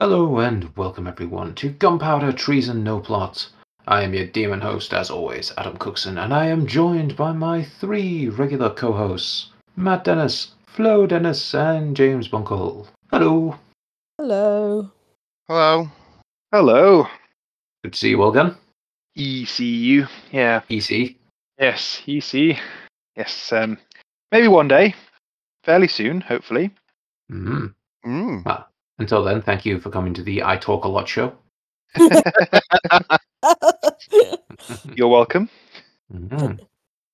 Hello 0.00 0.38
and 0.38 0.76
welcome 0.76 1.08
everyone 1.08 1.56
to 1.56 1.70
Gunpowder 1.70 2.30
Treason 2.30 2.84
No 2.84 3.00
Plot. 3.00 3.48
I 3.88 4.04
am 4.04 4.14
your 4.14 4.26
demon 4.26 4.60
host, 4.60 4.94
as 4.94 5.10
always, 5.10 5.52
Adam 5.58 5.76
Cookson, 5.76 6.18
and 6.18 6.32
I 6.32 6.46
am 6.46 6.68
joined 6.68 7.16
by 7.16 7.32
my 7.32 7.64
three 7.64 8.28
regular 8.28 8.70
co-hosts, 8.70 9.50
Matt 9.74 10.04
Dennis, 10.04 10.52
Flo 10.68 11.04
Dennis, 11.04 11.52
and 11.52 11.96
James 11.96 12.28
Bunkle. 12.28 12.86
Hello. 13.10 13.56
Hello. 14.18 14.88
Hello. 15.48 15.90
Hello. 16.52 17.08
Good 17.82 17.94
to 17.94 17.98
see 17.98 18.10
you 18.10 18.22
all 18.22 18.30
again. 18.30 18.54
ECU. 19.16 20.06
Yeah. 20.30 20.60
EC. 20.68 21.16
Yes. 21.58 22.02
EC. 22.06 22.56
Yes. 23.16 23.52
Um. 23.52 23.76
Maybe 24.30 24.46
one 24.46 24.68
day. 24.68 24.94
Fairly 25.64 25.88
soon, 25.88 26.20
hopefully. 26.20 26.70
Mm. 27.32 27.74
Mm. 28.06 28.64
Until 28.98 29.22
then, 29.22 29.42
thank 29.42 29.64
you 29.64 29.78
for 29.78 29.90
coming 29.90 30.12
to 30.14 30.22
the 30.22 30.42
I 30.42 30.56
Talk 30.56 30.84
a 30.84 30.88
Lot 30.88 31.08
show. 31.08 31.32
You're 34.94 35.08
welcome. 35.08 35.48
Mhm. 36.12 36.60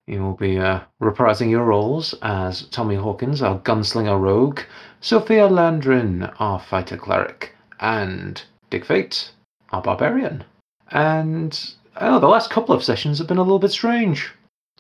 You 0.07 0.23
will 0.23 0.34
be 0.34 0.59
uh, 0.59 0.80
reprising 1.02 1.51
your 1.51 1.65
roles 1.65 2.15
as 2.23 2.62
Tommy 2.69 2.95
Hawkins, 2.95 3.41
our 3.43 3.59
gunslinger 3.60 4.20
rogue, 4.20 4.60
Sophia 5.01 5.48
Landrin, 5.48 6.33
our 6.38 6.60
fighter 6.60 6.97
cleric, 6.98 7.55
and 7.80 8.43
Dick 8.71 8.85
Fate, 8.85 9.30
our 9.71 9.80
barbarian. 9.80 10.45
And 10.91 11.59
I 11.96 12.09
know 12.10 12.19
the 12.21 12.29
last 12.29 12.51
couple 12.51 12.74
of 12.74 12.85
sessions 12.85 13.19
have 13.19 13.27
been 13.27 13.38
a 13.38 13.43
little 13.43 13.59
bit 13.59 13.71
strange, 13.73 14.30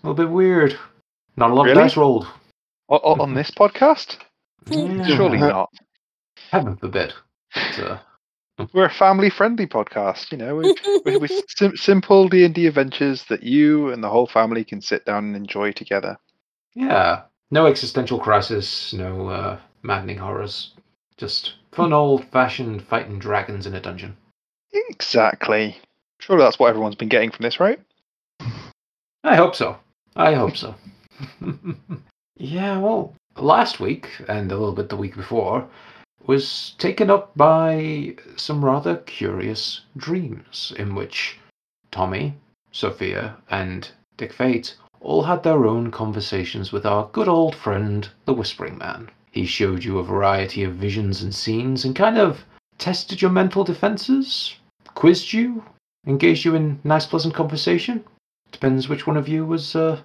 a 0.02 0.06
little 0.06 0.14
bit 0.24 0.30
weird. 0.32 0.78
Not 1.36 1.50
a 1.50 1.54
lot 1.54 1.64
Really? 1.64 1.78
of 1.80 1.84
dice 1.88 1.96
rolled. 1.96 2.26
O- 2.90 3.00
o- 3.02 3.20
on 3.20 3.32
this 3.34 3.50
podcast? 3.50 4.18
Yeah, 4.68 5.06
Surely 5.06 5.38
not. 5.40 5.70
Heaven 6.50 6.76
forbid. 6.76 7.12
Uh, 7.78 7.98
We're 8.72 8.86
a 8.86 8.90
family-friendly 8.90 9.66
podcast. 9.66 10.30
You 10.32 10.38
know, 10.38 10.56
we- 10.56 11.18
we- 11.18 11.28
sim- 11.48 11.76
simple 11.76 12.28
D 12.28 12.44
and 12.44 12.54
D 12.54 12.66
adventures 12.66 13.24
that 13.24 13.42
you 13.42 13.90
and 13.90 14.02
the 14.02 14.08
whole 14.10 14.26
family 14.26 14.64
can 14.64 14.80
sit 14.80 15.04
down 15.04 15.24
and 15.24 15.36
enjoy 15.36 15.72
together. 15.72 16.16
yeah, 16.74 17.22
no 17.50 17.66
existential 17.66 18.18
crisis, 18.18 18.92
no 18.92 19.28
uh, 19.28 19.58
maddening 19.82 20.18
horrors. 20.18 20.72
Just 21.16 21.54
fun 21.72 21.92
old-fashioned 21.92 22.82
fighting 22.82 23.18
dragons 23.18 23.66
in 23.66 23.74
a 23.74 23.80
dungeon. 23.80 24.16
Exactly. 24.72 25.76
Surely 26.20 26.42
that's 26.42 26.58
what 26.58 26.68
everyone's 26.70 26.94
been 26.96 27.08
getting 27.08 27.30
from 27.30 27.42
this, 27.44 27.60
right? 27.60 27.78
I 29.24 29.36
hope 29.36 29.54
so. 29.54 29.78
I 30.16 30.34
hope 30.34 30.56
so. 30.56 30.74
yeah, 32.36 32.78
well, 32.78 33.14
last 33.36 33.80
week 33.80 34.08
and 34.28 34.50
a 34.50 34.56
little 34.56 34.74
bit 34.74 34.88
the 34.88 34.96
week 34.96 35.16
before 35.16 35.68
was 36.26 36.74
taken 36.78 37.10
up 37.10 37.36
by 37.36 38.16
some 38.36 38.64
rather 38.64 38.96
curious 38.96 39.82
dreams 39.96 40.72
in 40.78 40.94
which 40.94 41.38
Tommy, 41.90 42.34
Sophia, 42.72 43.36
and 43.50 43.90
Dick 44.16 44.32
Fate 44.32 44.76
all 45.00 45.24
had 45.24 45.42
their 45.42 45.66
own 45.66 45.90
conversations 45.90 46.72
with 46.72 46.86
our 46.86 47.08
good 47.12 47.28
old 47.28 47.54
friend, 47.54 48.08
the 48.24 48.32
Whispering 48.32 48.78
Man. 48.78 49.10
He 49.30 49.44
showed 49.44 49.84
you 49.84 49.98
a 49.98 50.04
variety 50.04 50.64
of 50.64 50.74
visions 50.74 51.22
and 51.22 51.34
scenes 51.34 51.84
and 51.84 51.94
kind 51.94 52.16
of 52.16 52.44
tested 52.78 53.20
your 53.20 53.30
mental 53.30 53.64
defenses, 53.64 54.56
quizzed 54.94 55.32
you, 55.32 55.64
engaged 56.06 56.44
you 56.44 56.54
in 56.54 56.80
nice, 56.84 57.06
pleasant 57.06 57.34
conversation. 57.34 58.04
Depends 58.50 58.88
which 58.88 59.06
one 59.06 59.16
of 59.16 59.28
you 59.28 59.44
was 59.44 59.76
uh, 59.76 60.00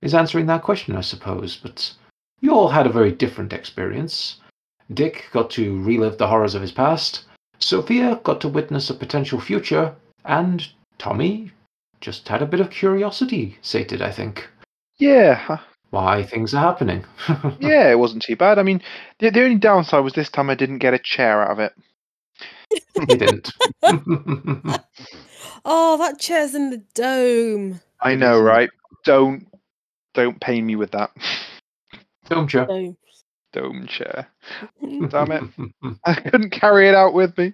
is 0.00 0.14
answering 0.14 0.46
that 0.46 0.62
question, 0.62 0.94
I 0.94 1.00
suppose. 1.00 1.56
But 1.56 1.94
you 2.40 2.52
all 2.52 2.68
had 2.68 2.86
a 2.86 2.92
very 2.92 3.10
different 3.10 3.52
experience. 3.52 4.36
Dick 4.94 5.26
got 5.32 5.50
to 5.50 5.82
relive 5.82 6.18
the 6.18 6.26
horrors 6.28 6.54
of 6.54 6.62
his 6.62 6.72
past. 6.72 7.24
Sophia 7.58 8.20
got 8.24 8.40
to 8.40 8.48
witness 8.48 8.90
a 8.90 8.94
potential 8.94 9.40
future, 9.40 9.94
and 10.24 10.66
Tommy 10.98 11.50
just 12.00 12.26
had 12.28 12.42
a 12.42 12.46
bit 12.46 12.60
of 12.60 12.70
curiosity 12.70 13.56
sated. 13.62 14.02
I 14.02 14.10
think 14.10 14.48
Yeah. 14.98 15.34
huh. 15.34 15.58
why 15.90 16.22
things 16.24 16.54
are 16.54 16.60
happening. 16.62 17.04
Yeah, 17.60 17.90
it 17.90 17.98
wasn't 17.98 18.22
too 18.22 18.34
bad. 18.36 18.58
I 18.58 18.62
mean, 18.64 18.82
the, 19.20 19.30
the 19.30 19.42
only 19.44 19.56
downside 19.56 20.02
was 20.02 20.14
this 20.14 20.28
time 20.30 20.50
I 20.50 20.54
didn't 20.56 20.78
get 20.78 20.94
a 20.94 20.98
chair 20.98 21.42
out 21.42 21.52
of 21.52 21.58
it. 21.60 21.72
he 23.08 23.16
didn't. 23.16 23.50
oh, 25.64 25.96
that 25.98 26.18
chair's 26.18 26.54
in 26.54 26.70
the 26.70 26.82
dome. 26.94 27.80
I 28.00 28.14
know, 28.16 28.40
right? 28.40 28.70
Don't 29.04 29.46
don't 30.14 30.40
pain 30.40 30.66
me 30.66 30.76
with 30.76 30.90
that 30.92 31.10
Don't 32.28 32.52
you? 32.52 32.66
Dome. 32.66 32.96
Dome 33.52 33.86
chair. 33.86 34.26
Mm-hmm. 34.82 35.06
Damn 35.08 35.32
it. 35.32 35.94
I 36.04 36.14
couldn't 36.14 36.50
carry 36.50 36.88
it 36.88 36.94
out 36.94 37.14
with 37.14 37.36
me. 37.38 37.52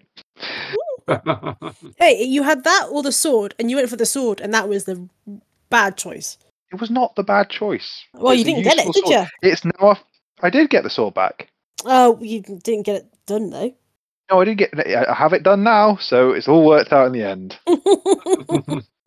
Hey, 1.99 2.23
you 2.25 2.43
had 2.43 2.65
that 2.65 2.89
or 2.91 3.03
the 3.03 3.13
sword, 3.13 3.55
and 3.59 3.71
you 3.71 3.77
went 3.77 3.89
for 3.91 3.97
the 3.97 4.07
sword, 4.07 4.41
and 4.41 4.53
that 4.55 4.69
was 4.69 4.85
the 4.85 5.09
bad 5.71 5.97
choice. 5.97 6.39
It 6.73 6.81
was 6.81 6.91
not 6.91 7.17
the 7.17 7.23
bad 7.23 7.49
choice. 7.49 8.05
Well, 8.15 8.35
you 8.35 8.41
It's 8.41 8.49
a 8.49 8.53
didn't 8.53 8.65
get 8.65 8.79
it, 8.87 8.93
did 8.93 9.07
sword. 9.07 9.29
you? 9.43 9.51
It's 9.51 9.65
now. 9.65 9.73
off- 9.81 10.05
I 10.43 10.51
did 10.51 10.71
get 10.71 10.83
the 10.85 10.91
sword 10.91 11.15
back. 11.15 11.49
Oh, 11.85 12.19
you 12.21 12.41
didn't 12.43 12.85
get 12.85 12.97
it 12.97 13.07
done 13.27 13.51
though. 13.51 13.75
No, 14.31 14.41
I 14.41 14.45
did 14.45 14.59
get. 14.59 14.75
I 15.09 15.15
have 15.15 15.33
it 15.33 15.43
done 15.43 15.63
now, 15.65 15.97
so 15.97 16.33
it's 16.33 16.47
all 16.49 16.67
worked 16.67 16.93
out 16.93 17.07
in 17.07 17.13
the 17.13 17.23
end. 17.25 17.59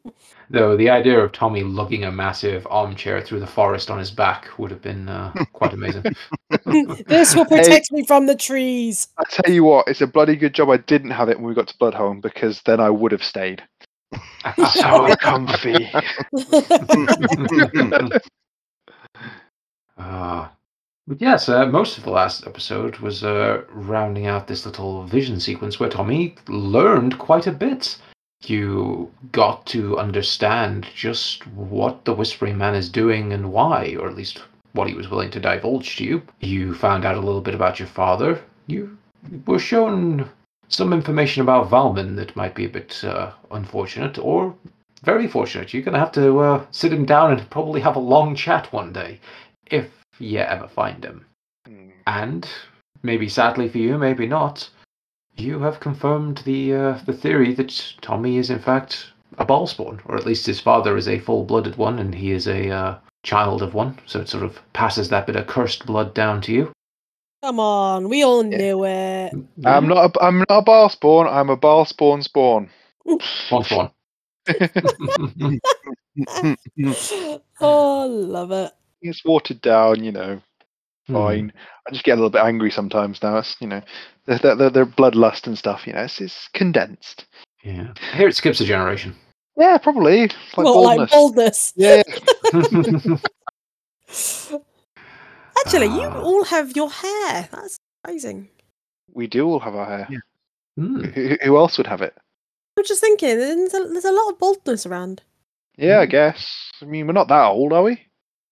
Though 0.50 0.75
the 0.75 0.89
idea 0.89 1.17
of 1.19 1.31
Tommy 1.31 1.63
lugging 1.63 2.03
a 2.03 2.12
massive 2.12 2.67
armchair 2.69 3.22
through 3.22 3.39
the 3.39 3.47
forest 3.47 3.89
on 3.89 4.00
his 4.00 4.12
back 4.12 4.50
would 4.57 4.69
have 4.69 4.81
been 4.81 5.07
uh, 5.07 5.31
quite 5.53 5.73
amazing. 5.73 6.03
this 7.07 7.34
will 7.35 7.45
protect 7.45 7.91
me 7.91 8.06
from 8.06 8.25
the 8.25 8.35
trees. 8.35 9.07
I 9.17 9.23
tell 9.29 9.53
you 9.53 9.63
what, 9.63 9.88
it's 9.88 10.01
a 10.01 10.07
bloody 10.07 10.35
good 10.35 10.53
job 10.53 10.69
I 10.69 10.78
didn't 10.78 11.11
have 11.11 11.29
it 11.29 11.38
when 11.38 11.47
we 11.47 11.53
got 11.53 11.69
to 11.69 11.78
Bloodhome 11.78 12.22
because 12.22 12.61
then 12.63 12.81
I 12.81 12.90
would 12.90 13.11
have 13.11 13.23
stayed. 13.23 13.63
So 14.73 15.16
comfy. 15.16 15.90
Ah. 19.97 20.51
but 21.06 21.22
yes, 21.22 21.47
uh, 21.47 21.67
most 21.67 22.00
of 22.00 22.03
the 22.03 22.09
last 22.09 22.47
episode 22.47 22.97
was 22.97 23.23
uh, 23.23 23.61
rounding 23.69 24.25
out 24.25 24.47
this 24.47 24.66
little 24.66 25.03
vision 25.03 25.40
sequence 25.40 25.79
where 25.79 25.90
Tommy 25.90 26.35
learned 26.47 27.19
quite 27.19 27.45
a 27.45 27.51
bit. 27.51 27.97
You 28.44 29.12
got 29.31 29.66
to 29.68 29.97
understand 29.97 30.88
just 30.96 31.46
what 31.47 32.06
the 32.06 32.13
Whispering 32.13 32.57
Man 32.57 32.75
is 32.75 32.90
doing 32.90 33.34
and 33.34 33.52
why, 33.52 33.96
or 34.00 34.09
at 34.09 34.16
least 34.16 34.41
what 34.74 34.88
he 34.88 34.94
was 34.94 35.09
willing 35.09 35.31
to 35.31 35.40
divulge 35.40 35.97
to 35.97 36.03
you. 36.03 36.22
You 36.40 36.74
found 36.74 37.06
out 37.06 37.18
a 37.18 37.22
little 37.22 37.41
bit 37.41 37.56
about 37.56 37.79
your 37.79 37.88
father. 37.88 38.41
You 38.68 38.97
were 39.46 39.59
shown 39.59 40.29
some 40.69 40.94
information 40.94 41.41
about 41.41 41.69
Valman 41.69 42.16
that 42.16 42.35
might 42.35 42.56
be 42.56 42.66
a 42.66 42.69
bit 42.69 43.03
uh, 43.03 43.31
unfortunate 43.52 44.18
or 44.18 44.56
very 45.03 45.28
fortunate. 45.28 45.73
You're 45.73 45.84
going 45.84 45.94
to 45.94 46.00
have 46.00 46.12
to 46.13 46.40
uh, 46.40 46.66
sit 46.72 46.94
him 46.94 47.06
down 47.06 47.31
and 47.31 47.50
probably 47.50 47.81
have 47.81 47.96
a 47.96 48.00
long 48.00 48.35
chat 48.35 48.72
one 48.72 48.94
day, 48.94 49.19
if 49.68 49.90
you 50.19 50.40
ever 50.40 50.68
find 50.68 51.03
him. 51.03 51.25
Hmm. 51.68 51.90
And 52.08 52.50
maybe 53.03 53.28
sadly 53.28 53.68
for 53.68 53.79
you, 53.79 53.97
maybe 53.97 54.28
not, 54.28 54.69
you 55.38 55.59
have 55.59 55.80
confirmed 55.80 56.40
the 56.40 56.74
uh, 56.74 57.00
the 57.06 57.14
theory 57.14 57.53
that 57.56 57.94
Tommy 58.02 58.38
is 58.38 58.50
in 58.50 58.59
fact 58.59 59.12
a 59.38 59.46
Bhaalspawn, 59.46 60.02
or 60.06 60.18
at 60.18 60.25
least 60.25 60.46
his 60.46 60.59
father 60.59 60.97
is 60.97 61.08
a 61.08 61.19
full-blooded 61.19 61.78
one, 61.78 62.00
and 62.00 62.14
he 62.14 62.31
is 62.31 62.47
a 62.47 62.69
uh, 62.69 62.97
child 63.24 63.62
of 63.62 63.74
one. 63.74 63.97
So 64.06 64.20
it 64.20 64.28
sort 64.30 64.44
of 64.44 64.59
passes 64.74 65.09
that 65.09 65.25
bit 65.25 65.36
of 65.38 65.47
cursed 65.47 65.86
blood 65.86 66.14
down 66.14 66.41
to 66.41 66.52
you. 66.52 66.72
Come 67.44 67.59
on, 67.59 68.09
we 68.09 68.24
all 68.24 68.44
Yeah. 68.44 68.58
knew 68.58 68.86
it. 68.86 69.34
I'm 69.66 69.88
not. 69.88 70.16
A, 70.16 70.24
I'm 70.24 70.40
not 70.40 70.50
a 70.50 70.62
Bhaalspawn. 70.62 71.31
I'm 71.31 71.50
a 71.50 71.58
Bhaalspawn 71.58 72.24
spawn. 72.24 72.70
One 73.50 73.64
spawn. 73.64 73.91
oh, 77.61 78.08
love 78.08 78.52
it. 78.52 78.72
It's 79.02 79.26
watered 79.26 79.61
down, 79.61 80.03
you 80.03 80.11
know. 80.11 80.41
Hmm. 81.11 81.17
Fine. 81.17 81.53
I 81.87 81.91
just 81.91 82.03
get 82.03 82.13
a 82.13 82.16
little 82.16 82.29
bit 82.29 82.41
angry 82.43 82.72
sometimes 82.72 83.22
now. 83.23 83.37
It's 83.37 83.55
you 83.59 83.67
know, 83.67 83.81
the 84.25 84.37
the, 84.37 84.55
the, 84.55 84.69
the 84.69 84.85
bloodlust 84.85 85.47
and 85.47 85.58
stuff. 85.58 85.85
You 85.85 85.93
know, 85.93 86.03
it's, 86.03 86.19
it's 86.22 86.47
condensed. 86.53 87.25
Yeah. 87.63 87.93
Here 88.13 88.28
it 88.28 88.35
skips 88.35 88.59
a 88.61 88.66
generation. 88.66 89.16
Yeah, 89.58 89.78
probably. 89.78 90.22
It's 90.23 90.35
like 90.58 90.66
well, 90.66 90.84
like 90.84 91.09
boldness. 91.09 91.73
boldness. 91.73 91.73
Yeah. 91.75 92.03
Actually, 95.66 95.87
you 95.87 96.03
Ah. 96.08 96.22
all 96.22 96.43
have 96.46 96.75
your 96.75 96.90
hair. 96.90 97.47
That's 97.52 97.78
amazing. 98.05 98.49
we 99.14 99.28
do 99.28 99.46
all 99.47 99.59
have 99.59 99.75
our 99.75 99.85
hair. 99.85 100.07
Yeah. 100.09 100.19
Hmm. 100.78 101.03
Who, 101.03 101.37
who 101.43 101.57
else 101.57 101.78
would 101.78 101.87
have 101.87 102.02
it? 102.02 102.16
I'm 102.78 102.85
just 102.85 103.02
thinking, 103.02 103.37
there's 103.37 103.73
a, 103.73 103.84
there's 103.90 104.05
a 104.05 104.11
lot 104.11 104.29
of 104.31 104.40
boldness 104.40 104.85
around. 104.85 105.22
Yeah, 105.78 105.99
I 105.99 106.05
Mm. 106.07 106.09
guess. 106.11 106.72
I 106.81 106.85
mean, 106.85 107.05
we're 107.07 107.14
not 107.14 107.28
that 107.28 107.46
old, 107.47 107.73
are 107.73 107.84
we? 107.84 107.99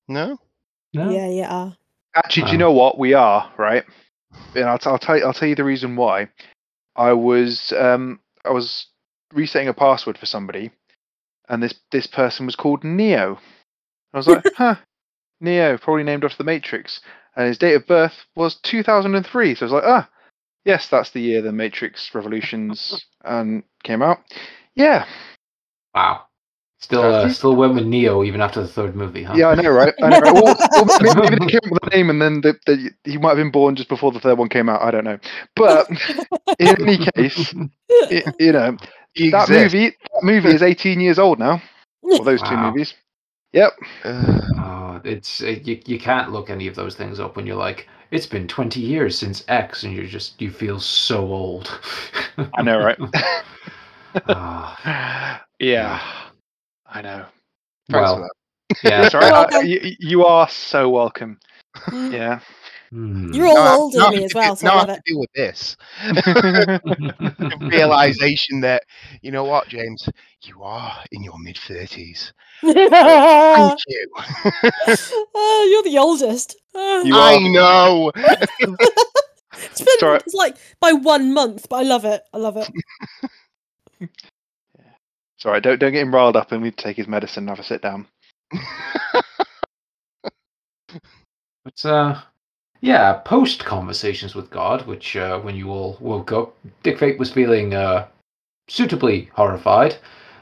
no? 0.07 0.38
No? 0.94 1.09
Yeah, 1.12 1.29
yeah. 1.29 1.71
Actually, 2.15 2.44
do 2.44 2.51
you 2.51 2.53
Um, 2.56 2.59
know 2.59 2.71
what? 2.71 2.97
We 2.97 3.13
are 3.13 3.51
right. 3.57 3.83
And 4.56 4.65
I'll, 4.65 4.79
t- 4.79 4.89
I'll 4.89 4.97
tell 5.00 5.17
you. 5.17 5.25
I'll 5.25 5.33
tell 5.33 5.47
you 5.47 5.56
the 5.56 5.63
reason 5.63 5.95
why. 5.95 6.29
I 6.95 7.13
was 7.13 7.71
um 7.77 8.19
I 8.44 8.50
was 8.50 8.88
resetting 9.33 9.67
a 9.67 9.73
password 9.73 10.17
for 10.17 10.25
somebody, 10.25 10.71
and 11.47 11.61
this 11.61 11.75
this 11.91 12.07
person 12.07 12.45
was 12.45 12.56
called 12.56 12.83
Neo. 12.83 13.39
I 14.13 14.17
was 14.17 14.27
like, 14.27 14.44
huh, 14.56 14.75
Neo, 15.39 15.77
probably 15.77 16.03
named 16.03 16.23
after 16.25 16.38
the 16.38 16.44
Matrix, 16.44 17.00
and 17.35 17.47
his 17.47 17.57
date 17.59 17.75
of 17.75 17.85
birth 17.88 18.25
was 18.35 18.55
2003. 18.63 19.55
So 19.55 19.62
I 19.62 19.65
was 19.65 19.73
like, 19.73 19.83
ah, 19.85 20.09
Yes, 20.65 20.88
that's 20.89 21.12
the 21.12 21.21
year 21.21 21.41
the 21.41 21.51
Matrix 21.51 22.13
Revolutions 22.13 23.05
um, 23.25 23.63
came 23.83 24.01
out. 24.01 24.19
Yeah, 24.75 25.05
Wow. 25.95 26.25
Still, 26.81 27.03
uh, 27.03 27.29
still 27.29 27.57
went 27.57 27.73
with 27.73 27.85
Neo 27.85 28.23
even 28.23 28.39
after 28.39 28.61
the 28.61 28.67
third 28.67 28.95
movie, 28.95 29.23
huh? 29.23 29.33
yeah, 29.35 29.49
I 29.49 29.55
know, 29.55 29.69
right? 29.69 29.93
I 30.01 30.09
know, 30.09 30.19
right? 30.19 30.33
Well, 30.33 30.55
well, 30.71 30.99
maybe, 31.01 31.19
maybe 31.29 31.35
they 31.45 31.51
came 31.51 31.59
up 31.65 31.71
with 31.71 31.81
the 31.83 31.89
name 31.91 32.09
and 32.09 32.21
then 32.21 32.39
the, 32.39 32.57
the, 32.65 32.91
he 33.03 33.17
might 33.17 33.29
have 33.29 33.37
been 33.37 33.51
born 33.51 33.75
just 33.75 33.89
before 33.89 34.13
the 34.13 34.19
third 34.19 34.37
one 34.37 34.47
came 34.47 34.69
out. 34.69 34.81
I 34.81 34.89
don't 34.89 35.03
know. 35.03 35.19
But 35.57 35.89
in 36.59 36.81
any 36.81 36.97
case, 36.97 37.53
i 37.91 38.23
you 38.39 38.53
know, 38.53 38.77
He 39.13 39.29
that 39.29 39.49
exists. 39.49 39.73
movie, 39.73 39.89
that 40.13 40.23
movie 40.23 40.49
is 40.55 40.63
18 40.63 41.01
years 41.01 41.19
old 41.19 41.37
now. 41.37 41.61
Well, 42.01 42.23
those 42.23 42.41
two 42.41 42.55
movies. 42.55 42.93
Yep. 43.53 43.73
Ugh. 44.05 44.43
Oh, 44.61 45.01
it's 45.03 45.41
uh, 45.41 45.55
you, 45.63 45.79
you 45.85 45.99
can't 45.99 46.31
look 46.31 46.49
any 46.49 46.67
of 46.67 46.75
those 46.75 46.95
things 46.95 47.19
up 47.19 47.35
when 47.35 47.45
you're 47.45 47.55
like, 47.55 47.87
it's 48.11 48.25
been 48.25 48.47
20 48.47 48.79
years 48.81 49.17
since 49.17 49.43
X, 49.47 49.83
and 49.83 49.93
you're 49.93 50.05
just 50.05 50.41
you 50.41 50.49
feel 50.51 50.79
so 50.79 51.27
old. 51.27 51.79
I 52.55 52.61
know, 52.63 52.79
right? 52.79 52.97
Ah, 54.27 55.45
yeah, 55.59 56.01
I 56.89 57.01
know. 57.01 57.25
Thanks 57.89 58.12
for 58.12 58.19
well, 58.19 58.30
that. 58.69 58.77
yeah. 58.83 59.01
That's 59.01 59.15
all 59.15 59.21
right. 59.21 59.31
welcome. 59.31 59.59
I- 59.59 59.63
you, 59.63 59.95
you 60.00 60.25
are 60.25 60.50
so 60.50 60.89
welcome. 60.89 61.39
Mm. 61.75 62.13
Yeah. 62.13 62.39
Hmm. 62.91 63.31
You're 63.31 63.45
all 63.47 63.53
Now 63.56 63.77
older 63.77 64.00
than 64.00 64.15
me 64.15 64.24
as 64.24 64.33
well, 64.33 64.56
so 64.56 64.65
I 64.65 64.69
now 64.69 64.75
I 64.75 64.80
love 64.80 64.89
have 64.89 64.97
to 64.97 65.03
deal 65.06 65.19
with 65.19 65.31
this. 65.36 65.77
Realization 67.69 68.62
that 68.62 68.81
you 69.21 69.30
know 69.31 69.44
what, 69.44 69.68
James, 69.68 70.09
you 70.41 70.63
are 70.63 70.97
in 71.12 71.21
your 71.24 71.38
mid 71.38 71.59
thirties. 71.59 72.33
Thank 72.62 73.80
you. 73.88 74.07
you're 74.88 75.83
the 75.83 75.97
oldest. 76.00 76.56
Ah. 76.74 77.03
You 77.03 77.15
I 77.15 77.36
are. 77.36 77.50
know. 77.51 78.12
It's 79.62 79.81
been 79.81 80.00
Sorry. 80.00 80.18
it's 80.18 80.33
like 80.33 80.57
by 80.80 80.94
one 80.94 81.33
month, 81.33 81.68
but 81.69 81.77
I 81.77 81.83
love 81.83 82.06
it. 82.06 82.24
I 82.33 82.38
love 82.38 82.57
it. 82.57 84.09
Right. 85.45 85.63
Don't 85.63 85.80
don't 85.80 85.94
get 85.94 86.01
him 86.01 86.13
riled 86.13 86.36
up 86.36 86.51
and 86.51 86.62
we 86.62 86.71
take 86.71 86.97
his 86.97 87.07
medicine 87.07 87.44
and 87.44 87.50
have 87.50 87.59
a 87.59 87.63
sit 87.63 87.81
down. 87.81 88.07
But 91.65 91.86
uh, 91.86 92.21
yeah, 92.81 93.13
post 93.13 93.63
conversations 93.63 94.33
with 94.33 94.50
God, 94.50 94.88
which 94.88 95.15
uh, 95.15 95.39
when 95.39 95.56
you 95.56 95.69
all 95.69 95.97
woke 96.00 96.31
up, 96.31 96.56
Dick 96.81 96.97
Fate 96.97 97.19
was 97.19 97.31
feeling 97.31 97.75
uh, 97.75 98.07
suitably 98.68 99.30
horrified. 99.33 99.97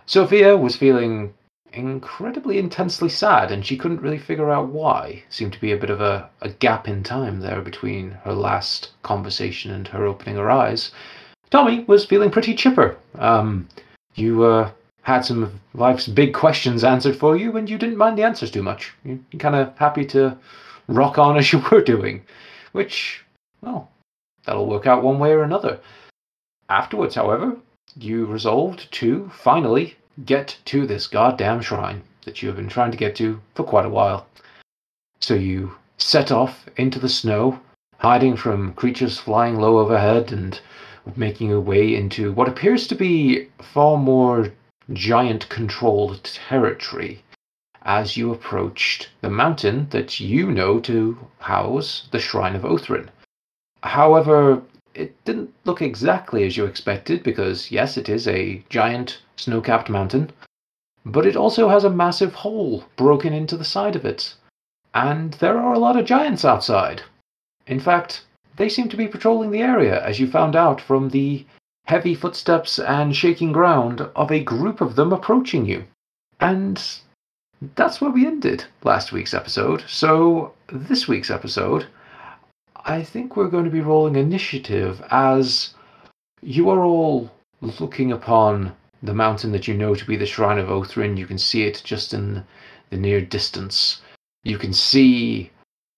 Sophia 0.06 0.56
was 0.56 0.78
feeling 0.78 1.34
incredibly 1.74 2.60
intensely 2.60 3.10
sad, 3.10 3.52
and 3.52 3.66
she 3.66 3.78
couldn't 3.78 4.02
really 4.02 4.18
figure 4.18 4.52
out 4.52 4.70
why. 4.70 5.24
Seemed 5.30 5.52
to 5.54 5.60
be 5.60 5.74
a 5.74 5.78
bit 5.78 5.90
of 5.90 6.00
a, 6.00 6.30
a 6.42 6.50
gap 6.50 6.88
in 6.88 7.04
time 7.04 7.42
there 7.42 7.62
between 7.62 8.12
her 8.24 8.34
last 8.34 8.92
conversation 9.04 9.72
and 9.72 9.88
her 9.90 10.06
opening 10.06 10.38
her 10.38 10.50
eyes. 10.50 10.92
Tommy 11.50 11.84
was 11.86 12.06
feeling 12.06 12.32
pretty 12.32 12.54
chipper. 12.54 12.98
Um, 13.16 13.68
you 14.16 14.44
uh, 14.44 14.72
had 15.08 15.24
some 15.24 15.42
of 15.42 15.54
life's 15.74 16.06
big 16.06 16.34
questions 16.34 16.84
answered 16.84 17.16
for 17.16 17.38
you, 17.38 17.56
and 17.56 17.70
you 17.70 17.78
didn't 17.78 17.96
mind 17.98 18.18
the 18.18 18.24
answers 18.24 18.52
too 18.52 18.62
much. 18.62 18.94
You- 19.06 19.24
You're 19.32 19.40
kind 19.40 19.56
of 19.56 19.76
happy 19.78 20.04
to 20.08 20.38
rock 20.90 21.18
on 21.18 21.38
as 21.38 21.52
you 21.54 21.60
were 21.72 21.82
doing, 21.82 22.24
which, 22.74 23.24
well, 23.62 23.90
that'll 24.44 24.68
work 24.68 24.86
out 24.86 25.04
one 25.04 25.18
way 25.18 25.32
or 25.32 25.44
another. 25.44 25.80
Afterwards, 26.68 27.16
however, 27.16 27.56
you 27.96 28.26
resolved 28.26 28.92
to 29.00 29.32
finally 29.34 29.96
get 30.26 30.58
to 30.66 30.86
this 30.86 31.08
goddamn 31.08 31.62
shrine 31.62 32.02
that 32.26 32.42
you 32.42 32.50
have 32.50 32.58
been 32.58 32.68
trying 32.68 32.92
to 32.92 32.98
get 32.98 33.16
to 33.16 33.40
for 33.56 33.64
quite 33.64 33.86
a 33.86 33.90
while. 33.90 34.28
So 35.22 35.36
you 35.36 35.74
set 35.98 36.34
off 36.34 36.66
into 36.76 37.00
the 37.00 37.08
snow, 37.08 37.62
hiding 38.00 38.36
from 38.36 38.74
creatures 38.74 39.18
flying 39.18 39.56
low 39.58 39.78
overhead 39.78 40.34
and 40.34 40.60
making 41.16 41.48
your 41.48 41.62
way 41.62 41.96
into 41.96 42.34
what 42.34 42.50
appears 42.50 42.88
to 42.88 42.96
be 42.96 43.48
far 43.62 43.96
more 43.96 44.52
giant 44.94 45.50
controlled 45.50 46.24
territory 46.24 47.24
as 47.84 48.18
you 48.18 48.34
approached 48.34 49.10
the 49.22 49.30
mountain 49.30 49.88
that 49.92 50.20
you 50.20 50.52
know 50.52 50.80
to 50.80 51.18
house 51.40 52.08
the 52.12 52.20
Shrine 52.20 52.56
of 52.56 52.64
Othrin. 52.64 53.10
However, 53.84 54.62
it 54.94 55.24
didn't 55.26 55.54
look 55.64 55.82
exactly 55.82 56.44
as 56.44 56.58
you 56.58 56.66
expected 56.66 57.24
because, 57.24 57.72
yes, 57.72 57.98
it 57.98 58.10
is 58.10 58.28
a 58.28 58.64
giant 58.70 59.22
snow 59.36 59.62
capped 59.62 59.90
mountain, 59.90 60.32
but 61.06 61.26
it 61.26 61.36
also 61.36 61.70
has 61.70 61.84
a 61.84 61.90
massive 61.90 62.34
hole 62.34 62.84
broken 62.96 63.32
into 63.32 63.56
the 63.56 63.64
side 63.64 63.96
of 63.96 64.06
it. 64.06 64.34
And 64.94 65.34
there 65.36 65.58
are 65.58 65.74
a 65.74 65.80
lot 65.80 65.98
of 65.98 66.06
giants 66.06 66.44
outside. 66.44 67.04
In 67.68 67.80
fact, 67.80 68.26
they 68.58 68.68
seem 68.68 68.90
to 68.90 68.98
be 68.98 69.08
patrolling 69.08 69.52
the 69.52 69.62
area, 69.62 70.04
as 70.04 70.20
you 70.20 70.28
found 70.28 70.56
out 70.56 70.82
from 70.82 71.10
the 71.10 71.46
heavy 71.88 72.14
footsteps 72.14 72.80
and 72.80 73.16
shaking 73.16 73.54
ground 73.54 74.02
of 74.16 74.30
a 74.30 74.44
group 74.44 74.82
of 74.82 74.96
them 74.96 75.14
approaching 75.14 75.66
you. 75.66 75.86
And 76.40 76.82
that's 77.76 78.02
where 78.02 78.12
we 78.12 78.28
ended 78.28 78.66
last 78.84 79.14
week's 79.14 79.34
episode. 79.34 79.84
So, 79.88 80.54
this 80.72 81.08
week's 81.08 81.32
episode, 81.32 81.88
I 82.76 83.04
think 83.04 83.36
we're 83.36 83.50
going 83.50 83.66
to 83.66 83.72
be 83.72 83.82
rolling 83.82 84.16
initiative 84.16 85.02
as 85.10 85.74
you 86.42 86.70
are 86.70 86.84
all 86.84 87.32
looking 87.62 88.12
upon 88.12 88.76
the 89.02 89.14
mountain 89.14 89.52
that 89.54 89.68
you 89.68 89.74
know 89.74 89.96
to 89.96 90.06
be 90.06 90.18
the 90.18 90.26
Shrine 90.26 90.60
of 90.60 90.68
Othrin. 90.68 91.18
You 91.18 91.26
can 91.26 91.38
see 91.38 91.64
it 91.64 91.82
just 91.86 92.14
in 92.14 92.44
the 92.90 92.98
near 92.98 93.22
distance. 93.22 94.02
You 94.44 94.58
can 94.58 94.74
see 94.74 95.52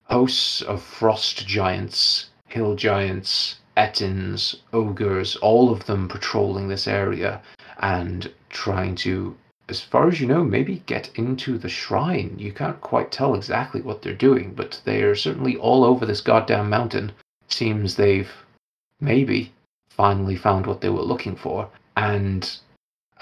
hosts 0.03 0.61
of 0.61 0.83
frost 0.83 1.47
giants, 1.47 2.29
hill 2.47 2.75
giants, 2.75 3.58
ettins, 3.77 4.55
ogres, 4.73 5.35
all 5.37 5.71
of 5.71 5.85
them 5.85 6.07
patrolling 6.07 6.67
this 6.67 6.87
area 6.87 7.41
and 7.79 8.31
trying 8.49 8.95
to 8.95 9.35
as 9.69 9.81
far 9.81 10.07
as 10.07 10.19
you 10.19 10.25
know, 10.25 10.43
maybe 10.43 10.81
get 10.87 11.11
into 11.15 11.57
the 11.57 11.69
shrine. 11.69 12.35
You 12.39 12.51
can't 12.51 12.81
quite 12.81 13.11
tell 13.11 13.35
exactly 13.35 13.81
what 13.81 14.01
they're 14.01 14.15
doing, 14.15 14.53
but 14.55 14.81
they 14.83 15.03
are 15.03 15.15
certainly 15.15 15.55
all 15.57 15.83
over 15.83 16.05
this 16.05 16.21
goddamn 16.21 16.69
mountain. 16.71 17.11
Seems 17.47 17.95
they've 17.95 18.31
maybe 18.99 19.53
finally 19.91 20.35
found 20.35 20.65
what 20.65 20.81
they 20.81 20.89
were 20.89 21.03
looking 21.03 21.35
for. 21.35 21.69
And 21.95 22.49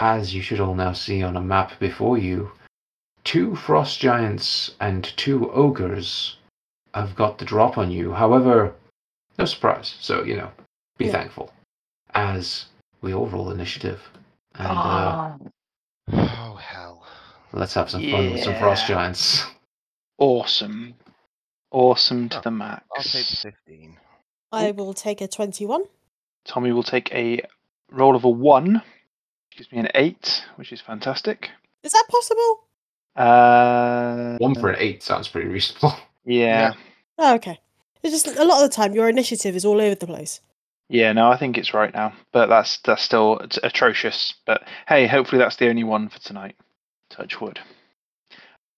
as 0.00 0.34
you 0.34 0.40
should 0.40 0.60
all 0.60 0.74
now 0.74 0.92
see 0.92 1.22
on 1.22 1.36
a 1.36 1.40
map 1.40 1.78
before 1.78 2.16
you, 2.16 2.52
two 3.24 3.54
frost 3.54 4.00
giants 4.00 4.74
and 4.80 5.04
two 5.04 5.50
ogres 5.52 6.36
have 6.94 7.14
got 7.14 7.36
the 7.36 7.44
drop 7.44 7.76
on 7.76 7.90
you. 7.90 8.12
However, 8.12 8.74
no 9.38 9.44
surprise. 9.44 9.94
So, 10.00 10.22
you 10.24 10.36
know, 10.36 10.50
be 10.98 11.06
Yeah. 11.06 11.12
thankful. 11.12 11.52
As 12.14 12.66
we 13.00 13.14
all 13.14 13.26
roll 13.26 13.50
initiative. 13.50 14.00
And 14.54 14.66
uh, 14.68 14.70
Ah. 14.70 15.36
Oh 16.12 16.54
hell. 16.56 17.04
Let's 17.52 17.74
have 17.74 17.90
some 17.90 18.02
fun 18.10 18.32
with 18.32 18.42
some 18.42 18.54
frost 18.56 18.86
giants. 18.86 19.44
Awesome. 20.20 20.94
Awesome 21.70 22.28
to 22.30 22.38
Oh, 22.38 22.40
the 22.40 22.50
max. 22.50 22.82
I'll 22.96 23.02
take 23.04 23.24
fifteen. 23.24 23.98
I 24.50 24.72
will 24.72 24.92
take 24.94 25.20
a 25.20 25.28
21. 25.28 25.84
Tommy 26.44 26.72
will 26.72 26.82
take 26.82 27.12
a 27.14 27.40
roll 27.92 28.16
of 28.16 28.24
a 28.24 28.28
one, 28.28 28.74
which 29.50 29.58
gives 29.58 29.70
me 29.70 29.78
an 29.78 29.88
eight, 29.94 30.42
which 30.56 30.72
is 30.72 30.80
fantastic. 30.80 31.50
Is 31.84 31.92
that 31.92 32.04
possible? 32.10 32.64
Uh, 33.14 34.38
One 34.38 34.54
for 34.56 34.70
an 34.70 34.76
eight 34.80 35.02
sounds 35.04 35.28
pretty 35.28 35.48
reasonable. 35.48 35.94
Yeah. 36.24 36.74
Oh, 37.16 37.36
okay. 37.36 37.58
It's 38.02 38.22
just 38.22 38.38
a 38.38 38.44
lot 38.44 38.62
of 38.62 38.70
the 38.70 38.74
time 38.74 38.94
your 38.94 39.08
initiative 39.08 39.56
is 39.56 39.64
all 39.64 39.80
over 39.80 39.94
the 39.94 40.06
place. 40.06 40.40
Yeah, 40.88 41.12
no, 41.12 41.30
I 41.30 41.36
think 41.36 41.58
it's 41.58 41.74
right 41.74 41.92
now, 41.92 42.14
but 42.32 42.46
that's 42.46 42.78
that's 42.78 43.02
still 43.02 43.40
atrocious. 43.62 44.34
But 44.46 44.62
hey, 44.88 45.06
hopefully 45.06 45.38
that's 45.38 45.56
the 45.56 45.68
only 45.68 45.84
one 45.84 46.08
for 46.08 46.18
tonight. 46.20 46.56
Touch 47.10 47.40
wood. 47.40 47.60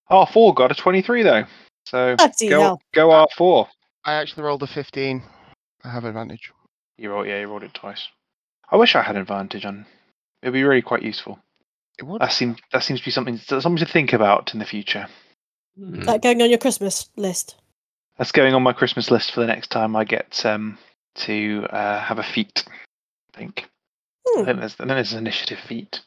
R 0.08 0.26
four 0.26 0.52
got 0.54 0.72
a 0.72 0.74
twenty 0.74 1.02
three 1.02 1.22
though, 1.22 1.44
so 1.86 2.16
Bloody 2.16 2.48
go 2.48 2.60
hell. 2.60 2.82
go 2.92 3.10
R 3.12 3.28
four. 3.36 3.68
I 4.04 4.14
actually 4.14 4.42
rolled 4.42 4.62
a 4.62 4.66
fifteen. 4.66 5.22
I 5.84 5.90
have 5.90 6.04
advantage. 6.04 6.52
You 6.98 7.10
rolled, 7.10 7.28
yeah, 7.28 7.40
you 7.40 7.46
rolled 7.46 7.62
it 7.62 7.74
twice. 7.74 8.08
I 8.70 8.76
wish 8.76 8.96
I 8.96 9.02
had 9.02 9.16
advantage 9.16 9.64
on. 9.64 9.86
It'd 10.42 10.52
be 10.52 10.64
really 10.64 10.82
quite 10.82 11.02
useful. 11.02 11.38
It 11.98 12.04
would. 12.04 12.20
That 12.20 12.32
seems 12.32 12.58
that 12.72 12.82
seems 12.82 13.00
to 13.00 13.04
be 13.04 13.10
something 13.12 13.38
something 13.38 13.76
to 13.76 13.86
think 13.86 14.12
about 14.12 14.52
in 14.52 14.58
the 14.58 14.64
future. 14.66 15.06
Hmm. 15.78 16.00
Like 16.00 16.22
going 16.22 16.42
on 16.42 16.50
your 16.50 16.58
Christmas 16.58 17.08
list. 17.16 17.56
That's 18.18 18.32
going 18.32 18.54
on 18.54 18.62
my 18.62 18.72
Christmas 18.72 19.10
list 19.10 19.32
for 19.32 19.40
the 19.40 19.46
next 19.46 19.68
time 19.70 19.96
I 19.96 20.04
get 20.04 20.44
um 20.44 20.78
to 21.16 21.66
uh, 21.70 22.00
have 22.00 22.18
a 22.18 22.22
feat. 22.22 22.64
I 23.34 23.38
think. 23.38 23.68
I 24.26 24.30
Hmm. 24.40 24.44
think 24.44 24.60
there's, 24.60 24.74
I 24.74 24.84
think 24.84 24.88
there's 24.90 25.12
an 25.12 25.18
initiative 25.18 25.58
feat. 25.58 26.00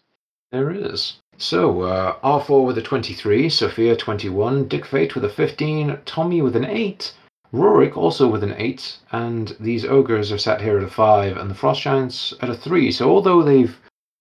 There 0.52 0.72
is. 0.72 1.18
So, 1.38 1.82
uh, 1.82 2.16
R4 2.24 2.66
with 2.66 2.78
a 2.78 2.82
23, 2.82 3.50
Sophia 3.50 3.96
21, 3.96 4.68
Dick 4.68 4.86
Fate 4.86 5.16
with 5.16 5.26
a 5.26 5.30
15, 5.30 5.98
Tommy 6.06 6.44
with 6.44 6.56
an 6.56 6.64
8, 6.64 7.12
Rorik 7.52 7.98
also 7.98 8.28
with 8.28 8.44
an 8.44 8.54
8, 8.56 8.98
and 9.12 9.56
these 9.60 9.84
ogres 9.84 10.32
are 10.32 10.38
sat 10.38 10.62
here 10.62 10.78
at 10.78 10.84
a 10.84 10.88
5, 10.88 11.38
and 11.38 11.50
the 11.50 11.56
Frost 11.56 11.82
Giants 11.82 12.36
at 12.42 12.50
a 12.50 12.56
3. 12.56 12.92
So, 12.92 13.10
although 13.10 13.42
they've 13.42 13.76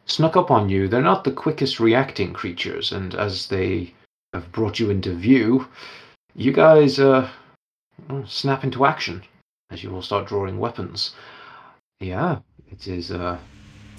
snuck 0.07 0.37
up 0.37 0.51
on 0.51 0.71
you, 0.71 0.89
they're 0.89 1.03
not 1.03 1.25
the 1.25 1.33
quickest 1.33 1.79
reacting 1.79 2.33
creatures, 2.33 2.93
and 2.93 3.15
as 3.15 3.47
they 3.49 3.93
have 4.33 4.51
brought 4.53 4.81
you 4.81 4.89
into 4.89 5.15
view, 5.15 5.69
you 6.35 6.51
guys 6.51 6.99
uh, 6.99 7.21
well, 7.21 7.31
snap 8.26 8.64
into 8.64 8.85
action 8.85 9.23
as 9.71 9.83
you 9.83 9.95
all 9.95 10.02
start 10.02 10.26
drawing 10.26 10.59
weapons. 10.59 11.14
Yeah, 12.00 12.38
it 12.71 12.87
is 12.87 13.11
uh, 13.11 13.38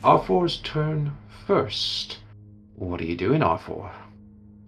R4's 0.04 0.58
turn 0.58 1.16
first. 1.46 2.20
What 2.76 3.02
are 3.02 3.06
you 3.06 3.16
doing, 3.16 3.42
R4? 3.42 3.92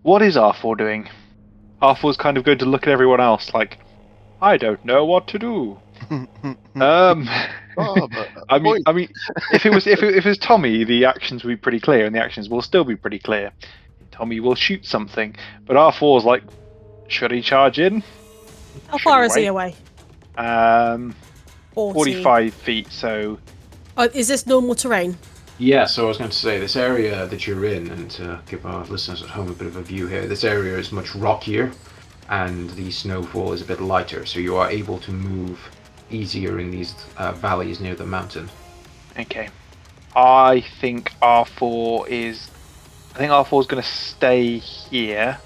What 0.03 0.21
is 0.21 0.35
R4 0.35 0.77
doing? 0.77 1.09
R4's 1.81 2.17
kind 2.17 2.37
of 2.37 2.43
going 2.43 2.59
to 2.59 2.65
look 2.65 2.83
at 2.83 2.89
everyone 2.89 3.19
else 3.19 3.53
like, 3.53 3.79
I 4.41 4.57
don't 4.57 4.83
know 4.85 5.05
what 5.05 5.27
to 5.29 5.39
do. 5.39 5.79
Um, 6.75 7.29
Oh, 7.77 8.07
I 8.49 8.59
mean, 8.59 8.73
point. 8.73 8.83
I 8.85 8.93
mean, 8.93 9.09
if 9.51 9.65
it 9.65 9.71
was 9.71 9.87
if 9.87 10.01
it, 10.03 10.15
if 10.15 10.25
it 10.25 10.29
was 10.29 10.37
Tommy, 10.37 10.83
the 10.83 11.05
actions 11.05 11.43
would 11.43 11.49
be 11.49 11.57
pretty 11.57 11.79
clear, 11.79 12.05
and 12.05 12.15
the 12.15 12.23
actions 12.23 12.49
will 12.49 12.61
still 12.61 12.83
be 12.83 12.95
pretty 12.95 13.19
clear. 13.19 13.51
Tommy 14.11 14.39
will 14.39 14.55
shoot 14.55 14.85
something, 14.85 15.35
but 15.65 15.75
R4's 15.75 16.23
like, 16.23 16.43
should 17.07 17.31
he 17.31 17.41
charge 17.41 17.79
in? 17.79 18.03
How 18.87 18.97
far 18.97 19.21
we 19.21 19.27
is 19.27 19.35
he 19.35 19.45
away? 19.45 19.75
Um, 20.37 21.15
40. 21.73 21.93
forty-five 21.93 22.53
feet. 22.53 22.91
So 22.91 23.39
Oh, 23.97 24.09
is 24.13 24.27
this 24.27 24.45
normal 24.45 24.75
terrain? 24.75 25.17
Yeah, 25.57 25.85
so 25.85 26.03
I 26.05 26.07
was 26.09 26.17
going 26.17 26.29
to 26.29 26.35
say 26.35 26.59
this 26.59 26.75
area 26.75 27.27
that 27.27 27.47
you're 27.47 27.63
in, 27.65 27.89
and 27.89 28.11
to 28.11 28.41
give 28.49 28.65
our 28.65 28.83
listeners 28.85 29.23
at 29.23 29.29
home 29.29 29.47
a 29.49 29.53
bit 29.53 29.67
of 29.67 29.77
a 29.77 29.81
view 29.81 30.05
here, 30.07 30.27
this 30.27 30.43
area 30.43 30.77
is 30.77 30.91
much 30.91 31.15
rockier, 31.15 31.71
and 32.29 32.69
the 32.71 32.91
snowfall 32.91 33.53
is 33.53 33.61
a 33.61 33.65
bit 33.65 33.79
lighter, 33.79 34.25
so 34.25 34.39
you 34.39 34.57
are 34.57 34.69
able 34.69 34.97
to 34.99 35.11
move 35.11 35.57
easier 36.11 36.59
in 36.59 36.71
these 36.71 36.93
uh, 37.17 37.31
valleys 37.31 37.79
near 37.79 37.95
the 37.95 38.05
mountain. 38.05 38.49
okay, 39.17 39.47
I 40.13 40.59
think 40.81 41.13
R4 41.21 42.07
is. 42.09 42.49
I 43.13 43.17
think 43.17 43.31
R4 43.31 43.61
is 43.61 43.67
going 43.67 43.81
to 43.81 43.87
stay 43.87 44.57
here 44.57 45.39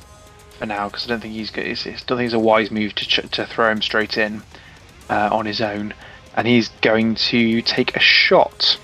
for 0.59 0.65
now 0.67 0.87
because 0.87 1.05
I 1.05 1.07
don't 1.07 1.21
think 1.21 1.33
he's. 1.33 1.49
go- 1.49 1.61
It's, 1.63 1.85
it's, 1.87 2.03
don't 2.03 2.17
think 2.19 2.27
it's 2.27 2.35
a 2.35 2.39
wise 2.39 2.69
move 2.69 2.93
to 2.95 3.05
ch- 3.07 3.31
to 3.31 3.45
throw 3.47 3.71
him 3.71 3.81
straight 3.81 4.17
in 4.17 4.43
uh, 5.09 5.29
on 5.31 5.45
his 5.47 5.61
own, 5.61 5.93
and 6.35 6.45
he's 6.47 6.67
going 6.81 7.15
to 7.15 7.61
take 7.63 7.95
a 7.95 7.99
shot 7.99 8.77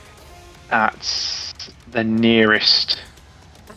at 0.71 1.53
the 1.91 2.03
nearest 2.03 2.99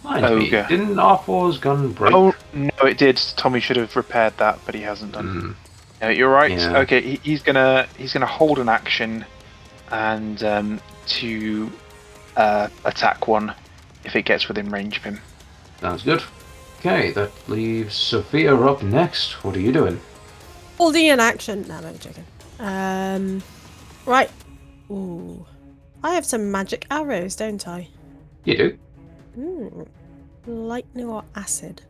Mind 0.05 0.23
me, 0.38 0.47
Ogre. 0.47 0.67
didn't 0.69 0.95
R4's 0.95 1.59
gun 1.59 1.93
break? 1.93 2.14
Oh 2.14 2.35
no, 2.55 2.71
it 2.87 2.97
did. 2.99 3.17
Tommy 3.37 3.61
should 3.61 3.76
have 3.76 3.95
repaired 3.97 4.37
that, 4.38 4.59
but 4.64 4.75
he 4.75 4.81
hasn't 4.83 5.12
done. 5.12 5.28
Hmm, 5.40 5.52
No, 6.00 6.09
you're 6.09 6.31
right. 6.31 6.52
Yeah. 6.52 6.78
Okay, 6.78 7.00
he, 7.02 7.17
he's 7.23 7.43
gonna 7.43 7.87
he's 7.99 8.12
gonna 8.12 8.26
hold 8.26 8.59
an 8.61 8.69
action, 8.69 9.25
and 9.90 10.43
um, 10.45 10.81
to 11.09 11.71
uh, 12.37 12.69
attack 12.85 13.26
one 13.26 13.52
if 14.05 14.14
it 14.17 14.23
gets 14.25 14.47
within 14.49 14.71
range 14.71 14.97
of 14.99 15.02
him. 15.05 15.21
sounds 15.81 16.02
good. 16.05 16.23
Okay, 16.78 17.11
that 17.11 17.32
leaves 17.49 17.94
Sophia 17.94 18.54
up 18.54 18.82
next. 18.82 19.42
What 19.44 19.56
are 19.56 19.61
you 19.61 19.73
doing? 19.73 20.00
Holding 20.76 21.06
in 21.06 21.18
action. 21.18 21.66
No, 21.66 21.80
no, 21.80 21.88
I'm 21.88 21.99
joking. 21.99 22.25
Um, 22.61 23.42
right. 24.06 24.30
Ooh. 24.90 25.44
I 26.04 26.14
have 26.14 26.25
some 26.25 26.52
magic 26.52 26.87
arrows, 26.90 27.35
don't 27.35 27.66
I? 27.66 27.88
You 28.44 28.56
do. 28.56 28.78
Hmm. 29.35 29.82
Lightning 30.47 31.06
or 31.06 31.25
acid? 31.35 31.82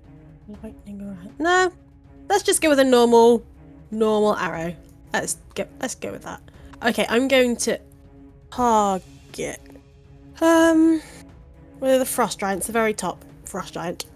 Lightning 0.62 1.02
or 1.02 1.16
acid? 1.20 1.38
No. 1.38 1.72
Let's 2.30 2.42
just 2.42 2.62
go 2.62 2.70
with 2.70 2.78
a 2.78 2.84
normal, 2.84 3.44
normal 3.90 4.36
arrow. 4.36 4.74
Let's 5.12 5.36
go. 5.54 5.66
Let's 5.80 5.94
go 5.94 6.12
with 6.12 6.22
that. 6.22 6.40
Okay, 6.82 7.04
I'm 7.10 7.28
going 7.28 7.56
to 7.56 7.78
target. 8.50 9.60
Um, 10.40 11.02
where 11.78 11.96
are 11.96 11.98
the 11.98 12.06
frost 12.06 12.38
giants? 12.38 12.66
The 12.66 12.72
very 12.72 12.94
top 12.94 13.22
frost 13.44 13.74
giant. 13.74 14.06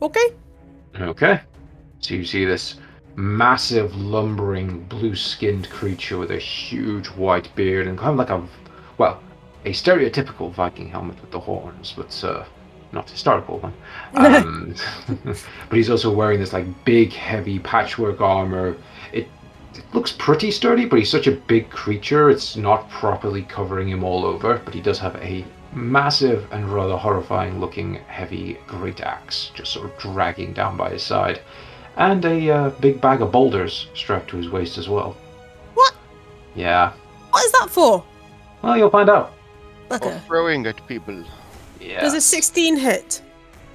Okay. 0.00 0.34
Okay. 1.00 1.40
So 2.00 2.14
you 2.14 2.24
see 2.24 2.44
this 2.44 2.76
massive, 3.16 3.96
lumbering, 3.96 4.84
blue-skinned 4.84 5.68
creature 5.70 6.18
with 6.18 6.30
a 6.30 6.38
huge 6.38 7.08
white 7.08 7.52
beard 7.56 7.88
and 7.88 7.98
kind 7.98 8.12
of 8.12 8.16
like 8.16 8.30
a, 8.30 8.46
well, 8.96 9.20
a 9.64 9.70
stereotypical 9.70 10.52
Viking 10.52 10.88
helmet 10.88 11.20
with 11.20 11.32
the 11.32 11.40
horns, 11.40 11.92
but 11.96 12.24
uh, 12.24 12.44
not 12.92 13.10
historical 13.10 13.58
one. 13.58 13.74
Um, 14.14 14.74
but 15.24 15.76
he's 15.76 15.90
also 15.90 16.14
wearing 16.14 16.38
this 16.38 16.52
like 16.52 16.66
big, 16.84 17.12
heavy 17.12 17.58
patchwork 17.58 18.20
armor. 18.20 18.76
It, 19.12 19.26
it 19.74 19.84
looks 19.92 20.12
pretty 20.12 20.50
sturdy, 20.50 20.86
but 20.86 20.98
he's 20.98 21.10
such 21.10 21.26
a 21.26 21.32
big 21.32 21.70
creature, 21.70 22.30
it's 22.30 22.56
not 22.56 22.88
properly 22.88 23.42
covering 23.42 23.88
him 23.88 24.04
all 24.04 24.24
over. 24.24 24.60
But 24.64 24.74
he 24.74 24.80
does 24.80 24.98
have 25.00 25.16
a 25.16 25.44
massive 25.72 26.46
and 26.52 26.72
rather 26.72 26.96
horrifying 26.96 27.60
looking 27.60 27.94
heavy 28.06 28.58
great 28.66 29.00
axe 29.00 29.50
just 29.54 29.72
sort 29.72 29.86
of 29.86 29.98
dragging 29.98 30.52
down 30.52 30.76
by 30.76 30.90
his 30.90 31.02
side 31.02 31.40
and 31.96 32.24
a 32.24 32.50
uh, 32.50 32.70
big 32.80 33.00
bag 33.00 33.20
of 33.20 33.30
boulders 33.32 33.88
strapped 33.94 34.28
to 34.30 34.36
his 34.36 34.48
waist 34.48 34.78
as 34.78 34.88
well 34.88 35.16
What? 35.74 35.94
yeah 36.54 36.92
What 37.30 37.44
is 37.44 37.52
that 37.52 37.68
for? 37.70 38.02
well 38.62 38.76
you'll 38.76 38.90
find 38.90 39.10
out 39.10 39.32
Like 39.90 40.02
throwing 40.26 40.66
at 40.66 40.84
people. 40.86 41.22
yeah 41.80 42.00
Does 42.00 42.14
a 42.14 42.20
16 42.20 42.76
hit? 42.76 43.22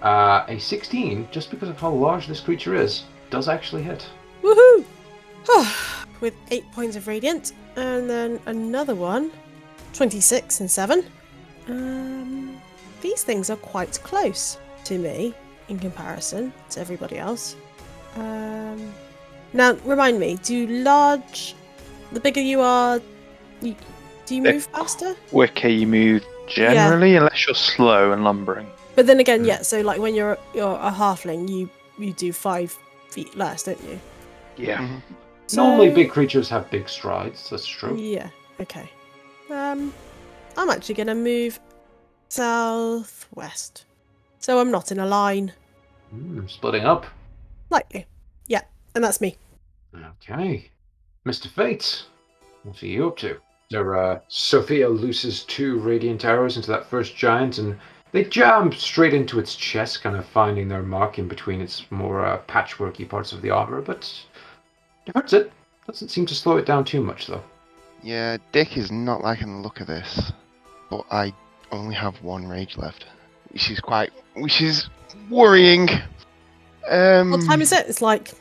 uh, 0.01 0.45
a 0.47 0.59
16 0.59 1.27
just 1.31 1.51
because 1.51 1.69
of 1.69 1.79
how 1.79 1.91
large 1.91 2.27
this 2.27 2.39
creature 2.39 2.75
is 2.75 3.03
does 3.29 3.47
actually 3.47 3.83
hit 3.83 4.05
Woohoo! 4.43 4.83
With 6.19 6.33
8 6.51 6.71
points 6.71 6.95
of 6.95 7.07
radiant. 7.07 7.51
And 7.75 8.09
then 8.09 8.39
another 8.45 8.93
one. 8.95 9.31
26 9.93 10.59
and 10.61 10.69
7. 10.71 11.05
Um, 11.67 12.61
these 13.01 13.23
things 13.23 13.49
are 13.49 13.55
quite 13.57 13.99
close 14.03 14.57
to 14.85 14.97
me 14.97 15.33
in 15.69 15.79
comparison 15.79 16.53
to 16.71 16.79
everybody 16.79 17.17
else. 17.17 17.55
Um, 18.15 18.93
now, 19.53 19.73
remind 19.85 20.19
me, 20.19 20.37
do 20.43 20.67
large. 20.67 21.55
The 22.11 22.19
bigger 22.19 22.41
you 22.41 22.61
are, 22.61 23.01
you, 23.61 23.75
do 24.25 24.35
you 24.35 24.43
They're 24.43 24.53
move 24.53 24.65
faster? 24.65 25.15
Quicker 25.29 25.67
you 25.67 25.87
move 25.87 26.25
generally, 26.47 27.15
unless 27.15 27.45
you're 27.47 27.55
slow 27.55 28.11
and 28.11 28.23
lumbering. 28.23 28.67
But 28.95 29.07
then 29.07 29.19
again, 29.19 29.39
Hmm. 29.41 29.45
yeah, 29.45 29.61
so 29.63 29.81
like 29.81 29.99
when 29.99 30.13
you're 30.13 30.37
you're 30.53 30.75
a 30.75 30.91
halfling, 30.91 31.49
you 31.49 31.69
you 31.97 32.11
do 32.13 32.31
5 32.33 32.77
feet 33.09 33.35
less, 33.35 33.63
don't 33.63 33.81
you? 33.83 33.99
Yeah. 34.57 34.77
Mhm. 34.79 35.01
normally 35.55 35.89
big 35.91 36.09
creatures 36.09 36.49
have 36.49 36.69
big 36.71 36.87
strides 36.89 37.49
that's 37.49 37.65
true 37.67 37.95
Yeah. 37.97 38.29
Okay. 38.59 38.89
Um, 39.51 39.93
I'm 40.57 40.69
actually 40.69 40.95
gonna 40.95 41.15
move 41.15 41.59
southwest, 42.29 43.85
so 44.39 44.59
I'm 44.59 44.71
not 44.71 44.91
in 44.91 44.99
a 44.99 45.05
line. 45.05 45.53
Hmm, 46.11 46.47
splitting 46.47 46.85
up. 46.85 47.05
Lightly. 47.69 48.05
Yeah, 48.47 48.61
and 48.95 49.03
that's 49.03 49.21
me. 49.21 49.35
okay. 49.95 50.69
Mr 51.25 51.47
fate 51.47 52.05
what 52.63 52.81
are 52.81 52.87
you 52.87 53.07
up 53.07 53.17
to? 53.17 53.39
There 53.69 53.95
uh, 53.97 54.19
sophia 54.27 54.87
looses 54.87 55.43
two 55.43 55.79
radiant 55.79 56.25
arrows 56.25 56.55
into 56.55 56.71
that 56.71 56.85
first 56.85 57.15
giant 57.15 57.57
and 57.57 57.77
they 58.11 58.23
jam 58.23 58.71
straight 58.71 59.13
into 59.13 59.39
its 59.39 59.55
chest 59.55 60.01
kind 60.01 60.15
of 60.15 60.25
finding 60.25 60.67
their 60.67 60.83
mark 60.83 61.17
in 61.19 61.27
between 61.27 61.59
its 61.59 61.85
more 61.91 62.25
uh, 62.25 62.39
patchworky 62.47 63.07
parts 63.07 63.31
of 63.33 63.41
the 63.41 63.49
armor 63.49 63.81
but 63.81 64.11
it 65.05 65.15
hurts 65.15 65.33
it. 65.33 65.51
Doesn't 65.87 66.09
seem 66.09 66.25
to 66.27 66.35
slow 66.35 66.57
it 66.57 66.65
down 66.65 66.85
too 66.85 67.01
much 67.01 67.27
though. 67.27 67.43
Yeah, 68.01 68.37
Dick 68.51 68.77
is 68.77 68.91
not 68.91 69.21
liking 69.21 69.55
the 69.55 69.61
look 69.61 69.79
of 69.79 69.87
this, 69.87 70.31
but 70.97 71.05
I 71.15 71.33
only 71.71 71.95
have 71.95 72.15
one 72.21 72.47
rage 72.47 72.77
left, 72.77 73.05
which 73.51 73.69
is 73.71 73.79
quite, 73.79 74.11
which 74.35 74.61
is 74.61 74.87
worrying. 75.29 75.89
Um, 76.89 77.31
What 77.31 77.45
time 77.45 77.61
is 77.61 77.71
it? 77.71 77.87
It's 77.87 78.01
like 78.01 78.31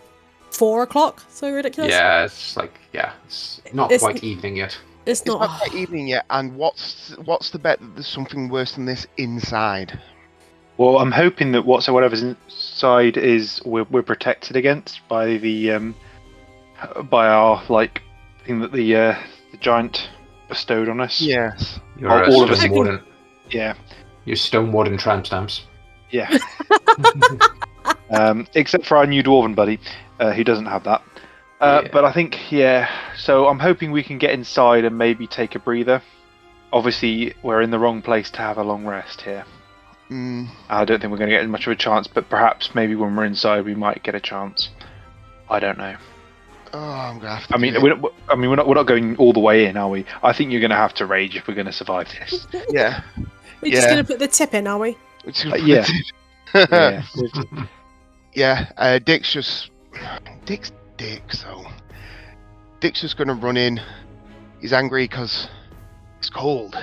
four 0.51 0.83
o'clock. 0.83 1.23
So 1.29 1.51
ridiculous. 1.51 1.91
yeah 1.91 2.25
it's 2.25 2.57
like 2.57 2.75
yeah 2.93 3.13
it's 3.25 3.61
not 3.73 3.91
It's- 3.91 4.03
quite 4.03 4.23
evening 4.23 4.57
yet 4.57 4.77
It's 5.07 5.21
It's 5.21 5.27
not. 5.27 5.41
not 5.41 5.59
quite 5.61 5.75
evening 5.75 6.09
yet, 6.09 6.25
and 6.31 6.57
what's 6.57 7.17
what's 7.25 7.51
the 7.51 7.59
bet 7.59 7.81
that 7.81 7.95
there's 7.95 8.07
something 8.07 8.49
worse 8.49 8.73
than 8.75 8.85
this 8.85 9.07
inside? 9.17 9.99
Well, 10.77 10.99
I'm 10.99 11.11
hoping 11.13 11.53
that 11.53 11.65
what's 11.65 11.89
whatever's 11.89 12.23
inside 12.23 13.17
is 13.17 13.61
we're, 13.65 13.85
we're 13.91 14.03
protected 14.03 14.57
against 14.57 15.01
by 15.09 15.37
the 15.39 15.73
um 15.73 15.95
by 17.11 17.29
our 17.29 17.63
like 17.69 18.03
thing 18.47 18.61
that 18.61 18.73
the 18.73 18.97
uh, 18.97 19.15
the 19.53 19.57
giant 19.59 20.09
bestowed 20.53 20.89
on 20.89 21.01
us. 21.01 21.21
Yes. 21.21 21.81
you're 21.99 22.11
Oh, 22.11 22.23
a 22.25 22.31
all 22.33 22.43
of 22.45 22.51
us. 22.51 22.59
stone 22.61 22.71
warden 22.73 23.01
Yeah. 23.51 23.75
you're 24.25 24.37
stone 24.37 24.71
warden 24.73 24.97
tramp 24.99 25.27
stamps 25.27 25.65
Yeah. 26.11 26.29
um, 28.11 28.47
except 28.55 28.87
for 28.87 28.97
our 28.97 29.07
new 29.07 29.23
dwarven 29.23 29.55
buddy, 29.55 29.79
uh, 30.21 30.33
he 30.33 30.45
doesn't 30.45 30.67
have 30.67 30.85
that. 30.85 31.03
Uh, 31.61 31.83
Yeah. 31.85 31.91
But 31.93 32.05
I 32.05 32.13
think, 32.13 32.51
yeah. 32.53 32.89
So 33.17 33.49
I'm 33.49 33.59
hoping 33.59 33.93
we 33.93 34.03
can 34.03 34.19
get 34.19 34.31
inside 34.33 34.85
and 34.85 34.97
maybe 34.99 35.27
take 35.27 35.55
a 35.55 35.59
breather. 35.59 36.03
Obviously, 36.73 37.35
we're 37.43 37.61
in 37.63 37.71
the 37.71 37.79
wrong 37.79 38.03
place 38.03 38.31
to 38.31 38.39
have 38.39 38.59
a 38.59 38.63
long 38.63 38.85
rest 38.87 39.23
here. 39.23 39.45
Mm, 40.11 40.49
I 40.69 40.85
don't 40.85 41.01
think 41.01 41.11
we're 41.11 41.19
going 41.19 41.31
to 41.31 41.37
get 41.37 41.49
much 41.49 41.67
of 41.67 41.73
a 41.73 41.77
chance, 41.77 42.07
but 42.07 42.29
perhaps 42.29 42.75
maybe 42.75 42.95
when 42.95 43.15
we're 43.17 43.25
inside, 43.25 43.65
we 43.65 43.75
might 43.75 44.03
get 44.03 44.15
a 44.15 44.21
chance. 44.21 44.71
I 45.49 45.61
don't 45.61 45.79
know. 45.79 45.97
Oh, 46.73 46.79
I'm 46.79 47.19
gonna 47.19 47.37
have 47.37 47.49
to. 47.49 47.55
I 47.55 47.59
mean, 47.59 47.81
we're 47.83 47.95
not, 47.95 48.13
I 48.29 48.35
mean, 48.35 48.51
we're 48.51 48.57
not 48.57 48.69
we're 48.69 48.75
not 48.75 48.87
going 48.87 49.17
all 49.17 49.33
the 49.33 49.41
way 49.41 49.67
in, 49.67 49.77
are 49.77 49.89
we? 49.89 50.05
I 50.23 50.33
think 50.33 50.51
you're 50.51 50.61
going 50.61 50.71
to 50.71 50.77
have 50.77 50.95
to 50.95 51.07
rage 51.07 51.37
if 51.37 51.47
we're 51.49 51.55
going 51.55 51.67
to 51.67 51.73
survive 51.73 52.09
this. 52.09 52.47
yeah. 52.71 53.03
We're 53.61 53.73
just 53.73 53.89
gonna 53.89 54.05
put 54.05 54.19
the 54.19 54.29
tip 54.29 54.55
in, 54.55 54.67
are 54.67 54.79
we? 54.79 54.97
Uh, 55.47 55.55
yeah. 55.57 55.87
yeah. 56.55 57.03
Yeah, 58.35 58.73
uh, 58.79 58.99
Dick's 58.99 59.33
just 59.33 59.71
Dick's 60.47 60.73
Dick. 60.97 61.23
So 61.33 61.65
Dick's 62.81 63.03
just 63.03 63.17
gonna 63.17 63.35
run 63.35 63.57
in. 63.57 63.81
He's 64.61 64.73
angry 64.73 65.05
because 65.05 65.49
It's 66.19 66.31
cold, 66.31 66.75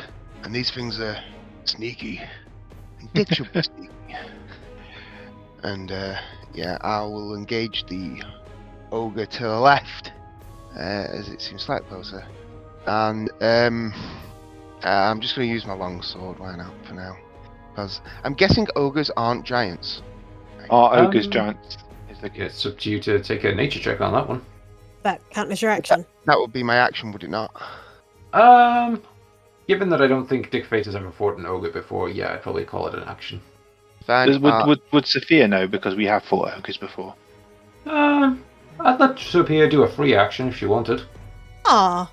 and 0.43 0.53
these 0.53 0.69
things 0.69 0.99
are 0.99 1.17
sneaky. 1.63 2.21
And 2.99 3.13
Dick 3.13 3.33
should 3.33 3.51
be 3.51 3.63
sneaky. 3.63 3.89
And 5.63 5.91
uh, 5.91 6.19
yeah, 6.53 6.77
I 6.81 7.01
will 7.01 7.35
engage 7.35 7.85
the 7.87 8.21
ogre 8.91 9.25
to 9.25 9.43
the 9.43 9.59
left, 9.59 10.11
uh, 10.75 10.79
as 10.79 11.29
it 11.29 11.41
seems 11.41 11.63
slightly 11.63 11.87
closer. 11.89 12.25
And 12.85 13.29
um, 13.41 13.93
uh, 14.83 14.87
I'm 14.87 15.21
just 15.21 15.35
going 15.35 15.47
to 15.47 15.53
use 15.53 15.65
my 15.65 15.73
long 15.73 16.01
sword. 16.01 16.39
Why 16.39 16.55
not 16.55 16.73
for 16.85 16.93
now? 16.93 17.17
Because 17.71 18.01
I'm 18.23 18.33
guessing 18.33 18.67
ogres 18.75 19.11
aren't 19.15 19.45
giants. 19.45 20.01
Our 20.69 20.99
ogre's 20.99 21.25
Um, 21.25 21.31
giants. 21.31 21.77
Is 22.09 22.19
the 22.19 22.31
It's 22.35 22.65
up 22.65 22.77
to 22.79 22.89
you 22.89 22.99
to 23.01 23.21
take 23.21 23.43
a 23.43 23.53
nature 23.53 23.79
check 23.79 24.01
on 24.01 24.13
that 24.13 24.27
one. 24.27 24.41
That 25.03 25.21
count 25.29 25.51
as 25.51 25.61
your 25.61 25.71
action. 25.71 26.05
That 26.25 26.37
would 26.37 26.51
be 26.51 26.63
my 26.63 26.75
action, 26.75 27.11
would 27.11 27.23
it 27.23 27.29
not? 27.29 27.51
Um, 28.33 29.01
given 29.67 29.89
that 29.89 30.01
I 30.01 30.07
don't 30.07 30.27
think 30.27 30.51
Dick 30.51 30.65
Fate 30.65 30.85
has 30.85 30.95
ever 30.95 31.11
fought 31.11 31.37
an 31.37 31.45
ogre 31.45 31.71
before, 31.71 32.09
yeah, 32.09 32.33
I'd 32.33 32.43
probably 32.43 32.65
call 32.65 32.87
it 32.87 32.95
an 32.95 33.03
action. 33.03 33.41
Fine. 34.05 34.41
Would, 34.41 34.51
uh, 34.53 34.63
would, 34.67 34.81
would 34.91 35.07
Sophia 35.07 35.47
know 35.47 35.67
because 35.67 35.95
we 35.95 36.05
have 36.05 36.23
fought 36.23 36.53
ogres 36.57 36.77
before? 36.77 37.15
Um, 37.85 38.43
I'd 38.79 38.99
let 38.99 39.19
Sophia 39.19 39.67
do 39.69 39.83
a 39.83 39.87
free 39.89 40.15
action 40.15 40.47
if 40.47 40.57
she 40.57 40.65
wanted. 40.65 41.01
Ah, 41.65 42.09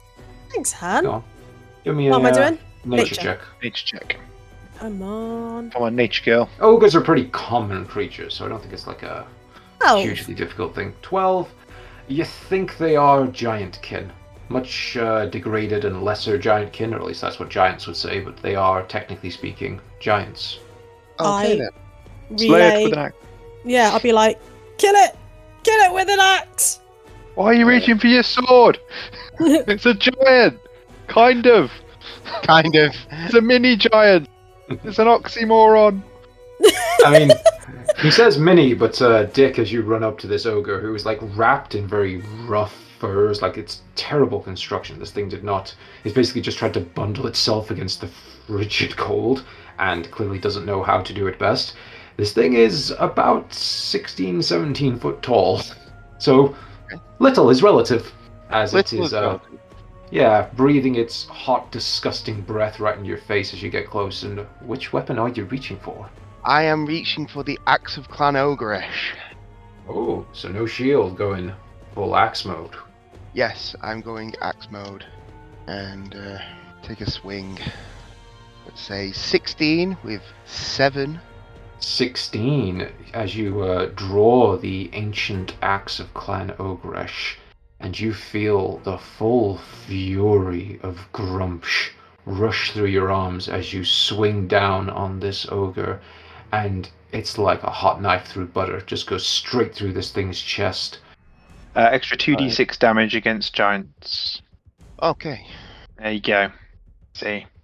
thanks, 0.50 0.72
Han. 0.72 1.04
Go 1.04 1.10
on. 1.12 1.24
Give 1.84 1.94
me 1.96 2.08
a 2.08 2.14
am 2.14 2.26
I 2.26 2.30
uh, 2.30 2.34
doing? 2.34 2.58
nature, 2.84 3.02
Nature. 3.02 3.14
check. 3.14 3.38
Nature 3.62 3.86
check. 3.98 4.16
Come 4.78 5.00
on. 5.02 5.70
Come 5.70 5.82
on, 5.82 5.96
nature 5.96 6.24
girl. 6.24 6.50
Ogres 6.60 6.94
are 6.94 7.00
pretty 7.00 7.26
common 7.28 7.86
creatures, 7.86 8.34
so 8.34 8.44
I 8.44 8.48
don't 8.48 8.60
think 8.60 8.72
it's 8.74 8.86
like 8.86 9.02
a 9.02 9.26
Oh, 9.82 10.00
hugely 10.00 10.34
difficult 10.34 10.74
thing. 10.74 10.92
12. 11.02 11.48
You 12.08 12.24
think 12.24 12.76
they 12.78 12.96
are 12.96 13.26
giant 13.26 13.80
kin. 13.82 14.12
Much 14.48 14.96
uh, 14.96 15.26
degraded 15.26 15.84
and 15.84 16.02
lesser 16.02 16.38
giant 16.38 16.72
kin, 16.72 16.92
or 16.94 16.98
at 16.98 17.04
least 17.04 17.20
that's 17.20 17.38
what 17.38 17.48
giants 17.48 17.86
would 17.86 17.96
say, 17.96 18.20
but 18.20 18.36
they 18.38 18.54
are, 18.54 18.82
technically 18.84 19.30
speaking, 19.30 19.80
giants. 20.00 20.60
okay 21.20 21.52
I- 21.54 21.56
then. 21.56 21.70
Slay 22.38 22.46
it 22.46 22.50
relay. 22.50 22.82
with 22.84 22.92
an 22.94 22.98
axe. 22.98 23.16
Yeah, 23.64 23.90
I'll 23.92 24.00
be 24.00 24.12
like, 24.12 24.40
kill 24.78 24.94
it! 24.96 25.16
Kill 25.66 25.80
it 25.80 25.94
with 25.94 26.08
an 26.08 26.20
axe! 26.20 26.78
Why 27.34 27.46
are 27.46 27.54
you 27.54 27.66
reaching 27.66 27.98
for 27.98 28.06
your 28.06 28.22
sword? 28.22 28.78
It's 29.40 29.84
a 29.84 29.94
giant! 29.94 30.60
Kind 31.08 31.48
of. 31.48 31.72
Kind 32.44 32.76
of. 32.76 32.94
It's 33.10 33.34
a 33.34 33.40
mini 33.40 33.74
giant. 33.74 34.28
It's 34.68 35.00
an 35.00 35.08
oxymoron. 35.08 36.04
I 37.04 37.18
mean, 37.18 37.32
he 37.98 38.12
says 38.12 38.38
mini, 38.38 38.74
but 38.74 39.02
uh, 39.02 39.24
Dick, 39.24 39.58
as 39.58 39.72
you 39.72 39.82
run 39.82 40.04
up 40.04 40.18
to 40.18 40.28
this 40.28 40.46
ogre 40.46 40.80
who 40.80 40.94
is 40.94 41.04
like 41.04 41.18
wrapped 41.36 41.74
in 41.74 41.88
very 41.88 42.18
rough 42.46 42.72
furs, 43.00 43.42
like 43.42 43.58
it's 43.58 43.82
terrible 43.96 44.40
construction. 44.40 45.00
This 45.00 45.10
thing 45.10 45.28
did 45.28 45.42
not. 45.42 45.74
It's 46.04 46.14
basically 46.14 46.42
just 46.42 46.58
tried 46.58 46.74
to 46.74 46.80
bundle 46.80 47.26
itself 47.26 47.72
against 47.72 48.00
the 48.00 48.10
frigid 48.46 48.96
cold, 48.96 49.44
and 49.80 50.08
clearly 50.12 50.38
doesn't 50.38 50.64
know 50.64 50.84
how 50.84 51.00
to 51.00 51.12
do 51.12 51.26
it 51.26 51.40
best. 51.40 51.74
This 52.16 52.32
thing 52.32 52.54
is 52.54 52.94
about 52.98 53.52
16, 53.52 54.42
17 54.42 54.98
foot 54.98 55.22
tall, 55.22 55.60
so 56.18 56.56
little 57.18 57.50
is 57.50 57.62
relative, 57.62 58.10
as 58.50 58.72
Little 58.72 59.02
it 59.02 59.06
is. 59.06 59.12
Uh, 59.12 59.38
yeah, 60.10 60.48
breathing 60.54 60.94
its 60.94 61.26
hot, 61.26 61.70
disgusting 61.70 62.40
breath 62.40 62.80
right 62.80 62.96
in 62.96 63.04
your 63.04 63.18
face 63.18 63.52
as 63.52 63.62
you 63.62 63.70
get 63.70 63.86
close. 63.86 64.22
And 64.22 64.40
which 64.62 64.92
weapon 64.92 65.18
are 65.18 65.28
you 65.28 65.44
reaching 65.44 65.78
for? 65.78 66.08
I 66.44 66.62
am 66.62 66.86
reaching 66.86 67.26
for 67.26 67.42
the 67.42 67.58
axe 67.66 67.96
of 67.96 68.08
Clan 68.08 68.34
Ogresh. 68.34 69.14
Oh, 69.88 70.26
so 70.32 70.48
no 70.48 70.64
shield 70.64 71.16
going 71.16 71.52
full 71.94 72.16
axe 72.16 72.44
mode. 72.44 72.76
Yes, 73.34 73.74
I'm 73.82 74.00
going 74.00 74.34
axe 74.40 74.68
mode. 74.70 75.04
And 75.66 76.14
uh, 76.14 76.38
take 76.82 77.00
a 77.00 77.10
swing. 77.10 77.58
Let's 78.64 78.80
say 78.80 79.12
16 79.12 79.98
with 80.04 80.22
7. 80.46 81.20
16 81.78 82.88
as 83.12 83.36
you 83.36 83.62
uh, 83.62 83.90
draw 83.94 84.56
the 84.56 84.90
ancient 84.92 85.54
axe 85.62 86.00
of 86.00 86.12
Clan 86.14 86.50
Ogresh, 86.58 87.36
and 87.80 87.98
you 87.98 88.12
feel 88.12 88.78
the 88.78 88.98
full 88.98 89.58
fury 89.58 90.80
of 90.82 91.06
Gruumsh 91.12 91.90
rush 92.24 92.72
through 92.72 92.86
your 92.86 93.12
arms 93.12 93.48
as 93.48 93.72
you 93.72 93.84
swing 93.84 94.48
down 94.48 94.90
on 94.90 95.20
this 95.20 95.46
ogre, 95.50 96.00
and 96.52 96.90
it's 97.12 97.38
like 97.38 97.62
a 97.62 97.70
hot 97.70 98.02
knife 98.02 98.26
through 98.26 98.46
butter, 98.46 98.80
just 98.80 99.06
goes 99.06 99.24
straight 99.24 99.74
through 99.74 99.92
this 99.92 100.10
thing's 100.10 100.40
chest. 100.40 100.98
Uh, 101.74 101.88
extra 101.92 102.16
2d6 102.16 102.78
damage 102.78 103.14
against 103.14 103.54
giants. 103.54 104.42
Okay, 105.02 105.46
There 105.98 106.12
you 106.12 106.20
go. 106.20 106.50
See. 107.14 107.46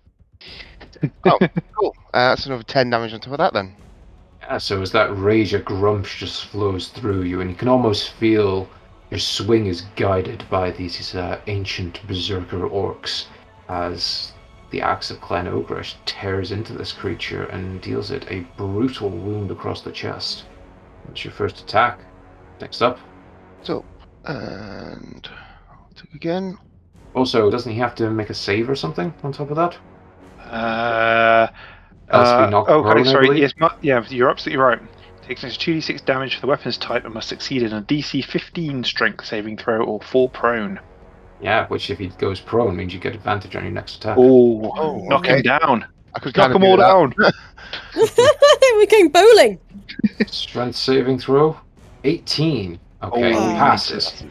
Oh, 1.25 1.39
cool. 1.77 1.97
Uh, 2.15 2.29
that's 2.29 2.47
another 2.47 2.63
10 2.63 2.91
damage 2.91 3.13
on 3.13 3.19
top 3.19 3.33
of 3.33 3.39
that 3.39 3.53
then. 3.53 3.75
Yeah, 4.43 4.59
so 4.59 4.83
as 4.83 4.91
that 4.93 5.17
rage 5.17 5.55
of 5.55 5.63
Gruumsh 5.63 6.19
just 6.19 6.47
flows 6.47 6.89
through 6.89 7.23
you, 7.23 7.41
and 7.41 7.49
you 7.51 7.57
can 7.57 7.69
almost 7.69 8.13
feel 8.15 8.69
your 9.11 9.21
swing 9.21 9.67
is 9.67 9.83
guided 9.95 10.45
by 10.51 10.71
these 10.71 11.15
uh, 11.15 11.41
ancient 11.47 12.07
berserker 12.09 12.69
orcs 12.69 13.27
as 13.69 14.33
the 14.71 14.81
axe 14.81 15.11
of 15.11 15.21
Clan 15.21 15.47
Ogresh 15.47 15.95
tears 16.07 16.51
into 16.51 16.73
this 16.73 16.93
creature 16.93 17.45
and 17.45 17.81
deals 17.81 18.11
it 18.11 18.27
a 18.31 18.41
brutal 18.57 19.11
wound 19.11 19.51
across 19.51 19.83
the 19.83 19.93
chest. 19.93 20.45
That's 21.07 21.25
your 21.25 21.33
first 21.33 21.61
attack. 21.61 22.01
Next 22.61 22.83
up. 22.83 22.99
So, 23.63 23.85
and. 24.25 25.29
Again. 26.15 26.59
Also, 27.15 27.51
doesn't 27.51 27.73
he 27.73 27.79
have 27.79 27.95
to 27.97 28.11
make 28.11 28.31
a 28.31 28.35
save 28.35 28.69
or 28.69 28.75
something 28.75 29.15
on 29.23 29.33
top 29.33 29.51
of 29.51 29.57
that? 29.57 29.77
Uh, 30.53 31.49
uh, 32.13 32.49
knocked 32.51 32.71
oh, 32.71 32.83
prone, 32.83 33.07
I 33.07 33.11
sorry. 33.11 33.41
Yes, 33.41 33.53
mu- 33.59 33.69
yeah, 33.81 34.05
you're 34.09 34.31
absolutely 34.31 34.63
right. 34.63 34.81
Takes 35.23 35.43
an 35.45 35.49
extra 35.51 35.75
2d6 35.75 36.05
damage 36.05 36.35
for 36.35 36.41
the 36.41 36.47
weapon's 36.49 36.77
type 36.77 37.05
and 37.05 37.15
must 37.15 37.29
succeed 37.29 37.63
in 37.63 37.73
a 37.73 37.83
DC 37.83 38.25
15 38.25 38.85
strength 38.85 39.25
saving 39.25 39.57
throw 39.57 39.85
or 39.85 40.01
fall 40.01 40.29
prone. 40.29 40.81
Yeah, 41.41 41.67
which 41.69 41.91
if 41.91 41.99
he 41.99 42.09
goes 42.09 42.41
prone 42.41 42.77
means 42.77 42.93
you 42.93 43.01
get 43.01 43.15
advantage 43.15 43.55
on 43.57 43.63
your 43.63 43.73
next 43.73 43.97
attack. 43.97 44.17
Oh, 44.19 44.73
Oh, 44.77 44.99
knock 45.09 45.21
okay. 45.25 45.37
him 45.37 45.43
down. 45.43 45.87
I 46.15 46.19
could 46.21 46.37
Knock 46.37 46.53
kind 46.53 46.55
of 46.57 46.61
them 46.61 46.69
all 46.71 46.77
down. 46.77 47.15
We're 48.77 48.87
going 48.87 49.09
bowling! 49.09 49.59
Strength 50.27 50.77
saving 50.77 51.19
throw. 51.19 51.59
18. 52.05 52.79
Okay, 53.03 53.35
Oh, 53.35 53.49
he 53.49 53.55
passes. 53.55 54.25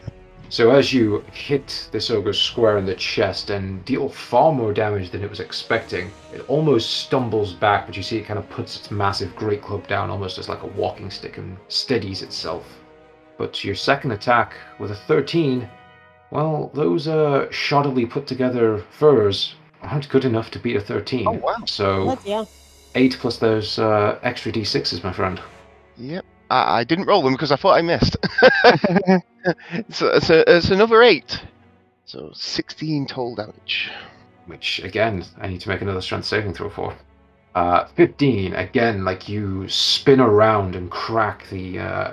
So 0.52 0.70
as 0.70 0.92
you 0.92 1.24
hit 1.32 1.88
this 1.92 2.10
ogre 2.10 2.34
square 2.34 2.76
in 2.76 2.84
the 2.84 2.94
chest 2.94 3.48
and 3.48 3.82
deal 3.86 4.10
far 4.10 4.52
more 4.52 4.74
damage 4.74 5.08
than 5.08 5.24
it 5.24 5.30
was 5.30 5.40
expecting, 5.40 6.10
it 6.30 6.44
almost 6.46 6.90
stumbles 6.90 7.54
back, 7.54 7.86
but 7.86 7.96
you 7.96 8.02
see 8.02 8.18
it 8.18 8.26
kind 8.26 8.38
of 8.38 8.46
puts 8.50 8.76
its 8.76 8.90
massive 8.90 9.34
great 9.34 9.62
club 9.62 9.88
down 9.88 10.10
almost 10.10 10.36
as 10.36 10.50
like 10.50 10.62
a 10.62 10.66
walking 10.66 11.10
stick 11.10 11.38
and 11.38 11.56
steadies 11.68 12.20
itself. 12.20 12.66
But 13.38 13.64
your 13.64 13.74
second 13.74 14.10
attack 14.10 14.52
with 14.78 14.90
a 14.90 14.94
13, 14.94 15.66
well, 16.30 16.70
those 16.74 17.08
uh, 17.08 17.46
shoddily 17.48 18.08
put 18.10 18.26
together 18.26 18.84
furs 18.90 19.54
aren't 19.80 20.10
good 20.10 20.26
enough 20.26 20.50
to 20.50 20.58
beat 20.58 20.76
a 20.76 20.82
13. 20.82 21.28
Oh, 21.28 21.30
wow. 21.30 21.64
So 21.64 22.04
Bloody 22.04 22.28
hell. 22.28 22.50
8 22.94 23.16
plus 23.18 23.38
those 23.38 23.78
uh, 23.78 24.18
extra 24.22 24.52
d6s, 24.52 25.02
my 25.02 25.14
friend. 25.14 25.40
Yep. 25.96 26.26
I, 26.52 26.80
I 26.80 26.84
didn't 26.84 27.06
roll 27.06 27.22
them 27.22 27.32
because 27.32 27.50
I 27.52 27.56
thought 27.56 27.78
I 27.78 27.82
missed. 27.82 28.16
so 29.90 30.08
it's, 30.08 30.30
it's 30.30 30.70
another 30.70 31.02
8. 31.02 31.42
So 32.04 32.30
16 32.34 33.06
total 33.06 33.34
damage. 33.34 33.90
which 34.46 34.80
again 34.80 35.24
I 35.40 35.48
need 35.48 35.60
to 35.62 35.68
make 35.70 35.80
another 35.80 36.02
strength 36.02 36.26
saving 36.26 36.54
throw 36.54 36.68
for. 36.68 36.94
Uh, 37.54 37.84
15 37.96 38.54
again, 38.54 39.04
like 39.04 39.28
you 39.28 39.68
spin 39.68 40.20
around 40.20 40.74
and 40.74 40.90
crack 40.90 41.46
the 41.50 41.78
uh, 41.78 42.12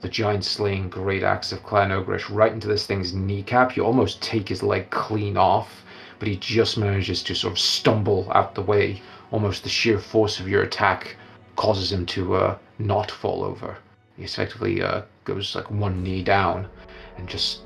the 0.00 0.08
giant 0.08 0.44
slaying 0.44 0.88
great 0.88 1.22
axe 1.22 1.52
of 1.52 1.62
Clan 1.62 1.90
Ogresh 1.90 2.34
right 2.34 2.52
into 2.52 2.68
this 2.68 2.86
thing's 2.86 3.14
kneecap. 3.14 3.76
You 3.76 3.84
almost 3.84 4.22
take 4.22 4.48
his 4.48 4.62
leg 4.62 4.90
clean 4.90 5.36
off, 5.36 5.84
but 6.18 6.28
he 6.28 6.36
just 6.36 6.78
manages 6.78 7.22
to 7.24 7.34
sort 7.34 7.52
of 7.52 7.58
stumble 7.58 8.30
out 8.32 8.54
the 8.54 8.62
way. 8.62 9.02
Almost 9.32 9.62
the 9.64 9.68
sheer 9.68 9.98
force 9.98 10.38
of 10.40 10.48
your 10.48 10.62
attack 10.62 11.16
causes 11.56 11.90
him 11.92 12.06
to 12.06 12.34
uh, 12.34 12.58
not 12.78 13.10
fall 13.10 13.44
over. 13.44 13.76
He 14.16 14.24
effectively 14.24 14.82
uh, 14.82 15.02
goes 15.24 15.54
like 15.54 15.70
one 15.70 16.02
knee 16.02 16.22
down 16.22 16.68
and 17.16 17.28
just 17.28 17.62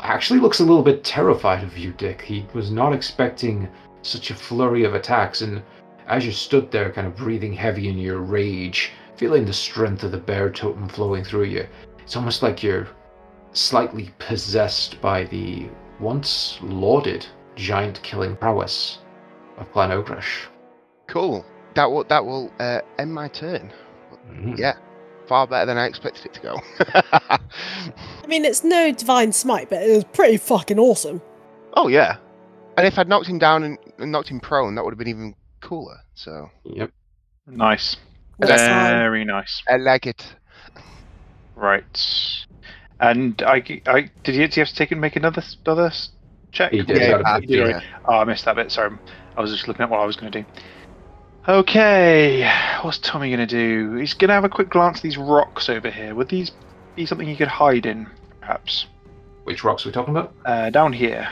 actually 0.00 0.40
looks 0.40 0.60
a 0.60 0.64
little 0.64 0.82
bit 0.82 1.04
terrified 1.04 1.62
of 1.62 1.78
you, 1.78 1.92
Dick. 1.92 2.22
He 2.22 2.46
was 2.54 2.70
not 2.70 2.92
expecting 2.92 3.68
such 4.02 4.30
a 4.30 4.34
flurry 4.34 4.84
of 4.84 4.94
attacks, 4.94 5.42
and 5.42 5.62
as 6.08 6.26
you 6.26 6.32
stood 6.32 6.70
there, 6.70 6.90
kind 6.90 7.06
of 7.06 7.16
breathing 7.16 7.52
heavy 7.52 7.88
in 7.88 7.98
your 7.98 8.18
rage, 8.18 8.92
feeling 9.16 9.44
the 9.44 9.52
strength 9.52 10.02
of 10.02 10.10
the 10.10 10.18
bear 10.18 10.50
totem 10.50 10.88
flowing 10.88 11.22
through 11.22 11.44
you, 11.44 11.66
it's 12.00 12.16
almost 12.16 12.42
like 12.42 12.62
you're 12.62 12.88
slightly 13.52 14.10
possessed 14.18 15.00
by 15.00 15.24
the 15.24 15.68
once 16.00 16.58
lauded 16.62 17.26
giant 17.54 18.02
killing 18.02 18.34
prowess 18.36 18.98
of 19.58 19.70
Clan 19.72 19.90
Ogresh. 19.90 20.46
Cool. 21.06 21.44
That 21.74 21.90
will 21.90 22.04
that 22.04 22.24
will 22.24 22.50
uh, 22.58 22.80
end 22.98 23.14
my 23.14 23.28
turn. 23.28 23.72
Mhm. 24.32 24.58
Yeah. 24.58 24.74
Far 25.28 25.46
better 25.46 25.66
than 25.66 25.78
I 25.78 25.86
expected 25.86 26.26
it 26.26 26.34
to 26.34 26.40
go. 26.40 26.60
I 27.30 28.26
mean, 28.26 28.44
it's 28.44 28.64
no 28.64 28.92
divine 28.92 29.32
smite, 29.32 29.70
but 29.70 29.82
it 29.82 29.94
was 29.94 30.04
pretty 30.04 30.36
fucking 30.36 30.78
awesome. 30.78 31.22
oh 31.74 31.88
yeah. 31.88 32.16
And 32.76 32.86
if 32.86 32.98
I'd 32.98 33.08
knocked 33.08 33.26
him 33.28 33.38
down 33.38 33.62
and, 33.64 33.78
and 33.98 34.10
knocked 34.10 34.28
him 34.28 34.40
prone, 34.40 34.74
that 34.76 34.84
would 34.84 34.92
have 34.92 34.98
been 34.98 35.08
even 35.08 35.34
cooler. 35.60 35.96
So 36.14 36.50
Yep. 36.64 36.90
Nice. 37.46 37.96
That's 38.38 38.62
fine. 38.62 38.92
Very 38.98 39.24
nice. 39.24 39.62
I 39.68 39.76
like 39.76 40.06
it. 40.06 40.34
Right. 41.54 41.84
And 43.00 43.40
I, 43.42 43.62
I 43.86 44.10
did 44.22 44.34
you, 44.34 44.42
did 44.42 44.56
you 44.56 44.60
have 44.62 44.68
to 44.68 44.74
take 44.74 44.90
and 44.92 45.00
make 45.00 45.16
another 45.16 45.40
s- 45.42 45.56
another 45.66 45.92
check? 46.50 46.72
He 46.72 46.82
did. 46.82 46.96
Yeah, 46.98 47.20
got 47.22 47.36
a 47.36 47.40
bit- 47.40 47.50
You 47.50 47.56
did 47.56 47.66
yeah. 47.68 47.72
already. 47.74 47.86
Oh, 48.06 48.12
I 48.18 48.24
missed 48.24 48.44
that 48.46 48.56
bit. 48.56 48.70
Sorry, 48.72 48.96
I 49.36 49.40
was 49.40 49.50
just 49.50 49.68
looking 49.68 49.82
at 49.82 49.90
what 49.90 50.00
I 50.00 50.04
was 50.06 50.16
going 50.16 50.32
to 50.32 50.42
do. 50.42 50.48
Okay, 51.48 52.48
what's 52.82 52.98
Tommy 52.98 53.28
going 53.34 53.46
to 53.46 53.46
do? 53.46 53.94
He's 53.96 54.14
going 54.14 54.28
to 54.28 54.34
have 54.34 54.44
a 54.44 54.48
quick 54.48 54.70
glance 54.70 54.98
at 54.98 55.02
these 55.02 55.18
rocks 55.18 55.68
over 55.68 55.90
here. 55.90 56.14
Would 56.14 56.28
these 56.28 56.52
be 56.94 57.04
something 57.04 57.26
he 57.26 57.34
could 57.34 57.48
hide 57.48 57.84
in, 57.84 58.08
perhaps? 58.40 58.86
Which 59.42 59.64
rocks 59.64 59.84
are 59.84 59.88
we 59.88 59.92
talking 59.92 60.16
about? 60.16 60.32
Uh, 60.44 60.70
down 60.70 60.92
here. 60.92 61.28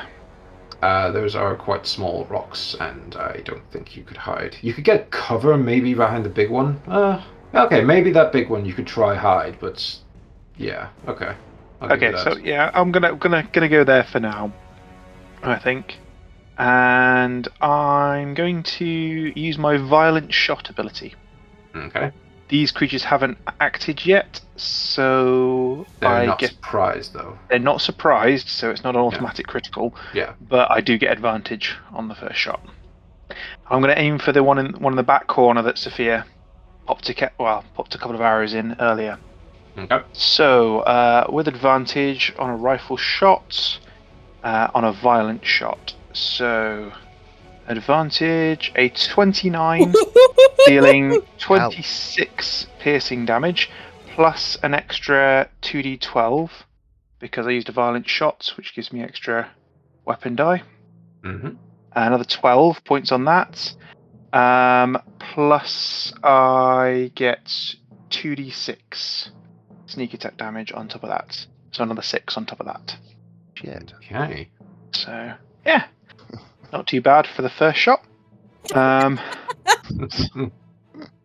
Uh, 0.83 1.13
those 1.13 1.37
are 1.37 1.55
quite 1.55 1.87
small 1.87 2.25
rocks, 2.25 2.75
and 2.81 3.15
I 3.17 3.41
don't 3.45 3.63
think 3.71 3.97
you 3.97 4.03
could 4.03 4.17
hide. 4.17 4.57
You 4.63 4.73
could 4.73 4.85
get 4.85 5.11
cover 5.13 5.57
maybe 5.57 5.95
behind 5.95 6.25
the 6.25 6.31
big 6.31 6.51
one. 6.51 6.81
Uh, 6.89 7.23
okay, 7.55 7.83
maybe 7.83 8.11
that 8.13 8.33
big 8.33 8.49
one 8.49 8.65
you 8.65 8.73
could 8.73 8.87
try 8.87 9.15
hide, 9.15 9.59
but 9.61 9.97
yeah, 10.57 10.89
okay. 11.07 11.37
Okay, 11.83 12.13
so 12.25 12.37
yeah, 12.37 12.71
I'm 12.75 12.93
gonna 12.93 13.15
gonna 13.15 13.49
gonna 13.53 13.69
go 13.69 13.85
there 13.85 14.05
for 14.05 14.21
now. 14.21 14.53
I 15.43 15.59
think, 15.59 15.99
and 16.59 17.47
I'm 17.61 18.35
going 18.35 18.63
to 18.65 18.85
use 18.85 19.59
my 19.59 19.77
violent 19.77 20.33
shot 20.35 20.69
ability. 20.71 21.15
okay, 21.75 22.13
These 22.49 22.73
creatures 22.73 23.05
haven't 23.05 23.39
acted 23.61 24.05
yet, 24.05 24.41
so 24.57 25.87
they're 26.01 26.09
I 26.11 26.27
not 26.27 26.39
get 26.39 26.51
surprised 26.51 27.13
though. 27.15 27.39
they're 27.49 27.59
not 27.59 27.81
surprised, 27.81 28.49
so 28.49 28.71
it's 28.71 28.85
not 28.85 28.95
an 28.95 29.01
automatic 29.01 29.47
critical. 29.47 29.95
Yeah. 30.15 30.35
But 30.41 30.71
I 30.71 30.81
do 30.81 30.99
get 30.99 31.13
advantage 31.13 31.77
on 31.93 32.09
the 32.09 32.15
first 32.15 32.37
shot. 32.39 32.61
I'm 33.71 33.81
going 33.81 33.95
to 33.95 34.01
aim 34.01 34.19
for 34.19 34.33
the 34.33 34.43
one 34.43 34.59
in 34.59 34.73
one 34.83 34.93
in 34.93 34.97
the 34.97 35.03
back 35.05 35.29
corner 35.29 35.63
that 35.63 35.79
Sophia 35.79 36.27
popped 36.87 37.09
a 37.09 37.15
ca- 37.15 37.31
well 37.39 37.65
popped 37.75 37.95
a 37.95 37.99
couple 37.99 38.17
of 38.17 38.21
arrows 38.21 38.53
in 38.55 38.75
earlier. 38.81 39.19
Okay. 39.79 40.01
So 40.13 40.81
uh, 40.81 41.27
with 41.33 41.47
advantage 41.47 42.33
on 42.39 42.51
a 42.51 42.57
rifle 42.57 42.97
shot, 42.97 43.79
uh, 44.43 44.69
on 44.75 44.85
a 44.85 44.93
violent 44.93 45.45
shot. 45.47 45.95
So 46.13 46.93
advantage 47.67 48.73
a 48.75 48.89
29 48.89 49.95
dealing 50.67 51.21
26 51.39 52.67
piercing 52.81 53.25
damage 53.25 53.71
plus 54.15 54.59
an 54.63 54.75
extra 54.75 55.49
2d12 55.63 56.51
because 57.21 57.47
I 57.47 57.51
used 57.51 57.69
a 57.69 57.73
violent 57.73 58.09
shot, 58.09 58.53
which 58.57 58.75
gives 58.75 58.93
me 58.93 59.03
extra 59.03 59.51
weapon 60.05 60.35
die. 60.35 60.63
Mm-hmm. 61.23 61.51
Another 61.93 62.25
12 62.25 62.85
points 62.85 63.13
on 63.13 63.25
that. 63.27 63.73
Um, 64.33 64.99
plus 65.19 66.13
I 66.23 67.13
get 67.15 67.47
2d6 68.11 69.31
sneak 69.87 70.15
attack 70.15 70.37
damage 70.37 70.73
on 70.73 70.89
top 70.89 71.03
of 71.03 71.11
that. 71.11 71.47
So 71.73 71.83
another 71.83 72.03
6 72.03 72.37
on 72.37 72.47
top 72.47 72.61
of 72.61 72.67
that. 72.67 72.97
Shit. 73.55 73.93
Okay. 74.07 74.49
So, 74.93 75.35
yeah. 75.65 75.87
Not 76.73 76.87
too 76.87 77.01
bad 77.01 77.27
for 77.27 77.43
the 77.43 77.51
first 77.51 77.79
shot. 77.79 78.05
Um, 78.75 79.19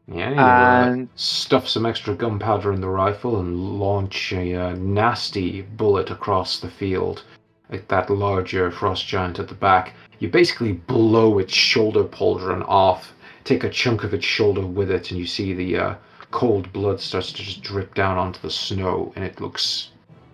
yeah, 0.08 0.32
you 0.32 0.40
uh, 0.40 0.86
and 0.88 1.10
stuff 1.16 1.68
some 1.68 1.86
extra 1.86 2.16
gunpowder 2.16 2.74
in 2.74 2.82
the 2.82 2.90
rifle 2.90 3.40
and 3.40 3.80
launch 3.80 4.34
a 4.34 4.56
uh, 4.56 4.76
nasty 4.76 5.62
bullet 5.62 6.10
across 6.10 6.60
the 6.60 6.70
field 6.70 7.24
at 7.70 7.88
that 7.90 8.10
larger 8.10 8.72
frost 8.72 9.08
giant 9.08 9.40
at 9.40 9.48
the 9.48 9.56
back. 9.56 9.94
You 10.20 10.30
basically 10.30 10.74
blow 10.74 11.40
its 11.40 11.54
shoulder 11.54 12.04
pauldron 12.04 12.64
off, 12.68 13.14
take 13.44 13.64
a 13.64 13.70
chunk 13.70 14.04
of 14.04 14.14
its 14.14 14.26
shoulder 14.26 14.66
with 14.66 14.90
it, 14.90 15.12
and 15.12 15.20
you 15.20 15.26
see 15.26 15.54
the 15.54 15.78
uh, 15.78 15.96
cold 16.32 16.72
blood 16.74 17.00
starts 17.00 17.32
to 17.34 17.44
just 17.44 17.62
drip 17.62 17.94
down 17.94 18.18
onto 18.18 18.40
the 18.42 18.52
snow, 18.52 19.12
and 19.16 19.26
it 19.26 19.42
looks 19.42 19.90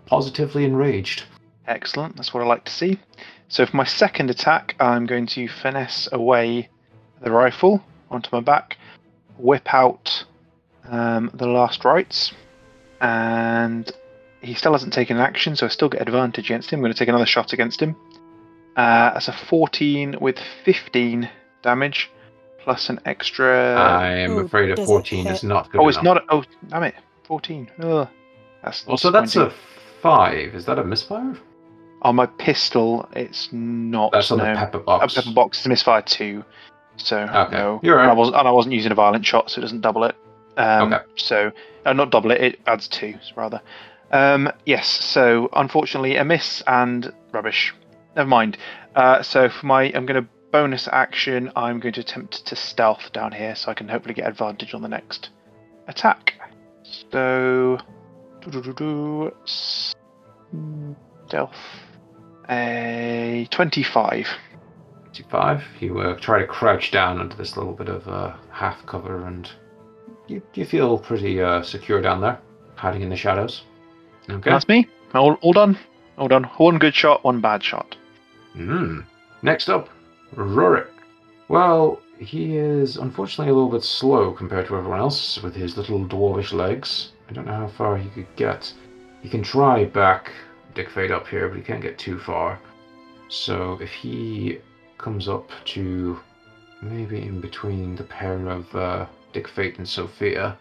positively 0.05 0.65
enraged. 0.65 1.23
Excellent. 1.67 2.15
That's 2.15 2.33
what 2.33 2.43
I 2.43 2.45
like 2.45 2.65
to 2.65 2.71
see. 2.71 2.99
So 3.47 3.65
for 3.65 3.75
my 3.75 3.83
second 3.83 4.29
attack, 4.29 4.75
I'm 4.79 5.05
going 5.05 5.27
to 5.27 5.47
finesse 5.47 6.07
away 6.11 6.69
the 7.21 7.31
rifle 7.31 7.83
onto 8.09 8.29
my 8.31 8.41
back, 8.41 8.77
whip 9.37 9.73
out 9.73 10.25
um, 10.89 11.31
the 11.33 11.47
last 11.47 11.85
rights, 11.85 12.31
and 12.99 13.91
he 14.41 14.53
still 14.53 14.71
hasn't 14.71 14.93
taken 14.93 15.17
an 15.17 15.23
action, 15.23 15.55
so 15.55 15.65
I 15.65 15.69
still 15.69 15.89
get 15.89 16.01
advantage 16.01 16.45
against 16.45 16.71
him. 16.71 16.79
I'm 16.79 16.83
going 16.83 16.93
to 16.93 16.99
take 16.99 17.09
another 17.09 17.25
shot 17.25 17.53
against 17.53 17.81
him. 17.81 17.95
Uh, 18.75 19.13
that's 19.13 19.27
a 19.27 19.33
14 19.33 20.17
with 20.19 20.39
15 20.65 21.29
damage, 21.61 22.09
plus 22.59 22.89
an 22.89 22.99
extra. 23.05 23.75
I 23.75 24.11
am 24.11 24.37
afraid 24.37 24.71
a 24.71 24.85
14 24.85 25.25
hit. 25.25 25.33
is 25.33 25.43
not 25.43 25.71
good 25.71 25.81
oh, 25.81 25.87
it's 25.87 25.97
enough. 25.97 26.15
not. 26.15 26.23
A, 26.23 26.35
oh, 26.35 26.43
damn 26.69 26.83
it! 26.83 26.95
14. 27.25 27.69
Ugh. 27.79 28.07
That's 28.63 28.85
Well, 28.85 28.97
so 28.97 29.11
that's 29.11 29.35
a 29.35 29.51
5. 30.01 30.55
Is 30.55 30.65
that 30.65 30.79
a 30.79 30.83
misfire? 30.83 31.37
On 32.03 32.15
my 32.15 32.25
pistol, 32.25 33.07
it's 33.13 33.49
not. 33.51 34.11
That's 34.11 34.31
on 34.31 34.39
no. 34.39 34.45
the 34.45 34.55
pepper 34.59 34.77
A 34.79 34.83
box. 34.83 35.13
pepper 35.15 35.31
box 35.33 35.61
is 35.61 35.67
misfire 35.67 36.01
two, 36.01 36.43
so 36.97 37.17
Okay, 37.19 37.55
no. 37.57 37.79
you're 37.83 37.95
right. 37.97 38.03
And 38.03 38.11
I 38.11 38.15
wasn't, 38.15 38.37
and 38.37 38.47
I 38.47 38.51
wasn't 38.51 38.73
using 38.73 38.91
a 38.91 38.95
violent 38.95 39.25
shot, 39.25 39.51
so 39.51 39.59
it 39.59 39.61
doesn't 39.61 39.81
double 39.81 40.03
it. 40.05 40.15
Um, 40.57 40.91
Okay. 40.93 41.03
So, 41.15 41.51
uh, 41.85 41.93
not 41.93 42.09
double 42.09 42.31
it. 42.31 42.41
It 42.41 42.59
adds 42.65 42.87
two, 42.87 43.15
rather. 43.35 43.61
Um, 44.11 44.51
yes. 44.65 44.87
So, 44.87 45.49
unfortunately, 45.53 46.15
a 46.17 46.25
miss 46.25 46.63
and 46.65 47.13
rubbish. 47.31 47.73
Never 48.15 48.27
mind. 48.27 48.57
Uh, 48.95 49.21
so 49.21 49.47
for 49.49 49.65
my, 49.65 49.83
I'm 49.93 50.05
going 50.05 50.21
to 50.21 50.27
bonus 50.51 50.87
action. 50.91 51.51
I'm 51.55 51.79
going 51.79 51.93
to 51.93 52.01
attempt 52.01 52.45
to 52.47 52.55
stealth 52.55 53.11
down 53.13 53.31
here, 53.31 53.55
so 53.55 53.71
I 53.71 53.73
can 53.73 53.87
hopefully 53.87 54.15
get 54.15 54.27
advantage 54.27 54.73
on 54.73 54.81
the 54.81 54.89
next 54.89 55.29
attack. 55.87 56.33
So, 57.11 57.77
doo-doo-doo-doo, 58.41 59.31
stealth. 59.45 59.95
A 62.49 63.47
25. 63.51 64.27
25. 65.13 65.63
You 65.79 65.99
uh, 65.99 66.15
try 66.19 66.39
to 66.39 66.47
crouch 66.47 66.91
down 66.91 67.19
under 67.19 67.35
this 67.35 67.57
little 67.57 67.73
bit 67.73 67.89
of 67.89 68.07
uh, 68.07 68.33
half 68.49 68.85
cover, 68.85 69.25
and 69.25 69.49
you, 70.27 70.41
you 70.53 70.65
feel 70.65 70.97
pretty 70.97 71.41
uh, 71.41 71.61
secure 71.61 72.01
down 72.01 72.21
there, 72.21 72.39
hiding 72.75 73.01
in 73.01 73.09
the 73.09 73.15
shadows. 73.15 73.63
Okay. 74.29 74.49
That's 74.49 74.67
me. 74.67 74.87
All, 75.13 75.33
all 75.41 75.53
done. 75.53 75.77
All 76.17 76.27
done. 76.27 76.43
One 76.57 76.77
good 76.77 76.95
shot, 76.95 77.23
one 77.23 77.41
bad 77.41 77.63
shot. 77.63 77.95
Hmm. 78.53 79.01
Next 79.41 79.69
up, 79.69 79.89
Rurik. 80.35 80.87
Well, 81.47 81.99
he 82.19 82.57
is 82.57 82.97
unfortunately 82.97 83.51
a 83.51 83.55
little 83.55 83.71
bit 83.71 83.83
slow 83.83 84.31
compared 84.31 84.67
to 84.67 84.77
everyone 84.77 84.99
else 84.99 85.41
with 85.41 85.55
his 85.55 85.77
little 85.77 86.05
dwarvish 86.05 86.53
legs. 86.53 87.11
I 87.29 87.33
don't 87.33 87.45
know 87.45 87.55
how 87.55 87.67
far 87.67 87.97
he 87.97 88.09
could 88.09 88.33
get. 88.35 88.71
He 89.21 89.29
can 89.29 89.43
try 89.43 89.85
back 89.85 90.31
Dick 90.73 90.89
Fate 90.89 91.11
up 91.11 91.27
here, 91.27 91.47
but 91.47 91.57
he 91.57 91.63
can't 91.63 91.81
get 91.81 91.97
too 91.97 92.19
far. 92.19 92.59
So 93.29 93.77
if 93.81 93.91
he 93.91 94.59
comes 94.97 95.27
up 95.27 95.49
to 95.65 96.19
maybe 96.81 97.21
in 97.21 97.39
between 97.39 97.95
the 97.95 98.03
pair 98.03 98.47
of 98.47 98.75
uh, 98.75 99.05
Dick 99.33 99.47
Fate 99.47 99.77
and 99.77 99.87
Sophia, 99.87 100.57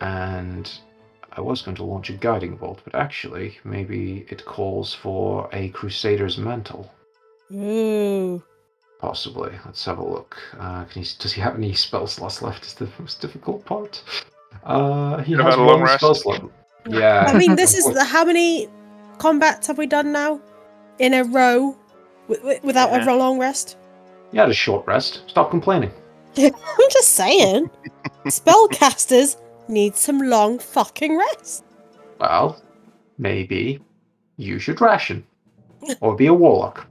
and 0.00 0.70
I 1.32 1.40
was 1.40 1.62
going 1.62 1.76
to 1.76 1.84
launch 1.84 2.10
a 2.10 2.14
guiding 2.14 2.56
bolt, 2.56 2.80
but 2.84 2.94
actually 2.94 3.58
maybe 3.64 4.26
it 4.30 4.44
calls 4.44 4.94
for 4.94 5.48
a 5.52 5.68
Crusader's 5.70 6.38
mantle. 6.38 6.90
Ooh. 7.52 8.42
Possibly. 8.98 9.52
Let's 9.64 9.84
have 9.84 9.98
a 9.98 10.04
look. 10.04 10.36
Uh, 10.58 10.84
can 10.84 11.02
he, 11.02 11.08
does 11.18 11.32
he 11.32 11.40
have 11.42 11.54
any 11.54 11.74
spell 11.74 12.06
slots 12.06 12.40
left? 12.40 12.64
Is 12.64 12.74
the 12.74 12.88
most 12.98 13.20
difficult 13.20 13.64
part. 13.66 14.02
Uh, 14.64 15.18
he 15.18 15.36
What 15.36 15.44
has 15.44 15.54
about 15.54 15.66
long 15.66 15.80
one 15.82 15.98
spell 15.98 16.14
slot. 16.14 16.50
Yeah. 16.88 17.26
I 17.28 17.36
mean, 17.36 17.56
this 17.56 17.74
is 17.78 17.84
the 17.92 18.04
how 18.04 18.24
many 18.24 18.68
combats 19.18 19.66
have 19.66 19.78
we 19.78 19.86
done 19.86 20.12
now 20.12 20.40
in 20.98 21.14
a 21.14 21.24
row 21.24 21.76
wi- 22.28 22.42
wi- 22.42 22.60
without 22.62 22.90
Yeah. 22.90 23.12
a 23.12 23.16
long 23.16 23.38
rest? 23.38 23.76
You 24.32 24.40
had 24.40 24.50
a 24.50 24.54
short 24.54 24.86
rest. 24.86 25.22
Stop 25.28 25.50
complaining. 25.50 25.90
I'm 26.36 26.52
just 26.90 27.10
saying, 27.14 27.70
spellcasters 28.26 29.36
need 29.68 29.96
some 29.96 30.18
long 30.20 30.58
fucking 30.58 31.16
rest. 31.16 31.64
Well, 32.20 32.60
maybe 33.18 33.80
you 34.36 34.58
should 34.58 34.80
ration, 34.80 35.24
or 36.00 36.14
be 36.16 36.26
a 36.26 36.34
warlock. 36.34 36.86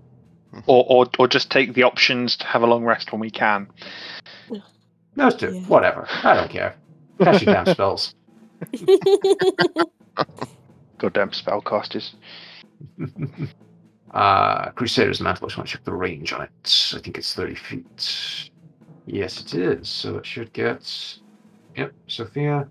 Or, 0.68 0.86
or, 0.88 1.06
or 1.20 1.28
just 1.28 1.52
take 1.52 1.74
the 1.74 1.84
options 1.84 2.38
to 2.38 2.46
have 2.46 2.64
a 2.64 2.66
long 2.66 2.86
rest 2.86 3.12
when 3.12 3.20
we 3.20 3.30
can. 3.30 3.68
Those 5.16 5.36
two, 5.36 5.54
Yeah. 5.54 5.62
whatever. 5.64 6.08
I 6.24 6.34
don't 6.34 6.50
care. 6.50 6.76
Cast 7.20 7.44
your 7.44 7.54
damn 7.54 7.66
spells. 7.68 8.16
Goddamn 10.98 11.32
spellcasters. 11.32 12.14
uh, 14.14 14.70
Crusader's 14.72 15.22
Mantle. 15.22 15.46
I 15.46 15.48
just 15.50 15.58
want 15.58 15.70
to 15.70 15.76
check 15.78 15.84
the 15.86 15.94
range 15.94 16.34
on 16.34 16.42
it. 16.44 16.94
I 16.96 17.00
think 17.00 17.18
it's 17.18 17.34
30 17.34 17.56
feet. 17.56 18.52
Yes, 19.06 19.42
it 19.42 19.54
is. 19.56 19.90
So 19.90 20.18
it 20.18 20.26
should 20.26 20.52
get. 20.54 21.20
Yep, 21.76 21.92
Sophia 22.08 22.68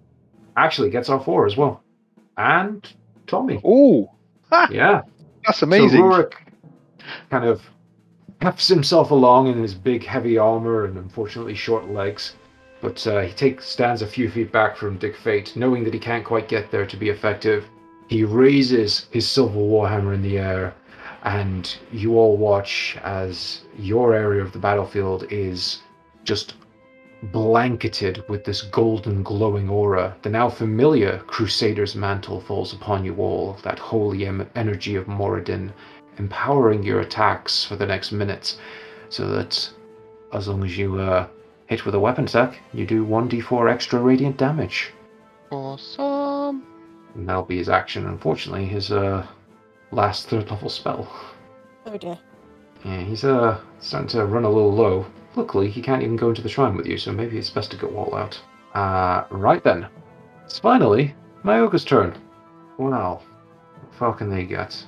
actually 0.56 0.90
gets 0.90 1.08
all 1.08 1.20
four 1.20 1.46
as 1.46 1.56
well. 1.56 1.82
And 2.36 2.86
Tommy. 3.26 3.60
Ooh, 3.64 4.08
Yeah. 4.70 5.02
that's 5.46 5.62
amazing. 5.62 6.00
So 6.00 6.04
amazing. 6.06 6.24
Rurik 6.24 6.32
kind 7.30 7.44
of 7.44 7.62
paths 8.40 8.68
himself 8.68 9.10
along 9.10 9.48
in 9.48 9.58
his 9.58 9.74
big, 9.74 10.04
heavy 10.04 10.38
armor 10.38 10.84
and 10.86 10.96
unfortunately 10.96 11.54
short 11.54 11.88
legs. 11.88 12.34
But 12.80 13.06
uh, 13.06 13.20
he 13.22 13.32
takes 13.32 13.66
stands 13.66 14.02
a 14.02 14.06
few 14.06 14.30
feet 14.30 14.52
back 14.52 14.76
from 14.76 14.98
Dick 14.98 15.16
Fate, 15.16 15.54
knowing 15.56 15.84
that 15.84 15.94
he 15.94 16.00
can't 16.00 16.24
quite 16.24 16.48
get 16.48 16.70
there 16.70 16.86
to 16.86 16.96
be 16.96 17.08
effective. 17.08 17.64
He 18.08 18.22
raises 18.24 19.06
his 19.10 19.28
silver 19.28 19.58
warhammer 19.58 20.14
in 20.14 20.22
the 20.22 20.38
air, 20.38 20.74
and 21.22 21.74
you 21.90 22.18
all 22.18 22.36
watch 22.36 22.96
as 23.02 23.62
your 23.78 24.14
area 24.14 24.42
of 24.42 24.52
the 24.52 24.58
battlefield 24.58 25.24
is 25.30 25.80
just 26.24 26.54
blanketed 27.32 28.22
with 28.28 28.44
this 28.44 28.62
golden 28.62 29.22
glowing 29.22 29.68
aura. 29.70 30.14
The 30.22 30.28
now 30.28 30.50
familiar 30.50 31.22
Crusader's 31.26 31.94
mantle 31.94 32.40
falls 32.40 32.74
upon 32.74 33.04
you 33.04 33.16
all, 33.16 33.56
that 33.62 33.78
holy 33.78 34.26
em- 34.26 34.50
energy 34.54 34.96
of 34.96 35.06
Moradin, 35.06 35.72
empowering 36.18 36.82
your 36.82 37.00
attacks 37.00 37.64
for 37.64 37.76
the 37.76 37.86
next 37.86 38.12
minutes, 38.12 38.58
so 39.08 39.26
that 39.28 39.70
as 40.32 40.48
long 40.48 40.64
as 40.64 40.76
you 40.76 40.98
uh, 41.00 41.26
hit 41.66 41.86
with 41.86 41.94
a 41.94 42.00
weapon 42.00 42.24
attack, 42.24 42.60
you 42.74 42.84
do 42.86 43.06
1d4 43.06 43.70
extra 43.70 43.98
radiant 43.98 44.36
damage. 44.36 44.92
Awesome. 45.50 46.23
And 47.14 47.28
that'll 47.28 47.44
be 47.44 47.58
his 47.58 47.68
action. 47.68 48.06
Unfortunately, 48.06 48.66
his 48.66 48.90
uh, 48.90 49.26
last 49.90 50.28
third 50.28 50.50
level 50.50 50.68
spell. 50.68 51.08
Oh 51.86 51.96
dear. 51.96 52.18
Yeah, 52.84 53.00
he's 53.00 53.24
uh, 53.24 53.60
starting 53.80 54.08
to 54.08 54.26
run 54.26 54.44
a 54.44 54.50
little 54.50 54.72
low. 54.74 55.06
Luckily, 55.36 55.70
he 55.70 55.80
can't 55.80 56.02
even 56.02 56.16
go 56.16 56.28
into 56.28 56.42
the 56.42 56.48
shrine 56.48 56.76
with 56.76 56.86
you, 56.86 56.98
so 56.98 57.12
maybe 57.12 57.38
it's 57.38 57.50
best 57.50 57.70
to 57.70 57.76
go 57.76 57.88
all 57.88 58.14
out. 58.14 58.40
Uh, 58.74 59.24
right 59.30 59.62
then. 59.64 59.86
It's 60.44 60.58
finally 60.58 61.14
Myoga's 61.44 61.84
turn. 61.84 62.16
Wow. 62.78 63.22
What 63.80 63.94
far 63.94 64.14
can 64.14 64.30
they 64.30 64.44
get? 64.44 64.84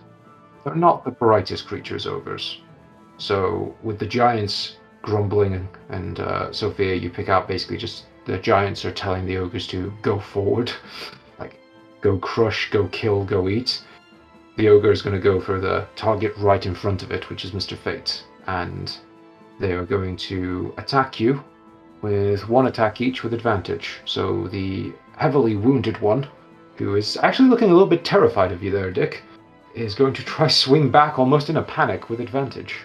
They're 0.64 0.74
not 0.74 1.04
the 1.04 1.10
brightest 1.10 1.66
creatures, 1.66 2.06
ogres. 2.06 2.60
So, 3.18 3.74
with 3.82 3.98
the 3.98 4.06
giants 4.06 4.76
grumbling 5.02 5.68
and 5.88 6.20
uh, 6.20 6.52
Sophia, 6.52 6.94
you 6.94 7.08
pick 7.08 7.28
out 7.28 7.48
basically 7.48 7.78
just 7.78 8.06
the 8.24 8.38
giants 8.38 8.84
are 8.84 8.92
telling 8.92 9.24
the 9.24 9.38
ogres 9.38 9.66
to 9.68 9.92
go 10.02 10.18
forward. 10.18 10.72
go 12.00 12.18
crush, 12.18 12.70
go 12.70 12.88
kill, 12.88 13.24
go 13.24 13.48
eat. 13.48 13.82
The 14.56 14.68
ogre 14.68 14.90
is 14.90 15.02
going 15.02 15.16
to 15.16 15.22
go 15.22 15.40
for 15.40 15.60
the 15.60 15.86
target 15.96 16.34
right 16.38 16.64
in 16.64 16.74
front 16.74 17.02
of 17.02 17.10
it, 17.10 17.28
which 17.28 17.44
is 17.44 17.50
Mr. 17.50 17.76
Fate. 17.76 18.24
And 18.46 18.96
they 19.60 19.72
are 19.72 19.84
going 19.84 20.16
to 20.16 20.72
attack 20.78 21.20
you 21.20 21.42
with 22.02 22.48
one 22.48 22.66
attack 22.66 23.00
each 23.00 23.22
with 23.22 23.34
advantage. 23.34 24.00
So 24.04 24.48
the 24.48 24.92
heavily 25.16 25.56
wounded 25.56 26.00
one, 26.00 26.26
who 26.76 26.94
is 26.94 27.16
actually 27.18 27.48
looking 27.48 27.70
a 27.70 27.72
little 27.72 27.88
bit 27.88 28.04
terrified 28.04 28.52
of 28.52 28.62
you 28.62 28.70
there, 28.70 28.90
Dick, 28.90 29.22
is 29.74 29.94
going 29.94 30.14
to 30.14 30.24
try 30.24 30.46
swing 30.64 30.90
back 30.90 31.18
almost 31.18 31.50
in 31.50 31.56
a 31.56 31.62
panic 31.62 32.08
with 32.08 32.20
advantage. 32.20 32.76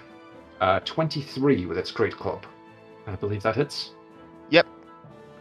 Uh, 0.59 0.79
23 0.81 1.65
with 1.65 1.77
its 1.77 1.91
great 1.91 2.15
club. 2.15 2.45
I 3.07 3.15
believe 3.15 3.43
that 3.43 3.55
hits. 3.55 3.91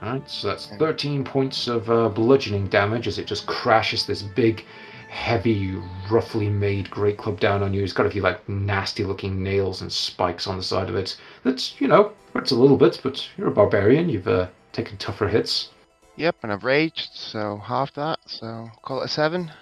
Alright, 0.02 0.28
so 0.30 0.48
that's 0.48 0.66
13 0.78 1.24
points 1.24 1.68
of 1.68 1.90
uh, 1.90 2.08
bludgeoning 2.08 2.68
damage 2.68 3.06
as 3.06 3.18
it 3.18 3.26
just 3.26 3.46
crashes 3.46 4.06
this 4.06 4.22
big, 4.22 4.64
heavy, 5.10 5.76
roughly 6.10 6.48
made 6.48 6.90
great 6.90 7.18
club 7.18 7.38
down 7.38 7.62
on 7.62 7.74
you. 7.74 7.84
It's 7.84 7.92
got 7.92 8.06
a 8.06 8.10
few 8.10 8.22
like 8.22 8.48
nasty 8.48 9.04
looking 9.04 9.42
nails 9.42 9.82
and 9.82 9.92
spikes 9.92 10.46
on 10.46 10.56
the 10.56 10.62
side 10.62 10.88
of 10.88 10.96
it. 10.96 11.18
That's, 11.44 11.78
you 11.80 11.86
know, 11.86 12.12
hurts 12.32 12.50
a 12.50 12.56
little 12.56 12.78
bit, 12.78 12.98
but 13.02 13.28
you're 13.36 13.48
a 13.48 13.52
barbarian. 13.52 14.08
You've 14.08 14.28
uh, 14.28 14.46
taken 14.72 14.96
tougher 14.96 15.28
hits. 15.28 15.68
Yep, 16.16 16.36
and 16.42 16.52
I've 16.52 16.64
raged, 16.64 17.10
so 17.14 17.58
half 17.58 17.92
that, 17.94 18.18
so 18.26 18.70
call 18.82 19.02
it 19.02 19.06
a 19.06 19.08
seven. 19.08 19.52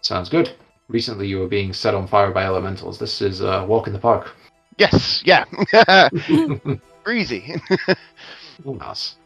Sounds 0.00 0.28
good. 0.28 0.52
Recently, 0.88 1.26
you 1.26 1.38
were 1.38 1.48
being 1.48 1.72
set 1.72 1.94
on 1.94 2.06
fire 2.06 2.30
by 2.30 2.44
elementals. 2.44 2.98
This 2.98 3.20
is 3.20 3.40
a 3.40 3.62
uh, 3.62 3.66
walk 3.66 3.86
in 3.86 3.92
the 3.92 3.98
park. 3.98 4.34
Yes, 4.78 5.22
yeah. 5.24 5.44
Breezy. 7.04 7.60
nice. 8.64 9.16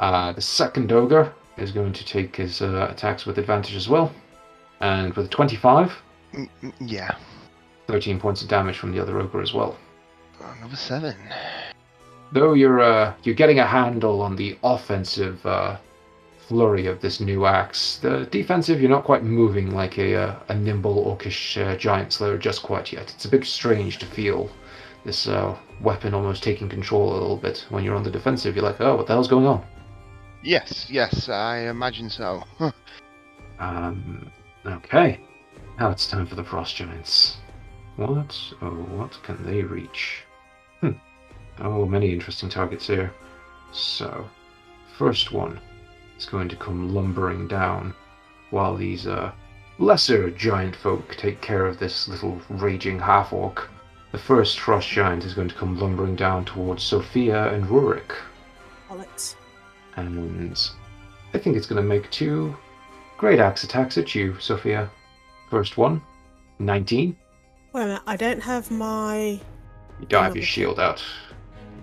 Uh, 0.00 0.32
the 0.32 0.40
second 0.40 0.92
ogre 0.92 1.32
is 1.56 1.72
going 1.72 1.92
to 1.92 2.04
take 2.04 2.36
his 2.36 2.60
uh, 2.60 2.88
attacks 2.90 3.24
with 3.26 3.38
advantage 3.38 3.74
as 3.76 3.88
well. 3.88 4.12
And 4.80 5.14
with 5.14 5.26
a 5.26 5.28
25, 5.28 5.92
Mm, 6.34 6.48
mm, 6.62 6.72
yeah. 6.80 7.14
13 7.86 8.18
points 8.18 8.42
of 8.42 8.48
damage 8.48 8.76
from 8.78 8.92
the 8.92 9.00
other 9.00 9.18
ogre 9.20 9.40
as 9.40 9.54
well. 9.54 9.76
Number 10.60 10.76
seven. 10.76 11.14
Though 12.32 12.52
you're 12.52 12.80
uh, 12.80 13.14
you're 13.22 13.34
getting 13.34 13.60
a 13.60 13.66
handle 13.66 14.20
on 14.20 14.36
the 14.36 14.58
offensive 14.62 15.44
uh, 15.46 15.76
flurry 16.46 16.86
of 16.86 17.00
this 17.00 17.20
new 17.20 17.46
axe, 17.46 17.98
the 17.98 18.26
defensive 18.30 18.80
you're 18.80 18.90
not 18.90 19.04
quite 19.04 19.22
moving 19.22 19.70
like 19.70 19.98
a 19.98 20.14
uh, 20.14 20.34
a 20.48 20.54
nimble 20.54 21.04
orcish 21.04 21.56
uh, 21.56 21.76
giant 21.76 22.12
slayer 22.12 22.36
just 22.36 22.62
quite 22.62 22.92
yet. 22.92 23.12
It's 23.14 23.24
a 23.24 23.28
bit 23.30 23.44
strange 23.46 23.98
to 23.98 24.06
feel 24.06 24.50
this 25.04 25.28
uh, 25.28 25.56
weapon 25.80 26.12
almost 26.12 26.42
taking 26.42 26.68
control 26.68 27.12
a 27.12 27.14
little 27.14 27.36
bit. 27.36 27.64
When 27.70 27.84
you're 27.84 27.94
on 27.96 28.02
the 28.02 28.10
defensive, 28.10 28.56
you're 28.56 28.64
like, 28.64 28.80
oh, 28.80 28.96
what 28.96 29.06
the 29.06 29.12
hell's 29.14 29.28
going 29.28 29.46
on? 29.46 29.64
Yes, 30.46 30.86
yes, 30.88 31.28
I 31.28 31.68
imagine 31.68 32.08
so. 32.08 32.44
Um, 33.58 34.30
okay, 34.64 35.18
now 35.80 35.90
it's 35.90 36.06
time 36.06 36.24
for 36.24 36.36
the 36.36 36.44
frost 36.44 36.76
giants. 36.76 37.38
What? 37.96 38.38
Oh, 38.62 38.70
what 38.70 39.20
can 39.24 39.42
they 39.44 39.62
reach? 39.62 40.22
Hmm. 40.80 40.92
Oh, 41.58 41.84
many 41.84 42.12
interesting 42.12 42.48
targets 42.48 42.86
here. 42.86 43.12
So, 43.72 44.28
first 44.96 45.32
one 45.32 45.58
is 46.16 46.26
going 46.26 46.48
to 46.50 46.56
come 46.56 46.94
lumbering 46.94 47.48
down, 47.48 47.92
while 48.50 48.76
these 48.76 49.08
uh, 49.08 49.32
lesser 49.78 50.30
giant 50.30 50.76
folk 50.76 51.16
take 51.16 51.40
care 51.40 51.66
of 51.66 51.80
this 51.80 52.06
little 52.06 52.40
raging 52.50 53.00
half 53.00 53.32
orc. 53.32 53.68
The 54.12 54.18
first 54.18 54.60
frost 54.60 54.88
giant 54.90 55.24
is 55.24 55.34
going 55.34 55.48
to 55.48 55.54
come 55.56 55.76
lumbering 55.76 56.14
down 56.14 56.44
towards 56.44 56.84
Sophia 56.84 57.52
and 57.52 57.64
Rurik, 57.64 58.14
Bollocks. 58.88 59.34
And 59.96 60.56
I 61.34 61.38
think 61.38 61.56
it's 61.56 61.66
going 61.66 61.82
to 61.82 61.86
make 61.88 62.10
two 62.10 62.56
great 63.18 63.40
axe 63.40 63.64
attacks 63.64 63.98
at 63.98 64.14
you, 64.14 64.38
Sophia. 64.40 64.90
First 65.50 65.76
one, 65.76 66.02
19. 66.58 67.16
Wait 67.72 67.82
a 67.82 67.86
minute, 67.86 68.02
I 68.06 68.16
don't 68.16 68.40
have 68.42 68.70
my. 68.70 69.40
You 70.00 70.06
don't 70.08 70.24
have 70.24 70.36
your 70.36 70.44
shield 70.44 70.78
out. 70.80 71.02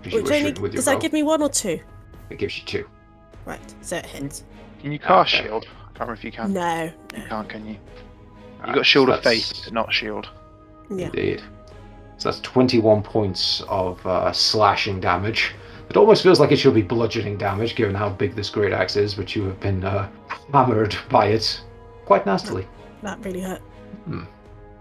Because 0.02 0.12
you 0.12 0.20
only, 0.20 0.40
shooting 0.40 0.62
with 0.62 0.72
your 0.72 0.78
does 0.78 0.84
that 0.86 1.00
give 1.00 1.12
me 1.12 1.22
one 1.22 1.42
or 1.42 1.48
two? 1.48 1.80
It 2.30 2.38
gives 2.38 2.58
you 2.58 2.64
two. 2.64 2.86
Right, 3.46 3.60
so 3.80 3.96
it 3.96 4.06
hits. 4.06 4.44
Can 4.80 4.92
you 4.92 4.98
cast 4.98 5.34
Okay. 5.34 5.44
shield? 5.44 5.64
I 5.64 5.86
can't 5.98 6.00
remember 6.00 6.14
if 6.14 6.24
you 6.24 6.32
can. 6.32 6.52
No, 6.52 6.84
You 6.84 7.18
no. 7.18 7.26
can't, 7.26 7.48
can 7.48 7.66
you? 7.66 7.72
You 7.72 7.78
Alright, 8.60 8.74
got 8.76 8.86
shield 8.86 9.08
so 9.08 9.14
of 9.14 9.22
faith, 9.22 9.70
not 9.72 9.92
shield. 9.92 10.28
Yeah. 10.90 11.06
Indeed. 11.06 11.42
So 12.18 12.30
that's 12.30 12.40
21 12.40 13.02
points 13.02 13.62
of 13.68 14.04
uh, 14.06 14.32
slashing 14.32 15.00
damage. 15.00 15.52
It 15.90 15.96
almost 15.96 16.22
feels 16.22 16.40
like 16.40 16.50
it 16.50 16.56
should 16.56 16.74
be 16.74 16.82
bludgeoning 16.82 17.36
damage, 17.38 17.76
given 17.76 17.94
how 17.94 18.08
big 18.08 18.34
this 18.34 18.50
great 18.50 18.72
axe 18.72 18.96
is, 18.96 19.14
but 19.14 19.36
you 19.36 19.44
have 19.44 19.60
been 19.60 19.84
uh, 19.84 20.08
hammered 20.52 20.96
by 21.08 21.26
it 21.26 21.60
quite 22.04 22.26
nastily. 22.26 22.66
That 23.02 23.24
really 23.24 23.40
hurt. 23.40 23.62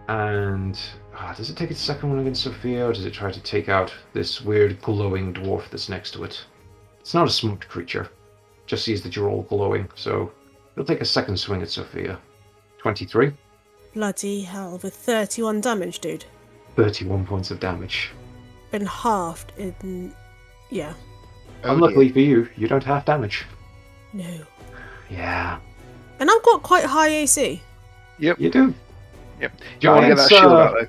And 0.08 0.80
ah, 1.16 1.34
does 1.36 1.50
it 1.50 1.58
take 1.58 1.72
its 1.72 1.80
second 1.80 2.10
one 2.10 2.20
against 2.20 2.44
Sophia, 2.44 2.88
or 2.88 2.94
does 2.94 3.06
it 3.06 3.14
try 3.14 3.32
to 3.32 3.40
take 3.42 3.70
out 3.70 3.94
this 4.14 4.42
weird 4.42 4.82
glowing 4.82 5.34
dwarf 5.34 5.70
that's 5.70 5.90
next 5.90 6.12
to 6.12 6.24
it? 6.24 6.44
It's 7.00 7.14
not 7.14 7.28
a 7.28 7.32
smoked 7.32 7.68
creature. 7.68 8.10
Just 8.66 8.86
sees 8.86 9.02
that 9.04 9.16
you're 9.16 9.30
all 9.30 9.44
glowing, 9.44 9.90
so 9.96 10.32
it'll 10.74 10.86
take 10.86 11.02
a 11.02 11.06
second 11.06 11.38
swing 11.38 11.62
at 11.62 11.70
Sophia. 11.70 12.18
23, 12.80 13.32
Bloody 13.94 14.42
hell, 14.42 14.80
with 14.82 14.96
31 14.96 15.62
damage, 15.62 16.00
dude. 16.00 16.26
31 16.76 17.26
points 17.26 17.52
of 17.52 17.60
damage. 17.60 18.10
Been 18.72 18.86
halved 18.86 19.54
in. 19.58 20.14
Yeah. 20.74 20.94
Oh, 21.64 21.76
Unluckily 21.76 22.10
for 22.10 22.20
you, 22.20 22.50
you 22.58 22.68
don't 22.68 22.84
have 22.84 23.06
damage. 23.06 23.46
No. 24.12 24.26
Yeah, 25.10 25.60
And 26.20 26.32
I've 26.32 26.42
got 26.44 26.64
quite 26.64 26.84
high 26.84 27.10
AC. 27.10 27.62
Yep. 28.18 28.40
You 28.40 28.50
do. 28.50 28.74
Yep. 29.40 29.52
You 29.82 29.90
want 29.90 30.02
to 30.04 30.08
get 30.08 30.18
that 30.18 30.30
Giants, 30.30 30.30
shield 30.30 30.52
uh, 30.52 30.56
out 30.56 30.74
though. 30.74 30.88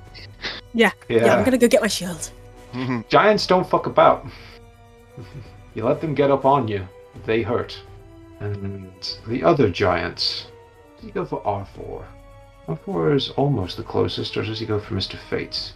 Yeah. 0.73 0.91
Yeah, 1.07 1.25
Yeah, 1.25 1.35
I'm 1.35 1.43
gonna 1.45 1.59
go 1.59 1.67
get 1.67 1.81
my 1.81 1.87
shield. 1.87 2.31
giants 3.09 3.45
don't 3.45 3.69
fuck 3.69 3.85
about. 3.85 4.25
you 5.75 5.83
let 5.85 6.01
them 6.01 6.15
get 6.15 6.31
up 6.31 6.45
on 6.45 6.67
you, 6.67 6.87
they 7.25 7.43
hurt. 7.43 7.79
And 8.39 8.91
the 9.27 9.43
other 9.43 9.69
giants, 9.69 10.47
does 10.95 11.05
he 11.05 11.11
go 11.11 11.25
for 11.25 11.41
R4? 11.43 12.05
R4 12.67 13.15
is 13.15 13.29
almost 13.37 13.77
the 13.77 13.83
closest, 13.83 14.35
or 14.35 14.43
does 14.43 14.59
he 14.59 14.65
go 14.65 14.79
for 14.79 14.95
Mr. 14.95 15.17
Fate? 15.29 15.73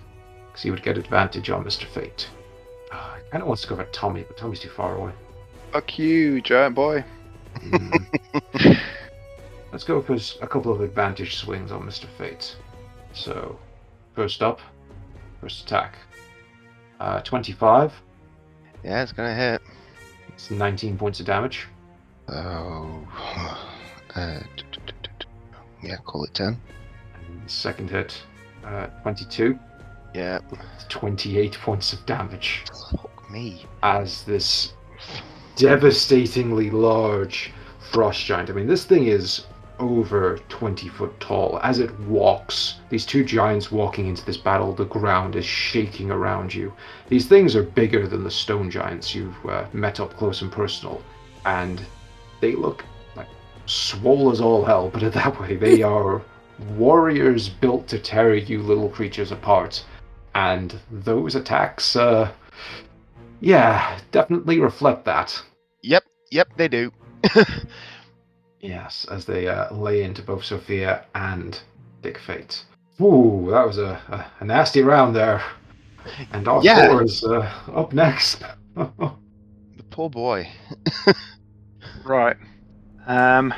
Because 0.47 0.63
he 0.63 0.71
would 0.71 0.81
get 0.83 0.97
advantage 0.97 1.51
on 1.51 1.63
Mr. 1.63 1.85
Fate. 1.85 2.27
He 3.29 3.31
kind 3.31 3.43
of 3.43 3.47
wants 3.47 3.61
to 3.61 3.67
go 3.67 3.75
for 3.75 3.85
Tommy, 3.91 4.23
but 4.23 4.37
Tommy's 4.37 4.59
too 4.59 4.69
far 4.69 4.95
away. 4.95 5.11
Fuck 5.71 5.99
you, 5.99 6.41
giant 6.41 6.73
boy. 6.73 7.05
Hmm. 7.61 7.91
Let's 9.71 9.83
go 9.83 10.01
for 10.01 10.17
a 10.41 10.47
couple 10.47 10.71
of 10.71 10.81
advantage 10.81 11.35
swings 11.35 11.71
on 11.71 11.83
Mr. 11.83 12.07
Fate. 12.17 12.55
So, 13.13 13.59
first 14.15 14.41
up, 14.41 14.61
first 15.41 15.63
attack. 15.63 15.93
Uh, 16.99 17.21
25. 17.21 17.93
yeah, 18.83 19.03
it's 19.03 19.11
gonna 19.11 19.35
hit. 19.35 19.61
It's 20.29 20.49
19 20.49 20.97
points 20.97 21.19
of 21.19 21.27
damage. 21.27 21.67
Oh. 22.29 23.07
Uh, 24.15 24.39
yeah, 25.83 25.97
call 25.97 26.23
it 26.23 26.33
ten. 26.33 26.59
And 27.13 27.51
second 27.51 27.91
hit, 27.91 28.19
uh, 28.65 28.87
22. 29.03 29.59
Yeah. 30.15 30.39
28 30.89 31.59
points 31.61 31.93
of 31.93 32.03
damage 32.07 32.63
Fuck 32.65 33.18
me. 33.29 33.65
as 33.83 34.23
this 34.23 34.73
devastatingly 35.55 36.69
large 36.69 37.51
frost 37.91 38.25
giant. 38.25 38.49
I 38.49 38.53
mean, 38.53 38.67
this 38.67 38.85
thing 38.85 39.07
is 39.07 39.45
over 39.79 40.37
20 40.49 40.89
foot 40.89 41.17
tall. 41.19 41.59
As 41.63 41.79
it 41.79 41.97
walks, 42.01 42.75
these 42.89 43.05
two 43.05 43.23
giants 43.23 43.71
walking 43.71 44.07
into 44.07 44.25
this 44.25 44.37
battle, 44.37 44.73
the 44.73 44.85
ground 44.85 45.35
is 45.35 45.45
shaking 45.45 46.11
around 46.11 46.53
you. 46.53 46.73
These 47.07 47.27
things 47.27 47.55
are 47.55 47.63
bigger 47.63 48.07
than 48.07 48.23
the 48.23 48.31
stone 48.31 48.69
giants 48.69 49.15
you've 49.15 49.45
uh, 49.45 49.65
met 49.73 49.99
up 49.99 50.15
close 50.17 50.41
and 50.41 50.51
personal, 50.51 51.01
and 51.45 51.81
they 52.41 52.55
look 52.55 52.83
like 53.15 53.27
swole 53.65 54.31
as 54.31 54.41
all 54.41 54.63
hell, 54.65 54.89
put 54.89 55.03
it 55.03 55.13
that 55.13 55.39
way. 55.39 55.55
They 55.55 55.81
are 55.95 56.21
warriors 56.71 57.47
built 57.47 57.87
to 57.87 57.99
tear 57.99 58.35
you 58.35 58.61
little 58.61 58.89
creatures 58.89 59.31
apart, 59.31 59.83
and 60.35 60.77
those 60.91 61.35
attacks, 61.35 61.95
uh, 61.95 62.31
yeah, 63.41 63.99
definitely 64.11 64.59
reflect 64.59 65.05
that. 65.05 65.41
Yep. 65.83 66.03
Yep. 66.31 66.49
They 66.57 66.67
do. 66.67 66.91
Yes, 68.61 69.05
as 69.09 69.25
they 69.25 69.47
uh, 69.47 69.73
lay 69.73 70.03
into 70.03 70.21
both 70.21 70.43
Sophia 70.43 71.05
and 71.15 71.57
Dick 72.01 72.17
Fate. 72.17 72.65
Ooh, 73.01 73.47
that 73.51 73.65
was 73.65 73.77
a, 73.77 74.01
a, 74.09 74.25
a 74.41 74.45
nasty 74.45 74.81
round 74.81 75.15
there. 75.15 75.41
And 76.33 76.47
our 76.47 76.61
Yeah. 76.61 76.89
four 76.89 77.03
is 77.03 77.23
uh, 77.23 77.49
up 77.73 77.93
next. 77.93 78.43
the 78.75 79.83
poor 79.89 80.09
boy. 80.09 80.49
Right. 82.03 82.37
Um, 83.07 83.53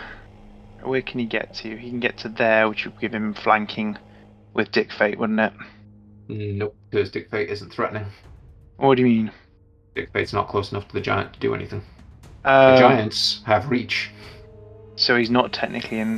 where 0.83 1.01
can 1.01 1.19
he 1.19 1.25
get 1.25 1.53
to? 1.55 1.77
He 1.77 1.89
can 1.89 1.99
get 1.99 2.17
to 2.19 2.29
there, 2.29 2.67
which 2.69 2.85
would 2.85 2.99
give 2.99 3.13
him 3.13 3.33
flanking 3.33 3.97
with 4.53 4.71
Dick 4.71 4.91
Fate, 4.91 5.17
wouldn't 5.17 5.39
it? 5.39 5.53
nope, 6.27 6.75
because 6.89 7.11
Dick 7.11 7.29
Fate 7.29 7.49
isn't 7.49 7.71
threatening. 7.71 8.05
What 8.77 8.95
do 8.95 9.03
you 9.03 9.07
mean? 9.07 9.31
Dick 9.95 10.09
Fate's 10.11 10.33
not 10.33 10.47
close 10.47 10.71
enough 10.71 10.87
to 10.87 10.93
the 10.93 11.01
giant 11.01 11.33
to 11.33 11.39
do 11.39 11.53
anything. 11.53 11.81
The 12.43 12.49
Uh, 12.49 12.77
giants 12.77 13.41
have 13.45 13.69
reach. 13.69 14.09
So 14.95 15.15
he's 15.15 15.29
not 15.29 15.51
technically 15.53 15.99
in 15.99 16.17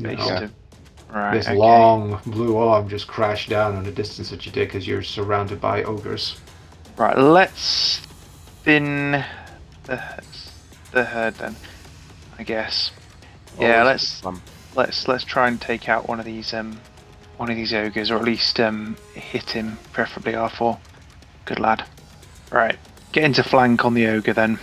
base 0.00 0.18
No. 0.18 0.40
to. 0.40 0.50
Right. 1.10 1.34
This 1.34 1.46
okay. 1.48 1.56
long 1.56 2.20
blue 2.26 2.58
arm 2.58 2.88
just 2.88 3.06
crashed 3.08 3.48
down 3.48 3.76
on 3.76 3.84
the 3.84 3.90
distance 3.90 4.28
that 4.30 4.44
you 4.44 4.52
did 4.52 4.68
because 4.68 4.86
you're 4.86 5.02
surrounded 5.02 5.60
by 5.60 5.82
ogres. 5.84 6.38
Right. 6.96 7.16
Let's 7.16 7.98
thin 8.64 9.24
the 9.84 10.02
the 10.92 11.04
herd 11.04 11.34
then. 11.36 11.56
I 12.38 12.42
guess. 12.42 12.90
Yeah. 13.58 13.80
Always 13.82 14.22
Let's 14.24 14.40
let's 14.76 15.08
let's 15.08 15.24
try 15.24 15.48
and 15.48 15.60
take 15.60 15.88
out 15.88 16.08
one 16.08 16.20
of 16.20 16.26
these 16.26 16.52
um 16.54 16.78
one 17.38 17.50
of 17.50 17.56
these 17.56 17.72
ogres, 17.72 18.10
or 18.10 18.16
at 18.16 18.24
least 18.24 18.60
um 18.60 18.96
hit 19.14 19.50
him, 19.50 19.78
preferably 19.92 20.32
R4. 20.34 20.78
Good 21.46 21.58
lad. 21.60 21.84
Right, 22.50 22.78
get 23.12 23.24
into 23.24 23.42
flank 23.42 23.84
on 23.84 23.94
the 23.94 24.06
ogre 24.06 24.32
then. 24.32 24.58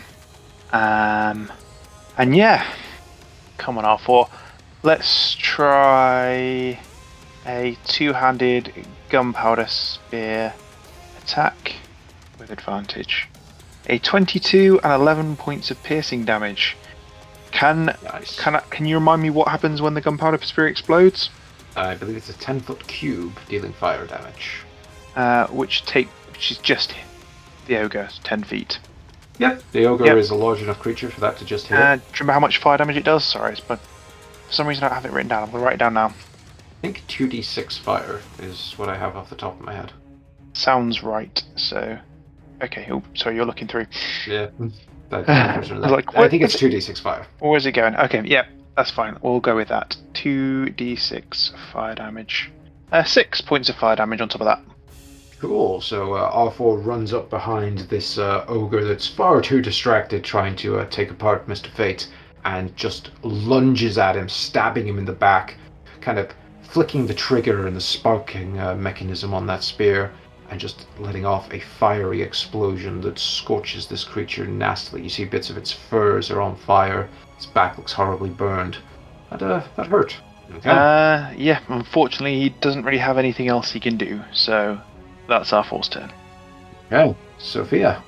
Um, 0.71 1.51
and 2.17 2.35
yeah, 2.35 2.65
come 3.57 3.77
on 3.77 3.83
R4. 3.83 4.29
Let's 4.83 5.33
try 5.35 6.79
a 7.45 7.77
two-handed 7.85 8.73
gunpowder 9.09 9.67
spear 9.67 10.53
attack 11.21 11.73
with 12.39 12.51
advantage. 12.51 13.27
A 13.87 13.99
22 13.99 14.79
and 14.83 14.93
11 14.93 15.35
points 15.37 15.71
of 15.71 15.81
piercing 15.83 16.25
damage. 16.25 16.75
Can 17.51 17.85
Nice. 18.03 18.37
can 18.39 18.55
I, 18.55 18.59
can 18.69 18.85
you 18.85 18.95
remind 18.95 19.21
me 19.21 19.29
what 19.29 19.47
happens 19.47 19.81
when 19.81 19.93
the 19.93 20.01
gunpowder 20.01 20.43
spear 20.43 20.67
explodes? 20.67 21.29
I 21.75 21.95
believe 21.95 22.17
it's 22.17 22.29
a 22.29 22.33
10 22.33 22.61
foot 22.61 22.85
cube 22.87 23.33
dealing 23.47 23.73
fire 23.73 24.05
damage. 24.05 24.61
Uh, 25.15 25.47
which 25.47 25.85
take 25.85 26.07
which 26.31 26.51
is 26.51 26.57
just 26.57 26.93
the 27.65 27.77
ogre, 27.77 28.09
ten 28.23 28.43
feet. 28.43 28.79
Yep. 29.39 29.63
The 29.73 29.85
ogre 29.85 30.05
Yep. 30.05 30.17
is 30.17 30.29
a 30.29 30.35
large 30.35 30.61
enough 30.61 30.79
creature 30.79 31.09
for 31.09 31.19
that 31.21 31.37
to 31.37 31.45
just 31.45 31.67
hit. 31.67 31.77
Uh, 31.77 31.95
do 31.97 32.01
you 32.01 32.07
remember 32.21 32.33
how 32.33 32.39
much 32.39 32.57
fire 32.59 32.77
damage 32.77 32.95
it 32.97 33.03
does? 33.03 33.23
Sorry, 33.23 33.51
it's- 33.53 33.65
but 33.67 33.79
for 34.47 34.53
some 34.53 34.67
reason 34.67 34.83
I 34.83 34.87
don't 34.89 34.95
have 34.95 35.05
it 35.05 35.11
written 35.11 35.27
down. 35.29 35.43
I'm 35.43 35.51
gonna 35.51 35.63
write 35.63 35.73
it 35.75 35.79
down 35.79 35.93
now. 35.93 36.07
I 36.07 36.13
think 36.81 37.03
2d6 37.07 37.77
fire 37.77 38.21
is 38.39 38.73
what 38.77 38.89
I 38.89 38.95
have 38.97 39.15
off 39.17 39.29
the 39.29 39.35
top 39.35 39.59
of 39.59 39.65
my 39.65 39.73
head. 39.73 39.91
Sounds 40.53 41.03
right. 41.03 41.43
So, 41.55 41.97
okay. 42.63 42.87
Oh, 42.91 43.01
sorry, 43.15 43.35
you're 43.35 43.45
looking 43.45 43.67
through. 43.67 43.87
Yeah. 44.27 44.47
That- 45.09 45.29
I 45.29 45.59
like, 45.87 46.17
I 46.17 46.27
think 46.29 46.41
it's 46.41 46.55
2d6 46.55 46.99
fire. 46.99 47.27
Where's 47.37 47.67
it 47.67 47.73
going? 47.73 47.95
Okay, 47.95 48.23
yeah, 48.25 48.45
that's 48.75 48.89
fine. 48.89 49.15
We'll 49.21 49.39
go 49.39 49.55
with 49.55 49.67
that. 49.67 49.95
Two 50.15 50.73
d6 50.75 51.51
fire 51.71 51.93
damage. 51.93 52.51
Uh, 52.91 53.03
six 53.03 53.39
points 53.39 53.69
of 53.69 53.75
fire 53.75 53.95
damage 53.95 54.19
on 54.19 54.29
top 54.29 54.41
of 54.41 54.45
that. 54.45 54.61
Cool. 55.39 55.81
So 55.81 56.13
uh, 56.13 56.49
R4 56.51 56.85
runs 56.85 57.13
up 57.13 57.29
behind 57.29 57.79
this 57.79 58.17
uh, 58.17 58.45
ogre 58.47 58.83
that's 58.83 59.07
far 59.07 59.41
too 59.41 59.61
distracted 59.61 60.23
trying 60.23 60.55
to 60.57 60.79
uh, 60.79 60.85
take 60.89 61.11
apart 61.11 61.47
Mr. 61.47 61.67
Fate 61.67 62.07
and 62.45 62.75
just 62.75 63.11
lunges 63.23 63.97
at 63.97 64.15
him, 64.15 64.29
stabbing 64.29 64.87
him 64.87 64.97
in 64.97 65.05
the 65.05 65.11
back, 65.11 65.55
kind 65.99 66.19
of 66.19 66.29
flicking 66.61 67.07
the 67.07 67.13
trigger 67.13 67.67
and 67.67 67.75
the 67.75 67.81
sparking 67.81 68.59
uh, 68.59 68.75
mechanism 68.75 69.33
on 69.33 69.45
that 69.47 69.63
spear 69.63 70.11
and 70.49 70.59
just 70.59 70.85
letting 70.99 71.25
off 71.25 71.51
a 71.51 71.59
fiery 71.59 72.21
explosion 72.21 73.01
that 73.01 73.17
scorches 73.17 73.87
this 73.87 74.03
creature 74.03 74.45
nastily. 74.45 75.01
You 75.01 75.09
see 75.09 75.25
bits 75.25 75.49
of 75.49 75.57
its 75.57 75.71
furs 75.71 76.29
are 76.29 76.41
on 76.41 76.55
fire, 76.55 77.09
its 77.35 77.45
back 77.45 77.77
looks 77.77 77.91
horribly 77.91 78.29
burned. 78.29 78.77
That, 79.31 79.41
uh, 79.41 79.63
that 79.75 79.87
hurt. 79.87 80.15
Okay. 80.53 80.69
Uh, 80.69 81.31
yeah, 81.35 81.59
unfortunately, 81.67 82.39
he 82.39 82.49
doesn't 82.49 82.83
really 82.83 82.99
have 82.99 83.17
anything 83.17 83.47
else 83.47 83.71
he 83.71 83.79
can 83.79 83.97
do, 83.97 84.21
so 84.31 84.79
that's 85.27 85.51
R4's 85.51 85.89
turn. 85.89 86.11
okay. 86.91 87.15
Sophia. 87.37 88.01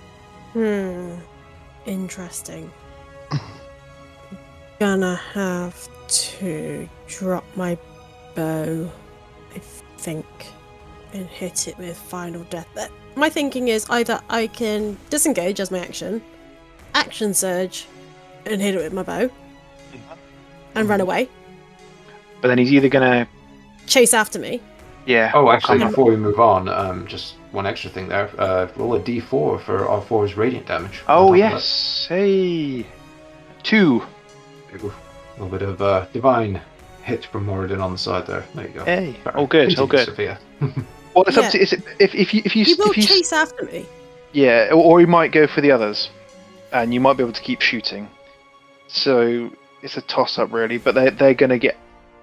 Hmm. 0.53 1.15
Interesting. 1.85 2.71
Gonna 4.79 5.15
have 5.33 5.87
to 6.07 6.87
drop 7.07 7.43
my 7.55 7.77
bow, 8.35 8.89
I 9.55 9.59
think, 9.97 10.25
and 11.13 11.25
hit 11.27 11.67
it 11.67 11.77
with 11.77 11.97
final 11.97 12.43
death. 12.45 12.67
But 12.75 12.91
my 13.15 13.29
thinking 13.29 13.67
is 13.69 13.85
either 13.89 14.21
I 14.29 14.47
can 14.47 14.97
disengage 15.09 15.59
as 15.59 15.71
my 15.71 15.79
action, 15.79 16.21
action 16.93 17.33
surge, 17.33 17.87
and 18.45 18.61
hit 18.61 18.75
it 18.75 18.77
with 18.77 18.93
my 18.93 19.03
bow, 19.03 19.29
and 20.75 20.87
run 20.87 21.01
away, 21.01 21.27
But 22.41 22.49
then 22.49 22.57
he's 22.59 22.71
either 22.71 22.89
gonna, 22.89 23.27
chase 23.87 24.13
after 24.13 24.37
me. 24.37 24.61
Yeah. 25.07 25.31
Oh, 25.33 25.49
actually, 25.49 25.79
before 25.79 26.05
we 26.05 26.15
move 26.17 26.39
on, 26.39 26.67
um, 26.69 27.07
just 27.07 27.33
one 27.51 27.65
extra 27.65 27.89
thing 27.89 28.07
there. 28.07 28.29
Uh, 28.39 28.67
roll 28.75 28.93
a 28.95 28.99
d4 28.99 29.23
for 29.61 29.79
R4's 29.79 30.37
radiant 30.37 30.67
damage. 30.67 31.01
Oh 31.07 31.33
yes, 31.33 32.05
hey, 32.09 32.85
two. 33.63 33.99
that. 33.99 34.07
There 34.71 34.77
you 34.77 34.89
go. 34.89 34.93
A 35.37 35.43
little 35.43 35.57
bit 35.57 35.61
of 35.67 35.81
uh, 35.81 36.05
divine 36.13 36.61
hit 37.03 37.25
from 37.25 37.45
Moradin 37.47 37.81
on 37.81 37.91
the 37.93 37.97
side 37.97 38.27
there. 38.27 38.43
There 38.53 38.67
you 38.67 38.73
go. 38.73 38.85
Hey, 38.85 39.15
Sorry. 39.23 39.35
all 39.35 39.47
good, 39.47 39.79
all 39.79 39.87
good. 39.87 40.05
Sophia. 40.05 40.37
Well, 41.15 41.23
it's 41.25 41.35
Yeah. 41.35 41.45
up 41.45 41.51
to 41.53 41.59
is 41.59 41.73
it, 41.73 41.81
if 41.97 42.13
if 42.13 42.31
you 42.31 42.43
if 42.45 42.55
you 42.55 42.63
He 42.63 42.75
will 42.75 42.91
if 42.91 42.97
you 42.97 43.01
chase 43.03 43.33
after 43.33 43.65
me. 43.65 43.87
yeah, 44.33 44.67
or, 44.69 44.75
or 44.83 45.01
you 45.01 45.07
might 45.07 45.31
go 45.31 45.47
for 45.47 45.61
the 45.61 45.71
others, 45.71 46.11
and 46.71 46.93
you 46.93 46.99
might 46.99 47.17
be 47.17 47.23
able 47.23 47.33
to 47.33 47.41
keep 47.41 47.59
shooting. 47.61 48.07
So 48.87 49.49
it's 49.81 49.97
a 49.97 50.01
toss 50.01 50.37
up 50.37 50.51
really, 50.53 50.77
but 50.77 50.93
they 50.93 51.09
they're 51.09 51.33
gonna 51.33 51.57
get 51.57 51.75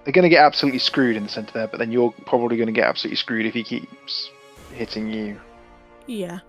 they're 0.04 0.12
gonna 0.12 0.28
get 0.28 0.44
absolutely 0.44 0.78
screwed 0.78 1.16
in 1.16 1.24
the 1.24 1.28
center 1.28 1.52
there. 1.52 1.66
But 1.66 1.78
then 1.78 1.90
you're 1.90 2.12
probably 2.26 2.56
gonna 2.56 2.72
get 2.72 2.86
absolutely 2.86 3.16
screwed 3.16 3.46
if 3.46 3.54
he 3.54 3.64
keeps 3.64 4.30
hitting 4.72 5.10
you. 5.10 5.40
Yeah. 6.06 6.40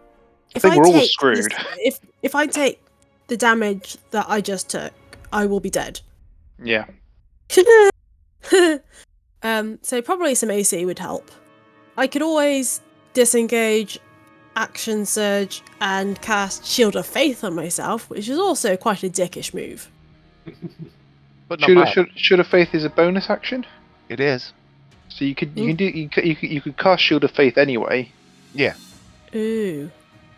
If 0.54 0.62
think 0.62 0.76
we're 0.76 0.86
all 0.86 0.92
take 0.94 1.02
this- 1.04 1.12
screwed. 1.12 1.54
if 1.79 2.00
if 2.21 2.36
I 2.36 2.48
take 2.48 2.82
the 3.27 3.38
damage 3.38 3.98
that 4.12 4.25
I 4.29 4.42
just 4.42 4.69
took, 4.69 4.94
I 5.32 5.46
will 5.46 5.60
be 5.60 5.69
dead. 5.69 6.02
Yeah. 6.63 6.86
um, 9.44 9.79
so 9.82 10.02
probably 10.02 10.36
some 10.36 10.52
AC 10.52 10.86
would 10.86 11.00
help. 11.00 11.32
I 11.98 12.08
could 12.08 12.21
always 12.21 12.82
disengage, 13.13 14.00
action 14.56 15.06
surge, 15.06 15.62
and 15.82 16.21
cast 16.21 16.65
Shield 16.65 16.96
of 16.96 17.06
Faith 17.06 17.44
on 17.44 17.56
myself, 17.56 18.10
which 18.10 18.27
is 18.29 18.38
also 18.38 18.75
quite 18.77 19.04
a 19.04 19.10
dickish 19.10 19.54
move. 19.54 19.90
But 21.48 21.60
not 21.60 21.67
Should 21.67 21.75
bad. 21.77 21.93
should 21.93 22.10
should 22.15 22.39
of 22.39 22.48
faith 22.48 22.73
is 22.73 22.83
a 22.83 22.89
bonus 22.89 23.29
action, 23.29 23.65
It 24.10 24.19
is. 24.19 24.52
so 25.10 25.23
you 25.25 25.35
could 25.35 25.52
you 25.56 25.65
Mm. 25.65 25.67
can 25.67 25.75
do 25.75 25.85
you 25.85 26.10
could, 26.10 26.25
you 26.25 26.35
could 26.35 26.50
you 26.50 26.62
could 26.62 26.77
cast 26.77 27.04
shield 27.04 27.23
of 27.23 27.31
faith 27.31 27.58
anyway. 27.58 28.12
Yeah. 28.54 28.73
Ooh. 29.35 29.91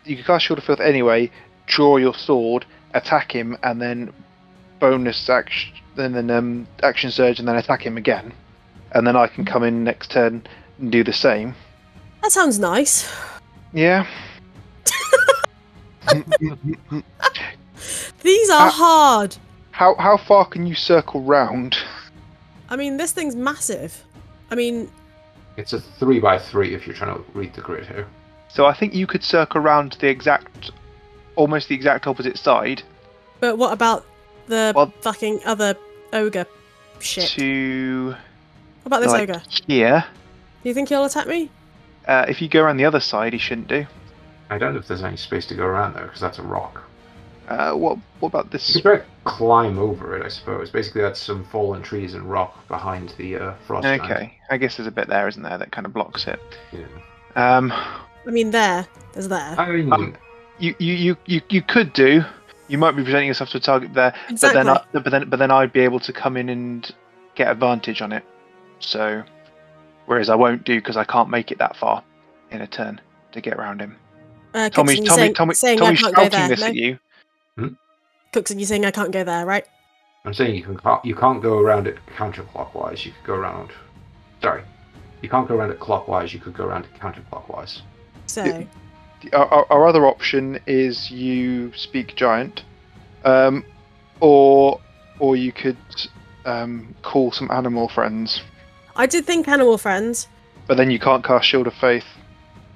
You 0.04 0.16
could 0.16 0.26
cast 0.26 0.44
shield 0.46 0.58
of 0.58 0.64
faith 0.64 0.80
anyway. 0.80 1.30
Draw 1.66 1.96
your 1.98 2.14
sword, 2.14 2.64
attack 2.94 3.32
him, 3.32 3.56
and 3.62 3.80
then 3.80 4.12
bonus 4.80 5.28
action, 5.28 5.72
and 5.96 6.14
then 6.14 6.30
um, 6.30 6.66
action 6.82 7.10
surge, 7.10 7.38
and 7.38 7.46
then 7.48 7.56
attack 7.56 7.82
him 7.84 7.96
again. 7.96 8.32
And 8.92 9.06
then 9.06 9.16
I 9.16 9.26
can 9.26 9.44
come 9.44 9.62
in 9.64 9.84
next 9.84 10.10
turn 10.10 10.46
and 10.78 10.90
do 10.90 11.04
the 11.04 11.12
same. 11.12 11.54
That 12.22 12.32
sounds 12.32 12.58
nice. 12.58 13.06
Yeah. 13.72 14.06
These 18.22 18.50
are 18.50 18.68
Ah. 18.68 18.70
hard. 18.70 19.36
How 19.78 19.94
how 19.94 20.16
far 20.16 20.44
can 20.44 20.66
you 20.66 20.74
circle 20.74 21.20
round? 21.22 21.76
I 22.68 22.74
mean, 22.74 22.96
this 22.96 23.12
thing's 23.12 23.36
massive. 23.36 24.02
I 24.50 24.56
mean, 24.56 24.90
It's 25.56 25.72
a 25.72 25.78
three 26.00 26.18
by 26.18 26.36
three 26.36 26.74
if 26.74 26.84
you're 26.84 26.96
trying 26.96 27.14
to 27.14 27.24
read 27.32 27.54
the 27.54 27.60
grid 27.60 27.86
here. 27.86 28.08
So 28.48 28.66
I 28.66 28.74
think 28.74 28.92
you 28.92 29.06
could 29.06 29.22
circle 29.22 29.60
around 29.60 29.92
the 30.00 30.08
exact, 30.08 30.72
almost 31.36 31.68
the 31.68 31.76
exact 31.76 32.06
opposite 32.08 32.38
side 32.38 32.82
But 33.38 33.56
what 33.56 33.72
about 33.72 34.04
the 34.48 34.72
Well- 34.74 34.92
fucking 35.00 35.42
other 35.46 35.76
ogre 36.12 36.46
shit? 36.98 37.28
to 37.38 38.16
What 38.82 38.86
about 38.86 39.02
this 39.02 39.12
like 39.12 39.30
ogre? 39.30 39.42
here. 39.68 40.04
Do 40.64 40.68
you 40.68 40.74
think 40.74 40.88
he'll 40.88 41.04
attack 41.04 41.28
me? 41.28 41.50
Uh, 42.08 42.24
if 42.26 42.42
you 42.42 42.48
go 42.48 42.62
around 42.64 42.78
the 42.78 42.84
other 42.84 43.00
side, 43.00 43.32
he 43.32 43.38
shouldn't 43.38 43.68
do. 43.68 43.86
I 44.50 44.58
don't 44.58 44.72
know 44.74 44.80
if 44.80 44.88
there's 44.88 45.04
any 45.04 45.16
space 45.18 45.46
to 45.46 45.54
go 45.54 45.66
around 45.66 45.94
there 45.94 46.06
because 46.06 46.20
that's 46.20 46.40
a 46.40 46.42
rock. 46.42 46.82
Uh, 47.48 47.72
what 47.72 47.98
what 48.20 48.28
about 48.28 48.44
You 48.46 48.50
this? 48.50 48.74
could 48.74 48.82
try 48.82 48.96
to 48.98 49.04
climb 49.24 49.78
over 49.78 50.16
it, 50.18 50.24
I 50.24 50.28
suppose. 50.28 50.70
Basically, 50.70 51.00
that's 51.00 51.20
some 51.20 51.44
fallen 51.46 51.82
trees 51.82 52.14
and 52.14 52.28
rock 52.30 52.66
behind 52.68 53.14
the 53.16 53.36
uh, 53.36 53.54
frost. 53.66 53.84
giant. 53.84 54.02
Okay, 54.02 54.34
I 54.50 54.58
guess 54.58 54.76
there's 54.76 54.86
a 54.86 54.90
bit 54.92 55.08
there, 55.08 55.26
isn't 55.28 55.42
there, 55.42 55.56
that 55.56 55.72
kind 55.72 55.86
of 55.86 55.92
blocks 55.94 56.26
it. 56.26 56.38
Yeah. 56.72 56.84
Um, 57.36 57.72
I 57.72 58.30
mean, 58.30 58.50
there. 58.50 58.86
There's 59.14 59.28
there. 59.28 59.54
I 59.58 59.70
mean, 59.70 59.92
Um, 59.92 60.14
you, 60.58 60.74
you, 60.78 60.92
you, 60.94 61.16
you, 61.26 61.40
you 61.48 61.62
could 61.62 61.92
do. 61.94 62.22
You 62.68 62.76
might 62.76 62.92
be 62.96 63.02
presenting 63.02 63.28
yourself 63.28 63.48
to 63.50 63.56
a 63.56 63.60
target 63.60 63.94
there, 63.94 64.14
exactly. 64.28 64.58
but 64.62 64.64
then, 64.64 64.68
I, 64.68 64.84
but 65.02 65.10
then, 65.10 65.30
but 65.30 65.38
then 65.38 65.50
I'd 65.50 65.72
be 65.72 65.80
able 65.80 66.00
to 66.00 66.12
come 66.12 66.36
in 66.36 66.50
and 66.50 66.90
get 67.34 67.50
advantage 67.50 68.02
on 68.02 68.12
it. 68.12 68.24
So, 68.80 69.22
whereas 70.04 70.28
I 70.28 70.34
won't 70.34 70.64
do 70.64 70.76
because 70.78 70.98
I 70.98 71.04
can't 71.04 71.30
make 71.30 71.50
it 71.50 71.56
that 71.58 71.76
far 71.76 72.04
in 72.50 72.60
a 72.60 72.66
turn 72.66 73.00
to 73.32 73.40
get 73.40 73.54
around 73.54 73.80
him. 73.80 73.96
uh, 74.52 74.68
Tommy, 74.68 74.96
Cookson, 74.96 75.32
Tommy, 75.32 75.54
Tommy, 75.54 75.76
Tommy's 75.78 76.04
I 76.04 76.10
shouting 76.28 76.48
this 76.48 76.60
No? 76.60 76.66
at 76.66 76.74
you. 76.74 76.98
Cookson, 78.32 78.58
you're 78.58 78.66
saying 78.66 78.84
I 78.84 78.90
can't 78.90 79.10
go 79.12 79.24
there, 79.24 79.46
right? 79.46 79.64
I'm 80.24 80.34
saying 80.34 80.54
you 80.54 80.62
can 80.62 80.76
ca- 80.76 81.00
you 81.04 81.14
can't 81.14 81.42
go 81.42 81.58
around 81.58 81.86
it 81.86 81.96
counterclockwise. 82.16 83.04
You 83.04 83.12
could 83.12 83.26
go 83.26 83.34
around. 83.34 83.70
Sorry, 84.42 84.62
you 85.22 85.28
can't 85.28 85.48
go 85.48 85.54
around 85.56 85.70
it 85.70 85.80
clockwise. 85.80 86.32
You 86.34 86.40
could 86.40 86.54
go 86.54 86.64
around 86.66 86.84
it 86.84 86.94
counterclockwise. 87.00 87.80
So, 88.26 88.44
Yeah. 88.44 88.64
Our, 89.32 89.46
our, 89.46 89.66
our 89.72 89.88
other 89.88 90.06
option 90.06 90.60
is 90.66 91.10
you 91.10 91.72
speak 91.74 92.14
giant, 92.14 92.62
um, 93.24 93.64
or 94.20 94.80
or 95.18 95.34
you 95.36 95.50
could 95.52 95.76
um, 96.44 96.94
call 97.02 97.32
some 97.32 97.50
animal 97.50 97.88
friends, 97.88 98.42
I 98.94 99.06
did 99.06 99.24
think 99.24 99.48
animal 99.48 99.78
friends. 99.78 100.28
but 100.66 100.76
then 100.76 100.90
you 100.90 100.98
can't 101.00 101.24
cast 101.24 101.46
Shield 101.48 101.66
of 101.66 101.74
Faith. 101.74 102.04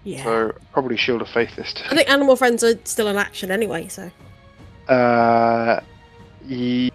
Yeah. 0.05 0.25
So 0.25 0.53
probably 0.73 0.97
Shield 0.97 1.23
of 1.23 1.29
Faith 1.29 1.55
this 1.57 1.75
I 1.91 1.95
think 1.95 2.11
animal 2.11 2.35
friends 2.35 2.65
are 2.65 2.77
still 2.85 3.07
in 3.09 3.17
action 3.17 3.51
anyway, 3.53 3.87
so 3.89 4.11
Uh, 4.93 5.81
ye- 6.47 6.93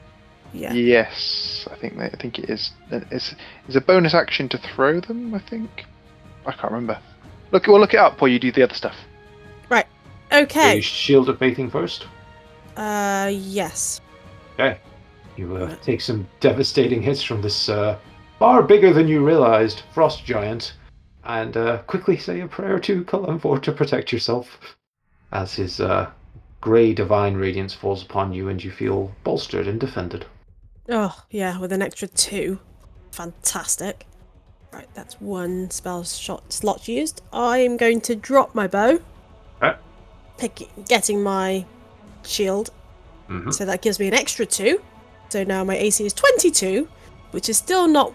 yeah. 0.53 0.73
Yes, 0.73 1.67
I 1.71 1.75
think 1.75 1.97
that, 1.97 2.13
I 2.13 2.17
think 2.17 2.39
it 2.39 2.49
is. 2.49 2.71
It's 2.91 3.35
it's 3.67 3.75
a 3.75 3.81
bonus 3.81 4.13
action 4.13 4.47
to 4.49 4.57
throw 4.57 4.99
them. 4.99 5.33
I 5.33 5.39
think. 5.39 5.85
I 6.45 6.51
can't 6.51 6.71
remember. 6.71 6.99
Look, 7.51 7.67
we'll 7.67 7.79
look 7.79 7.93
it 7.93 7.99
up 7.99 8.21
while 8.21 8.29
you 8.29 8.39
do 8.39 8.51
the 8.51 8.63
other 8.63 8.73
stuff. 8.73 8.95
Right. 9.69 9.87
Okay. 10.31 10.75
you 10.77 10.81
shield 10.81 11.29
of 11.29 11.39
faithing 11.39 11.69
first. 11.69 12.07
Uh, 12.75 13.31
yes. 13.33 14.01
Okay. 14.53 14.79
You 15.35 15.55
uh, 15.55 15.75
take 15.77 16.01
some 16.01 16.27
devastating 16.39 17.01
hits 17.01 17.21
from 17.21 17.41
this 17.41 17.69
uh, 17.69 17.97
far 18.39 18.63
bigger 18.63 18.91
than 18.93 19.07
you 19.07 19.25
realized 19.25 19.83
frost 19.93 20.25
giant, 20.25 20.73
and 21.25 21.55
uh, 21.55 21.79
quickly 21.83 22.17
say 22.17 22.41
a 22.41 22.47
prayer 22.47 22.79
to 22.79 23.03
Kelemvor 23.03 23.61
to 23.61 23.71
protect 23.71 24.11
yourself. 24.11 24.57
As 25.31 25.53
his 25.53 25.79
uh, 25.81 26.09
grey 26.62 26.93
divine 26.93 27.36
radiance 27.36 27.74
falls 27.74 28.03
upon 28.03 28.34
you, 28.34 28.49
and 28.49 28.64
you 28.64 28.72
feel 28.72 29.12
bolstered 29.24 29.68
and 29.68 29.80
defended. 29.80 30.26
Oh, 30.89 31.24
yeah, 31.30 31.60
with 31.60 31.72
an 31.72 31.82
extra 31.82 32.08
two. 32.08 32.60
Fantastic. 33.12 34.05
Right, 34.72 34.88
that's 34.93 35.20
one 35.22 35.70
spell 35.72 36.03
shot 36.03 36.51
slot 36.51 36.88
used. 36.88 37.22
I'm 37.34 37.78
going 37.78 38.01
to 38.01 38.16
drop 38.16 38.53
my 38.53 38.68
bow. 38.68 38.99
Okay. 39.62 39.78
Pick, 40.38 40.70
getting 40.88 41.24
my 41.24 41.66
shield. 42.24 42.70
hmm 43.28 43.49
So 43.51 43.66
that 43.66 43.82
gives 43.82 43.99
me 43.99 44.08
an 44.08 44.14
extra 44.14 44.45
two. 44.45 44.82
So 45.30 45.43
now 45.43 45.64
my 45.64 45.76
AC 45.76 46.05
is 46.05 46.14
22, 46.14 46.88
which 47.32 47.49
is 47.49 47.58
still 47.58 47.88
not. 47.88 48.14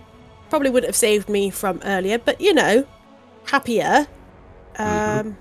Probably 0.51 0.71
would 0.71 0.85
have 0.85 0.95
saved 0.97 1.29
me 1.29 1.51
from 1.51 1.81
earlier, 1.85 2.19
but 2.19 2.41
you 2.41 2.53
know, 2.55 2.87
happier. 3.47 4.07
Um, 4.79 4.87
Mhm. 4.87 5.37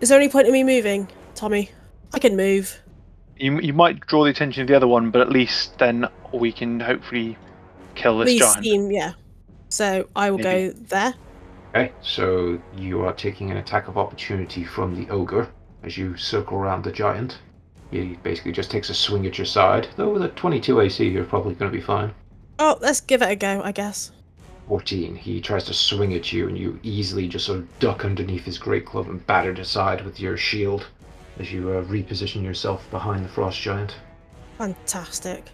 Is 0.00 0.08
there 0.10 0.18
any 0.18 0.28
point 0.28 0.46
in 0.46 0.52
me 0.52 0.62
moving, 0.64 1.08
Tommy? 1.34 1.70
I 2.12 2.18
can 2.18 2.36
move. 2.36 2.78
You 3.36 3.60
you 3.60 3.72
might 3.72 4.00
draw 4.00 4.24
the 4.24 4.30
attention 4.30 4.62
of 4.62 4.68
the 4.68 4.74
other 4.74 4.88
one, 4.88 5.10
but 5.10 5.20
at 5.20 5.30
least 5.30 5.78
then 5.78 6.06
we 6.32 6.52
can 6.52 6.80
hopefully 6.80 7.36
kill 7.94 8.18
this 8.18 8.26
Please 8.26 8.40
giant. 8.40 8.58
steam, 8.58 8.90
yeah. 8.90 9.12
So 9.68 10.08
I 10.16 10.30
will 10.30 10.38
Maybe. 10.38 10.72
go 10.72 10.78
there. 10.88 11.14
Okay, 11.74 11.92
so 12.00 12.60
you 12.76 13.02
are 13.02 13.12
taking 13.12 13.50
an 13.50 13.58
attack 13.58 13.88
of 13.88 13.98
opportunity 13.98 14.64
from 14.64 14.94
the 14.94 15.10
ogre 15.10 15.48
as 15.82 15.96
you 15.98 16.16
circle 16.16 16.56
around 16.56 16.82
the 16.82 16.92
giant. 16.92 17.38
He 17.90 18.18
basically 18.22 18.52
just 18.52 18.70
takes 18.70 18.90
a 18.90 18.94
swing 18.94 19.26
at 19.26 19.38
your 19.38 19.44
side, 19.44 19.88
though 19.96 20.10
with 20.10 20.22
a 20.22 20.28
22 20.28 20.80
AC, 20.80 21.06
you're 21.06 21.24
probably 21.24 21.54
going 21.54 21.70
to 21.70 21.76
be 21.76 21.82
fine. 21.82 22.12
Oh, 22.58 22.76
let's 22.80 23.00
give 23.00 23.22
it 23.22 23.30
a 23.30 23.36
go, 23.36 23.62
I 23.62 23.72
guess. 23.72 24.10
14. 24.68 25.14
He 25.16 25.40
tries 25.40 25.64
to 25.64 25.74
swing 25.74 26.12
at 26.14 26.32
you, 26.32 26.48
and 26.48 26.58
you 26.58 26.78
easily 26.82 27.28
just 27.28 27.46
sort 27.46 27.60
of 27.60 27.78
duck 27.78 28.04
underneath 28.04 28.44
his 28.44 28.58
great 28.58 28.84
club 28.84 29.08
and 29.08 29.26
batter 29.26 29.50
it 29.52 29.58
aside 29.58 30.04
with 30.04 30.20
your 30.20 30.36
shield 30.36 30.86
as 31.38 31.52
you 31.52 31.70
uh, 31.70 31.82
reposition 31.84 32.42
yourself 32.42 32.88
behind 32.90 33.24
the 33.24 33.28
frost 33.28 33.60
giant. 33.60 33.94
Fantastic. 34.58 35.50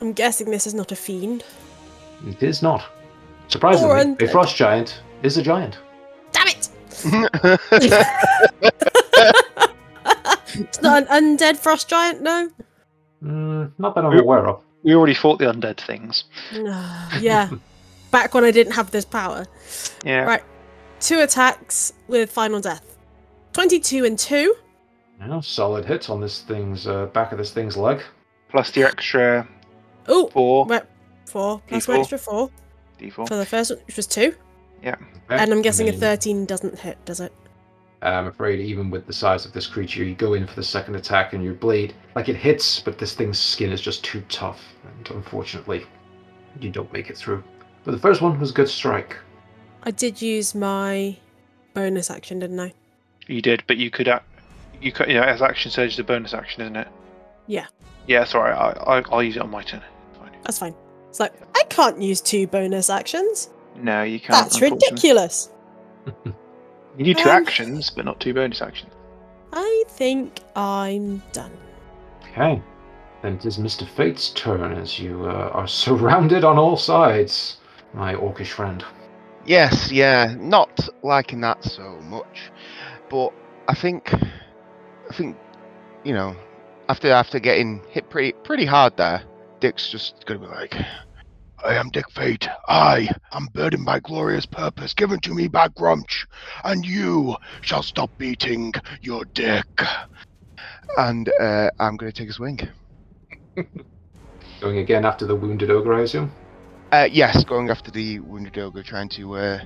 I'm 0.00 0.12
guessing 0.12 0.50
this 0.50 0.66
is 0.66 0.74
not 0.74 0.92
a 0.92 0.96
fiend. 0.96 1.44
It 2.26 2.42
is 2.42 2.62
not. 2.62 2.84
Surprisingly, 3.48 4.00
a 4.00 4.04
undead. 4.04 4.30
frost 4.32 4.56
giant 4.56 5.00
is 5.22 5.36
a 5.38 5.42
giant. 5.42 5.78
Damn 6.32 6.48
it! 6.48 6.68
It's 10.54 10.80
not 10.82 11.06
an 11.08 11.36
undead 11.36 11.56
frost 11.56 11.88
giant, 11.88 12.22
no? 12.22 12.50
Mm, 13.22 13.72
not 13.78 13.94
that 13.94 14.04
I'm 14.04 14.12
We- 14.12 14.18
aware 14.20 14.46
of. 14.48 14.62
We 14.82 14.94
already 14.94 15.14
fought 15.14 15.38
the 15.38 15.44
undead 15.46 15.80
things. 15.86 16.24
yeah. 17.20 17.50
Back 18.10 18.32
when 18.32 18.44
I 18.44 18.50
didn't 18.50 18.72
have 18.72 18.90
this 18.90 19.04
power. 19.04 19.44
Yeah. 20.04 20.22
Right. 20.22 20.42
Two 21.00 21.20
attacks 21.20 21.92
with 22.08 22.32
final 22.32 22.60
death. 22.60 22.96
22 23.52 24.04
and 24.04 24.18
2. 24.18 24.54
Yeah, 25.20 25.40
solid 25.40 25.84
hit 25.84 26.10
on 26.10 26.20
this 26.20 26.42
thing's 26.42 26.86
uh, 26.86 27.06
back 27.06 27.32
of 27.32 27.38
this 27.38 27.50
thing's 27.52 27.76
leg. 27.76 28.02
Plus 28.50 28.70
the 28.70 28.84
extra 28.84 29.46
Oh, 30.06 30.28
four 30.28 30.66
right. 30.66 30.84
4 31.26 31.60
plus 31.66 31.86
my 31.88 31.96
D4. 31.96 32.00
extra 32.00 32.18
4 32.18 32.50
d4. 32.98 33.28
for 33.28 33.36
the 33.36 33.44
first 33.44 33.70
one, 33.70 33.80
which 33.86 33.96
was 33.96 34.06
2. 34.06 34.34
Okay, 34.82 34.94
And 35.28 35.52
I'm 35.52 35.60
guessing 35.60 35.88
a 35.88 35.92
then- 35.92 36.00
13 36.00 36.46
doesn't 36.46 36.78
hit, 36.78 37.02
does 37.04 37.20
it? 37.20 37.32
I'm 38.00 38.28
afraid 38.28 38.60
even 38.60 38.90
with 38.90 39.06
the 39.06 39.12
size 39.12 39.44
of 39.44 39.52
this 39.52 39.66
creature, 39.66 40.04
you 40.04 40.14
go 40.14 40.34
in 40.34 40.46
for 40.46 40.54
the 40.54 40.62
second 40.62 40.94
attack 40.94 41.32
and 41.32 41.42
your 41.42 41.54
blade, 41.54 41.94
like 42.14 42.28
it 42.28 42.36
hits, 42.36 42.78
but 42.80 42.96
this 42.96 43.12
thing's 43.14 43.38
skin 43.40 43.72
is 43.72 43.80
just 43.80 44.04
too 44.04 44.22
tough, 44.28 44.60
and 44.96 45.10
unfortunately, 45.10 45.84
you 46.60 46.70
don't 46.70 46.90
make 46.92 47.10
it 47.10 47.16
through. 47.18 47.42
But 47.84 47.90
the 47.90 47.98
first 47.98 48.22
one 48.22 48.38
was 48.38 48.50
a 48.50 48.54
good 48.54 48.68
strike. 48.68 49.16
I 49.82 49.90
did 49.90 50.22
use 50.22 50.54
my 50.54 51.16
bonus 51.74 52.08
action, 52.08 52.38
didn't 52.38 52.60
I? 52.60 52.72
You 53.26 53.42
did, 53.42 53.64
but 53.66 53.76
you 53.78 53.90
could. 53.90 54.08
Act, 54.78 54.84
you 54.84 54.92
could. 54.92 55.08
Yeah, 55.08 55.24
as 55.24 55.42
action 55.42 55.70
surge 55.70 55.92
is 55.94 55.98
a 55.98 56.04
bonus 56.04 56.34
action, 56.34 56.62
isn't 56.62 56.76
it? 56.76 56.88
Yeah. 57.46 57.66
Yeah, 58.06 58.24
sorry. 58.24 58.52
I, 58.52 58.70
I 58.70 59.02
I'll 59.10 59.22
use 59.22 59.36
it 59.36 59.42
on 59.42 59.50
my 59.50 59.62
turn. 59.62 59.82
Fine. 60.18 60.32
That's 60.44 60.58
fine. 60.58 60.74
It's 61.08 61.20
like, 61.20 61.34
I 61.56 61.62
can't 61.68 62.00
use 62.00 62.20
two 62.20 62.46
bonus 62.46 62.90
actions. 62.90 63.50
No, 63.76 64.02
you 64.02 64.18
can't. 64.20 64.30
That's 64.50 64.60
ridiculous. 64.60 65.50
You 66.96 67.04
need 67.04 67.18
two 67.18 67.30
Um, 67.30 67.42
actions, 67.42 67.90
but 67.90 68.04
not 68.04 68.18
two 68.18 68.34
bonus 68.34 68.60
actions. 68.60 68.90
I 69.52 69.84
think 69.90 70.40
I'm 70.56 71.22
done. 71.32 71.52
Okay. 72.32 72.60
Then 73.22 73.34
it 73.34 73.46
is 73.46 73.56
Mr. 73.56 73.86
Fate's 73.88 74.30
turn 74.30 74.72
as 74.72 74.98
you 74.98 75.24
uh, 75.26 75.50
are 75.52 75.68
surrounded 75.84 76.42
on 76.42 76.58
all 76.58 76.76
sides, 76.76 77.58
my 77.94 78.14
orcish 78.16 78.48
friend. 78.48 78.84
Yes, 79.46 79.92
yeah, 79.92 80.34
not 80.40 80.88
liking 81.04 81.40
that 81.42 81.62
so 81.62 82.00
much, 82.02 82.50
but 83.08 83.32
I 83.68 83.74
think, 83.76 84.12
I 85.08 85.14
think, 85.14 85.36
you 86.04 86.12
know, 86.12 86.36
after 86.88 87.10
after 87.10 87.38
getting 87.38 87.82
hit 87.90 88.10
pretty 88.10 88.32
pretty 88.32 88.66
hard 88.66 88.96
there, 88.96 89.22
Dick's 89.60 89.90
just 89.90 90.24
gonna 90.26 90.40
be 90.40 90.46
like, 90.46 90.74
I 91.64 91.74
am 91.74 91.88
Dick 91.90 92.10
Fate. 92.10 92.48
I 92.68 93.08
am 93.32 93.48
burdened 93.52 93.84
by 93.84 94.00
glorious 94.00 94.46
purpose 94.46 94.94
given 94.94 95.18
to 95.20 95.34
me 95.34 95.48
by 95.48 95.68
Gruumsh, 95.68 96.26
and 96.64 96.84
you 96.84 97.36
shall 97.62 97.82
stop 97.82 98.10
beating 98.18 98.72
your 99.00 99.24
dick. 99.24 99.66
And 100.96 101.30
uh, 101.40 101.70
I'm 101.78 101.96
gonna 101.96 102.12
take 102.12 102.30
a 102.30 102.32
swing. 102.32 102.60
Going 104.60 104.78
again 104.78 105.04
after 105.04 105.24
the 105.24 105.36
wounded 105.36 105.70
ogre, 105.70 105.94
I 105.94 106.02
assume? 106.02 106.32
Uh, 106.90 107.08
yes, 107.10 107.44
going 107.44 107.70
after 107.70 107.90
the 107.90 108.18
wounded 108.20 108.58
ogre, 108.58 108.82
trying 108.82 109.08
to 109.10 109.36
uh, 109.36 109.60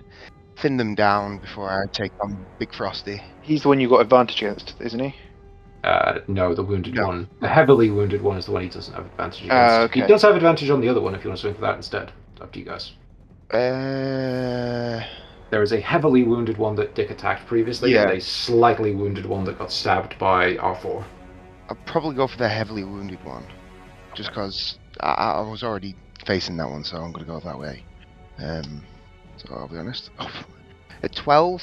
thin 0.58 0.76
them 0.76 0.94
down 0.94 1.38
before 1.38 1.70
I 1.70 1.86
take 1.92 2.12
on 2.20 2.44
Big 2.58 2.74
Frosty. 2.74 3.22
He's 3.42 3.62
the 3.62 3.68
one 3.68 3.80
you 3.80 3.88
got 3.88 4.00
advantage 4.00 4.42
against, 4.42 4.74
isn't 4.80 4.98
he? 4.98 5.14
Uh, 5.84 6.20
no, 6.28 6.54
the 6.54 6.62
wounded 6.62 6.94
No. 6.94 7.06
one. 7.08 7.28
The 7.40 7.48
heavily 7.48 7.90
wounded 7.90 8.22
one 8.22 8.36
is 8.36 8.46
the 8.46 8.52
one 8.52 8.62
he 8.62 8.68
doesn't 8.68 8.94
have 8.94 9.04
advantage 9.06 9.44
against. 9.44 9.52
Ah, 9.52 9.88
He 9.92 10.02
does 10.02 10.22
have 10.22 10.36
advantage 10.36 10.70
on 10.70 10.80
the 10.80 10.88
other 10.88 11.00
one 11.00 11.14
if 11.14 11.24
you 11.24 11.30
want 11.30 11.38
to 11.38 11.42
swing 11.42 11.54
for 11.54 11.60
that 11.62 11.76
instead. 11.76 12.12
It's 12.32 12.40
up 12.40 12.52
to 12.52 12.58
you 12.60 12.64
guys. 12.64 12.92
Uh, 13.50 15.00
There 15.50 15.62
is 15.62 15.72
a 15.72 15.80
heavily 15.80 16.22
wounded 16.22 16.56
one 16.56 16.76
that 16.76 16.94
Dick 16.94 17.10
attacked 17.10 17.46
previously, 17.46 17.92
Yeah. 17.92 18.02
and 18.02 18.12
a 18.12 18.20
slightly 18.20 18.94
wounded 18.94 19.26
one 19.26 19.44
that 19.44 19.58
got 19.58 19.70
stabbed 19.72 20.18
by 20.18 20.54
R4. 20.56 21.04
I'll 21.68 21.76
probably 21.84 22.14
go 22.14 22.26
for 22.26 22.38
the 22.38 22.48
heavily 22.48 22.84
wounded 22.84 23.22
one, 23.24 23.44
just 24.14 24.30
because 24.30 24.78
I, 25.00 25.10
I 25.12 25.40
was 25.40 25.62
already 25.62 25.94
facing 26.24 26.56
that 26.58 26.68
one, 26.70 26.84
so 26.84 26.96
I'm 26.98 27.12
gonna 27.12 27.26
go 27.26 27.40
that 27.40 27.58
way. 27.58 27.84
Um, 28.38 28.82
so 29.36 29.52
I'll 29.54 29.68
be 29.68 29.76
honest. 29.78 30.10
At 31.02 31.14
twelve, 31.14 31.62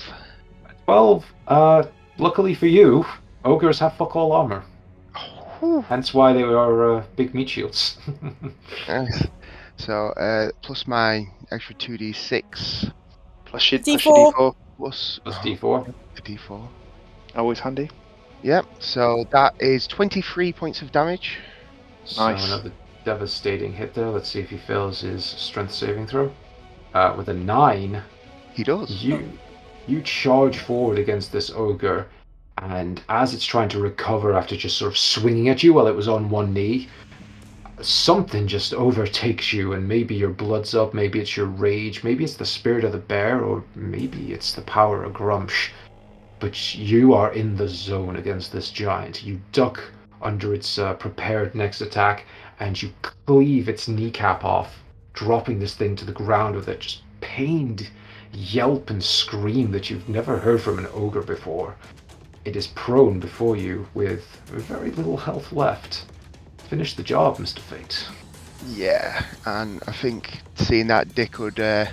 12. 0.86 1.26
Uh, 1.48 1.84
luckily 2.18 2.54
for 2.54 2.68
you, 2.68 3.06
ogres 3.46 3.80
have 3.80 3.94
fuck 3.96 4.16
all 4.16 4.32
armor. 4.32 4.64
whew, 5.60 5.82
Hence 5.82 6.14
why 6.14 6.34
they 6.34 6.44
are 6.44 6.98
uh, 6.98 7.04
big 7.16 7.34
meat 7.34 7.50
shields. 7.50 7.98
nice. 8.88 9.28
So 9.78 10.08
uh, 10.10 10.50
plus 10.62 10.88
my 10.88 11.26
extra 11.52 11.74
two 11.74 11.98
d 11.98 12.12
six 12.12 12.88
Plus 13.46 13.72
your, 13.72 13.80
D4. 13.80 13.94
plus 13.98 14.06
your 14.06 14.34
D4. 14.34 14.56
plus 14.78 15.20
Plus 15.24 15.38
oh, 15.38 15.42
D4. 15.48 15.94
a 16.18 16.22
d4. 16.22 16.68
Always 17.38 17.60
handy. 17.60 17.90
Yep. 18.44 18.66
So 18.80 19.24
that 19.32 19.54
is 19.62 19.88
twenty 19.88 20.22
three 20.22 20.52
points 20.52 20.82
of 20.82 20.92
damage. 20.92 21.38
Nice. 22.18 22.46
So 22.46 22.54
another 22.56 22.74
devastating 23.06 23.72
hit 23.72 23.94
there. 23.94 24.10
Let's 24.10 24.28
see 24.28 24.42
if 24.42 24.50
he 24.50 24.58
fails 24.58 25.00
his 25.00 25.24
strength 25.24 25.74
saving 25.74 26.08
throw. 26.08 26.30
Uh, 26.94 27.14
with 27.18 27.30
a 27.30 27.34
9, 27.34 28.04
He 28.54 28.64
does. 28.66 28.92
you 29.02 29.32
you 29.88 30.02
charge 30.02 30.58
forward 30.58 31.00
against 31.00 31.32
this 31.32 31.52
ogre, 31.52 32.08
and 32.62 33.02
as 33.08 33.34
it's 33.34 33.46
trying 33.46 33.70
to 33.70 33.80
recover 33.80 34.34
after 34.34 34.56
just 34.56 34.78
sort 34.78 34.92
of 34.92 34.98
swinging 34.98 35.50
at 35.50 35.64
you 35.64 35.74
while 35.74 35.88
it 35.88 35.96
was 35.96 36.08
on 36.08 36.30
one 36.30 36.54
knee, 36.54 36.90
something 37.82 38.48
just 38.48 38.74
overtakes 38.74 39.54
you, 39.54 39.74
and 39.74 39.88
maybe 39.88 40.14
your 40.14 40.30
blood's 40.30 40.76
up, 40.76 40.94
maybe 40.94 41.20
it's 41.20 41.38
your 41.38 41.46
rage, 41.46 42.04
maybe 42.04 42.24
it's 42.24 42.36
the 42.36 42.46
spirit 42.46 42.84
of 42.84 42.92
the 42.92 42.98
bear, 42.98 43.42
or 43.42 43.64
maybe 43.76 44.34
it's 44.34 44.54
the 44.54 44.62
power 44.64 45.04
of 45.04 45.14
Gruumsh. 45.14 45.70
But 46.40 46.76
you 46.76 47.14
are 47.14 47.32
in 47.34 47.56
the 47.56 47.68
zone 47.68 48.18
against 48.18 48.52
this 48.52 48.72
giant. 48.72 49.24
You 49.24 49.40
duck 49.52 49.82
under 50.22 50.54
its 50.54 50.78
uh, 50.78 50.96
prepared 50.96 51.56
next 51.56 51.82
attack, 51.82 52.26
and 52.60 52.82
you 52.82 52.92
cleave 53.02 53.70
its 53.70 53.88
kneecap 53.88 54.44
off, 54.44 54.84
dropping 55.14 55.60
this 55.60 55.76
thing 55.76 55.96
to 55.96 56.06
the 56.06 56.12
ground 56.12 56.56
with 56.56 56.68
a 56.68 56.76
just 56.76 57.04
pained 57.22 57.90
yelp 58.34 58.90
and 58.90 59.04
scream 59.04 59.72
that 59.72 59.90
you've 59.90 60.10
never 60.10 60.38
heard 60.38 60.62
from 60.62 60.78
an 60.78 60.88
ogre 60.94 61.22
before. 61.22 61.76
It 62.50 62.56
is 62.56 62.66
prone 62.66 63.20
before 63.20 63.56
you 63.58 63.88
with 63.94 64.26
very 64.48 64.90
little 64.90 65.18
health 65.18 65.52
left. 65.52 66.06
Finish 66.68 66.96
the 66.96 67.04
job, 67.04 67.38
Mr. 67.38 67.60
Fate. 67.60 68.08
Yeah, 68.66 69.24
and 69.46 69.80
I 69.86 69.92
think 69.92 70.42
seeing 70.56 70.88
that 70.88 71.14
Dick 71.14 71.38
would, 71.38 71.60
uh, 71.60 71.86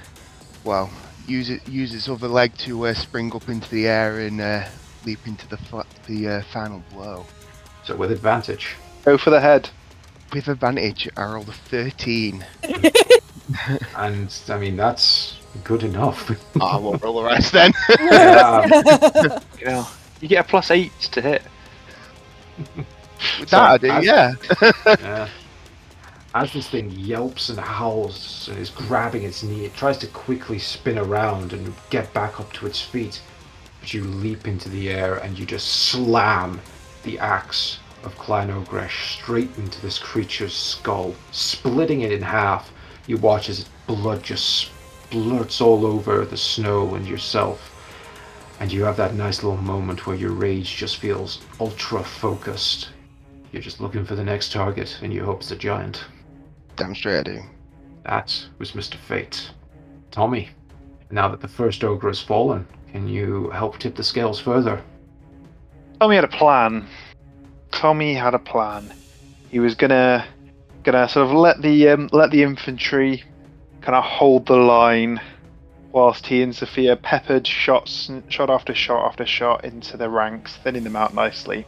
well, 0.64 0.88
use 1.26 1.50
it 1.50 1.68
use 1.68 1.92
its 1.92 2.08
other 2.08 2.26
leg 2.28 2.56
to 2.60 2.86
uh, 2.86 2.94
spring 2.94 3.30
up 3.34 3.50
into 3.50 3.68
the 3.68 3.86
air 3.86 4.20
and 4.20 4.40
uh, 4.40 4.64
leap 5.04 5.26
into 5.26 5.46
the 5.46 5.58
fa- 5.58 5.84
the 6.06 6.26
uh, 6.26 6.42
final 6.44 6.82
blow. 6.90 7.26
So 7.84 7.94
with 7.94 8.10
advantage. 8.10 8.76
Go 9.04 9.18
for 9.18 9.28
the 9.28 9.42
head. 9.42 9.68
With 10.32 10.48
advantage, 10.48 11.06
I 11.18 11.34
rolled 11.34 11.50
a 11.50 11.52
13. 11.52 12.46
And 13.94 14.34
I 14.48 14.58
mean 14.58 14.76
that's 14.76 15.38
good 15.64 15.82
enough. 15.82 16.30
Oh, 16.60 16.66
I 16.66 16.76
won't 16.78 17.02
roll 17.02 17.22
the 17.22 17.28
rest 17.28 17.52
then. 17.52 17.72
Yeah. 18.00 19.38
You 19.60 19.66
know, 19.66 19.86
you 20.20 20.28
get 20.28 20.44
a 20.44 20.48
plus 20.48 20.70
eight 20.70 20.92
to 21.12 21.20
hit. 21.20 21.42
With 23.40 23.50
that, 23.50 23.84
I 23.84 23.98
as- 23.98 24.04
yeah. 24.04 24.34
Yeah. 25.00 25.28
As 26.34 26.52
this 26.52 26.68
thing 26.68 26.90
yelps 26.90 27.48
and 27.48 27.58
howls 27.58 28.48
and 28.50 28.58
is 28.58 28.68
grabbing 28.68 29.22
its 29.22 29.42
knee, 29.42 29.64
it 29.64 29.74
tries 29.74 29.96
to 29.98 30.06
quickly 30.08 30.58
spin 30.58 30.98
around 30.98 31.54
and 31.54 31.72
get 31.88 32.12
back 32.12 32.38
up 32.38 32.52
to 32.54 32.66
its 32.66 32.80
feet. 32.80 33.22
But 33.80 33.94
you 33.94 34.04
leap 34.04 34.46
into 34.46 34.68
the 34.68 34.90
air 34.90 35.16
and 35.16 35.38
you 35.38 35.46
just 35.46 35.66
slam 35.88 36.60
the 37.04 37.18
axe 37.18 37.78
of 38.04 38.16
Klein 38.18 38.50
Ogresh 38.50 39.14
straight 39.18 39.56
into 39.56 39.80
this 39.80 39.98
creature's 39.98 40.54
skull, 40.54 41.14
splitting 41.32 42.02
it 42.02 42.12
in 42.12 42.20
half. 42.20 42.70
You 43.06 43.16
watch 43.16 43.48
as 43.48 43.64
blood 43.86 44.22
just 44.22 44.70
splurts 45.10 45.62
all 45.62 45.86
over 45.86 46.26
the 46.26 46.36
snow 46.36 46.94
and 46.96 47.06
yourself. 47.06 47.72
And 48.60 48.72
you 48.72 48.84
have 48.84 48.96
that 48.96 49.14
nice 49.14 49.42
little 49.42 49.60
moment 49.60 50.06
where 50.06 50.16
your 50.16 50.32
rage 50.32 50.76
just 50.76 50.96
feels 50.96 51.42
ultra 51.60 52.02
focused. 52.02 52.90
You're 53.52 53.62
just 53.62 53.80
looking 53.80 54.04
for 54.04 54.14
the 54.14 54.24
next 54.24 54.52
target, 54.52 54.98
and 55.02 55.12
you 55.12 55.24
hope 55.24 55.40
it's 55.40 55.50
a 55.50 55.56
giant. 55.56 56.04
Damn 56.76 56.94
straight 56.94 57.20
I 57.20 57.22
do. 57.22 57.42
That 58.04 58.46
was 58.58 58.72
Mr. 58.72 58.94
Fate. 58.94 59.50
Tommy, 60.10 60.48
now 61.10 61.28
that 61.28 61.40
the 61.40 61.48
first 61.48 61.84
ogre 61.84 62.08
has 62.08 62.20
fallen, 62.20 62.66
can 62.92 63.08
you 63.08 63.50
help 63.50 63.78
tip 63.78 63.94
the 63.94 64.04
scales 64.04 64.40
further? 64.40 64.82
Tommy 66.00 66.16
had 66.16 66.24
a 66.24 66.28
plan. 66.28 66.86
Tommy 67.72 68.14
had 68.14 68.34
a 68.34 68.38
plan. 68.38 68.92
He 69.50 69.60
was 69.60 69.74
gonna 69.74 70.26
gonna 70.82 71.08
sort 71.08 71.26
of 71.26 71.32
let 71.32 71.60
the 71.62 71.88
um, 71.88 72.08
let 72.12 72.30
the 72.30 72.42
infantry 72.42 73.24
kind 73.80 73.94
of 73.94 74.04
hold 74.04 74.46
the 74.46 74.56
line, 74.56 75.20
whilst 75.96 76.26
he 76.26 76.42
and 76.42 76.54
Sophia 76.54 76.94
peppered 76.94 77.46
shots, 77.46 78.10
shot 78.28 78.50
after 78.50 78.74
shot 78.74 79.06
after 79.06 79.24
shot 79.24 79.64
into 79.64 79.96
the 79.96 80.10
ranks, 80.10 80.54
thinning 80.62 80.84
them 80.84 80.94
out 80.94 81.14
nicely. 81.14 81.66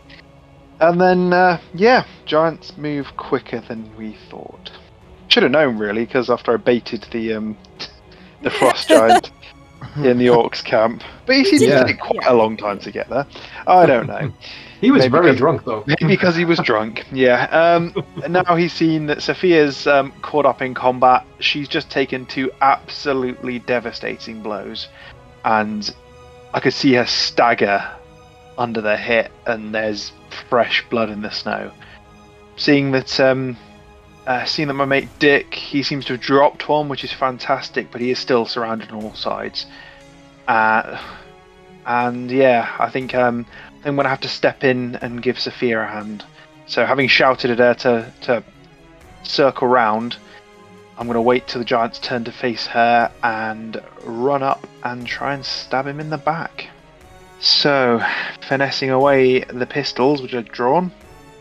And 0.81 1.01
then, 1.01 1.33
uh, 1.33 1.59
yeah, 1.75 2.05
giants 2.27 2.77
move 2.77 3.17
quicker 3.17 3.61
than 3.61 3.91
we 3.97 4.17
thought. 4.31 4.71
Should 5.29 5.45
have 5.45 5.53
known 5.53 5.79
really, 5.79 6.05
because 6.05 6.29
after 6.29 6.53
I 6.53 6.57
baited 6.59 7.07
the 7.11 7.33
um, 7.35 7.57
the 8.43 8.51
frost 8.51 8.89
giant 8.89 9.31
in 9.97 10.19
the 10.19 10.27
orcs 10.27 10.63
camp, 10.63 11.03
but 11.25 11.35
he 11.37 11.45
seemed 11.45 11.63
Yeah. 11.63 11.81
to 11.81 11.87
take 11.87 12.01
quite 12.01 12.27
a 12.27 12.35
long 12.35 12.59
time 12.59 12.79
to 12.81 12.93
get 12.93 13.09
there. 13.09 13.27
I 13.67 13.87
don't 13.87 14.07
know. 14.07 14.31
He 14.81 14.91
was 14.91 15.01
Maybe 15.03 15.13
very 15.13 15.23
because- 15.27 15.39
drunk, 15.39 15.65
though. 15.65 15.85
Maybe 15.87 16.07
because 16.07 16.37
he 16.37 16.45
was 16.45 16.59
drunk. 16.61 17.05
Yeah. 17.13 17.45
Um, 17.47 17.95
now 18.29 18.55
he's 18.57 18.73
seen 18.73 19.07
that 19.07 19.23
Sophia's 19.23 19.87
um, 19.87 20.13
caught 20.23 20.47
up 20.47 20.63
in 20.63 20.75
combat. 20.75 21.25
She's 21.41 21.69
just 21.69 21.91
taken 21.91 22.27
two 22.27 22.51
absolutely 22.61 23.59
devastating 23.61 24.43
blows, 24.43 24.89
and 25.45 25.93
I 26.55 26.61
could 26.61 26.75
see 26.75 26.95
her 26.95 27.07
stagger 27.07 27.85
under 28.57 28.81
the 28.81 28.97
hit, 28.97 29.31
and 29.47 29.75
there's 29.75 30.13
fresh 30.49 30.85
blood 30.89 31.11
in 31.11 31.23
the 31.23 31.31
snow. 31.31 31.73
Seeing 32.57 32.91
that, 32.93 33.19
um, 33.21 33.57
uh, 34.27 34.45
seeing 34.45 34.69
that 34.69 34.75
my 34.75 34.85
mate 34.85 35.09
Dick, 35.19 35.55
he 35.55 35.83
seems 35.83 36.05
to 36.07 36.15
have 36.15 36.23
dropped 36.23 36.69
one, 36.69 36.89
which 36.89 37.03
is 37.05 37.13
fantastic, 37.13 37.91
but 37.91 38.01
he 38.01 38.11
is 38.11 38.19
still 38.19 38.47
surrounded 38.47 38.91
on 38.91 39.03
all 39.03 39.15
sides. 39.15 39.67
Uh, 40.47 41.01
and 41.87 42.31
yeah, 42.31 42.75
I 42.79 42.91
think 42.91 43.15
um, 43.15 43.47
I'm 43.85 43.95
going 43.95 44.05
to 44.05 44.11
have 44.11 44.21
to 44.21 44.29
step 44.29 44.65
in 44.65 44.97
and 44.97 45.23
give 45.23 45.39
Sophia 45.39 45.83
a 45.83 45.87
hand. 45.87 46.25
So, 46.67 46.85
having 46.85 47.09
shouted 47.09 47.59
at 47.61 47.83
her 47.83 48.13
to, 48.21 48.27
to 48.27 48.45
circle 49.23 49.69
round, 49.69 50.17
I'm 50.99 51.07
going 51.07 51.15
to 51.15 51.23
wait 51.23 51.47
till 51.47 51.61
the 51.61 51.65
giant's 51.65 51.99
turn 51.99 52.25
to 52.25 52.33
face 52.33 52.67
her 52.67 53.11
and 53.23 53.81
run 54.03 54.43
up 54.43 54.67
and 54.83 55.07
try 55.07 55.35
and 55.35 55.45
stab 55.45 55.87
him 55.87 56.01
in 56.01 56.11
the 56.11 56.19
back. 56.19 56.69
So, 57.41 58.05
finessing 58.49 58.91
away 58.91 59.41
the 59.45 59.67
pistols, 59.67 60.21
which 60.21 60.35
are 60.35 60.43
drawn, 60.43 60.91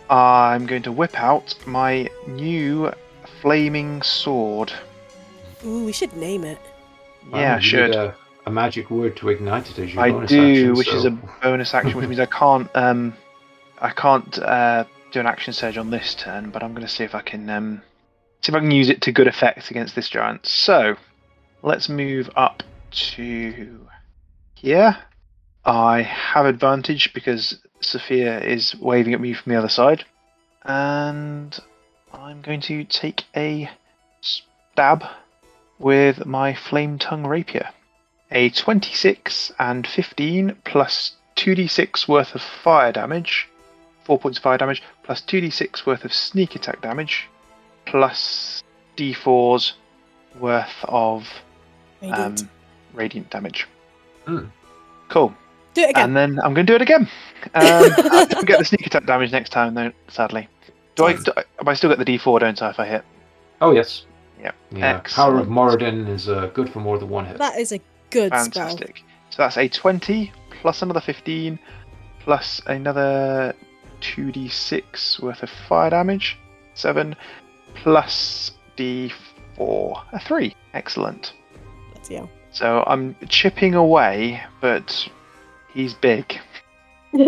I'm 0.10 0.68
going 0.68 0.84
to 0.84 0.92
whip 0.92 1.20
out 1.20 1.56
my 1.66 2.10
new 2.28 2.92
flaming 3.42 4.04
sword. 4.04 4.72
Ooh, 5.66 5.86
we 5.86 5.92
should 5.92 6.16
name 6.16 6.44
it. 6.44 6.60
Yeah, 7.32 7.56
I 7.56 7.60
should. 7.60 7.90
need 7.92 7.98
A, 7.98 8.16
a 8.48 8.50
magic 8.50 8.90
word 8.90 9.18
to 9.18 9.28
ignite 9.28 9.70
it 9.70 9.78
as 9.78 9.94
your 9.94 10.02
I 10.02 10.10
bonus 10.10 10.30
do, 10.30 10.52
action, 10.52 10.74
which 10.76 10.94
is 10.94 11.04
a 11.04 11.12
bonus 11.44 11.74
action, 11.74 11.98
which 11.98 12.08
means 12.08 12.20
I 12.20 12.26
can't 12.26 12.70
um 12.76 13.14
I 13.80 13.90
can't 13.90 14.40
uh, 14.40 14.86
do 15.12 15.20
an 15.20 15.28
action 15.28 15.54
surge 15.54 15.78
on 15.78 15.92
this 15.92 16.16
turn, 16.16 16.50
but 16.50 16.64
I'm 16.64 16.72
going 16.72 16.88
to 16.88 16.92
see 16.92 17.04
if 17.04 17.14
I 17.14 17.22
can 17.22 17.50
um 17.50 17.82
see 18.42 18.52
if 18.52 18.56
I 18.56 18.60
can 18.60 18.72
use 18.72 18.90
it 18.90 19.02
to 19.02 19.12
good 19.12 19.28
effect 19.28 19.70
against 19.70 19.96
this 19.96 20.08
giant. 20.08 20.46
So 20.46 20.96
let's 21.62 21.90
move 21.90 22.30
up 22.38 22.64
to 22.92 23.86
here. 24.56 24.98
I 25.66 26.02
have 26.04 26.46
advantage 26.46 27.14
because 27.14 27.60
Sophia 27.82 28.40
is 28.40 28.74
waving 28.80 29.14
at 29.14 29.20
me 29.20 29.34
from 29.34 29.52
the 29.52 29.60
other 29.60 29.68
side, 29.68 30.06
and 30.64 31.60
I'm 32.14 32.42
going 32.42 32.62
to 32.62 32.86
take 32.86 33.26
a 33.36 33.70
stab 34.22 35.04
with 35.80 36.26
my 36.26 36.56
flame 36.56 36.98
tongue 36.98 37.28
rapier 37.28 37.68
a 38.32 38.50
26 38.50 39.52
and 39.60 39.88
15 39.88 40.56
plus 40.66 41.14
2d6 41.36 42.08
worth 42.08 42.36
of 42.36 42.42
fire 42.42 42.92
damage, 42.92 43.48
4 44.06 44.20
points 44.20 44.38
of 44.38 44.44
fire 44.44 44.58
damage, 44.58 44.84
plus 45.04 45.22
2d6 45.22 45.86
worth 45.86 46.04
of 46.06 46.14
sneak 46.14 46.56
attack 46.56 46.82
damage, 46.82 47.28
plus 47.86 48.64
d4's 48.98 49.74
worth 50.40 50.76
of 50.84 51.28
Radiant. 52.02 52.42
um, 52.42 52.50
radiant 52.94 53.30
damage. 53.30 53.68
Hmm. 54.26 54.46
Cool. 55.10 55.34
Do 55.74 55.82
it 55.82 55.92
again. 55.92 56.04
And 56.04 56.18
then 56.18 56.40
I'm 56.44 56.54
going 56.54 56.66
to 56.66 56.72
do 56.72 56.76
it 56.76 56.82
again. 56.82 57.08
Um, 57.54 57.62
I 57.64 58.26
don't 58.30 58.46
get 58.46 58.60
the 58.60 58.66
sneak 58.66 58.86
attack 58.86 59.06
damage 59.06 59.32
next 59.32 59.50
time, 59.50 59.74
though, 59.74 59.92
sadly. 60.10 60.50
Do 60.96 61.06
I, 61.06 61.14
do 61.14 61.32
I, 61.38 61.44
I 61.66 61.74
still 61.76 61.90
get 61.90 62.00
the 62.00 62.18
d4, 62.18 62.40
don't 62.40 62.62
I, 62.62 62.70
if 62.72 62.80
I 62.80 62.86
hit? 62.88 63.04
Oh, 63.62 63.72
yes. 63.72 64.06
Yep. 64.42 64.56
Yeah. 64.72 65.00
Power 65.00 65.40
of 65.40 65.48
Moradin 65.48 66.08
is 66.08 66.30
uh, 66.30 66.48
good 66.54 66.70
for 66.70 66.80
more 66.80 66.98
than 66.98 67.10
one 67.10 67.26
hit. 67.26 67.38
That 67.38 67.58
is 67.58 67.72
a 67.72 67.80
Good 68.10 68.30
spell. 68.30 68.44
Fantastic. 68.44 69.04
So 69.30 69.44
that's 69.44 69.58
a 69.58 69.68
20 69.68 70.32
plus 70.62 70.82
another 70.82 71.02
15 71.02 71.60
plus 72.20 72.62
another 72.66 73.54
2d6 74.02 75.22
worth 75.22 75.44
of 75.44 75.50
fire 75.68 75.90
damage. 75.90 76.38
7 76.74 77.16
plus 77.76 78.52
d4. 78.78 80.04
A 80.14 80.20
3. 80.20 80.56
Excellent. 80.74 81.34
Bloody 81.94 82.16
hell. 82.16 82.30
So 82.52 82.84
I'm 82.88 83.16
chipping 83.30 83.76
away, 83.76 84.42
but 84.62 85.08
he's 85.74 85.94
big. 85.94 86.40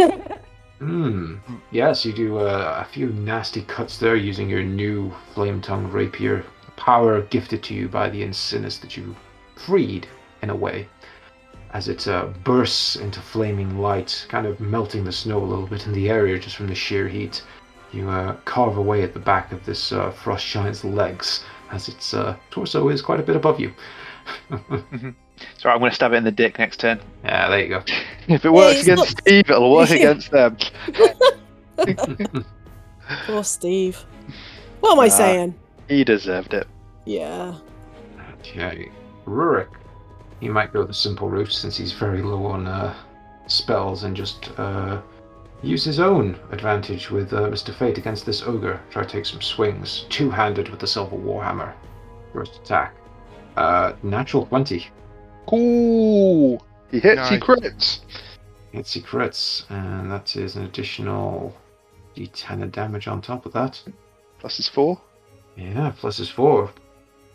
Hmm. 0.79 1.35
Yes, 1.71 2.05
you 2.05 2.13
do 2.13 2.37
uh, 2.37 2.85
a 2.87 2.89
few 2.89 3.07
nasty 3.09 3.63
cuts 3.63 3.97
there 3.97 4.15
using 4.15 4.49
your 4.49 4.63
new 4.63 5.13
flame 5.33 5.59
tongue 5.59 5.91
rapier, 5.91 6.45
power 6.77 7.21
gifted 7.23 7.61
to 7.63 7.73
you 7.73 7.89
by 7.89 8.09
the 8.09 8.23
Incinus 8.23 8.79
that 8.79 8.95
you 8.95 9.13
freed 9.57 10.07
in 10.41 10.49
a 10.49 10.55
way, 10.55 10.87
as 11.73 11.87
it 11.87 12.07
uh, 12.07 12.27
bursts 12.43 12.95
into 12.95 13.19
flaming 13.19 13.79
light, 13.79 14.25
kind 14.29 14.45
of 14.47 14.59
melting 14.59 15.03
the 15.03 15.11
snow 15.11 15.39
a 15.39 15.45
little 15.45 15.67
bit 15.67 15.85
in 15.85 15.93
the 15.93 16.09
area 16.09 16.37
just 16.39 16.55
from 16.55 16.67
the 16.67 16.75
sheer 16.75 17.07
heat. 17.07 17.43
You 17.91 18.09
uh, 18.09 18.35
carve 18.45 18.77
away 18.77 19.01
at 19.03 19.13
the 19.13 19.19
back 19.19 19.51
of 19.51 19.65
this 19.65 19.91
uh, 19.91 20.11
frost 20.11 20.45
giant's 20.45 20.83
legs, 20.83 21.43
as 21.71 21.87
its 21.89 22.13
uh, 22.13 22.35
torso 22.51 22.89
is 22.89 23.01
quite 23.01 23.19
a 23.19 23.23
bit 23.23 23.35
above 23.35 23.59
you. 23.59 23.73
So 25.57 25.69
I'm 25.69 25.79
going 25.79 25.89
to 25.89 25.95
stab 25.95 26.11
it 26.13 26.17
in 26.17 26.23
the 26.23 26.31
dick 26.31 26.59
next 26.59 26.79
turn. 26.81 26.99
yeah, 27.23 27.49
there 27.49 27.61
you 27.63 27.69
go. 27.69 27.83
If 28.27 28.45
it 28.45 28.51
works 28.51 28.75
he's 28.77 28.83
against 28.89 29.15
not- 29.15 29.21
Steve, 29.21 29.49
it'll 29.49 29.71
work 29.73 29.89
against 29.99 30.29
them. 30.31 30.57
Poor 33.25 33.43
Steve. 33.43 34.05
What 34.81 34.91
am 34.93 34.99
I 34.99 35.05
Ah. 35.07 35.09
saying? 35.09 35.55
He 35.87 36.03
deserved 36.03 36.53
it. 36.53 36.67
Yeah. 37.05 37.55
Okay, 38.39 38.89
Rorik. 39.25 39.69
He 40.39 40.49
might 40.49 40.73
go 40.73 40.83
the 40.83 40.93
simple 40.93 41.29
route 41.29 41.51
since 41.51 41.75
he's 41.75 41.91
very 41.91 42.21
low 42.21 42.45
on 42.45 42.67
uh, 42.67 42.93
spells 43.47 44.03
and 44.03 44.15
just 44.15 44.51
uh, 44.57 45.01
use 45.61 45.83
his 45.83 45.99
own 45.99 46.39
advantage 46.51 47.11
with 47.11 47.33
uh, 47.33 47.41
Mr. 47.49 47.73
Fate 47.73 47.97
against 47.97 48.25
this 48.25 48.43
ogre. 48.43 48.79
Try 48.89 49.03
to 49.03 49.09
take 49.09 49.25
some 49.25 49.41
swings, 49.41 50.05
two-handed 50.09 50.69
with 50.69 50.79
the 50.79 50.87
Silver 50.87 51.17
Warhammer. 51.17 51.73
First 52.33 52.57
attack. 52.63 52.95
Uh, 53.57 53.93
natural 54.03 54.45
20. 54.45 54.87
Cool. 55.47 56.65
He 56.91 56.99
hits, 56.99 57.29
he 57.29 57.37
crits. 57.37 57.99
Hits 58.71 58.93
he 58.93 59.01
crits, 59.01 59.69
and 59.69 60.11
that 60.11 60.35
is 60.35 60.55
an 60.55 60.65
additional 60.65 61.55
d10 62.15 62.63
of 62.63 62.71
damage 62.71 63.07
on 63.07 63.21
top 63.21 63.45
of 63.45 63.53
that. 63.53 63.81
Plus 64.39 64.57
his 64.57 64.67
four. 64.67 65.01
Yeah, 65.57 65.91
plus 65.97 66.17
his 66.17 66.29
four. 66.29 66.71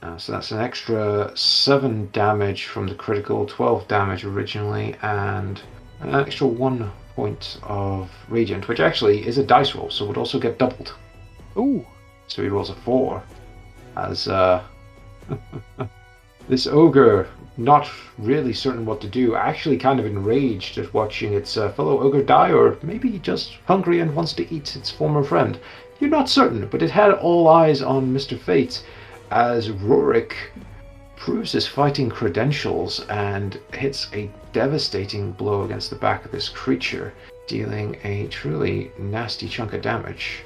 Uh, 0.05 0.19
so 0.19 0.33
that's 0.33 0.51
an 0.51 0.61
extra 0.61 1.33
seven 1.35 2.11
damage 2.13 2.67
from 2.67 2.87
the 2.87 2.95
critical, 2.95 3.47
twelve 3.47 3.89
damage 3.89 4.23
originally, 4.23 4.95
and 5.01 5.63
an 6.01 6.15
extra 6.15 6.47
one 6.47 6.93
point 7.17 7.59
of 7.63 8.11
radiant, 8.29 8.69
which 8.69 8.81
actually 8.81 9.27
is 9.27 9.39
a 9.39 9.43
dice 9.43 9.75
roll, 9.75 9.89
so 9.89 10.05
would 10.05 10.19
also 10.19 10.39
get 10.39 10.59
doubled. 10.59 10.93
Ooh. 11.57 11.87
So 12.27 12.43
he 12.43 12.49
rolls 12.49 12.69
a 12.69 12.75
four. 12.75 13.23
As 13.97 14.29
uh, 14.29 14.63
this 16.49 16.67
ogre, 16.67 17.27
not 17.57 17.89
really 18.19 18.53
certain 18.53 18.85
what 18.85 19.01
to 19.01 19.09
do, 19.09 19.35
actually 19.35 19.79
kind 19.79 19.99
of 19.99 20.05
enraged 20.05 20.77
at 20.77 20.93
watching 20.93 21.33
its 21.33 21.57
uh, 21.57 21.73
fellow 21.73 22.01
ogre 22.01 22.23
die, 22.23 22.53
or 22.53 22.77
maybe 22.83 23.19
just 23.21 23.57
hungry 23.65 24.01
and 24.01 24.15
wants 24.15 24.35
to 24.35 24.55
eat 24.55 24.77
its 24.77 24.91
former 24.91 25.25
friend. 25.25 25.59
You're 25.99 26.11
not 26.11 26.29
certain, 26.29 26.69
but 26.69 26.83
it 26.83 26.91
had 26.91 27.13
all 27.13 27.49
eyes 27.49 27.81
on 27.81 28.13
Mr. 28.13 28.39
Fate 28.39 28.85
as 29.35 29.69
Rorik 29.69 30.33
proves 31.17 31.51
his 31.51 31.67
fighting 31.67 32.09
credentials 32.09 33.01
and 33.09 33.59
hits 33.73 34.09
a 34.13 34.31
devastating 34.53 35.33
blow 35.33 35.65
against 35.65 35.91
the 35.91 35.97
back 35.97 36.25
of 36.25 36.31
this 36.31 36.49
creature, 36.49 37.13
dealing 37.49 37.99
a 38.05 38.29
truly 38.29 38.93
nasty 38.97 39.49
chunk 39.49 39.73
of 39.73 39.83
damage 39.83 40.45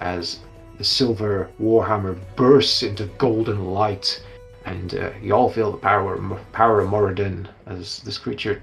as 0.00 0.40
the 0.76 0.84
silver 0.84 1.48
warhammer 1.58 2.18
bursts 2.36 2.82
into 2.82 3.06
golden 3.16 3.64
light, 3.64 4.22
and 4.66 4.94
uh, 4.94 5.10
you 5.22 5.32
all 5.32 5.48
feel 5.48 5.72
the 5.72 5.78
power 5.78 6.18
power 6.52 6.80
of 6.80 6.90
Moradin 6.90 7.48
as 7.64 8.00
this 8.00 8.18
creature 8.18 8.62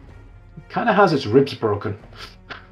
kind 0.69 0.89
of 0.89 0.95
has 0.95 1.11
its 1.11 1.25
ribs 1.25 1.55
broken. 1.55 1.97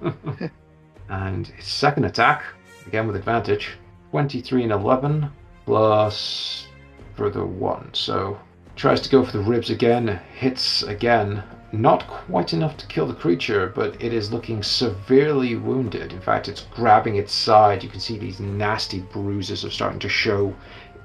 and 1.09 1.51
its 1.57 1.67
second 1.67 2.05
attack, 2.05 2.43
again 2.85 3.07
with 3.07 3.15
advantage, 3.15 3.71
23 4.11 4.63
and 4.63 4.71
11 4.71 5.27
plus 5.65 6.67
further 7.15 7.45
one. 7.45 7.89
So 7.93 8.39
tries 8.75 9.01
to 9.01 9.09
go 9.09 9.23
for 9.23 9.31
the 9.31 9.43
ribs 9.43 9.69
again, 9.69 10.19
hits 10.35 10.83
again. 10.83 11.43
Not 11.71 12.07
quite 12.07 12.53
enough 12.53 12.77
to 12.77 12.87
kill 12.87 13.07
the 13.07 13.13
creature, 13.15 13.71
but 13.75 13.99
it 14.01 14.13
is 14.13 14.31
looking 14.31 14.61
severely 14.61 15.55
wounded. 15.55 16.13
In 16.13 16.21
fact, 16.21 16.47
it's 16.47 16.67
grabbing 16.75 17.15
its 17.15 17.33
side. 17.33 17.83
You 17.83 17.89
can 17.89 17.99
see 17.99 18.17
these 18.17 18.39
nasty 18.39 18.99
bruises 18.99 19.65
are 19.65 19.71
starting 19.71 19.99
to 19.99 20.09
show 20.09 20.53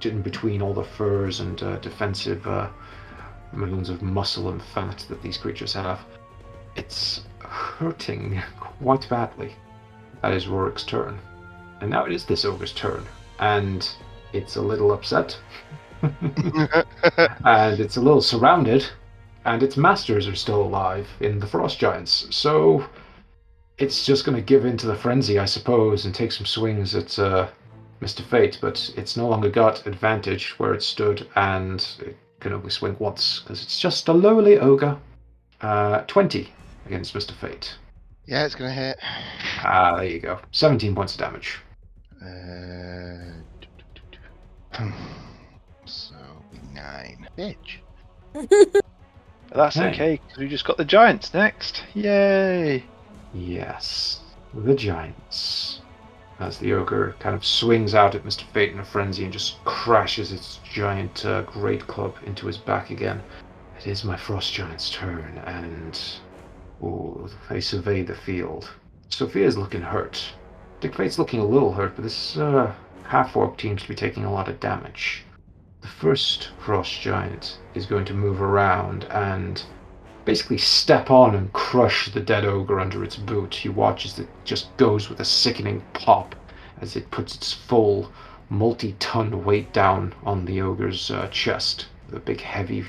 in 0.03 0.23
between 0.23 0.63
all 0.63 0.75
the 0.75 0.85
furs 0.85 1.41
and 1.41 1.63
uh, 1.63 1.77
defensive 1.79 2.47
uh, 2.47 2.69
mounds 3.53 3.89
of 3.89 4.03
muscle 4.03 4.51
and 4.51 4.63
fat 4.63 5.05
that 5.09 5.23
these 5.23 5.39
creatures 5.39 5.73
have. 5.73 6.01
It's 6.77 7.23
hurting 7.41 8.43
quite 8.61 9.09
badly. 9.09 9.55
That 10.23 10.33
is 10.33 10.47
Rorik's 10.47 10.85
turn. 10.85 11.19
And 11.81 11.91
now 11.91 12.05
it 12.05 12.13
is 12.13 12.25
this 12.25 12.45
ogre's 12.45 12.73
turn. 12.73 13.07
And 13.39 13.89
it's 14.33 14.57
a 14.57 14.63
little 14.63 14.93
upset. 14.93 15.39
and 17.45 17.81
it's 17.81 17.97
a 17.97 18.01
little 18.01 18.23
surrounded. 18.23 18.87
And 19.45 19.63
its 19.63 19.77
masters 19.77 20.29
are 20.29 20.35
still 20.35 20.63
alive 20.63 21.09
in 21.21 21.39
the 21.39 21.47
Frost 21.47 21.79
Giants. 21.79 22.27
So 22.31 22.85
it's 23.79 24.05
just 24.05 24.25
going 24.25 24.37
to 24.37 24.43
give 24.43 24.65
in 24.67 24.77
to 24.79 24.87
the 24.87 24.95
frenzy, 24.97 25.39
I 25.39 25.45
suppose, 25.47 26.05
and 26.05 26.15
take 26.15 26.33
some 26.33 26.45
swings 26.47 26.95
at 26.95 27.19
uh, 27.19 27.49
Mr. 28.03 28.23
Fate. 28.23 28.59
But 28.61 28.91
it's 28.97 29.17
no 29.17 29.29
longer 29.29 29.49
got 29.49 29.87
advantage 29.87 30.59
where 30.59 30.75
it 30.75 30.83
stood, 30.83 31.27
and 31.37 31.87
it 32.01 32.17
can 32.41 32.53
only 32.53 32.71
swing 32.71 32.97
once 32.99 33.41
because 33.41 33.63
it's 33.63 33.81
just 33.81 34.09
a 34.09 34.13
lowly 34.13 34.59
ogre. 34.59 34.99
Uh, 35.61 36.03
20 36.03 36.53
against 36.87 37.15
Mr. 37.15 37.33
Fate. 37.33 37.77
yeah, 38.27 38.45
it's 38.45 38.55
gonna 38.55 38.73
hit. 38.73 38.97
Ah, 39.65 39.97
there 39.97 40.05
you 40.05 40.21
go. 40.21 40.39
17 40.53 40.95
points 40.95 41.15
of 41.15 41.21
damage. 41.21 41.59
Uh, 42.23 43.33
nine. 46.75 47.29
Bitch. 47.37 47.79
That's 49.53 49.77
Okay. 49.77 49.89
okay, 49.89 50.21
because 50.23 50.39
we 50.39 50.49
just 50.49 50.65
got 50.67 50.77
the 50.77 50.85
giants 50.85 51.33
next. 51.33 51.83
Yay! 51.95 52.85
Yes, 53.35 54.21
the 54.55 54.75
giants. 54.75 55.81
As 56.39 56.59
the 56.59 56.73
ogre 56.75 57.17
kind 57.19 57.35
of 57.35 57.45
swings 57.45 57.95
out 57.95 58.15
at 58.15 58.25
Mr. 58.25 58.43
Fate 58.53 58.73
in 58.73 58.79
a 58.79 58.85
frenzy 58.85 59.25
and 59.25 59.33
just 59.33 59.63
crashes 59.65 60.31
its 60.31 60.61
giant 60.73 61.25
uh, 61.27 61.43
great 61.43 61.87
club 61.89 62.15
into 62.27 62.47
his 62.47 62.57
back 62.59 62.91
again. 62.91 63.21
It 63.79 63.87
is 63.89 64.05
my 64.05 64.17
frost 64.17 64.53
giant's 64.53 64.91
turn, 64.91 65.39
and 65.47 65.99
ooh, 66.83 67.29
they 67.49 67.61
survey 67.61 68.03
the 68.03 68.15
field. 68.15 68.71
Sophia's 69.09 69.59
looking 69.59 69.81
hurt. 69.83 70.23
Dick 70.81 70.95
Fate's 70.95 71.19
looking 71.19 71.41
a 71.41 71.45
little 71.45 71.73
hurt, 71.73 71.97
but 71.97 72.03
this 72.05 72.37
uh, 72.37 72.73
half 73.05 73.35
orc 73.35 73.61
seems 73.61 73.83
to 73.83 73.89
be 73.89 73.95
taking 73.97 74.25
a 74.25 74.33
lot 74.33 74.49
of 74.49 74.61
damage. 74.61 75.25
The 75.81 75.89
first 75.89 76.51
frost 76.59 77.01
giant 77.01 77.59
is 77.75 77.87
going 77.87 78.05
to 78.07 78.15
move 78.15 78.41
around 78.41 79.05
and 79.05 79.63
basically 80.25 80.59
step 80.59 81.11
on 81.11 81.35
and 81.35 81.53
crush 81.53 82.13
the 82.13 82.21
dead 82.21 82.45
ogre 82.45 82.81
under 82.81 83.03
its 83.03 83.17
boot. 83.17 83.65
You 83.65 83.73
watch 83.73 84.05
as 84.05 84.19
it 84.19 84.29
just 84.45 84.77
goes 84.77 85.09
with 85.09 85.21
a 85.21 85.25
sickening 85.25 85.83
pop 85.95 86.35
as 86.81 86.97
it 86.97 87.11
puts 87.11 87.35
its 87.35 87.53
full 87.53 88.13
multi-ton 88.51 89.45
weight 89.45 89.73
down 89.73 90.15
on 90.25 90.45
the 90.45 90.61
ogre's 90.61 91.11
uh, 91.11 91.29
chest 91.29 91.87
a 92.13 92.19
big 92.19 92.41
heavy 92.41 92.85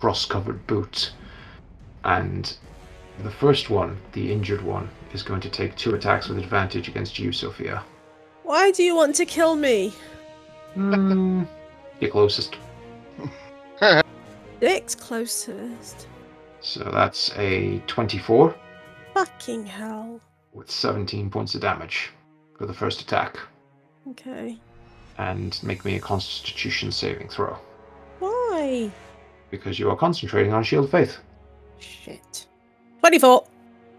frost-covered 0.00 0.66
boot. 0.66 1.12
And 2.04 2.56
the 3.22 3.30
first 3.30 3.70
one, 3.70 3.98
the 4.12 4.32
injured 4.32 4.62
one, 4.62 4.88
is 5.12 5.22
going 5.22 5.40
to 5.40 5.50
take 5.50 5.76
two 5.76 5.94
attacks 5.94 6.28
with 6.28 6.38
advantage 6.38 6.88
against 6.88 7.18
you, 7.18 7.32
Sophia. 7.32 7.82
Why 8.42 8.70
do 8.70 8.82
you 8.82 8.94
want 8.94 9.16
to 9.16 9.24
kill 9.24 9.56
me? 9.56 9.92
Hmm, 10.74 11.44
you're 12.00 12.10
closest. 12.10 12.56
Dick's 14.60 14.94
closest. 14.94 16.08
So 16.60 16.84
that's 16.92 17.30
a 17.36 17.78
24 17.86 18.54
Fucking 19.14 19.66
hell. 19.66 20.20
with 20.52 20.70
17 20.70 21.30
points 21.30 21.54
of 21.54 21.60
damage 21.60 22.10
for 22.58 22.66
the 22.66 22.74
first 22.74 23.00
attack. 23.02 23.38
Okay. 24.10 24.58
and 25.18 25.58
make 25.62 25.84
me 25.84 25.96
a 25.96 26.00
constitution 26.00 26.90
saving 26.92 27.28
throw 27.28 27.56
Why? 28.18 28.90
because 29.50 29.78
you 29.78 29.88
are 29.88 29.96
concentrating 29.96 30.52
on 30.52 30.62
shield 30.64 30.84
of 30.86 30.90
faith 30.90 31.18
Shit. 31.78 32.46
24. 33.00 33.44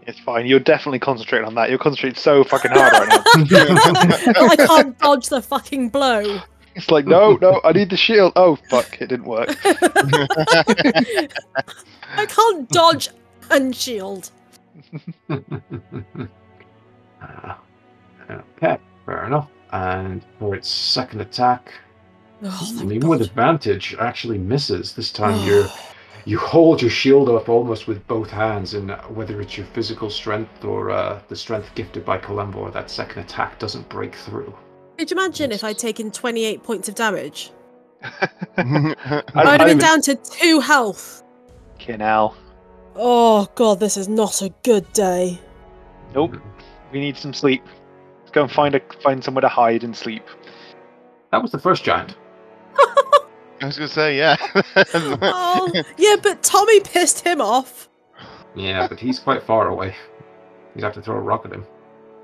It's 0.08 0.18
fine. 0.20 0.46
You're 0.46 0.60
definitely 0.60 0.98
concentrating 1.00 1.46
on 1.46 1.54
that. 1.56 1.68
You're 1.70 1.78
concentrating 1.78 2.16
so 2.16 2.42
fucking 2.44 2.70
hard 2.72 2.92
right 2.92 3.08
now. 3.08 3.22
I 4.52 4.56
can't 4.56 4.96
dodge 4.98 5.28
the 5.28 5.42
fucking 5.42 5.88
blow. 5.90 6.40
It's 6.76 6.90
like, 6.90 7.06
no, 7.06 7.38
no, 7.40 7.60
I 7.64 7.72
need 7.72 7.88
the 7.88 7.96
shield. 7.96 8.34
Oh, 8.36 8.56
fuck, 8.68 9.00
it 9.00 9.08
didn't 9.08 9.24
work. 9.24 9.48
I 9.64 11.28
can't 12.26 12.68
dodge 12.68 13.08
and 13.50 13.74
shield. 13.74 14.30
Ah, 17.22 17.58
okay, 18.30 18.78
fair 19.06 19.24
enough. 19.26 19.48
And 19.72 20.22
for 20.38 20.54
its 20.54 20.68
second 20.68 21.22
attack, 21.22 21.72
Oh, 22.42 22.72
thank 22.76 22.92
even 22.92 23.08
with 23.08 23.22
advantage, 23.22 23.96
actually 23.98 24.36
misses. 24.36 24.94
This 24.94 25.10
time 25.10 25.42
you're 25.46 25.66
you 26.26 26.38
hold 26.38 26.82
your 26.82 26.90
shield 26.90 27.30
up 27.30 27.48
almost 27.48 27.86
with 27.86 28.06
both 28.06 28.28
hands, 28.30 28.74
and 28.74 28.90
whether 29.08 29.40
it's 29.40 29.56
your 29.56 29.66
physical 29.66 30.10
strength 30.10 30.64
or 30.64 30.90
uh, 30.90 31.20
the 31.28 31.36
strength 31.36 31.74
gifted 31.74 32.04
by 32.04 32.18
Kelemvor, 32.18 32.70
that 32.72 32.90
second 32.90 33.22
attack 33.22 33.58
doesn't 33.58 33.88
break 33.88 34.14
through. 34.14 34.54
Could 34.98 35.10
you 35.10 35.16
imagine 35.16 35.52
if 35.52 35.62
I'd 35.62 35.78
taken 35.78 36.10
28 36.10 36.62
points 36.62 36.88
of 36.88 36.94
damage? 36.94 37.50
I- 38.02 38.28
I'd 39.34 39.60
have 39.60 39.66
been 39.66 39.78
down 39.78 40.00
to 40.02 40.14
two 40.16 40.60
health. 40.60 41.22
Kinel. 41.78 42.34
Oh 42.94 43.46
god, 43.54 43.80
this 43.80 43.96
is 43.96 44.08
not 44.08 44.40
a 44.42 44.48
good 44.62 44.90
day. 44.92 45.38
Nope. 46.14 46.36
We 46.92 47.00
need 47.00 47.16
some 47.16 47.34
sleep. 47.34 47.62
Let's 48.20 48.30
go 48.30 48.42
and 48.44 48.50
find 48.50 48.74
a 48.74 48.80
find 49.02 49.22
somewhere 49.22 49.42
to 49.42 49.48
hide 49.48 49.84
and 49.84 49.94
sleep. 49.94 50.24
That 51.30 51.42
was 51.42 51.50
the 51.52 51.58
first 51.58 51.84
giant. 51.84 52.16
I 52.78 53.66
was 53.66 53.76
gonna 53.76 53.88
say, 53.88 54.16
yeah. 54.16 54.36
Oh, 54.94 55.70
yeah, 55.98 56.16
but 56.22 56.42
Tommy 56.42 56.80
pissed 56.80 57.20
him 57.20 57.40
off. 57.40 57.88
Yeah, 58.54 58.88
but 58.88 58.98
he's 58.98 59.18
quite 59.18 59.42
far 59.42 59.68
away. 59.68 59.94
You'd 60.74 60.84
have 60.84 60.94
to 60.94 61.02
throw 61.02 61.16
a 61.16 61.20
rock 61.20 61.44
at 61.44 61.52
him. 61.52 61.66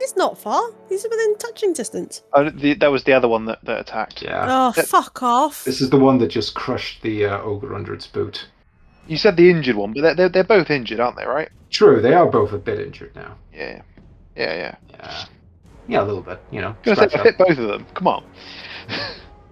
He's 0.02 0.16
not 0.16 0.36
far. 0.36 0.60
He's 0.88 1.04
within 1.04 1.36
touching 1.38 1.72
distance. 1.72 2.22
Oh, 2.32 2.50
the, 2.50 2.74
that 2.74 2.90
was 2.90 3.04
the 3.04 3.12
other 3.12 3.28
one 3.28 3.44
that, 3.44 3.64
that 3.64 3.78
attacked. 3.82 4.20
Yeah. 4.20 4.46
Oh, 4.48 4.72
that- 4.72 4.88
fuck 4.88 5.22
off. 5.22 5.64
This 5.64 5.80
is 5.80 5.90
the 5.90 5.96
one 5.98 6.18
that 6.18 6.26
just 6.26 6.54
crushed 6.54 7.02
the 7.02 7.26
uh, 7.26 7.40
ogre 7.40 7.72
under 7.72 7.94
its 7.94 8.08
boot. 8.08 8.48
You 9.06 9.16
said 9.16 9.36
the 9.36 9.48
injured 9.48 9.76
one, 9.76 9.92
but 9.92 10.00
they're, 10.02 10.14
they're, 10.16 10.28
they're 10.28 10.44
both 10.44 10.70
injured, 10.70 10.98
aren't 10.98 11.16
they, 11.16 11.24
right? 11.24 11.50
True, 11.70 12.00
they 12.02 12.14
are 12.14 12.26
both 12.26 12.52
a 12.52 12.58
bit 12.58 12.80
injured 12.80 13.14
now. 13.14 13.36
Yeah. 13.54 13.82
Yeah, 14.34 14.54
yeah. 14.54 14.74
Yeah. 14.90 15.24
Yeah, 15.86 16.02
a 16.02 16.04
little 16.04 16.22
bit, 16.22 16.40
you 16.50 16.60
know. 16.60 16.74
Gonna 16.82 17.08
say, 17.08 17.18
I 17.18 17.22
hit 17.22 17.38
both 17.38 17.58
of 17.58 17.68
them. 17.68 17.86
Come 17.94 18.08
on. 18.08 18.24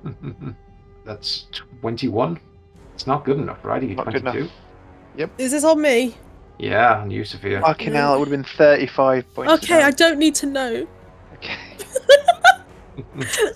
That's 1.04 1.46
21. 1.80 2.40
It's 2.94 3.06
not 3.06 3.24
good 3.24 3.38
enough, 3.38 3.64
right? 3.64 3.80
Are 3.80 3.86
you 3.86 3.94
Not 3.94 4.10
22? 4.10 4.48
Yep. 5.16 5.30
Is 5.38 5.52
this 5.52 5.62
on 5.62 5.80
me? 5.80 6.16
Yeah, 6.60 7.00
on 7.00 7.10
you, 7.10 7.24
Sophia. 7.24 7.62
Fucking 7.62 7.94
hell, 7.94 8.14
it 8.14 8.18
would 8.18 8.28
have 8.28 8.32
been 8.32 8.44
35 8.44 9.34
points. 9.34 9.64
Okay, 9.64 9.82
I 9.82 9.90
don't 9.90 10.18
need 10.18 10.34
to 10.36 10.46
know. 10.46 10.86
Okay. 11.34 11.56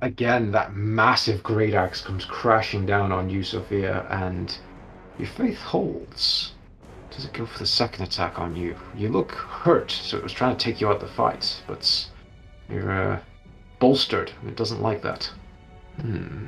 Again, 0.00 0.50
that 0.52 0.74
massive 0.74 1.42
great 1.42 1.74
axe 1.74 2.00
comes 2.00 2.24
crashing 2.24 2.86
down 2.86 3.12
on 3.12 3.28
you, 3.28 3.42
Sophia, 3.42 4.06
and 4.08 4.56
your 5.18 5.28
faith 5.28 5.58
holds. 5.58 6.52
Does 7.10 7.26
it 7.26 7.34
go 7.34 7.44
for 7.44 7.58
the 7.58 7.66
second 7.66 8.04
attack 8.06 8.38
on 8.38 8.56
you? 8.56 8.74
You 8.96 9.10
look 9.10 9.32
hurt, 9.32 9.90
so 9.90 10.16
it 10.16 10.22
was 10.22 10.32
trying 10.32 10.56
to 10.56 10.64
take 10.64 10.80
you 10.80 10.88
out 10.88 10.96
of 10.96 11.00
the 11.02 11.08
fight, 11.08 11.62
but 11.66 12.08
you're 12.70 12.90
uh, 12.90 13.20
bolstered. 13.78 14.32
and 14.40 14.48
It 14.48 14.56
doesn't 14.56 14.80
like 14.80 15.02
that. 15.02 15.30
Hmm. 16.00 16.46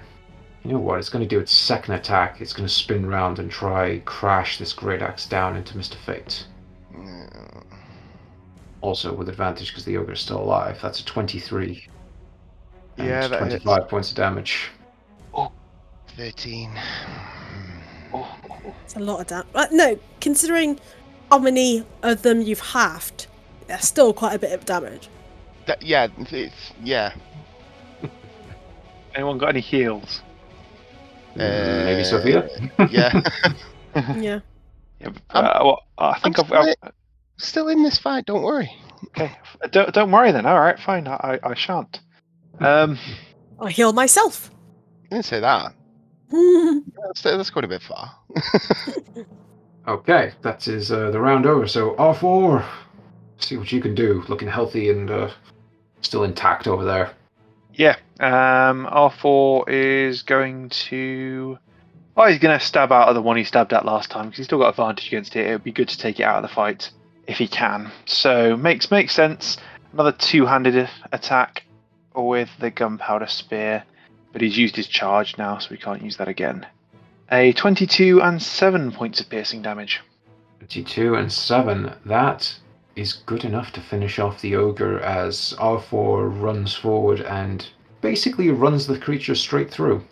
You 0.65 0.73
know 0.73 0.79
what? 0.79 0.99
It's 0.99 1.09
going 1.09 1.27
to 1.27 1.29
do 1.29 1.41
its 1.41 1.53
second 1.53 1.95
attack. 1.95 2.41
It's 2.41 2.53
going 2.53 2.67
to 2.69 2.73
spin 2.73 3.07
round 3.07 3.39
and 3.39 3.51
try 3.51 4.01
crash 4.05 4.59
this 4.59 4.73
great 4.73 5.01
axe 5.01 5.27
down 5.27 5.57
into 5.57 5.75
Mr. 5.77 5.95
Fate. 5.95 6.47
Also 8.83 9.13
with 9.13 9.29
advantage 9.29 9.69
because 9.69 9.85
the 9.85 9.97
ogre's 9.97 10.21
still 10.21 10.41
alive. 10.41 10.79
That's 10.83 11.01
a 11.01 11.05
23. 11.05 11.89
And 12.99 13.07
Yeah, 13.07 13.29
that 13.29 13.43
hits. 13.51 13.65
25 13.65 13.89
points 13.89 14.11
of 14.11 14.17
damage. 14.17 14.71
13. 16.17 16.71
Oh, 18.13 18.37
It's 18.85 18.97
a 18.97 19.01
lot 19.01 19.21
of 19.21 19.27
damage. 19.29 19.47
Uh, 19.55 19.67
no, 19.71 19.99
considering 20.21 20.79
how 21.31 21.39
many 21.39 21.87
of 22.03 22.23
them 22.23 22.43
you've 22.43 22.61
halved, 22.61 23.29
there's 23.67 23.87
still 23.87 24.13
quite 24.13 24.35
a 24.35 24.39
bit 24.39 24.53
of 24.53 24.67
damage. 24.67 25.09
That, 25.67 25.83
yeah, 25.83 26.09
it's, 26.19 26.73
yeah. 26.83 27.15
anyone 29.15 29.39
got 29.39 29.51
any 29.51 29.61
heals? 29.61 30.21
Mm, 31.37 31.85
Maybe 31.85 32.01
Uh, 32.01 32.05
Sophia? 32.05 32.49
Yeah. 32.91 33.21
Yeah. 34.17 34.41
Yeah, 35.01 35.09
but, 35.09 35.23
I'm- 35.31 35.45
uh, 35.47 35.65
well, 35.65 35.83
I 35.99 36.19
think 36.21 36.39
I'm 36.39 36.53
I've, 36.53 36.75
I've, 36.83 36.93
Still 37.39 37.69
in 37.69 37.83
this 37.83 37.97
fight, 37.99 38.27
don't 38.27 38.43
worry. 38.43 38.71
Okay, 39.09 39.33
don't 39.71 39.95
don't 39.95 40.11
worry 40.13 40.31
then. 40.31 40.45
All 40.45 40.61
right, 40.61 40.79
fine. 40.79 41.09
I 41.09 41.39
I, 41.43 41.51
I 41.51 41.55
shan't. 41.55 42.01
Um, 42.59 42.99
I 43.59 43.71
heal 43.71 43.95
myself. 43.95 44.51
I 45.07 45.15
didn't 45.15 45.25
say 45.25 45.41
that. 45.41 45.73
Hmm. 46.33 46.79
That's, 47.07 47.23
that's 47.23 47.51
quite 47.51 47.65
a 47.65 47.69
bit 47.69 47.83
far. 47.83 48.13
Okay, 49.89 50.33
that 50.43 50.69
is 50.69 50.93
uh, 50.93 51.11
the 51.11 51.19
round 51.19 51.45
over. 51.47 51.67
So 51.67 51.95
R4, 51.97 52.65
see 53.39 53.57
what 53.57 53.73
you 53.73 53.81
can 53.81 53.97
do. 53.97 54.23
Looking 54.29 54.47
healthy 54.47 54.91
and 54.91 55.11
uh, 55.11 55.31
still 56.03 56.23
intact 56.23 56.69
over 56.69 56.85
there. 56.85 57.11
Yeah. 57.81 57.97
Um, 58.21 58.87
R 58.91 59.11
four 59.11 59.69
is 59.71 60.23
going 60.23 60.69
to. 60.69 61.59
Oh, 62.15 62.27
he's 62.27 62.39
going 62.39 62.59
to 62.59 62.65
stab 62.65 62.93
out 62.93 63.09
of 63.09 63.15
the 63.15 63.23
one 63.23 63.39
he 63.39 63.45
stabbed 63.45 63.73
at 63.73 63.87
last 63.87 64.11
time 64.11 64.27
because 64.27 64.37
he's 64.37 64.47
still 64.47 64.59
got 64.59 64.69
advantage 64.69 65.07
against 65.07 65.35
it. 65.35 65.47
It 65.47 65.53
would 65.53 65.65
be 65.65 65.73
good 65.73 65.89
to 65.89 65.97
take 65.97 66.21
it 66.21 66.25
out 66.25 66.37
of 66.37 66.43
the 66.43 66.55
fight 66.55 66.91
if 67.27 67.39
he 67.39 67.49
can. 67.49 67.91
So 68.05 68.55
makes 68.55 68.91
makes 68.91 69.15
sense. 69.15 69.57
Another 69.95 70.13
two-handed 70.13 70.91
attack 71.11 71.65
with 72.15 72.51
the 72.61 72.71
gunpowder 72.71 73.27
spear, 73.27 73.85
but 74.33 74.43
he's 74.43 74.59
used 74.59 74.77
his 74.77 74.87
charge 74.87 75.39
now, 75.39 75.57
so 75.57 75.69
we 75.71 75.79
can't 75.79 76.03
use 76.03 76.19
that 76.19 76.29
again. 76.29 76.67
A 77.33 77.53
22 77.55 78.21
and 78.21 78.43
7 78.43 78.93
points 78.93 79.21
of 79.21 79.31
piercing 79.31 79.63
damage. 79.63 80.01
22 80.59 81.15
and 81.15 81.33
7. 81.33 81.95
That 82.05 82.60
is 82.97 83.13
good 83.13 83.45
enough 83.45 83.73
to 83.73 83.81
finish 83.81 84.19
off 84.19 84.41
the 84.41 84.57
ogre 84.57 85.01
as 85.01 85.55
R4 85.59 86.41
runs 86.41 86.75
forward 86.75 87.21
and 87.21 87.67
basically 88.01 88.51
runs 88.51 88.87
the 88.87 88.99
creature 88.99 89.35
straight 89.35 89.71
through. 89.71 90.03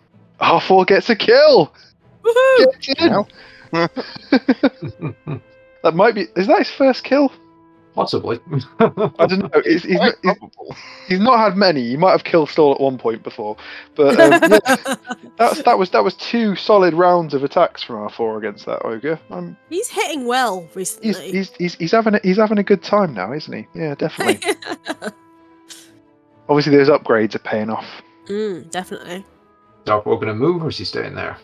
R4 0.41 0.87
gets 0.87 1.11
a 1.11 1.17
kill! 1.17 1.73
Woohoo! 2.25 2.81
Gets 2.81 3.03
in! 3.03 3.27
That 5.83 5.95
might 5.95 6.15
be. 6.15 6.27
Is 6.37 6.47
that 6.49 6.59
his 6.59 6.71
first 6.71 7.05
kill? 7.05 7.33
Possibly. 7.95 8.39
I 8.79 9.27
don't 9.27 9.39
know. 9.53 9.63
He's, 9.65 9.83
he's, 9.83 9.97
Quite 9.97 10.15
he's, 10.23 10.35
he's 11.09 11.21
not 11.21 11.39
had 11.39 11.57
many. 11.57 11.83
He 11.89 11.97
might 11.97 12.13
have 12.13 12.23
killed 12.23 12.49
Stall 12.49 12.73
at 12.75 12.81
one 12.81 12.97
point 12.97 13.25
before, 13.25 13.57
but 13.97 14.19
um, 14.21 14.31
yeah, 14.53 14.95
that's, 15.37 15.63
that 15.63 15.77
was 15.79 15.91
that 15.91 16.05
was 16.05 16.15
two 16.15 16.55
solid 16.55 16.95
rounds 16.95 17.35
of 17.35 17.43
attacks 17.43 17.83
from 17.83 17.97
R4 18.09 18.39
against 18.39 18.67
that 18.67 18.85
ogre. 18.85 19.19
Um, 19.31 19.57
He's 19.69 19.89
hitting 19.89 20.27
well 20.27 20.61
he's, 20.75 20.77
recently. 21.01 21.33
he's 21.33 21.51
he's 21.57 21.75
he's 21.75 21.93
having 21.93 22.15
a, 22.15 22.21
he's 22.23 22.37
having 22.37 22.59
a 22.59 22.63
good 22.63 22.83
time 22.85 23.15
now, 23.15 23.33
isn't 23.33 23.53
he? 23.53 23.67
Yeah, 23.75 23.95
definitely. 23.97 24.55
Obviously, 26.49 26.77
those 26.77 26.89
upgrades 26.89 27.35
are 27.35 27.41
paying 27.41 27.69
off. 27.71 27.87
mm, 28.27 28.71
definitely. 28.71 29.17
Is 29.85 29.91
R4 29.91 30.05
going 30.05 30.27
to 30.29 30.35
move 30.35 30.63
or 30.63 30.69
is 30.69 30.79
he 30.79 30.85
staying 30.85 31.15
there? 31.15 31.37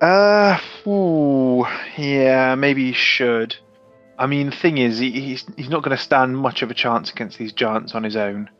Uh, 0.00 0.58
ooh, 0.86 1.66
yeah, 1.96 2.54
maybe 2.54 2.84
he 2.86 2.92
should. 2.92 3.56
I 4.18 4.26
mean, 4.26 4.50
the 4.50 4.56
thing 4.56 4.78
is, 4.78 4.98
he, 4.98 5.10
he's 5.12 5.46
he's 5.56 5.68
not 5.68 5.82
going 5.82 5.96
to 5.96 6.02
stand 6.02 6.36
much 6.36 6.62
of 6.62 6.70
a 6.70 6.74
chance 6.74 7.10
against 7.10 7.38
these 7.38 7.52
giants 7.52 7.94
on 7.94 8.02
his 8.02 8.16
own. 8.16 8.50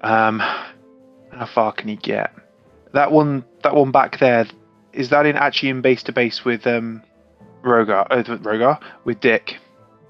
Um, 0.00 0.38
how 0.38 1.46
far 1.52 1.72
can 1.72 1.88
he 1.88 1.96
get? 1.96 2.32
That 2.92 3.10
one, 3.10 3.44
that 3.62 3.74
one 3.74 3.90
back 3.90 4.18
there, 4.20 4.46
is 4.92 5.10
that 5.10 5.26
in 5.26 5.36
actually 5.36 5.70
in 5.70 5.80
base 5.80 6.02
to 6.04 6.12
base 6.12 6.44
with 6.44 6.66
um, 6.66 7.02
Rogar? 7.62 8.06
Uh, 8.10 8.22
with 8.28 8.42
Rogar 8.44 8.80
with 9.04 9.20
Dick. 9.20 9.56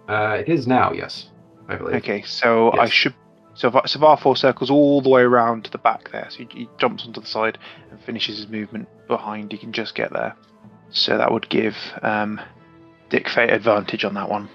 Uh, 0.08 0.36
it 0.40 0.48
is 0.48 0.66
now, 0.66 0.92
yes. 0.92 1.30
I 1.68 1.76
believe. 1.76 1.96
Okay, 1.96 2.22
so 2.22 2.72
I 2.72 2.86
should. 2.88 3.14
So 3.54 3.68
if, 3.68 3.90
so 3.90 3.98
if 3.98 4.20
R4 4.20 4.36
circles 4.36 4.70
all 4.70 5.00
the 5.00 5.08
way 5.08 5.22
around 5.22 5.64
to 5.64 5.70
the 5.70 5.78
back 5.78 6.10
there, 6.12 6.28
so 6.28 6.38
he, 6.38 6.48
he 6.50 6.68
jumps 6.78 7.06
onto 7.06 7.22
the 7.22 7.26
side 7.26 7.58
and 7.90 8.00
finishes 8.04 8.36
his 8.36 8.48
movement 8.48 8.86
behind, 9.08 9.50
he 9.50 9.58
can 9.58 9.72
just 9.72 9.94
get 9.94 10.12
there. 10.12 10.36
So 10.90 11.16
that 11.16 11.32
would 11.32 11.48
give 11.48 11.74
um, 12.02 12.38
Dick 13.08 13.28
Fate 13.28 13.50
advantage 13.50 14.04
on 14.04 14.14
that 14.14 14.28
one, 14.28 14.50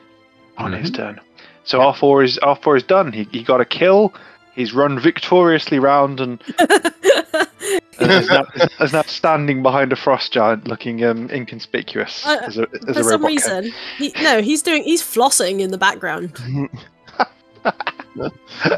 on 0.58 0.74
his 0.74 0.92
Mhm. 0.92 0.96
turn. 0.96 1.22
So 1.64 1.80
R4 1.80 2.24
is 2.24 2.40
R4 2.42 2.78
is 2.78 2.84
done. 2.84 3.12
He, 3.12 3.28
he 3.32 3.44
got 3.44 3.62
a 3.62 3.66
kill. 3.66 4.14
He's 4.56 4.74
run 4.74 5.00
victoriously 5.00 5.80
round 5.80 6.20
and, 6.20 6.42
and 6.60 8.12
is, 8.12 8.28
now, 8.30 8.44
is 8.82 8.92
now 8.92 9.04
standing 9.04 9.64
behind 9.64 9.94
a 9.94 9.96
frost 9.96 10.34
giant, 10.34 10.68
looking 10.68 11.04
um, 11.06 11.30
inconspicuous 11.30 12.26
Uh, 12.26 12.38
as 12.46 12.58
a 12.58 12.68
as 12.88 12.96
For 12.96 13.00
a 13.00 13.04
some 13.04 13.06
robot. 13.22 13.22
cat. 13.22 13.30
reason, 13.64 13.72
he, 13.98 14.14
no, 14.22 14.42
he's 14.42 14.62
doing. 14.62 14.84
He's 14.84 15.02
flossing 15.02 15.62
in 15.62 15.72
the 15.72 15.78
background. 15.78 16.34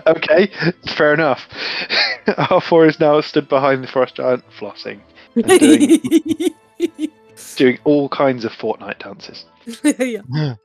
okay, 0.08 0.52
fair 0.96 1.14
enough. 1.14 1.48
R4 2.28 2.90
is 2.90 3.00
now 3.00 3.20
stood 3.22 3.48
behind 3.50 3.84
the 3.84 3.88
frost 3.88 4.16
giant, 4.16 4.44
flossing, 4.60 5.00
and 5.36 5.60
doing, 5.60 7.00
doing 7.56 7.80
all 7.84 8.10
kinds 8.10 8.46
of 8.46 8.52
Fortnite 8.52 9.00
dances. 9.00 9.46
yeah. 10.00 10.56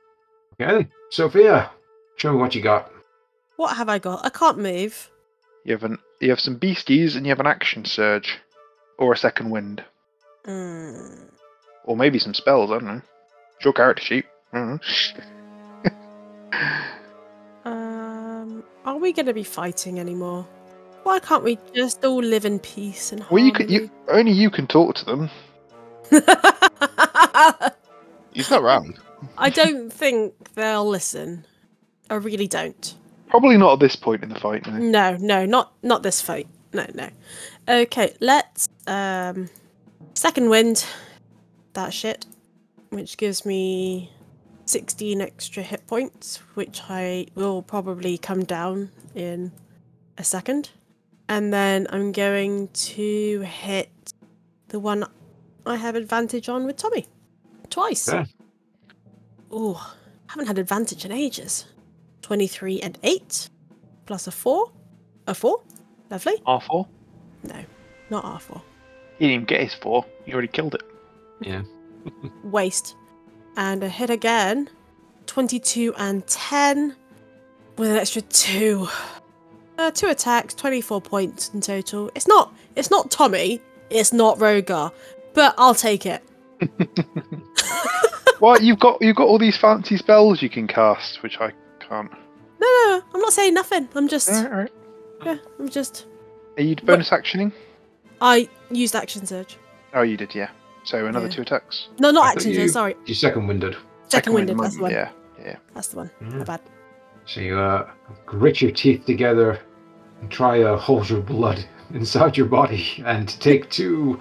Okay, 0.61 0.87
Sophia, 1.09 1.71
show 2.17 2.33
me 2.33 2.39
what 2.39 2.53
you 2.55 2.61
got. 2.61 2.91
What 3.55 3.77
have 3.77 3.89
I 3.89 3.99
got? 3.99 4.25
I 4.25 4.29
can't 4.29 4.57
move. 4.57 5.09
You 5.63 5.73
have 5.73 5.83
an 5.83 5.97
you 6.19 6.29
have 6.31 6.39
some 6.39 6.55
beasties 6.57 7.15
and 7.15 7.25
you 7.25 7.29
have 7.31 7.39
an 7.39 7.47
action 7.47 7.85
surge. 7.85 8.39
or 8.97 9.13
a 9.13 9.17
second 9.17 9.49
wind, 9.49 9.81
Mm. 10.45 11.29
or 11.85 11.95
maybe 11.95 12.19
some 12.19 12.33
spells. 12.33 12.69
I 12.69 12.73
don't 12.79 12.85
know. 12.85 13.01
It's 13.55 13.63
your 13.65 13.73
character 13.73 14.03
sheet. 14.03 14.25
I 14.51 14.57
don't 14.57 14.69
know. 14.71 14.79
Um, 17.65 18.63
are 18.85 18.97
we 18.97 19.11
going 19.13 19.25
to 19.27 19.33
be 19.33 19.43
fighting 19.43 19.99
anymore? 19.99 20.47
Why 21.03 21.19
can't 21.19 21.43
we 21.43 21.57
just 21.75 22.03
all 22.03 22.21
live 22.21 22.43
in 22.45 22.57
peace 22.59 23.11
and 23.11 23.23
well, 23.29 23.43
you 23.43 23.51
can. 23.53 23.69
You 23.69 23.89
only 24.09 24.31
you 24.31 24.49
can 24.49 24.65
talk 24.67 24.95
to 24.95 25.05
them. 25.05 25.29
harmony? 26.11 27.71
He's 28.33 28.49
not 28.49 28.63
wrong. 28.63 28.97
I 29.37 29.49
don't 29.49 29.91
think 29.91 30.53
they'll 30.55 30.87
listen. 30.87 31.45
I 32.09 32.15
really 32.15 32.47
don't. 32.47 32.95
Probably 33.29 33.57
not 33.57 33.73
at 33.73 33.79
this 33.79 33.95
point 33.95 34.23
in 34.23 34.29
the 34.29 34.39
fight. 34.39 34.65
No. 34.67 34.77
No, 34.77 35.17
no, 35.17 35.45
not 35.45 35.73
not 35.83 36.03
this 36.03 36.21
fight. 36.21 36.47
No, 36.73 36.85
no. 36.93 37.09
Okay, 37.67 38.15
let's 38.19 38.67
um 38.87 39.49
second 40.13 40.49
wind 40.49 40.85
that 41.73 41.93
shit, 41.93 42.25
which 42.89 43.17
gives 43.17 43.45
me 43.45 44.11
16 44.65 45.21
extra 45.21 45.63
hit 45.63 45.85
points, 45.87 46.37
which 46.53 46.81
I 46.89 47.27
will 47.35 47.61
probably 47.61 48.17
come 48.17 48.43
down 48.43 48.91
in 49.15 49.51
a 50.17 50.23
second. 50.23 50.71
And 51.27 51.53
then 51.53 51.87
I'm 51.91 52.11
going 52.11 52.69
to 52.69 53.41
hit 53.41 53.89
the 54.69 54.79
one 54.79 55.05
I 55.65 55.75
have 55.75 55.95
advantage 55.95 56.49
on 56.49 56.65
with 56.65 56.77
Tommy. 56.77 57.07
Twice. 57.69 58.09
Okay. 58.09 58.25
Oh, 59.51 59.95
haven't 60.27 60.47
had 60.47 60.59
advantage 60.59 61.05
in 61.05 61.11
ages. 61.11 61.65
23 62.21 62.81
and 62.81 62.97
8 63.03 63.49
plus 64.05 64.27
a 64.27 64.31
4. 64.31 64.71
A 65.27 65.33
4? 65.33 65.61
Lovely. 66.09 66.41
R 66.45 66.61
four. 66.61 66.87
No, 67.43 67.63
not 68.09 68.25
R4. 68.25 68.61
He 69.17 69.25
didn't 69.25 69.33
even 69.33 69.45
get 69.45 69.61
his 69.61 69.73
four. 69.75 70.05
He 70.25 70.33
already 70.33 70.47
killed 70.47 70.75
it. 70.75 70.81
Yeah. 71.41 71.61
Waste. 72.43 72.95
And 73.57 73.83
a 73.83 73.89
hit 73.89 74.09
again. 74.09 74.69
22 75.27 75.93
and 75.97 76.25
10 76.25 76.95
with 77.77 77.89
an 77.89 77.97
extra 77.97 78.21
2. 78.21 78.87
Uh, 79.77 79.91
two 79.91 80.07
attacks, 80.07 80.53
24 80.55 81.01
points 81.01 81.51
in 81.53 81.61
total. 81.61 82.11
It's 82.15 82.27
not 82.27 82.53
it's 82.75 82.91
not 82.91 83.11
Tommy, 83.11 83.61
it's 83.89 84.11
not 84.11 84.37
Rogar, 84.37 84.91
but 85.33 85.55
I'll 85.57 85.75
take 85.75 86.05
it. 86.05 86.21
Well, 88.39 88.61
you've 88.61 88.79
got 88.79 89.01
you've 89.01 89.15
got 89.15 89.27
all 89.27 89.37
these 89.37 89.57
fancy 89.57 89.97
spells 89.97 90.41
you 90.41 90.49
can 90.49 90.67
cast, 90.67 91.21
which 91.23 91.37
I 91.39 91.51
can't. 91.79 92.11
No, 92.59 92.67
no, 92.85 93.01
I'm 93.13 93.21
not 93.21 93.33
saying 93.33 93.53
nothing. 93.53 93.89
I'm 93.95 94.07
just 94.07 94.29
Alright, 94.29 94.49
alright. 94.51 94.71
yeah, 95.25 95.37
I'm 95.59 95.69
just 95.69 96.05
Are 96.57 96.63
you 96.63 96.75
bonus 96.77 97.09
actioning? 97.09 97.51
I 98.21 98.49
used 98.69 98.95
action 98.95 99.25
surge. 99.25 99.57
Oh, 99.93 100.01
you 100.01 100.17
did, 100.17 100.35
yeah. 100.35 100.49
So 100.83 101.05
another 101.05 101.27
Yeah. 101.27 101.31
two 101.31 101.41
attacks. 101.41 101.87
No, 101.99 102.11
not 102.11 102.25
thought 102.25 102.35
action 102.35 102.51
you- 102.51 102.57
surge, 102.61 102.71
sorry. 102.71 102.95
You 103.05 103.13
second 103.15 103.47
winded. 103.47 103.75
Second 104.07 104.33
winded, 104.33 104.57
wind, 104.57 104.65
that's 104.65 104.75
the 104.75 104.81
one. 104.83 104.91
Yeah, 104.91 105.09
yeah. 105.39 105.55
That's 105.73 105.87
the 105.89 105.97
one. 105.97 106.11
Yeah. 106.21 106.27
My 106.37 106.43
bad. 106.43 106.61
So 107.25 107.41
you 107.41 107.59
uh, 107.59 107.89
grit 108.25 108.61
your 108.61 108.71
teeth 108.71 109.05
together 109.05 109.59
and 110.21 110.29
try 110.31 110.59
to 110.59 110.75
hold 110.77 111.09
your 111.09 111.21
blood 111.21 111.63
inside 111.93 112.35
your 112.37 112.47
body 112.47 113.03
and 113.05 113.27
take 113.39 113.69
two 113.69 114.19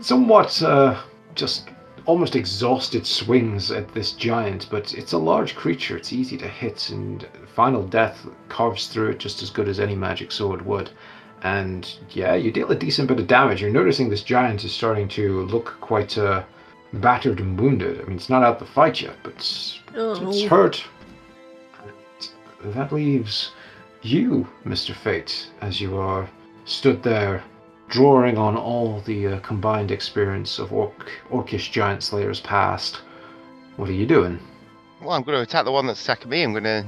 somewhat 0.00 0.60
uh, 0.62 1.00
just 1.34 1.69
almost 2.10 2.34
exhausted 2.34 3.06
swings 3.06 3.70
at 3.70 3.94
this 3.94 4.10
giant, 4.10 4.66
but 4.68 4.92
it's 4.94 5.12
a 5.12 5.18
large 5.18 5.54
creature. 5.54 5.96
It's 5.96 6.12
easy 6.12 6.36
to 6.38 6.48
hit, 6.48 6.90
and 6.90 7.24
final 7.54 7.84
death 7.86 8.26
carves 8.48 8.88
through 8.88 9.10
it 9.10 9.18
just 9.20 9.44
as 9.44 9.50
good 9.50 9.68
as 9.68 9.78
any 9.78 9.94
magic 9.94 10.32
sword 10.32 10.66
would. 10.66 10.90
And 11.42 11.88
yeah, 12.10 12.34
you 12.34 12.50
deal 12.50 12.68
a 12.72 12.74
decent 12.74 13.06
bit 13.06 13.20
of 13.20 13.28
damage. 13.28 13.62
You're 13.62 13.70
noticing 13.70 14.10
this 14.10 14.24
giant 14.24 14.64
is 14.64 14.72
starting 14.72 15.06
to 15.10 15.42
look 15.42 15.76
quite 15.80 16.18
uh, 16.18 16.42
battered 16.94 17.38
and 17.38 17.58
wounded. 17.58 18.00
I 18.00 18.04
mean, 18.04 18.16
it's 18.16 18.28
not 18.28 18.42
out 18.42 18.58
to 18.58 18.64
fight 18.66 19.00
yet, 19.00 19.16
but 19.22 19.34
it's 19.34 19.78
Oh. 19.96 20.28
it's 20.28 20.42
hurt. 20.42 20.82
And 22.64 22.74
that 22.74 22.90
leaves 22.92 23.52
you, 24.02 24.48
Mr. 24.66 24.94
Fate, 24.94 25.48
as 25.60 25.80
you 25.80 25.96
are 25.96 26.28
stood 26.64 27.04
there, 27.04 27.44
drawing 27.90 28.38
on 28.38 28.56
all 28.56 29.00
the 29.02 29.26
uh, 29.26 29.40
combined 29.40 29.90
experience 29.90 30.58
of 30.58 30.72
orc, 30.72 31.10
orcish 31.30 31.70
giant 31.70 32.02
slayers 32.02 32.40
past. 32.40 33.02
What 33.76 33.88
are 33.88 33.92
you 33.94 34.06
doing? 34.06 34.38
Well, 35.00 35.10
I'm 35.10 35.22
going 35.22 35.36
to 35.36 35.42
attack 35.42 35.64
the 35.64 35.72
one 35.72 35.86
that's 35.86 36.02
attacking 36.02 36.30
me. 36.30 36.42
I'm 36.42 36.52
going 36.52 36.64
to 36.64 36.86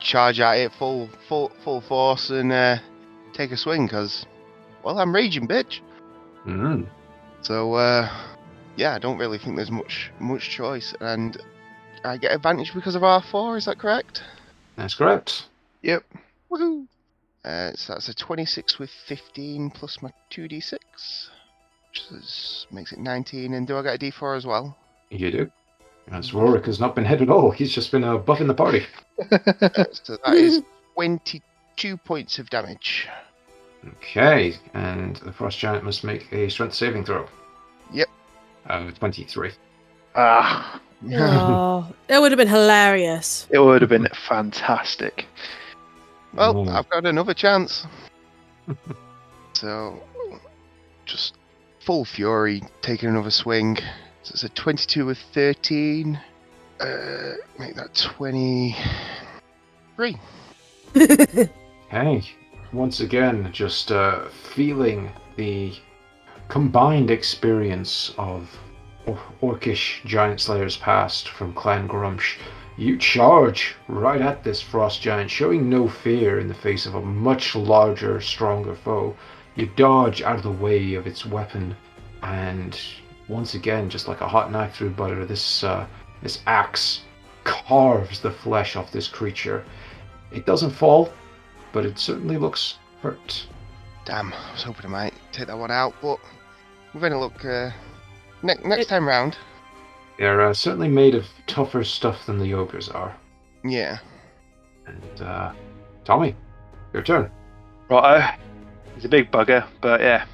charge 0.00 0.40
at 0.40 0.56
it 0.56 0.72
full, 0.72 1.08
full, 1.28 1.52
full 1.62 1.80
force 1.82 2.30
and 2.30 2.50
uh, 2.50 2.78
take 3.32 3.52
a 3.52 3.56
swing 3.56 3.86
because, 3.86 4.26
well, 4.82 4.98
I'm 4.98 5.14
raging, 5.14 5.46
bitch. 5.46 5.80
Mm. 6.46 6.86
So, 7.42 7.74
uh, 7.74 8.10
yeah, 8.76 8.94
I 8.94 8.98
don't 8.98 9.18
really 9.18 9.38
think 9.38 9.56
there's 9.56 9.70
much, 9.70 10.10
much 10.18 10.48
choice, 10.48 10.94
and 11.00 11.36
I 12.04 12.16
get 12.16 12.32
advantage 12.32 12.72
because 12.74 12.94
of 12.94 13.02
R4. 13.02 13.58
Is 13.58 13.64
that 13.66 13.78
correct? 13.78 14.22
That's 14.76 14.94
correct. 14.94 15.46
Yep. 15.82 16.04
Woohoo! 16.50 16.86
Uh, 17.44 17.72
so 17.74 17.94
that's 17.94 18.08
a 18.08 18.14
26 18.14 18.78
with 18.78 18.90
15 19.06 19.70
plus 19.70 20.00
my 20.00 20.12
2d6, 20.30 20.78
which 21.88 22.02
is, 22.12 22.66
makes 22.70 22.92
it 22.92 22.98
19. 22.98 23.54
And 23.54 23.66
do 23.66 23.76
I 23.76 23.82
get 23.82 23.96
a 23.96 23.98
d4 23.98 24.36
as 24.36 24.46
well? 24.46 24.76
You 25.10 25.30
do. 25.30 25.50
As 26.10 26.32
Rorik 26.32 26.66
has 26.66 26.80
not 26.80 26.94
been 26.94 27.04
hit 27.04 27.20
at 27.20 27.30
all. 27.30 27.50
He's 27.50 27.72
just 27.72 27.90
been 27.92 28.04
uh, 28.04 28.18
buffing 28.18 28.46
the 28.46 28.54
party. 28.54 28.84
Uh, 29.18 29.84
so 29.92 30.16
that 30.24 30.34
is 30.34 30.62
22 30.94 31.96
points 31.98 32.38
of 32.38 32.50
damage. 32.50 33.08
Okay, 33.96 34.54
and 34.74 35.16
the 35.16 35.32
frost 35.32 35.58
giant 35.58 35.84
must 35.84 36.04
make 36.04 36.32
a 36.32 36.48
strength 36.48 36.74
saving 36.74 37.04
throw. 37.04 37.26
Yep. 37.92 38.08
Uh, 38.68 38.90
23. 38.92 39.50
ah, 40.14 40.80
oh, 41.12 41.92
that 42.06 42.20
would 42.20 42.30
have 42.30 42.38
been 42.38 42.46
hilarious. 42.48 43.48
it 43.50 43.58
would 43.58 43.82
have 43.82 43.90
been 43.90 44.06
fantastic. 44.28 45.26
Well. 46.34 46.68
I've 46.68 46.88
got 46.88 47.06
another 47.06 47.34
chance. 47.34 47.86
so, 49.54 50.00
just 51.04 51.34
full 51.80 52.04
fury, 52.04 52.62
taking 52.80 53.08
another 53.08 53.30
swing. 53.30 53.76
So 54.22 54.32
it's 54.34 54.44
a 54.44 54.48
22 54.50 55.06
with 55.06 55.18
13. 55.34 56.20
Uh, 56.80 57.32
make 57.58 57.74
that 57.76 57.94
23. 57.94 60.16
Hey, 61.92 62.22
once 62.72 63.00
again, 63.00 63.50
just 63.52 63.92
uh, 63.92 64.30
feeling 64.30 65.12
the 65.36 65.74
combined 66.48 67.10
experience 67.10 68.14
of 68.16 68.48
or- 69.04 69.20
orcish 69.42 70.02
giant 70.06 70.40
slayers 70.40 70.78
past 70.78 71.28
from 71.28 71.52
Clan 71.52 71.86
Gruumsh, 71.86 72.38
you 72.76 72.96
charge 72.98 73.74
right 73.88 74.20
at 74.20 74.42
this 74.44 74.60
frost 74.62 75.02
giant, 75.02 75.30
showing 75.30 75.68
no 75.68 75.88
fear 75.88 76.38
in 76.40 76.48
the 76.48 76.54
face 76.54 76.86
of 76.86 76.94
a 76.94 77.02
much 77.02 77.54
larger, 77.54 78.20
stronger 78.20 78.74
foe. 78.74 79.14
You 79.54 79.66
dodge 79.76 80.22
out 80.22 80.36
of 80.36 80.42
the 80.42 80.50
way 80.50 80.94
of 80.94 81.06
its 81.06 81.26
weapon, 81.26 81.76
and 82.22 82.78
once 83.28 83.54
again, 83.54 83.90
just 83.90 84.08
like 84.08 84.20
a 84.22 84.28
hot 84.28 84.50
knife 84.50 84.74
through 84.74 84.90
butter, 84.90 85.24
this 85.26 85.62
uh, 85.62 85.86
this 86.22 86.40
axe 86.46 87.02
carves 87.44 88.20
the 88.20 88.30
flesh 88.30 88.76
off 88.76 88.92
this 88.92 89.08
creature. 89.08 89.64
It 90.30 90.46
doesn't 90.46 90.70
fall, 90.70 91.12
but 91.72 91.84
it 91.84 91.98
certainly 91.98 92.38
looks 92.38 92.78
hurt. 93.02 93.46
Damn, 94.04 94.32
I 94.32 94.52
was 94.52 94.62
hoping 94.62 94.86
I 94.86 94.88
might 94.88 95.14
take 95.32 95.48
that 95.48 95.58
one 95.58 95.70
out, 95.70 95.94
but 96.00 96.18
we're 96.94 97.00
going 97.00 97.12
to 97.12 97.18
look 97.18 97.44
uh, 97.44 97.70
ne- 98.42 98.56
next 98.64 98.82
It- 98.84 98.88
time 98.88 99.06
round. 99.06 99.36
They're 100.18 100.40
uh, 100.42 100.54
certainly 100.54 100.88
made 100.88 101.14
of 101.14 101.26
tougher 101.46 101.84
stuff 101.84 102.26
than 102.26 102.38
the 102.38 102.54
ogres 102.54 102.88
are. 102.88 103.16
Yeah. 103.64 103.98
And 104.86 105.22
uh, 105.22 105.52
Tommy, 106.04 106.36
your 106.92 107.02
turn. 107.02 107.30
Right, 107.88 108.38
he's 108.94 109.04
a 109.04 109.08
big 109.08 109.30
bugger, 109.30 109.66
but 109.80 110.00
yeah, 110.00 110.24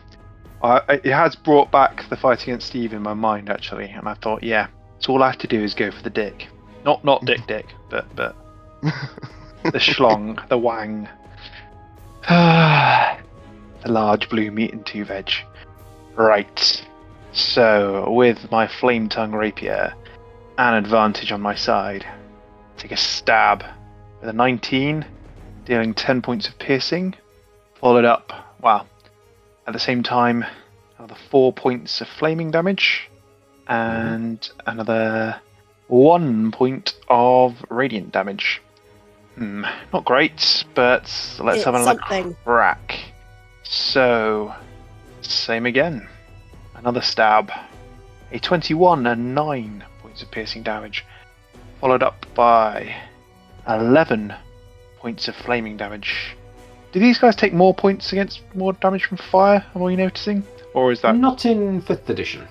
I, 0.62 0.80
I- 0.88 0.92
it 1.04 1.06
has 1.06 1.34
brought 1.36 1.70
back 1.72 2.08
the 2.08 2.16
fight 2.16 2.42
against 2.42 2.66
Steve 2.68 2.92
in 2.92 3.02
my 3.02 3.14
mind 3.14 3.50
actually, 3.50 3.86
and 3.86 4.08
I 4.08 4.14
thought, 4.14 4.42
yeah, 4.42 4.68
it's 4.96 5.08
all 5.08 5.22
I 5.22 5.30
have 5.30 5.38
to 5.38 5.46
do 5.48 5.62
is 5.62 5.74
go 5.74 5.90
for 5.90 6.02
the 6.02 6.10
dick, 6.10 6.46
not 6.84 7.04
not 7.04 7.24
dick 7.24 7.40
dick, 7.46 7.66
but 7.90 8.06
but 8.14 8.36
the 9.64 9.78
schlong, 9.78 10.46
the 10.48 10.58
wang, 10.58 11.08
the 12.28 13.18
large 13.86 14.28
blue 14.28 14.50
meat 14.50 14.72
and 14.72 14.84
two 14.86 15.04
veg. 15.04 15.30
Right. 16.14 16.84
So 17.38 18.10
with 18.10 18.50
my 18.50 18.66
flame 18.66 19.08
tongue 19.08 19.32
rapier, 19.32 19.94
and 20.58 20.76
advantage 20.76 21.30
on 21.30 21.40
my 21.40 21.54
side, 21.54 22.04
take 22.76 22.90
a 22.90 22.96
stab 22.96 23.64
with 24.20 24.28
a 24.28 24.32
19, 24.32 25.04
dealing 25.64 25.94
10 25.94 26.20
points 26.20 26.48
of 26.48 26.58
piercing 26.58 27.14
followed 27.80 28.04
up, 28.04 28.32
well, 28.60 28.86
at 29.66 29.72
the 29.72 29.78
same 29.78 30.02
time, 30.02 30.44
another 30.98 31.14
four 31.30 31.52
points 31.52 32.00
of 32.00 32.08
flaming 32.08 32.50
damage, 32.50 33.08
and 33.68 34.50
another 34.66 35.40
one 35.86 36.50
point 36.50 36.94
of 37.08 37.64
radiant 37.70 38.12
damage. 38.12 38.60
Hmm, 39.36 39.64
not 39.92 40.04
great, 40.04 40.64
but 40.74 41.02
let's 41.38 41.58
It's 41.58 41.64
have 41.64 41.74
another 41.74 42.00
something. 42.00 42.36
crack. 42.44 42.98
So, 43.62 44.54
Same 45.20 45.66
again. 45.66 46.08
Another 46.78 47.00
stab. 47.00 47.50
A 48.30 48.38
21 48.38 49.06
and 49.06 49.34
9 49.34 49.84
points 50.00 50.22
of 50.22 50.30
piercing 50.30 50.62
damage. 50.62 51.04
Followed 51.80 52.02
up 52.02 52.26
by 52.34 52.94
11 53.68 54.34
points 54.98 55.28
of 55.28 55.36
flaming 55.36 55.76
damage. 55.76 56.36
Do 56.92 57.00
these 57.00 57.18
guys 57.18 57.36
take 57.36 57.52
more 57.52 57.74
points 57.74 58.12
against 58.12 58.42
more 58.54 58.72
damage 58.72 59.04
from 59.04 59.18
fire? 59.18 59.64
Am 59.74 59.82
I 59.82 59.94
noticing? 59.94 60.42
Or 60.74 60.92
is 60.92 61.00
that. 61.02 61.16
Not 61.16 61.44
in 61.44 61.80
fifth 61.82 62.08
edition. 62.08 62.46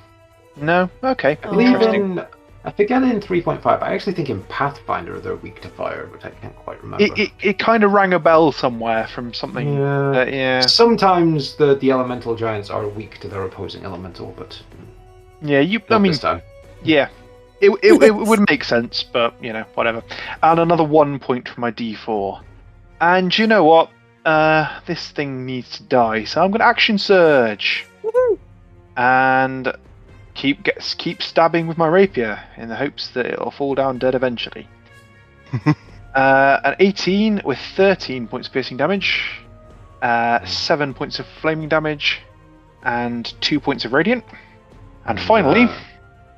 No? 0.55 0.89
Okay. 1.03 1.37
I 1.43 1.49
believe 1.49 1.67
Interesting. 1.69 2.17
in. 2.17 2.25
I 2.67 2.71
forget 2.71 3.01
in 3.01 3.21
3.5. 3.21 3.65
I 3.65 3.93
actually 3.93 4.11
think 4.11 4.29
in 4.29 4.43
Pathfinder 4.43 5.21
they're 5.21 5.37
weak 5.37 5.61
to 5.61 5.69
fire, 5.69 6.09
but 6.11 6.25
I 6.25 6.31
can't 6.31 6.53
quite 6.57 6.83
remember. 6.83 7.05
It, 7.05 7.17
it, 7.17 7.31
it 7.41 7.59
kind 7.59 7.85
of 7.85 7.93
rang 7.93 8.11
a 8.11 8.19
bell 8.19 8.51
somewhere 8.51 9.07
from 9.07 9.33
something. 9.33 9.73
yeah. 9.73 10.11
that- 10.11 10.33
yeah. 10.33 10.59
Sometimes 10.59 11.55
the, 11.55 11.75
the 11.75 11.91
elemental 11.91 12.35
giants 12.35 12.69
are 12.69 12.85
weak 12.85 13.19
to 13.21 13.29
their 13.29 13.43
opposing 13.43 13.85
elemental, 13.85 14.33
but 14.37 14.61
Yeah, 15.41 15.61
you. 15.61 15.79
not 15.89 15.95
I 15.95 15.99
mean, 15.99 16.11
this 16.11 16.19
time. 16.19 16.41
Yeah, 16.83 17.07
it, 17.61 17.69
it, 17.81 18.03
it 18.03 18.13
would 18.13 18.43
make 18.49 18.65
sense, 18.65 19.01
but 19.01 19.33
you 19.41 19.53
know, 19.53 19.63
whatever. 19.75 20.03
And 20.43 20.59
another 20.59 20.83
one 20.83 21.19
point 21.19 21.47
for 21.47 21.61
my 21.61 21.71
D4. 21.71 22.41
And 22.99 23.35
you 23.37 23.47
know 23.47 23.63
what? 23.63 23.91
Uh, 24.25 24.81
this 24.85 25.11
thing 25.11 25.45
needs 25.45 25.77
to 25.77 25.83
die, 25.83 26.25
so 26.25 26.43
I'm 26.43 26.51
going 26.51 26.59
to 26.59 26.65
action 26.65 26.97
surge 26.97 27.85
Woohoo! 28.03 28.37
and 28.97 29.71
keep 30.37 30.69
keep 30.97 31.21
stabbing 31.21 31.67
with 31.67 31.77
my 31.77 31.87
rapier 31.87 32.39
in 32.55 32.69
the 32.69 32.75
hopes 32.75 33.09
that 33.09 33.25
it'll 33.25 33.51
fall 33.51 33.75
down 33.75 33.97
dead 33.97 34.15
eventually. 34.15 34.67
uh, 36.15 36.59
an 36.63 36.75
18 36.79 37.41
with 37.43 37.57
13 37.75 38.27
points 38.27 38.47
of 38.47 38.53
piercing 38.53 38.77
damage, 38.77 39.41
uh, 40.01 40.45
7 40.45 40.93
points 40.93 41.19
of 41.19 41.25
flaming 41.41 41.67
damage, 41.67 42.19
and 42.83 43.33
2 43.41 43.59
points 43.59 43.83
of 43.83 43.93
radiant. 43.93 44.23
And 45.05 45.19
finally, 45.19 45.63
Uh, 45.63 45.79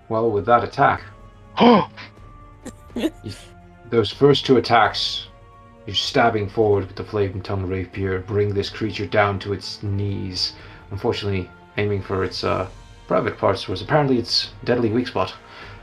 well, 0.10 0.32
with 0.32 0.46
that 0.46 0.64
attack, 0.64 1.02
oh, 1.60 1.90
those 3.90 4.12
first 4.12 4.46
two 4.46 4.58
attacks, 4.58 5.28
you're 5.86 5.96
stabbing 5.96 6.48
forward 6.48 6.88
with 6.88 6.96
the 6.96 7.04
flaming 7.04 7.42
tongue 7.42 7.68
rapier, 7.68 8.20
bring 8.20 8.54
this 8.54 8.70
creature 8.70 9.08
down 9.08 9.40
to 9.40 9.54
its 9.54 9.82
knees. 9.84 10.54
Unfortunately, 10.92 11.50
aiming 11.78 12.02
for 12.02 12.24
its 12.24 12.44
uh, 12.44 12.68
private 13.10 13.40
parts 13.40 13.68
was 13.68 13.82
apparently 13.82 14.20
its 14.20 14.52
deadly 14.64 14.92
weak 14.92 15.08
spot. 15.08 15.34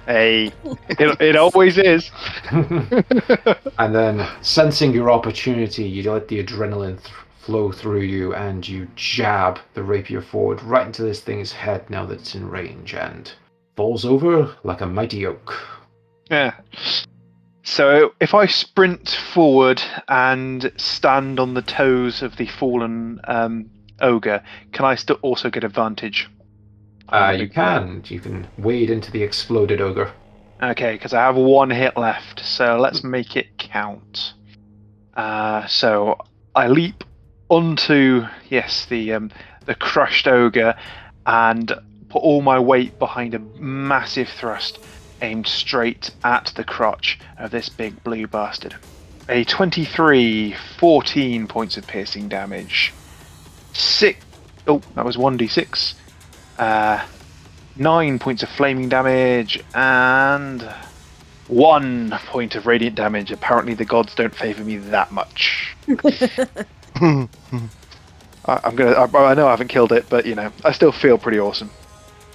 Hey, 0.07 0.53
it, 0.89 1.21
it 1.21 1.35
always 1.35 1.77
is. 1.77 2.13
and 2.51 3.93
then, 3.93 4.29
sensing 4.43 4.93
your 4.93 5.11
opportunity, 5.11 5.83
you 5.83 6.09
let 6.09 6.29
the 6.29 6.41
adrenaline 6.41 7.03
th- 7.03 7.13
flow 7.41 7.73
through 7.73 8.03
you 8.03 8.33
and 8.37 8.67
you 8.67 8.87
jab 8.95 9.59
the 9.75 9.83
rapier 9.83 10.23
forward 10.23 10.63
right 10.63 10.87
into 10.87 11.03
this 11.03 11.21
thing's 11.21 11.51
head 11.51 11.91
now 11.91 12.07
that 12.07 12.21
it's 12.21 12.37
in 12.37 12.49
range 12.49 12.95
and 12.95 13.33
falls 13.75 14.05
over 14.05 14.55
like 14.63 14.81
a 14.81 14.87
mighty 14.87 15.27
oak. 15.27 15.53
yeah. 16.31 16.55
So 17.65 18.15
if 18.21 18.35
I 18.35 18.47
sprint 18.47 19.09
forward 19.35 19.83
and 20.07 20.71
stand 20.77 21.41
on 21.41 21.55
the 21.55 21.63
toes 21.63 22.23
of 22.23 22.37
the 22.37 22.47
fallen 22.47 23.21
um, 23.25 23.69
ogre, 24.01 24.45
can 24.71 24.85
I 24.85 24.95
still 24.95 25.19
also 25.23 25.51
get 25.51 25.65
advantage? 25.65 26.29
Uh, 27.09 27.37
you 27.39 27.49
can. 27.49 28.03
You 28.07 28.21
can 28.21 28.49
wade 28.59 28.91
into 28.91 29.11
the 29.11 29.23
exploded 29.23 29.81
ogre. 29.81 30.13
Okay, 30.63 30.93
because 30.95 31.13
I 31.13 31.23
have 31.23 31.37
one 31.37 31.71
hit 31.71 31.97
left, 31.97 32.45
so 32.45 32.79
let's 32.79 33.05
make 33.05 33.37
it 33.37 33.59
count. 33.59 34.33
Uh, 35.15 35.67
so 35.67 36.19
I 36.55 36.69
leap 36.69 37.05
onto 37.49 38.25
yes 38.49 38.87
the 38.87 39.13
um, 39.13 39.31
the 39.67 39.75
crushed 39.75 40.27
ogre 40.27 40.75
and 41.27 41.73
put 42.09 42.23
all 42.23 42.43
my 42.43 42.59
weight 42.59 42.99
behind 42.99 43.35
a 43.35 43.39
massive 43.39 44.29
thrust 44.29 44.79
aimed 45.23 45.47
straight 45.47 46.11
at 46.25 46.53
the 46.57 46.65
crotch 46.65 47.19
of 47.39 47.51
this 47.51 47.69
big 47.69 48.03
blue 48.05 48.27
bastard. 48.27 48.77
A 49.29 49.45
23, 49.45 50.55
14 50.79 51.49
points 51.49 51.77
of 51.77 51.87
piercing 51.87 52.29
damage. 52.29 52.93
Six. 53.73 54.25
Oh, 54.69 54.81
that 54.95 55.05
was 55.05 55.17
1d6. 55.17 55.95
Uh, 56.59 57.05
nine 57.77 58.19
points 58.19 58.43
of 58.43 58.49
flaming 58.49 58.89
damage 58.89 59.63
and 59.75 60.63
one 61.49 62.11
point 62.27 62.55
of 62.55 62.67
radiant 62.67 62.97
damage. 62.97 63.31
Apparently, 63.31 63.75
the 63.75 63.85
gods 63.85 64.15
don't 64.15 64.35
favor 64.35 64.65
me 64.65 64.77
that 64.79 65.13
much. 65.13 65.77
I, 67.01 67.29
I'm 68.47 68.77
gonna. 68.77 68.93
I, 68.93 69.31
I 69.31 69.35
know 69.35 69.47
I 69.47 69.51
haven't 69.51 69.69
killed 69.69 69.93
it, 69.93 70.07
but 70.09 70.27
you 70.27 70.35
know, 70.35 70.53
I 70.65 70.73
still 70.73 70.93
feel 70.93 71.19
pretty 71.19 71.39
awesome. 71.39 71.71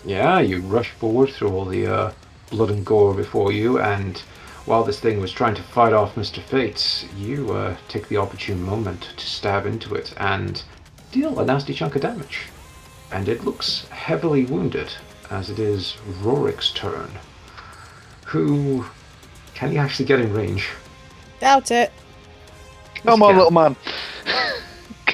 Yeah, 0.06 0.40
you 0.40 0.62
rush 0.62 0.90
forward 0.92 1.30
through 1.30 1.52
all 1.52 1.66
the 1.66 1.88
uh, 1.88 2.12
blood 2.50 2.70
and 2.70 2.86
gore 2.86 3.14
before 3.14 3.52
you, 3.52 3.80
and 3.80 4.18
while 4.66 4.84
this 4.84 5.00
thing 5.00 5.20
was 5.20 5.32
trying 5.32 5.56
to 5.56 5.64
fight 5.64 5.94
off 5.94 6.16
Mr. 6.16 6.42
Fate, 6.42 7.08
you 7.18 7.52
uh, 7.52 7.76
take 7.88 8.08
the 8.08 8.18
opportune 8.18 8.62
moment 8.62 9.14
to 9.18 9.26
stab 9.26 9.66
into 9.66 9.96
it 9.96 10.14
and 10.18 10.64
deal 11.12 11.40
a 11.40 11.46
nasty 11.46 11.74
chunk 11.74 11.96
of 11.96 12.02
damage. 12.02 12.42
And 13.12 13.28
it 13.28 13.44
looks 13.44 13.88
heavily 13.90 14.46
wounded, 14.46 14.92
as 15.30 15.50
it 15.50 15.60
is 15.60 15.98
Rorik's 16.22 16.72
turn. 16.72 17.10
Who. 18.26 18.86
Can 19.54 19.72
he 19.72 19.78
actually 19.78 20.06
get 20.06 20.20
in 20.20 20.34
range? 20.34 20.70
Doubt 21.40 21.72
it. 21.72 21.92
Come 22.96 23.20
Yes, 23.20 23.22
on, 23.22 23.34
he 23.34 23.38
little 23.38 23.52
man. 23.52 23.76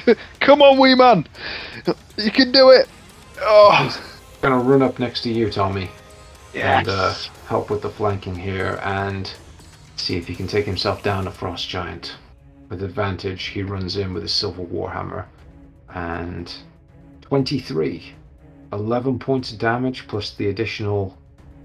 Come 0.40 0.62
on, 0.62 0.78
wee 0.78 0.94
man. 0.94 1.26
You 2.16 2.30
can 2.30 2.50
do 2.52 2.70
it. 2.70 2.88
Oh, 3.40 4.02
Gonna 4.40 4.58
run 4.58 4.82
up 4.82 4.98
next 4.98 5.22
to 5.22 5.30
you, 5.32 5.50
Tommy. 5.50 5.90
yes. 6.54 6.78
and 6.78 6.88
uh, 6.88 7.14
help 7.46 7.70
with 7.70 7.82
the 7.82 7.90
flanking 7.90 8.34
here 8.34 8.78
and 8.82 9.30
see 9.96 10.16
if 10.16 10.26
he 10.28 10.34
can 10.34 10.46
take 10.46 10.64
himself 10.64 11.02
down 11.02 11.26
a 11.26 11.30
frost 11.30 11.68
giant. 11.68 12.16
With 12.68 12.82
advantage, 12.82 13.44
he 13.46 13.62
runs 13.62 13.96
in 13.96 14.14
with 14.14 14.22
his 14.22 14.32
silver 14.32 14.62
warhammer 14.62 15.24
and 15.94 16.52
23. 17.28 18.14
11 18.72 19.18
points 19.18 19.52
of 19.52 19.58
damage 19.58 20.08
plus 20.08 20.30
the 20.30 20.48
additional 20.48 21.14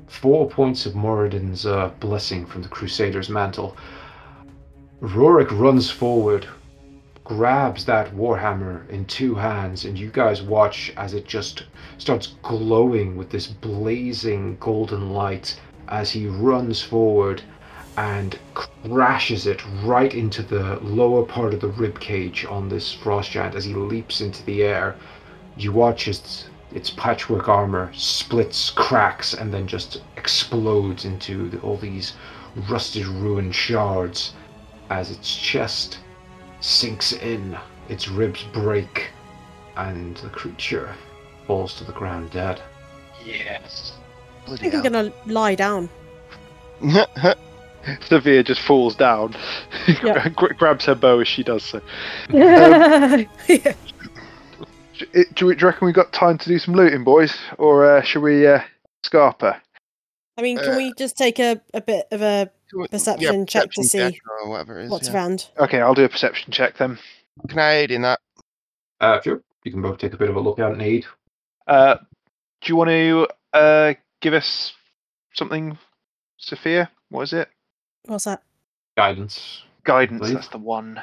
4 0.08 0.50
points 0.50 0.86
of 0.86 0.94
Moradin's 0.94 1.66
uh, 1.66 1.90
blessing 2.02 2.46
from 2.46 2.62
the 2.62 2.68
Crusader's 2.68 3.30
mantle. 3.30 3.78
Rorik 5.02 5.58
runs 5.58 5.90
forward, 5.90 6.46
grabs 7.24 7.86
that 7.86 8.14
warhammer 8.14 8.90
in 8.90 9.06
two 9.06 9.36
hands, 9.36 9.86
and 9.86 9.98
you 9.98 10.10
guys 10.10 10.42
watch 10.42 10.92
as 10.98 11.14
it 11.14 11.26
just 11.26 11.64
starts 11.98 12.36
glowing 12.42 13.16
with 13.16 13.30
this 13.30 13.48
blazing 13.48 14.58
golden 14.60 15.12
light 15.12 15.58
as 15.88 16.12
he 16.12 16.28
runs 16.28 16.82
forward 16.82 17.42
and 17.96 18.38
crashes 18.54 19.48
it 19.48 19.64
right 19.84 20.14
into 20.14 20.42
the 20.42 20.78
lower 20.82 21.24
part 21.24 21.54
of 21.54 21.62
the 21.62 21.68
rib 21.68 22.00
cage 22.02 22.46
on 22.50 22.68
this 22.68 22.92
frost 22.92 23.32
giant 23.32 23.56
as 23.56 23.64
he 23.64 23.74
leaps 23.74 24.20
into 24.20 24.44
the 24.44 24.64
air. 24.64 24.98
You 25.58 25.72
watch 25.72 26.08
as 26.08 26.46
its 26.74 26.90
patchwork 26.90 27.48
armor 27.48 27.92
splits, 27.94 28.72
cracks, 28.72 29.34
and 29.34 29.54
then 29.54 29.68
just 29.68 30.02
explodes 30.18 31.06
into 31.06 31.50
the, 31.50 31.60
all 31.60 31.78
these 31.78 32.14
rusted, 32.70 33.06
ruined 33.06 33.54
shards 33.56 34.34
as 34.90 35.12
its 35.12 35.36
chest 35.36 36.00
sinks 36.60 37.12
in, 37.14 37.58
its 37.90 38.08
ribs 38.08 38.44
break, 38.54 39.10
and 39.78 40.18
the 40.18 40.30
creature 40.30 40.96
falls 41.46 41.76
to 41.76 41.84
the 41.84 41.92
ground 41.92 42.32
dead. 42.32 42.62
yes. 43.26 43.94
I 44.48 44.58
think 44.58 44.74
I'm 44.74 44.82
gonna 44.84 45.14
lie 45.26 45.56
down. 45.56 45.90
Sophia 48.08 48.44
just 48.44 48.62
falls 48.62 48.96
down, 48.96 49.36
Yeah. 49.88 50.28
grabs 50.58 50.86
her 50.86 50.96
bow 50.96 51.20
as 51.20 51.28
she 51.28 51.44
does 51.44 51.64
so. 51.64 51.82
Um, 52.30 53.26
yeah. 53.48 53.74
Do, 54.98 55.06
do, 55.34 55.46
we- 55.48 55.56
do 55.56 55.62
you 55.62 55.68
reckon 55.68 55.86
we've 55.86 55.96
got 55.96 56.14
time 56.14 56.38
to 56.38 56.48
do 56.50 56.60
some 56.60 56.74
looting, 56.76 57.04
boys, 57.04 57.36
or 57.58 57.86
uh, 57.86 58.02
should 58.02 58.22
we 58.22 58.46
uh, 58.48 58.60
scarper? 59.04 59.60
I 60.38 60.42
mean, 60.42 60.58
can 60.58 60.74
Uh, 60.74 60.78
we 60.78 60.94
just 60.98 61.18
take 61.18 61.40
a, 61.40 61.62
a 61.74 61.82
bit 61.82 62.08
of 62.12 62.22
a 62.22 62.50
Perception 62.90 63.46
check 63.46 63.70
to 63.74 63.84
see 63.84 64.20
or 64.42 64.50
whatever 64.50 64.80
it 64.80 64.86
is. 64.86 64.90
what's 64.92 65.08
yeah. 65.08 65.14
around? 65.14 65.48
Okay, 65.60 65.80
I'll 65.80 65.94
do 65.94 66.06
a 66.06 66.10
perception 66.10 66.52
check 66.52 66.76
then. 66.78 66.98
Can 67.48 67.60
I 67.60 67.74
aid 67.74 67.92
in 67.92 68.02
that? 68.02 68.20
Uh, 69.00 69.22
sure. 69.22 69.44
You 69.64 69.72
can 69.72 69.82
both 69.84 70.00
take 70.00 70.14
a 70.14 70.18
bit 70.18 70.30
of 70.30 70.36
a 70.36 70.40
look 70.40 70.58
out 70.58 70.72
and 70.72 70.82
aid. 70.82 71.06
Uh, 71.68 71.98
do 72.62 72.68
you 72.68 72.76
want 72.76 72.90
to 72.90 73.28
uh, 73.54 73.94
give 74.22 74.34
us 74.34 74.74
something, 75.34 75.78
Sophia? 76.38 76.90
What 77.10 77.22
is 77.24 77.34
it? 77.34 77.50
What's 78.06 78.24
that? 78.26 78.42
Guidance. 78.98 79.62
Guidance. 79.84 80.20
Please. 80.22 80.34
That's 80.34 80.48
the 80.48 80.58
one. 80.58 81.00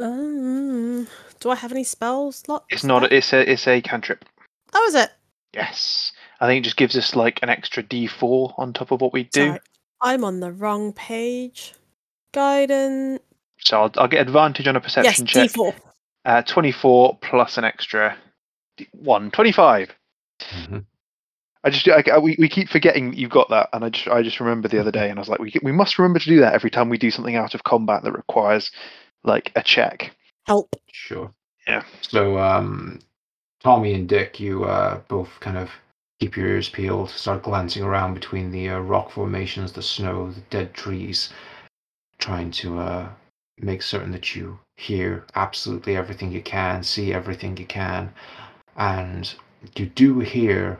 Um, 0.00 1.06
do 1.40 1.50
I 1.50 1.54
have 1.54 1.72
any 1.72 1.84
spells? 1.84 2.36
slots? 2.36 2.66
It's 2.70 2.84
not. 2.84 3.00
there? 3.00 3.12
It's 3.14 3.32
a. 3.32 3.50
It's 3.50 3.66
a 3.66 3.80
cantrip. 3.80 4.24
Oh, 4.74 4.84
is 4.88 4.94
it? 4.94 5.10
Yes. 5.54 6.12
I 6.40 6.46
think 6.46 6.62
it 6.62 6.64
just 6.64 6.76
gives 6.76 6.96
us 6.96 7.16
like 7.16 7.40
an 7.42 7.48
extra 7.48 7.82
D4 7.82 8.54
on 8.58 8.72
top 8.72 8.90
of 8.90 9.00
what 9.00 9.12
we 9.12 9.24
do. 9.24 9.48
Sorry, 9.48 9.60
I'm 10.02 10.24
on 10.24 10.40
the 10.40 10.52
wrong 10.52 10.92
page. 10.92 11.72
Guidance. 12.32 13.20
So 13.60 13.80
I'll, 13.82 13.92
I'll 13.96 14.08
get 14.08 14.20
advantage 14.20 14.66
on 14.68 14.76
a 14.76 14.80
perception 14.80 15.24
yes, 15.26 15.32
check. 15.32 15.50
D4. 15.52 15.74
Uh, 16.26 16.42
24 16.42 17.18
plus 17.22 17.56
an 17.56 17.64
extra 17.64 18.16
one, 18.92 19.30
25. 19.30 19.94
Mhm. 20.42 20.84
I 21.64 21.70
just 21.70 21.88
I, 21.88 22.04
I- 22.12 22.18
we, 22.18 22.36
we 22.38 22.48
keep 22.48 22.68
forgetting 22.68 23.10
that 23.10 23.16
you've 23.18 23.30
got 23.30 23.48
that, 23.50 23.70
and 23.72 23.84
I 23.84 23.88
just 23.88 24.08
I 24.08 24.22
just 24.22 24.38
remember 24.40 24.68
the 24.68 24.78
other 24.80 24.90
day, 24.92 25.08
and 25.08 25.18
I 25.18 25.22
was 25.22 25.28
like, 25.28 25.40
we 25.40 25.54
we 25.62 25.72
must 25.72 25.98
remember 25.98 26.18
to 26.18 26.28
do 26.28 26.40
that 26.40 26.52
every 26.52 26.70
time 26.70 26.90
we 26.90 26.98
do 26.98 27.10
something 27.10 27.34
out 27.36 27.54
of 27.54 27.64
combat 27.64 28.02
that 28.02 28.12
requires 28.12 28.70
like 29.26 29.52
a 29.56 29.62
check. 29.62 30.16
Help. 30.46 30.74
Sure. 30.92 31.32
Yeah. 31.66 31.82
So, 32.00 32.38
um, 32.38 33.00
Tommy 33.62 33.94
and 33.94 34.08
Dick, 34.08 34.38
you 34.38 34.64
uh, 34.64 35.00
both 35.08 35.28
kind 35.40 35.58
of 35.58 35.70
keep 36.20 36.36
your 36.36 36.46
ears 36.46 36.68
peeled, 36.68 37.10
start 37.10 37.42
glancing 37.42 37.82
around 37.82 38.14
between 38.14 38.50
the 38.50 38.70
uh, 38.70 38.78
rock 38.78 39.10
formations, 39.10 39.72
the 39.72 39.82
snow, 39.82 40.30
the 40.30 40.40
dead 40.50 40.72
trees, 40.72 41.32
trying 42.18 42.50
to 42.50 42.78
uh, 42.78 43.08
make 43.58 43.82
certain 43.82 44.12
that 44.12 44.34
you 44.34 44.58
hear 44.76 45.24
absolutely 45.34 45.96
everything 45.96 46.30
you 46.30 46.42
can, 46.42 46.82
see 46.82 47.12
everything 47.12 47.56
you 47.56 47.66
can, 47.66 48.12
and 48.76 49.34
you 49.76 49.86
do 49.86 50.20
hear 50.20 50.78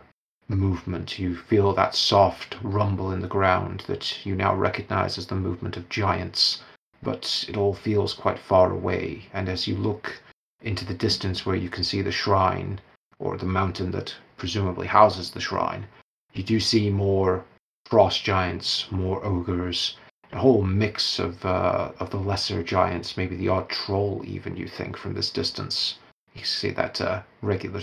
movement. 0.49 1.19
You 1.19 1.37
feel 1.37 1.75
that 1.75 1.95
soft 1.95 2.57
rumble 2.63 3.11
in 3.11 3.21
the 3.21 3.27
ground 3.27 3.83
that 3.89 4.25
you 4.25 4.35
now 4.35 4.55
recognize 4.55 5.19
as 5.19 5.27
the 5.27 5.35
movement 5.35 5.77
of 5.77 5.89
giants, 5.89 6.63
but 7.03 7.45
it 7.49 7.57
all 7.57 7.75
feels 7.75 8.15
quite 8.15 8.39
far 8.39 8.73
away. 8.73 9.27
And 9.33 9.49
as 9.49 9.67
you 9.67 9.77
look 9.77 10.23
into 10.63 10.85
the 10.85 10.95
distance 10.95 11.45
where 11.45 11.57
you 11.57 11.69
can 11.69 11.85
see 11.85 12.03
the 12.03 12.13
shrine 12.13 12.81
or 13.19 13.37
the 13.37 13.47
mountain 13.47 13.91
that 13.93 14.15
presumably 14.37 14.87
houses 14.87 15.31
the 15.31 15.41
shrine, 15.41 15.87
you 16.33 16.43
do 16.43 16.61
see 16.61 16.91
more 16.91 17.45
frost 17.87 18.25
giants, 18.25 18.91
more 18.91 19.25
ogres, 19.25 19.97
a 20.33 20.39
whole 20.39 20.63
mix 20.63 21.19
of 21.19 21.45
uh, 21.45 21.93
of 22.01 22.11
the 22.11 22.17
lesser 22.17 22.63
giants, 22.63 23.17
maybe 23.17 23.37
the 23.37 23.49
odd 23.49 23.69
troll 23.69 24.23
even 24.25 24.57
you 24.57 24.67
think 24.67 24.97
from 24.97 25.15
this 25.15 25.31
distance. 25.31 25.99
You 26.35 26.45
see 26.45 26.71
that 26.71 27.01
uh, 27.01 27.23
regular 27.43 27.83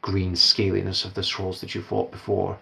green 0.00 0.32
scaliness 0.32 1.04
of 1.04 1.14
the 1.14 1.22
trolls 1.22 1.60
that 1.60 1.74
you 1.74 1.82
fought 1.82 2.10
before, 2.10 2.58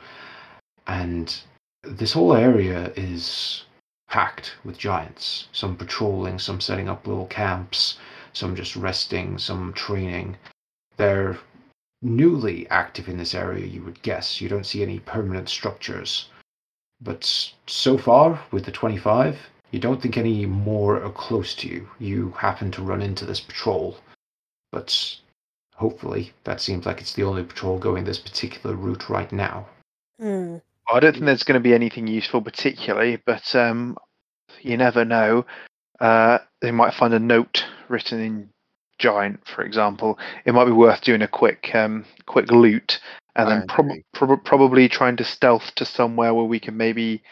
and 0.87 1.41
this 1.83 2.13
whole 2.13 2.35
area 2.35 2.93
is 2.97 3.65
packed 4.11 4.57
with 4.65 4.77
giants. 4.77 5.49
Some 5.53 5.77
patrolling, 5.77 6.39
some 6.39 6.61
setting 6.61 6.89
up 6.89 7.07
little 7.07 7.27
camps, 7.27 7.99
some 8.33 8.55
just 8.55 8.77
resting, 8.77 9.39
some 9.39 9.73
training. 9.73 10.37
They're 10.97 11.39
newly 12.03 12.69
active 12.69 13.09
in 13.09 13.17
this 13.17 13.35
area, 13.35 13.65
you 13.65 13.83
would 13.85 14.03
guess. 14.03 14.41
You 14.41 14.49
don't 14.49 14.67
see 14.67 14.83
any 14.83 14.99
permanent 14.99 15.49
structures. 15.49 16.29
But 17.01 17.53
so 17.67 17.97
far, 17.97 18.43
with 18.51 18.65
the 18.65 18.73
25, 18.73 19.39
you 19.71 19.79
don't 19.79 20.03
think 20.03 20.17
any 20.17 20.45
more 20.45 21.03
are 21.03 21.13
close 21.13 21.55
to 21.57 21.69
you. 21.69 21.89
You 21.99 22.33
happen 22.33 22.71
to 22.73 22.83
run 22.83 23.01
into 23.01 23.25
this 23.25 23.41
patrol. 23.41 23.97
But 24.73 25.17
hopefully, 25.77 26.33
that 26.45 26.61
seems 26.61 26.85
like 26.85 27.01
it's 27.01 27.15
the 27.15 27.23
only 27.23 27.45
patrol 27.45 27.79
going 27.79 28.05
this 28.05 28.19
particular 28.19 28.75
route 28.77 29.09
right 29.09 29.31
now. 29.33 29.69
Hmm. 30.19 30.57
I 30.91 31.01
don't 31.01 31.13
think 31.13 31.25
there's 31.25 31.45
going 31.45 31.61
to 31.61 31.69
be 31.69 31.75
anything 31.75 32.07
useful 32.07 32.43
particularly, 32.43 33.21
but 33.25 33.55
um, 33.55 33.97
you 34.61 34.77
never 34.77 35.05
know. 35.05 35.47
Uh, 36.01 36.39
they 36.61 36.71
might 36.71 36.95
find 36.95 37.15
a 37.15 37.19
note 37.19 37.65
written 37.89 38.21
in 38.21 38.49
giant, 38.99 39.47
for 39.47 39.63
example. 39.63 40.19
It 40.45 40.53
might 40.53 40.65
be 40.65 40.73
worth 40.73 41.01
doing 41.03 41.23
a 41.23 41.29
quick 41.29 41.75
um, 41.75 42.05
quick 42.27 42.51
loot, 42.51 43.01
and 43.37 43.49
I 43.49 43.59
then 43.59 43.67
prob- 43.69 43.99
prob- 44.13 44.45
probably 44.45 44.89
trying 44.89 45.17
to 45.17 45.25
stealth 45.25 45.75
to 45.77 45.85
somewhere 45.85 46.35
where 46.35 46.45
we 46.45 46.61
can 46.61 46.77
maybe 46.77 47.23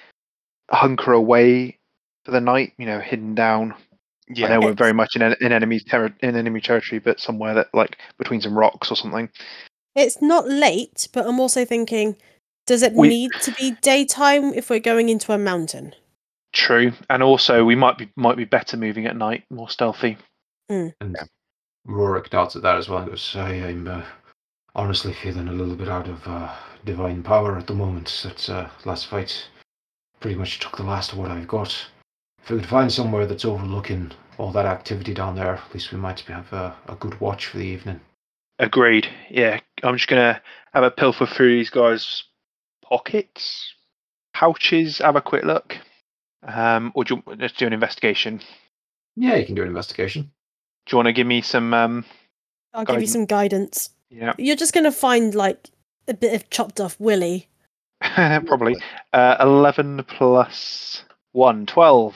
hunker 0.71 1.13
away 1.13 1.79
for 2.25 2.33
the 2.33 2.41
night. 2.41 2.73
You 2.79 2.87
know, 2.87 3.01
hidden 3.01 3.35
down. 3.35 3.75
Yeah, 4.29 4.47
I 4.47 4.49
Yeah, 4.51 4.55
know 4.55 4.67
we're 4.67 4.75
very 4.75 4.93
much 4.93 5.17
in, 5.17 5.23
en- 5.23 5.37
in 5.41 5.53
enemy 5.53 5.81
terri 5.81 6.13
in 6.21 6.37
enemy 6.37 6.61
territory, 6.61 6.99
but 6.99 7.21
somewhere 7.21 7.55
that 7.55 7.69
like 7.73 7.97
between 8.19 8.41
some 8.41 8.57
rocks 8.57 8.91
or 8.91 8.97
something. 8.97 9.31
It's 9.95 10.23
not 10.23 10.47
late, 10.47 11.09
but 11.13 11.27
I'm 11.27 11.41
also 11.41 11.65
thinking, 11.65 12.17
does 12.69 12.83
it 12.83 12.93
We- 12.93 13.09
need 13.09 13.33
to 13.43 13.51
be 13.53 13.73
daytime 13.83 14.53
if 14.55 14.71
we're 14.71 14.79
going 14.79 15.09
into 15.09 15.33
a 15.33 15.39
mountain? 15.39 15.95
True, 16.53 16.93
and 17.11 17.23
also 17.23 17.65
we 17.65 17.75
might 17.75 17.99
be 17.99 18.09
might 18.17 18.37
be 18.37 18.45
better 18.45 18.77
moving 18.77 19.07
at 19.07 19.17
night, 19.17 19.45
more 19.51 19.69
stealthy. 19.69 20.17
And 20.69 20.95
Yeah. 21.03 21.25
Rorik 21.87 22.29
darts 22.31 22.57
at 22.57 22.63
that 22.63 22.77
as 22.77 22.89
well 22.89 22.99
and 22.99 23.09
goes, 23.11 23.35
I, 23.35 23.49
I'm 23.69 23.89
uh, 23.89 24.03
honestly 24.75 25.13
feeling 25.15 25.49
a 25.49 25.53
little 25.53 25.75
bit 25.77 25.89
out 25.89 26.09
of 26.09 26.27
uh, 26.29 26.55
divine 26.85 27.23
power 27.23 27.57
at 27.57 27.67
the 27.67 27.75
moment. 27.75 28.21
That 28.23 28.49
uh, 28.51 28.69
last 28.85 29.07
fight 29.07 29.49
pretty 30.21 30.37
much 30.37 30.59
took 30.59 30.77
the 30.77 30.83
last 30.83 31.13
of 31.13 31.19
what 31.19 31.31
I've 31.31 31.49
got. 31.49 31.71
If 32.43 32.51
we 32.51 32.59
could 32.59 32.69
find 32.69 32.93
somewhere 32.93 33.25
that's 33.27 33.45
overlooking 33.47 34.13
all 34.37 34.53
that 34.53 34.67
activity 34.67 35.15
down 35.15 35.37
there, 35.37 35.55
at 35.55 35.75
least 35.75 35.93
we 35.93 35.99
might 35.99 36.21
have 36.21 36.53
a, 36.53 36.77
a 36.89 36.95
good 36.97 37.19
watch 37.21 37.47
for 37.47 37.57
the 37.59 37.65
evening. 37.67 38.01
Agreed. 38.59 39.09
Yeah, 39.31 39.61
I'm 39.83 39.97
just 39.97 40.09
gonna 40.09 40.41
have 40.75 40.85
a 40.85 40.91
pilfer 40.91 41.27
through 41.27 41.51
these 41.57 41.71
guys' 41.71 42.25
pockets, 42.89 43.75
pouches, 44.35 44.99
have 44.99 45.17
a 45.17 45.21
quick 45.21 45.45
look. 45.45 45.77
Um, 46.43 46.93
or 46.95 47.05
do 47.05 47.17
you, 47.17 47.37
let's 47.39 47.55
do 47.55 47.67
an 47.67 47.73
investigation. 47.73 48.41
Yeah, 49.17 49.35
you 49.35 49.45
can 49.45 49.55
do 49.55 49.63
an 49.63 49.69
investigation. 49.69 50.31
Do 50.87 50.93
you 50.93 50.97
want 50.99 51.07
to 51.07 51.13
give 51.13 51.27
me 51.27 51.43
some? 51.43 51.75
Um, 51.75 52.05
I'll 52.73 52.85
give 52.85 53.01
you 53.01 53.07
some 53.07 53.27
guidance. 53.27 53.91
yeah, 54.11 54.35
You're 54.39 54.57
just 54.57 54.73
going 54.73 54.85
to 54.85 54.93
find 54.93 55.35
like 55.35 55.69
a 56.07 56.15
bit 56.15 56.35
of 56.35 56.49
chopped 56.51 56.81
off 56.81 56.99
willy. 57.01 57.49
probably. 58.01 58.77
Uh, 59.13 59.37
Eleven 59.41 60.05
plus 60.07 61.05
one, 61.33 61.67
12. 61.67 62.15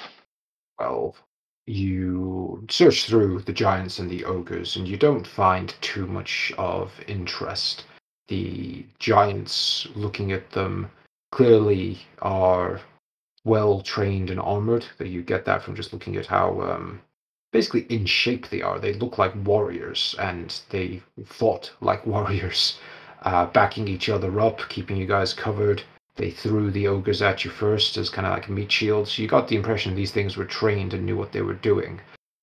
12. 0.78 1.22
You 1.66 2.66
search 2.70 3.04
through 3.04 3.42
the 3.42 3.52
giants 3.52 3.98
and 3.98 4.10
the 4.10 4.24
ogres, 4.24 4.76
and 4.76 4.88
you 4.88 4.96
don't 4.96 5.26
find 5.26 5.74
too 5.80 6.06
much 6.06 6.52
of 6.58 6.92
interest. 7.06 7.84
The 8.28 8.86
giants, 8.98 9.86
looking 9.94 10.32
at 10.32 10.50
them, 10.50 10.90
clearly 11.30 11.98
are 12.20 12.80
well 13.44 13.80
trained 13.80 14.30
and 14.30 14.40
armored. 14.40 14.86
That 14.98 15.08
you 15.08 15.22
get 15.22 15.44
that 15.44 15.62
from 15.62 15.74
just 15.74 15.92
looking 15.92 16.16
at 16.16 16.26
how 16.26 16.60
um, 16.60 17.00
basically 17.52 17.82
in 17.88 18.06
shape 18.06 18.48
they 18.48 18.62
are. 18.62 18.78
They 18.78 18.94
look 18.94 19.18
like 19.18 19.34
warriors, 19.44 20.14
and 20.18 20.58
they 20.70 21.02
fought 21.24 21.72
like 21.80 22.06
warriors, 22.14 22.78
uh, 23.22 23.46
backing 23.46 23.88
each 23.88 24.08
other 24.08 24.40
up, 24.40 24.68
keeping 24.68 24.96
you 24.96 25.06
guys 25.06 25.34
covered. 25.34 25.82
They 26.16 26.30
threw 26.30 26.70
the 26.70 26.88
ogres 26.88 27.22
at 27.22 27.44
you 27.44 27.50
first 27.50 27.96
as 27.96 28.10
kind 28.10 28.26
of 28.26 28.32
like 28.34 28.48
meat 28.48 28.70
shields. 28.70 29.18
You 29.18 29.26
got 29.26 29.48
the 29.48 29.56
impression 29.56 29.94
these 29.94 30.12
things 30.12 30.36
were 30.36 30.44
trained 30.44 30.92
and 30.92 31.06
knew 31.06 31.16
what 31.16 31.32
they 31.32 31.42
were 31.42 31.54
doing. 31.54 32.00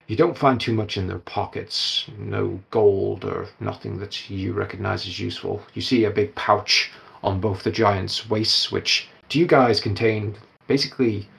You 0.10 0.16
don't 0.16 0.38
find 0.38 0.60
too 0.60 0.74
much 0.74 0.98
in 0.98 1.06
their 1.06 1.20
pockets, 1.20 2.08
no 2.18 2.60
gold 2.72 3.24
or 3.24 3.48
nothing 3.60 4.00
that 4.00 4.28
you 4.28 4.54
recognize 4.54 5.06
as 5.06 5.20
useful. 5.20 5.62
You 5.76 5.84
see 5.84 6.04
a 6.04 6.10
big 6.10 6.34
pouch 6.34 6.92
on 7.22 7.40
both 7.40 7.62
the 7.62 7.70
giants' 7.70 8.28
waists, 8.28 8.72
which 8.72 9.08
to 9.30 9.38
you 9.38 9.46
guys 9.46 9.80
contain 9.80 10.36
basically 10.66 11.30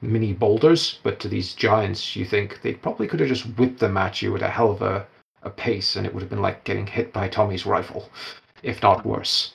mini 0.00 0.32
boulders, 0.32 1.00
but 1.02 1.18
to 1.18 1.28
these 1.28 1.52
giants, 1.54 2.14
you 2.14 2.24
think 2.24 2.62
they 2.62 2.74
probably 2.74 3.08
could 3.08 3.18
have 3.18 3.28
just 3.28 3.58
whipped 3.58 3.80
them 3.80 3.96
at 3.96 4.22
you 4.22 4.36
at 4.36 4.42
a 4.42 4.48
hell 4.48 4.70
of 4.70 4.82
a, 4.82 5.04
a 5.42 5.50
pace, 5.50 5.96
and 5.96 6.06
it 6.06 6.14
would 6.14 6.22
have 6.22 6.30
been 6.30 6.40
like 6.40 6.62
getting 6.62 6.86
hit 6.86 7.12
by 7.12 7.26
Tommy's 7.26 7.66
rifle, 7.66 8.08
if 8.62 8.80
not 8.84 9.04
worse 9.04 9.54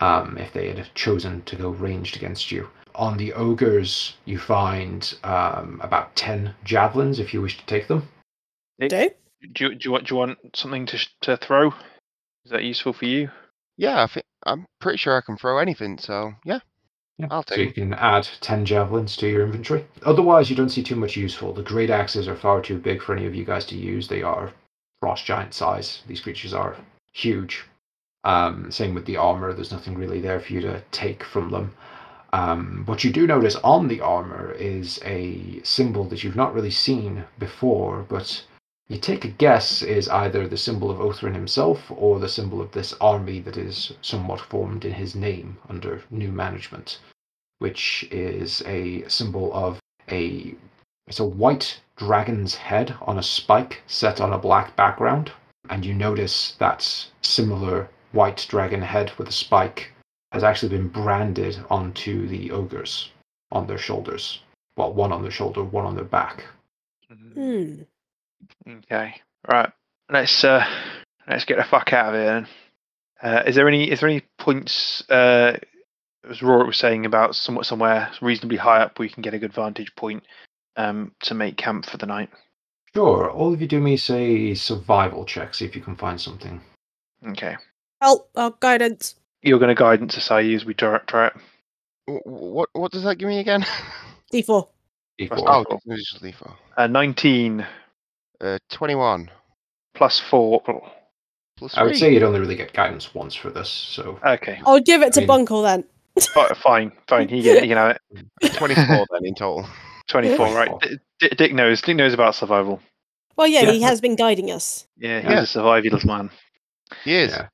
um, 0.00 0.36
if 0.38 0.52
they 0.52 0.66
had 0.68 0.92
chosen 0.96 1.42
to 1.42 1.54
go 1.54 1.70
ranged 1.70 2.16
against 2.16 2.50
you. 2.50 2.68
On 2.94 3.16
the 3.16 3.32
ogres, 3.32 4.14
you 4.24 4.38
find 4.38 5.14
um, 5.24 5.80
about 5.82 6.14
10 6.16 6.54
javelins 6.64 7.18
if 7.18 7.32
you 7.32 7.40
wish 7.40 7.58
to 7.58 7.66
take 7.66 7.88
them. 7.88 8.08
Do? 8.78 8.88
Do 8.88 9.64
you, 9.64 9.74
do 9.74 9.78
you 9.84 9.92
want 9.92 10.06
do 10.06 10.14
you 10.14 10.18
want 10.18 10.38
something 10.54 10.86
to 10.86 10.98
to 11.22 11.36
throw? 11.36 11.68
Is 12.44 12.50
that 12.50 12.62
useful 12.64 12.92
for 12.92 13.06
you? 13.06 13.30
yeah. 13.76 14.02
I 14.02 14.06
think 14.06 14.26
I'm 14.44 14.66
pretty 14.80 14.98
sure 14.98 15.16
I 15.16 15.20
can 15.20 15.36
throw 15.36 15.58
anything. 15.58 15.98
So 15.98 16.32
yeah, 16.44 16.60
Yeah. 17.18 17.28
I'll 17.30 17.44
so 17.48 17.56
you 17.56 17.72
can 17.72 17.94
add 17.94 18.28
10 18.40 18.64
javelins 18.64 19.16
to 19.16 19.28
your 19.28 19.44
inventory. 19.44 19.84
Otherwise, 20.04 20.50
you 20.50 20.56
don't 20.56 20.68
see 20.68 20.82
too 20.82 20.96
much 20.96 21.16
useful. 21.16 21.52
The 21.52 21.62
great 21.62 21.90
axes 21.90 22.28
are 22.28 22.36
far 22.36 22.60
too 22.60 22.78
big 22.78 23.02
for 23.02 23.14
any 23.14 23.26
of 23.26 23.34
you 23.34 23.44
guys 23.44 23.64
to 23.66 23.76
use. 23.76 24.08
They 24.08 24.22
are 24.22 24.52
frost 25.00 25.24
giant 25.24 25.54
size. 25.54 26.02
These 26.06 26.20
creatures 26.20 26.54
are 26.54 26.76
huge. 27.12 27.64
Um, 28.24 28.70
same 28.70 28.94
with 28.94 29.06
the 29.06 29.16
armor. 29.16 29.52
There's 29.52 29.72
nothing 29.72 29.96
really 29.96 30.20
there 30.20 30.40
for 30.40 30.52
you 30.52 30.60
to 30.60 30.82
take 30.92 31.24
from 31.24 31.50
them. 31.50 31.74
Um, 32.32 32.84
what 32.86 33.04
you 33.04 33.10
do 33.10 33.26
notice 33.26 33.56
on 33.56 33.88
the 33.88 34.00
armor 34.00 34.52
is 34.52 34.98
a 35.04 35.60
symbol 35.64 36.04
that 36.04 36.24
you've 36.24 36.36
not 36.36 36.54
really 36.54 36.70
seen 36.70 37.24
before, 37.38 38.06
but 38.08 38.44
you 38.88 38.98
take 38.98 39.24
a 39.24 39.28
guess 39.28 39.82
is 39.82 40.08
either 40.08 40.48
the 40.48 40.56
symbol 40.56 40.90
of 40.90 40.98
Othrin 40.98 41.34
himself 41.34 41.90
or 41.90 42.18
the 42.18 42.28
symbol 42.28 42.60
of 42.60 42.72
this 42.72 42.94
army 43.00 43.38
that 43.40 43.56
is 43.56 43.92
somewhat 44.00 44.40
formed 44.40 44.84
in 44.84 44.92
his 44.92 45.14
name 45.14 45.58
under 45.68 46.02
new 46.10 46.32
management, 46.32 46.98
which 47.58 48.08
is 48.10 48.62
a 48.66 49.06
symbol 49.08 49.52
of 49.52 49.78
a 50.10 50.54
it's 51.06 51.20
a 51.20 51.24
white 51.24 51.80
dragon's 51.96 52.54
head 52.54 52.96
on 53.02 53.18
a 53.18 53.22
spike 53.22 53.82
set 53.86 54.20
on 54.20 54.32
a 54.32 54.38
black 54.38 54.74
background, 54.74 55.32
and 55.68 55.84
you 55.84 55.94
notice 55.94 56.52
that 56.58 57.10
similar 57.20 57.88
white 58.12 58.46
dragon 58.48 58.82
head 58.82 59.12
with 59.18 59.28
a 59.28 59.32
spike 59.32 59.91
has 60.32 60.42
actually 60.42 60.70
been 60.70 60.88
branded 60.88 61.58
onto 61.70 62.26
the 62.26 62.50
ogres 62.50 63.10
on 63.50 63.66
their 63.66 63.78
shoulders. 63.78 64.40
Well, 64.76 64.92
one 64.92 65.12
on 65.12 65.22
their 65.22 65.30
shoulder, 65.30 65.62
one 65.62 65.84
on 65.84 65.94
their 65.94 66.04
back. 66.04 66.44
Hmm. 67.34 67.82
Okay. 68.66 69.20
Right. 69.46 69.70
Let's 70.10 70.42
uh 70.44 70.66
let's 71.28 71.44
get 71.44 71.58
the 71.58 71.64
fuck 71.64 71.92
out 71.92 72.14
of 72.14 72.20
here 72.20 72.24
then. 72.24 72.48
Uh, 73.22 73.42
is 73.46 73.54
there 73.54 73.68
any 73.68 73.90
is 73.90 74.00
there 74.00 74.08
any 74.08 74.22
points 74.38 75.08
uh, 75.10 75.56
as 76.28 76.40
Rorik 76.40 76.66
was 76.66 76.76
saying 76.76 77.06
about 77.06 77.36
somewhat 77.36 77.66
somewhere 77.66 78.10
reasonably 78.20 78.56
high 78.56 78.80
up 78.80 78.98
where 78.98 79.06
you 79.06 79.14
can 79.14 79.22
get 79.22 79.34
a 79.34 79.38
good 79.38 79.52
vantage 79.52 79.94
point 79.94 80.24
um, 80.76 81.12
to 81.20 81.34
make 81.34 81.56
camp 81.56 81.86
for 81.86 81.98
the 81.98 82.06
night? 82.06 82.30
Sure. 82.94 83.30
All 83.30 83.52
of 83.52 83.60
you 83.60 83.68
do 83.68 83.80
me 83.80 83.96
say 83.96 84.54
survival 84.54 85.24
check. 85.24 85.54
See 85.54 85.64
if 85.64 85.76
you 85.76 85.82
can 85.82 85.96
find 85.96 86.20
something. 86.20 86.60
Okay. 87.28 87.56
Help! 88.00 88.28
Our 88.34 88.54
guidance. 88.58 89.14
You're 89.42 89.58
going 89.58 89.74
to 89.74 89.80
guidance 89.80 90.16
Asayi 90.16 90.54
as 90.56 90.64
we 90.64 90.74
try, 90.74 90.98
try 91.06 91.26
it. 91.28 91.32
Wh- 92.06 92.26
What 92.26 92.68
what 92.72 92.92
does 92.92 93.02
that 93.04 93.16
give 93.16 93.28
me 93.28 93.38
again? 93.40 93.64
D4. 94.32 94.68
D4. 95.20 95.28
oh, 95.46 95.64
cool. 95.68 95.80
this 95.86 96.12
is 96.14 96.22
lethal. 96.22 96.56
Uh, 96.76 96.86
19 96.86 97.66
Uh, 98.40 98.58
twenty-one 98.70 99.30
plus 99.94 100.18
4. 100.20 100.62
plus 101.58 101.76
I 101.76 101.82
would 101.82 101.96
say 101.96 102.12
you'd 102.12 102.22
only 102.22 102.40
really 102.40 102.56
get 102.56 102.72
guidance 102.72 103.14
once 103.14 103.34
for 103.34 103.50
this. 103.50 103.68
So 103.68 104.18
Okay. 104.24 104.60
I'll 104.64 104.80
give 104.80 105.02
it 105.02 105.12
to 105.14 105.20
I 105.22 105.26
mean- 105.26 105.46
Bunkle 105.46 105.62
then. 105.64 105.84
Fi- 106.34 106.54
fine. 106.54 106.92
Fine. 107.08 107.28
You 107.30 107.42
get 107.42 107.62
it. 107.62 107.68
You 107.68 107.74
know 107.74 107.88
it. 107.88 108.52
twenty-four 108.54 109.06
then 109.10 109.24
in 109.24 109.34
total. 109.34 109.66
24, 110.08 110.46
right? 110.54 110.70
D- 110.82 110.98
D- 111.20 111.28
Dick 111.36 111.54
knows. 111.54 111.80
Dick 111.80 111.96
knows 111.96 112.12
about 112.12 112.34
survival. 112.34 112.80
Well, 113.36 113.46
yeah, 113.46 113.62
Yeah. 113.62 113.70
he 113.72 113.80
has 113.82 114.00
been 114.00 114.14
guiding 114.16 114.50
us. 114.50 114.86
Yeah, 114.98 115.20
he's 115.20 115.30
Yeah. 115.30 115.40
a 115.42 115.46
surviving 115.46 115.90
little 115.92 116.06
man. 116.06 116.30
He 117.04 117.14
is. 117.16 117.32
Yeah. 117.32 117.48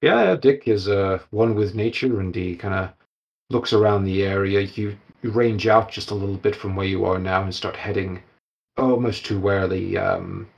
Yeah, 0.00 0.36
Dick 0.36 0.68
is 0.68 0.88
uh, 0.88 1.18
one 1.30 1.54
with 1.56 1.74
nature 1.74 2.20
and 2.20 2.34
he 2.34 2.54
kind 2.54 2.74
of 2.74 2.90
looks 3.50 3.72
around 3.72 4.04
the 4.04 4.22
area. 4.22 4.60
You, 4.60 4.96
you 5.22 5.30
range 5.30 5.66
out 5.66 5.90
just 5.90 6.12
a 6.12 6.14
little 6.14 6.36
bit 6.36 6.54
from 6.54 6.76
where 6.76 6.86
you 6.86 7.04
are 7.04 7.18
now 7.18 7.42
and 7.42 7.54
start 7.54 7.74
heading 7.74 8.22
almost 8.76 9.26
to 9.26 9.40
where 9.40 9.66
the 9.66 9.98
um, 9.98 10.48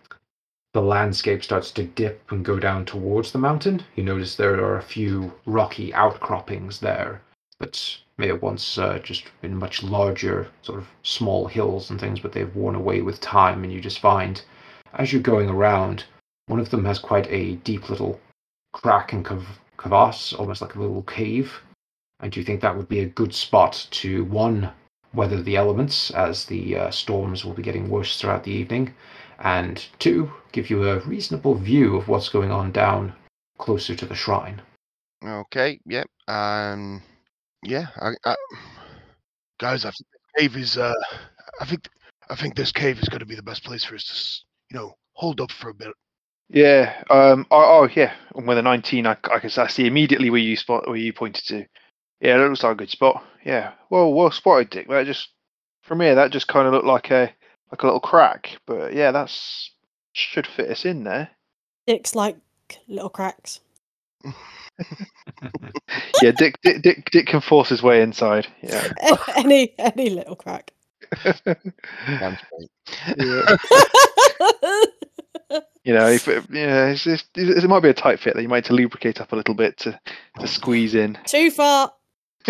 the 0.73 0.83
landscape 0.83 1.43
starts 1.43 1.73
to 1.73 1.83
dip 1.83 2.31
and 2.31 2.45
go 2.45 2.59
down 2.61 2.85
towards 2.85 3.33
the 3.33 3.39
mountain. 3.39 3.83
You 3.97 4.05
notice 4.05 4.37
there 4.37 4.63
are 4.63 4.77
a 4.77 4.83
few 4.83 5.33
rocky 5.47 5.93
outcroppings 5.93 6.79
there 6.79 7.23
that 7.59 7.99
may 8.19 8.29
have 8.29 8.43
once 8.43 8.79
uh, 8.79 8.99
just 8.99 9.25
been 9.41 9.57
much 9.57 9.83
larger, 9.83 10.49
sort 10.63 10.79
of 10.79 10.87
small 11.03 11.47
hills 11.49 11.91
and 11.91 11.99
things, 11.99 12.21
but 12.21 12.33
they've 12.33 12.55
worn 12.55 12.75
away 12.75 13.01
with 13.01 13.21
time. 13.21 13.65
And 13.65 13.73
you 13.73 13.81
just 13.81 13.99
find, 13.99 14.43
as 14.95 15.13
you're 15.13 15.23
going 15.23 15.49
around, 15.49 16.05
one 16.47 16.61
of 16.61 16.71
them 16.71 16.85
has 16.85 16.99
quite 16.99 17.27
a 17.31 17.57
deep 17.57 17.91
little 17.91 18.21
crack 18.73 19.13
and 19.13 19.25
crevasse, 19.77 20.33
almost 20.33 20.63
like 20.63 20.75
a 20.75 20.81
little 20.81 21.03
cave. 21.03 21.53
And 22.21 22.31
do 22.31 22.41
you 22.41 22.45
think 22.45 22.61
that 22.61 22.77
would 22.77 22.89
be 22.89 23.01
a 23.01 23.07
good 23.07 23.35
spot 23.35 23.87
to 23.93 24.25
one 24.25 24.71
weather 25.15 25.43
the 25.43 25.57
elements, 25.57 26.11
as 26.11 26.45
the 26.45 26.77
uh, 26.77 26.91
storms 26.91 27.45
will 27.45 27.55
be 27.55 27.63
getting 27.63 27.89
worse 27.89 28.21
throughout 28.21 28.45
the 28.45 28.53
evening, 28.53 28.95
and 29.41 29.87
two 29.99 30.31
give 30.53 30.71
you 30.71 30.89
a 30.89 31.01
reasonable 31.01 31.55
view 31.55 31.97
of 31.97 32.09
what's 32.09 32.29
going 32.29 32.51
on 32.51 32.73
down 32.73 33.15
closer 33.59 33.95
to 33.95 34.07
the 34.07 34.15
shrine? 34.15 34.61
Okay. 35.25 35.81
Yep. 35.87 36.07
Um. 36.29 37.03
Yeah. 37.63 37.87
I, 37.97 38.13
I, 38.25 38.37
guys, 39.59 39.85
I 39.85 39.91
think 39.91 40.07
the 40.13 40.41
cave 40.41 40.57
is. 40.57 40.77
Uh, 40.77 40.95
I 41.61 41.65
think 41.65 41.89
I 42.29 42.35
think 42.35 42.55
this 42.55 42.73
cave 42.73 42.99
is 43.01 43.09
going 43.09 43.21
to 43.21 43.27
be 43.27 43.35
the 43.35 43.43
best 43.43 43.65
place 43.65 43.85
for 43.85 43.95
us 43.97 44.05
to, 44.05 44.75
you 44.75 44.81
know, 44.81 44.95
hold 45.15 45.41
up 45.41 45.51
for 45.51 45.71
a 45.71 45.75
bit. 45.75 45.89
Yeah. 46.51 47.03
Um. 47.11 47.47
Oh, 47.51 47.83
oh 47.83 47.89
yeah. 47.95 48.13
And 48.35 48.47
with 48.47 48.59
a 48.59 48.63
19, 48.63 49.07
I, 49.07 49.13
I 49.33 49.39
can 49.39 49.51
I 49.57 49.67
see 49.69 49.87
immediately 49.87 50.31
where 50.31 50.41
you 50.41 50.57
spot 50.57 50.87
where 50.87 50.97
you 50.97 51.13
pointed 51.13 51.45
to. 51.47 51.67
Yeah, 52.21 52.37
that 52.37 52.49
looks 52.49 52.63
like 52.63 52.73
a 52.73 52.77
good 52.77 52.91
spot. 52.91 53.25
Yeah. 53.45 53.73
Well, 53.89 54.13
well 54.13 54.31
spotted, 54.31 54.71
Dick. 54.71 54.89
That 54.89 55.07
just 55.07 55.31
from 55.83 56.01
here, 56.01 56.15
that 56.15 56.33
just 56.33 56.49
kind 56.49 56.67
of 56.67 56.75
looked 56.75 56.87
like 56.87 57.11
a 57.11 57.33
like 57.71 57.83
a 57.83 57.87
little 57.87 58.01
crack. 58.01 58.59
But 58.67 58.93
yeah, 58.95 59.11
that's 59.13 59.71
should 60.13 60.47
fit 60.47 60.71
us 60.71 60.85
in 60.85 61.05
there. 61.05 61.31
Dick's 61.87 62.15
like 62.15 62.37
little 62.89 63.11
cracks. 63.11 63.61
Yeah, 66.23 66.33
Dick, 66.33 66.61
Dick, 66.63 66.83
Dick, 66.83 67.11
Dick 67.11 67.27
can 67.27 67.41
force 67.41 67.69
his 67.69 67.83
way 67.83 68.03
inside. 68.03 68.47
Yeah. 68.63 68.93
any 69.37 69.75
any 69.79 70.11
little 70.11 70.37
crack. 70.37 70.73
damn 71.25 72.37
straight. 72.37 72.71
yeah. 73.19 73.57
You 75.85 75.95
know, 75.95 76.09
if 76.09 76.29
it, 76.29 76.45
yeah, 76.51 76.89
it's, 76.89 77.07
it's, 77.07 77.25
it 77.35 77.69
might 77.69 77.81
be 77.81 77.89
a 77.89 77.95
tight 77.95 78.21
fit 78.21 78.35
that 78.35 78.43
you 78.43 78.49
might 78.49 78.57
need 78.59 78.67
to 78.67 78.75
lubricate 78.75 79.21
up 79.21 79.33
a 79.33 79.37
little 79.37 79.55
bit 79.55 79.79
to 79.79 79.99
to 80.39 80.47
squeeze 80.47 80.95
in. 80.95 81.19
Too 81.27 81.51
far. 81.51 81.93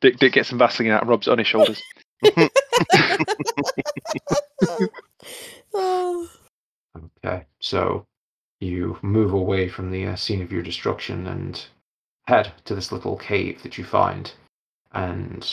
Dick, 0.00 0.18
Dick 0.18 0.34
gets 0.34 0.50
some 0.50 0.58
Vaseline 0.58 0.90
out 0.90 1.02
and 1.02 1.08
rubs 1.10 1.26
it 1.28 1.30
on 1.30 1.38
his 1.38 1.46
shoulders. 1.46 1.82
Okay, 7.22 7.44
so 7.60 8.06
you 8.60 8.98
move 9.02 9.32
away 9.32 9.68
from 9.68 9.90
the 9.90 10.06
uh, 10.06 10.16
scene 10.16 10.40
of 10.40 10.50
your 10.50 10.62
destruction 10.62 11.26
and 11.26 11.66
head 12.26 12.52
to 12.64 12.74
this 12.74 12.90
little 12.90 13.16
cave 13.16 13.62
that 13.62 13.76
you 13.76 13.84
find, 13.84 14.32
and 14.92 15.46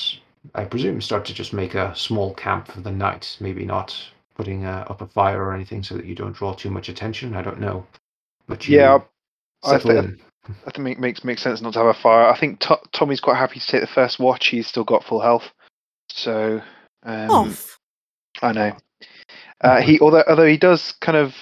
I 0.55 0.63
presume 0.65 1.01
start 1.01 1.25
to 1.25 1.33
just 1.33 1.51
make 1.51 1.75
a 1.75 1.93
small 1.95 2.33
camp 2.33 2.69
for 2.69 2.79
the 2.81 2.91
night. 2.91 3.37
Maybe 3.41 3.65
not 3.65 3.97
putting 4.35 4.65
uh, 4.65 4.85
up 4.89 5.01
a 5.01 5.07
fire 5.07 5.43
or 5.43 5.53
anything 5.53 5.83
so 5.83 5.95
that 5.95 6.05
you 6.05 6.15
don't 6.15 6.35
draw 6.35 6.53
too 6.53 6.69
much 6.69 6.89
attention. 6.89 7.35
I 7.35 7.41
don't 7.41 7.59
know, 7.59 7.85
but 8.47 8.67
you 8.67 8.77
Yeah, 8.77 8.99
I 9.63 9.77
think- 9.77 9.93
in. 9.93 10.21
I 10.67 10.71
think 10.71 10.89
it 10.89 10.99
makes 10.99 11.23
makes 11.23 11.41
sense 11.41 11.61
not 11.61 11.71
to 11.73 11.79
have 11.79 11.87
a 11.87 11.93
fire. 11.93 12.27
I 12.27 12.37
think 12.37 12.59
To- 12.61 12.81
Tommy's 12.91 13.21
quite 13.21 13.37
happy 13.37 13.61
to 13.61 13.65
take 13.65 13.79
the 13.79 13.87
first 13.87 14.19
watch. 14.19 14.47
He's 14.47 14.67
still 14.67 14.83
got 14.83 15.05
full 15.05 15.21
health, 15.21 15.49
so 16.09 16.61
um, 17.03 17.29
Off. 17.29 17.79
I 18.41 18.51
know. 18.51 18.75
Uh, 19.61 19.81
he 19.81 20.01
although 20.01 20.23
although 20.27 20.45
he 20.45 20.57
does 20.57 20.91
kind 20.99 21.17
of 21.17 21.33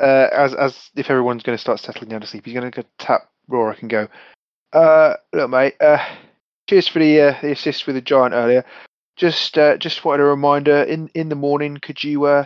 uh, 0.00 0.26
as 0.32 0.54
as 0.54 0.90
if 0.96 1.08
everyone's 1.08 1.44
going 1.44 1.56
to 1.56 1.60
start 1.60 1.78
settling 1.78 2.10
down 2.10 2.20
to 2.20 2.26
sleep, 2.26 2.44
he's 2.46 2.54
going 2.54 2.68
to 2.68 2.82
go 2.82 2.88
tap 2.98 3.28
Rorik 3.48 3.80
and 3.80 3.90
go, 3.90 4.08
uh, 4.72 5.14
"Look, 5.32 5.50
mate. 5.50 5.74
Uh, 5.80 6.04
cheers 6.68 6.88
for 6.88 6.98
the 6.98 7.20
uh, 7.20 7.34
the 7.40 7.52
assist 7.52 7.86
with 7.86 7.94
the 7.94 8.02
giant 8.02 8.34
earlier. 8.34 8.64
Just 9.18 9.58
uh, 9.58 9.76
just 9.76 10.04
wanted 10.04 10.22
a 10.22 10.26
reminder. 10.26 10.84
In 10.84 11.08
in 11.08 11.28
the 11.28 11.34
morning, 11.34 11.76
could 11.78 12.02
you 12.04 12.24
uh, 12.24 12.44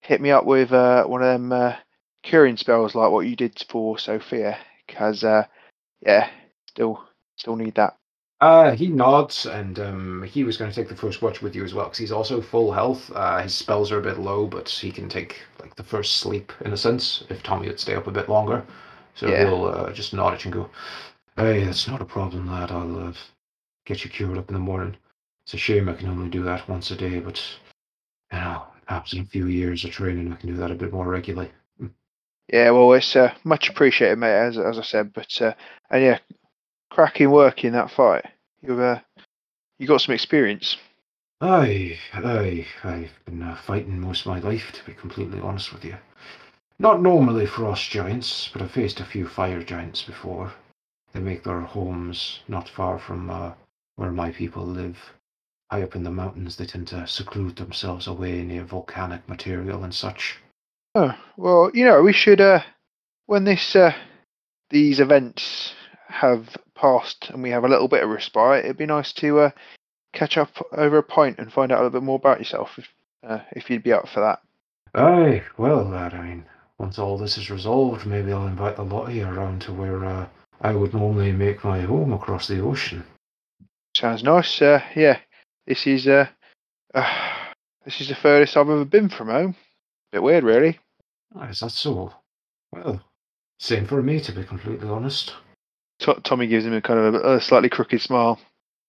hit 0.00 0.20
me 0.20 0.30
up 0.30 0.46
with 0.46 0.72
uh, 0.72 1.04
one 1.04 1.22
of 1.22 1.28
them 1.28 1.52
uh, 1.52 1.76
curing 2.22 2.56
spells 2.56 2.94
like 2.94 3.10
what 3.12 3.26
you 3.26 3.36
did 3.36 3.62
for 3.68 3.98
Sophia? 3.98 4.58
Because 4.86 5.22
uh, 5.24 5.44
yeah, 6.00 6.30
still 6.68 7.04
still 7.36 7.56
need 7.56 7.74
that. 7.74 7.98
Uh, 8.40 8.72
he 8.72 8.88
nods, 8.88 9.44
and 9.46 9.78
um, 9.78 10.22
he 10.22 10.42
was 10.44 10.56
going 10.56 10.70
to 10.70 10.74
take 10.74 10.88
the 10.88 10.96
first 10.96 11.20
watch 11.20 11.42
with 11.42 11.54
you 11.54 11.64
as 11.64 11.74
well, 11.74 11.84
because 11.86 11.98
he's 11.98 12.12
also 12.12 12.40
full 12.40 12.72
health. 12.72 13.10
Uh, 13.14 13.42
his 13.42 13.54
spells 13.54 13.92
are 13.92 13.98
a 13.98 14.02
bit 14.02 14.18
low, 14.18 14.46
but 14.46 14.68
he 14.68 14.90
can 14.90 15.08
take 15.08 15.42
like 15.60 15.74
the 15.76 15.82
first 15.82 16.16
sleep 16.16 16.50
in 16.64 16.72
a 16.72 16.76
sense 16.78 17.24
if 17.28 17.42
Tommy 17.42 17.68
would 17.68 17.80
stay 17.80 17.94
up 17.94 18.06
a 18.06 18.10
bit 18.10 18.28
longer. 18.30 18.64
So 19.14 19.30
Yeah. 19.30 19.44
he'll 19.44 19.64
uh, 19.66 19.92
just 19.92 20.14
nod 20.14 20.34
at 20.34 20.44
you 20.44 20.50
and 20.52 20.62
go, 20.62 20.70
"Hey, 21.36 21.64
that's 21.64 21.88
not 21.88 22.00
a 22.02 22.06
problem, 22.06 22.46
lad. 22.50 22.70
I'll 22.70 23.08
uh, 23.08 23.12
get 23.84 24.04
you 24.04 24.10
cured 24.10 24.38
up 24.38 24.48
in 24.48 24.54
the 24.54 24.60
morning. 24.60 24.96
It's 25.46 25.54
a 25.54 25.58
shame 25.58 25.88
I 25.88 25.92
can 25.92 26.08
only 26.08 26.28
do 26.28 26.42
that 26.42 26.68
once 26.68 26.90
a 26.90 26.96
day, 26.96 27.20
but 27.20 27.40
you 28.32 28.38
know, 28.38 28.64
perhaps 28.84 29.12
in 29.12 29.20
a 29.20 29.26
few 29.26 29.46
years 29.46 29.84
of 29.84 29.92
training, 29.92 30.32
I 30.32 30.36
can 30.36 30.48
do 30.48 30.56
that 30.56 30.72
a 30.72 30.74
bit 30.74 30.92
more 30.92 31.06
regularly." 31.06 31.52
Yeah, 32.52 32.70
well, 32.70 32.92
it's 32.94 33.14
uh, 33.14 33.32
much 33.44 33.68
appreciated, 33.68 34.18
mate. 34.18 34.34
As 34.34 34.58
as 34.58 34.76
I 34.76 34.82
said, 34.82 35.12
but 35.12 35.40
uh, 35.40 35.54
and 35.88 36.02
yeah, 36.02 36.18
cracking 36.90 37.30
work 37.30 37.64
in 37.64 37.74
that 37.74 37.92
fight. 37.92 38.24
You 38.60 38.80
uh, 38.80 38.98
you 39.78 39.86
got 39.86 40.00
some 40.00 40.16
experience. 40.16 40.76
Aye, 41.40 41.98
aye, 42.12 42.66
I've 42.82 43.12
been 43.24 43.42
uh, 43.42 43.54
fighting 43.54 44.00
most 44.00 44.22
of 44.22 44.32
my 44.32 44.40
life, 44.40 44.72
to 44.72 44.84
be 44.84 44.94
completely 44.94 45.38
honest 45.38 45.72
with 45.72 45.84
you. 45.84 45.96
Not 46.78 47.02
normally 47.02 47.46
frost 47.46 47.88
giants, 47.90 48.50
but 48.52 48.62
I've 48.62 48.72
faced 48.72 48.98
a 48.98 49.04
few 49.04 49.28
fire 49.28 49.62
giants 49.62 50.02
before. 50.02 50.54
They 51.12 51.20
make 51.20 51.44
their 51.44 51.60
homes 51.60 52.40
not 52.48 52.68
far 52.68 52.98
from 52.98 53.30
uh, 53.30 53.52
where 53.94 54.10
my 54.10 54.32
people 54.32 54.66
live. 54.66 54.98
High 55.70 55.82
up 55.82 55.96
in 55.96 56.04
the 56.04 56.10
mountains, 56.10 56.56
they 56.56 56.66
tend 56.66 56.86
to 56.88 57.06
seclude 57.06 57.56
themselves 57.56 58.06
away 58.06 58.42
near 58.42 58.62
volcanic 58.62 59.28
material 59.28 59.82
and 59.82 59.94
such. 59.94 60.38
Oh 60.94 61.14
well, 61.36 61.70
you 61.74 61.84
know, 61.84 62.02
we 62.02 62.12
should 62.12 62.40
uh, 62.40 62.62
when 63.26 63.44
this 63.44 63.74
uh, 63.74 63.92
these 64.70 65.00
events 65.00 65.74
have 66.08 66.56
passed 66.74 67.30
and 67.30 67.42
we 67.42 67.50
have 67.50 67.64
a 67.64 67.68
little 67.68 67.88
bit 67.88 68.02
of 68.02 68.10
respite, 68.10 68.64
it'd 68.64 68.76
be 68.76 68.86
nice 68.86 69.12
to 69.14 69.40
uh, 69.40 69.50
catch 70.12 70.38
up 70.38 70.50
over 70.72 70.98
a 70.98 71.02
pint 71.02 71.38
and 71.38 71.52
find 71.52 71.72
out 71.72 71.78
a 71.78 71.82
little 71.82 72.00
bit 72.00 72.04
more 72.04 72.16
about 72.16 72.38
yourself. 72.38 72.78
If 72.78 72.88
uh, 73.26 73.40
if 73.52 73.68
you'd 73.68 73.82
be 73.82 73.92
up 73.92 74.08
for 74.08 74.20
that. 74.20 74.40
Aye, 74.94 75.42
well, 75.58 75.84
lad, 75.84 76.14
I 76.14 76.22
mean, 76.22 76.46
once 76.78 76.98
all 76.98 77.18
this 77.18 77.36
is 77.36 77.50
resolved, 77.50 78.06
maybe 78.06 78.32
I'll 78.32 78.46
invite 78.46 78.76
the 78.76 78.82
lot 78.82 79.08
of 79.08 79.14
you 79.14 79.26
around 79.26 79.62
to 79.62 79.72
where 79.72 80.04
uh, 80.04 80.26
I 80.60 80.72
would 80.72 80.94
normally 80.94 81.32
make 81.32 81.64
my 81.64 81.80
home 81.80 82.12
across 82.12 82.46
the 82.46 82.60
ocean. 82.60 83.04
Sounds 83.94 84.22
nice. 84.22 84.62
Uh, 84.62 84.80
yeah, 84.94 85.18
this 85.66 85.86
is 85.86 86.06
uh, 86.06 86.26
uh, 86.94 87.28
this 87.84 88.00
is 88.00 88.08
the 88.08 88.14
furthest 88.14 88.56
I've 88.56 88.68
ever 88.68 88.84
been 88.84 89.08
from 89.08 89.28
home. 89.28 89.56
Bit 90.12 90.22
weird, 90.22 90.44
really. 90.44 90.78
Oh, 91.34 91.42
is 91.42 91.60
that 91.60 91.70
so? 91.70 92.12
Well, 92.72 93.02
same 93.58 93.86
for 93.86 94.02
me, 94.02 94.20
to 94.20 94.32
be 94.32 94.44
completely 94.44 94.88
honest. 94.88 95.34
To- 96.00 96.20
Tommy 96.22 96.46
gives 96.46 96.64
him 96.64 96.74
a 96.74 96.82
kind 96.82 97.00
of 97.00 97.14
a, 97.14 97.34
a 97.36 97.40
slightly 97.40 97.68
crooked 97.68 98.00
smile. 98.00 98.38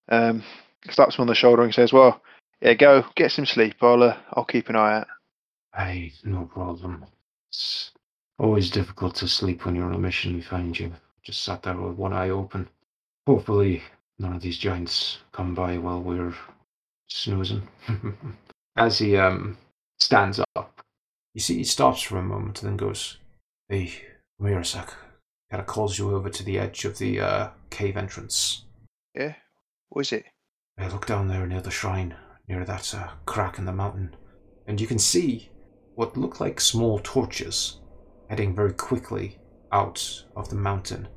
Um, 0.10 0.44
slaps 0.90 1.16
him 1.16 1.22
on 1.22 1.28
the 1.28 1.36
shoulder 1.36 1.64
and 1.64 1.74
says, 1.74 1.92
"Well, 1.92 2.22
yeah, 2.62 2.74
go 2.74 3.06
get 3.16 3.32
some 3.32 3.46
sleep. 3.46 3.76
I'll 3.82 4.04
uh, 4.04 4.18
I'll 4.34 4.46
keep 4.46 4.70
an 4.70 4.76
eye 4.76 5.00
out." 5.00 5.08
Aye, 5.74 6.14
no 6.24 6.46
problem. 6.46 7.06
It's 7.50 7.92
Always 8.40 8.70
difficult 8.70 9.16
to 9.16 9.28
sleep 9.28 9.66
when 9.66 9.76
you're 9.76 9.86
on 9.86 9.96
a 9.96 9.98
mission, 9.98 10.36
we 10.36 10.42
find 10.42 10.78
you. 10.78 10.94
Just 11.24 11.42
sat 11.42 11.64
there 11.64 11.76
with 11.76 11.98
one 11.98 12.14
eye 12.14 12.30
open. 12.30 12.70
Hopefully, 13.26 13.82
none 14.20 14.34
of 14.34 14.42
these 14.44 14.60
giants 14.60 15.18
come 15.32 15.56
by 15.56 15.78
while 15.80 16.02
we're 16.02 16.36
snoozing. 17.08 17.68
As 18.78 19.00
he 19.00 19.18
um 19.18 19.58
stands 20.00 20.40
up, 20.56 20.82
you 21.34 21.42
see 21.42 21.58
he 21.58 21.64
stops 21.64 22.02
for 22.02 22.18
a 22.18 22.24
moment 22.24 22.62
and 22.62 22.70
then 22.70 22.78
goes, 22.78 23.18
Hey, 23.70 23.92
Mirasak. 24.42 24.94
Kinda 25.50 25.66
calls 25.66 25.98
you 25.98 26.14
over 26.14 26.30
to 26.30 26.44
the 26.44 26.60
edge 26.60 26.84
of 26.84 26.98
the 26.98 27.22
uh, 27.22 27.50
cave 27.70 27.96
entrance. 27.96 28.66
Yeah. 29.16 29.36
What 29.90 30.02
is 30.02 30.12
it? 30.12 30.26
I 30.78 30.88
look 30.90 31.06
down 31.06 31.28
there 31.28 31.48
near 31.48 31.62
the 31.62 31.72
shrine, 31.72 32.16
near 32.48 32.66
that 32.66 32.94
uh, 32.94 33.12
crack 33.26 33.58
in 33.58 33.66
the 33.66 33.72
mountain, 33.72 34.16
and 34.68 34.80
you 34.80 34.88
can 34.88 35.00
see 35.00 35.50
what 35.96 36.18
look 36.18 36.40
like 36.40 36.60
small 36.60 37.00
torches 37.00 37.80
heading 38.30 38.54
very 38.54 38.74
quickly 38.74 39.40
out 39.72 40.26
of 40.36 40.50
the 40.50 40.56
mountain. 40.56 41.08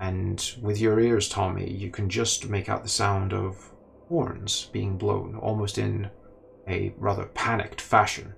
And 0.00 0.52
with 0.60 0.80
your 0.80 0.98
ears, 1.00 1.28
Tommy, 1.28 1.70
you 1.70 1.90
can 1.90 2.08
just 2.08 2.48
make 2.48 2.68
out 2.68 2.82
the 2.82 2.88
sound 2.88 3.32
of 3.32 3.71
horns 4.12 4.68
being 4.72 4.98
blown, 4.98 5.34
almost 5.36 5.78
in 5.78 6.10
a 6.68 6.92
rather 6.98 7.24
panicked 7.32 7.80
fashion. 7.80 8.34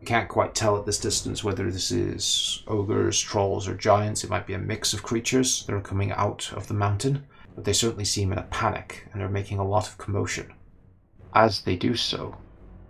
You 0.00 0.06
can't 0.06 0.26
quite 0.26 0.54
tell 0.54 0.78
at 0.78 0.86
this 0.86 0.98
distance 0.98 1.44
whether 1.44 1.70
this 1.70 1.90
is 1.90 2.62
ogres, 2.66 3.20
trolls, 3.20 3.68
or 3.68 3.74
giants. 3.74 4.24
It 4.24 4.30
might 4.30 4.46
be 4.46 4.54
a 4.54 4.58
mix 4.58 4.94
of 4.94 5.02
creatures 5.02 5.66
that 5.66 5.74
are 5.74 5.82
coming 5.82 6.12
out 6.12 6.50
of 6.54 6.66
the 6.66 6.72
mountain, 6.72 7.26
but 7.54 7.66
they 7.66 7.74
certainly 7.74 8.06
seem 8.06 8.32
in 8.32 8.38
a 8.38 8.44
panic 8.44 9.06
and 9.12 9.20
are 9.20 9.28
making 9.28 9.58
a 9.58 9.68
lot 9.68 9.86
of 9.86 9.98
commotion. 9.98 10.50
As 11.34 11.60
they 11.60 11.76
do 11.76 11.94
so, 11.94 12.34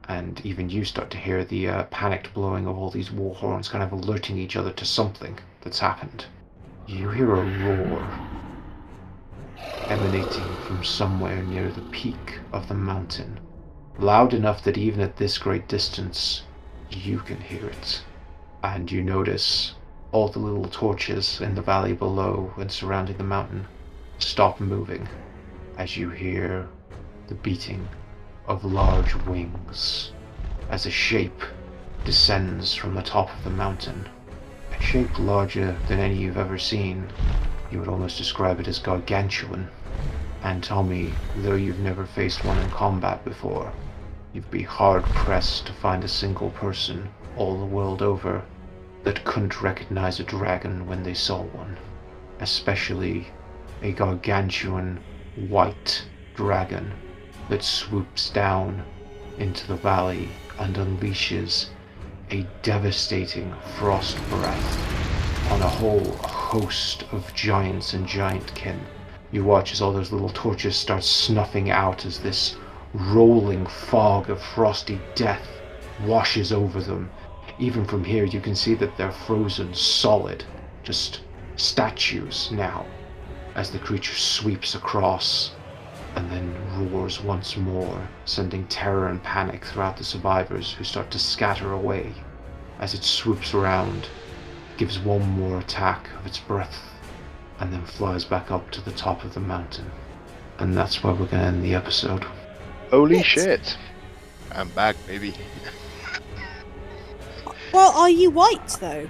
and 0.09 0.41
even 0.47 0.71
you 0.71 0.85
start 0.85 1.11
to 1.11 1.19
hear 1.19 1.45
the 1.45 1.69
uh, 1.69 1.83
panicked 1.91 2.33
blowing 2.35 2.69
of 2.69 2.79
all 2.79 2.91
these 2.91 3.11
war 3.11 3.35
horns 3.35 3.69
kind 3.69 3.83
of 3.83 3.91
alerting 3.91 4.39
each 4.39 4.55
other 4.55 4.71
to 4.75 4.85
something 4.85 5.37
that's 5.63 5.81
happened, 5.81 6.27
you 6.87 7.11
hear 7.11 7.35
a 7.35 7.45
roar 7.65 8.38
emanating 9.89 10.57
from 10.57 10.85
somewhere 10.85 11.43
near 11.43 11.71
the 11.73 11.83
peak 11.83 12.41
of 12.53 12.69
the 12.69 12.75
mountain, 12.75 13.41
loud 13.99 14.33
enough 14.33 14.63
that 14.63 14.79
even 14.79 15.01
at 15.01 15.17
this 15.17 15.39
great 15.39 15.67
distance, 15.67 16.43
you 16.91 17.19
can 17.19 17.41
hear 17.41 17.67
it. 17.67 18.05
And 18.63 18.91
you 18.91 19.03
notice 19.03 19.75
all 20.13 20.29
the 20.29 20.39
little 20.39 20.69
torches 20.69 21.41
in 21.41 21.55
the 21.55 21.63
valley 21.63 21.93
below 21.93 22.53
and 22.57 22.71
surrounding 22.71 23.17
the 23.17 23.25
mountain 23.25 23.67
stop 24.19 24.61
moving 24.61 25.09
as 25.77 25.97
you 25.97 26.11
hear 26.11 26.69
the 27.29 27.35
beating 27.35 27.89
of 28.47 28.65
large 28.65 29.15
wings 29.27 30.13
as 30.71 30.87
a 30.87 30.91
shape 30.91 31.43
descends 32.05 32.75
from 32.75 32.95
the 32.95 33.03
top 33.03 33.29
of 33.37 33.45
the 33.45 33.51
mountain. 33.51 34.09
A 34.79 34.83
shape 34.83 35.19
larger 35.19 35.77
than 35.89 35.99
any 35.99 36.17
you've 36.17 36.39
ever 36.39 36.59
seen. 36.59 37.11
You 37.71 37.81
would 37.81 37.89
almost 37.89 38.17
describe 38.17 38.61
it 38.61 38.69
as 38.69 38.79
gargantuan. 38.79 39.69
And 40.43 40.63
Tommy, 40.63 41.13
though 41.37 41.55
you've 41.55 41.81
never 41.81 42.07
faced 42.07 42.45
one 42.45 42.57
in 42.59 42.71
combat 42.71 43.25
before, 43.25 43.73
you'd 44.33 44.51
be 44.51 44.63
hard 44.63 45.05
pressed 45.05 45.67
to 45.67 45.73
find 45.73 46.03
a 46.03 46.09
single 46.09 46.51
person 46.51 47.11
all 47.37 47.59
the 47.59 47.67
world 47.67 48.01
over 48.01 48.43
that 49.05 49.25
couldn't 49.25 49.61
recognize 49.61 50.19
a 50.19 50.25
dragon 50.25 50.87
when 50.87 51.03
they 51.03 51.15
saw 51.15 51.43
one. 51.43 51.77
Especially 52.41 53.29
a 53.83 53.93
gargantuan 53.93 55.01
white 55.49 56.05
dragon 56.35 56.93
that 57.49 57.63
swoops 57.63 58.31
down 58.31 58.83
into 59.39 59.67
the 59.67 59.77
valley 59.77 60.31
and 60.59 60.77
unleashes 60.77 61.67
a 62.31 62.47
devastating 62.63 63.55
frost 63.77 64.17
breath 64.31 65.18
on 65.51 65.63
a 65.63 65.69
whole 65.69 66.13
host 66.23 67.05
of 67.13 67.33
giants 67.35 67.95
and 67.95 68.07
giantkin. 68.07 68.79
You 69.31 69.45
watch 69.45 69.73
as 69.73 69.81
all 69.81 69.93
those 69.93 70.13
little 70.13 70.29
torches 70.29 70.77
start 70.77 71.03
snuffing 71.03 71.71
out 71.71 72.05
as 72.05 72.19
this 72.19 72.57
rolling 72.93 73.67
fog 73.67 74.31
of 74.31 74.43
frosty 74.43 75.01
death 75.15 75.47
washes 76.05 76.53
over 76.53 76.81
them. 76.81 77.11
Even 77.59 77.85
from 77.85 78.05
here, 78.05 78.25
you 78.25 78.41
can 78.41 78.55
see 78.55 78.75
that 78.75 78.97
they're 78.97 79.11
frozen 79.11 79.75
solid, 79.75 80.45
just 80.83 81.21
statues 81.57 82.51
now, 82.53 82.87
as 83.55 83.71
the 83.71 83.79
creature 83.79 84.15
sweeps 84.15 84.75
across 84.75 85.53
and 86.15 86.31
then 86.31 86.55
roars 86.93 87.21
once 87.21 87.57
more, 87.57 88.09
sending 88.25 88.67
terror 88.67 89.09
and 89.09 89.23
panic 89.23 89.65
throughout 89.65 89.97
the 89.97 90.05
survivors 90.05 90.73
who 90.73 90.85
start 90.85 91.11
to 91.11 91.19
scatter 91.19 91.73
away. 91.73 92.13
As 92.81 92.95
it 92.95 93.03
swoops 93.03 93.55
around, 93.55 94.09
gives 94.79 94.99
one 94.99 95.29
more 95.31 95.59
attack 95.59 96.09
of 96.19 96.25
its 96.27 96.39
breath, 96.39 96.79
and 97.61 97.73
then 97.73 97.85
flies 97.85 98.25
back 98.25 98.51
up 98.51 98.71
to 98.71 98.81
the 98.81 98.93
top 98.93 99.25
of 99.25 99.35
the 99.35 99.41
mountain. 99.41 99.91
And 100.59 100.75
that's 100.77 101.03
where 101.05 101.13
we're 101.13 101.27
going 101.27 101.31
to 101.43 101.49
end 101.49 101.63
the 101.65 101.75
episode. 101.75 102.25
Holy 102.91 103.17
Yes. 103.17 103.27
shit. 103.27 103.77
I'm 104.53 104.69
back, 104.71 104.97
baby. 105.07 105.35
Well, 107.73 107.93
are 107.93 108.09
you 108.09 108.31
white 108.31 108.67
though? 108.81 109.07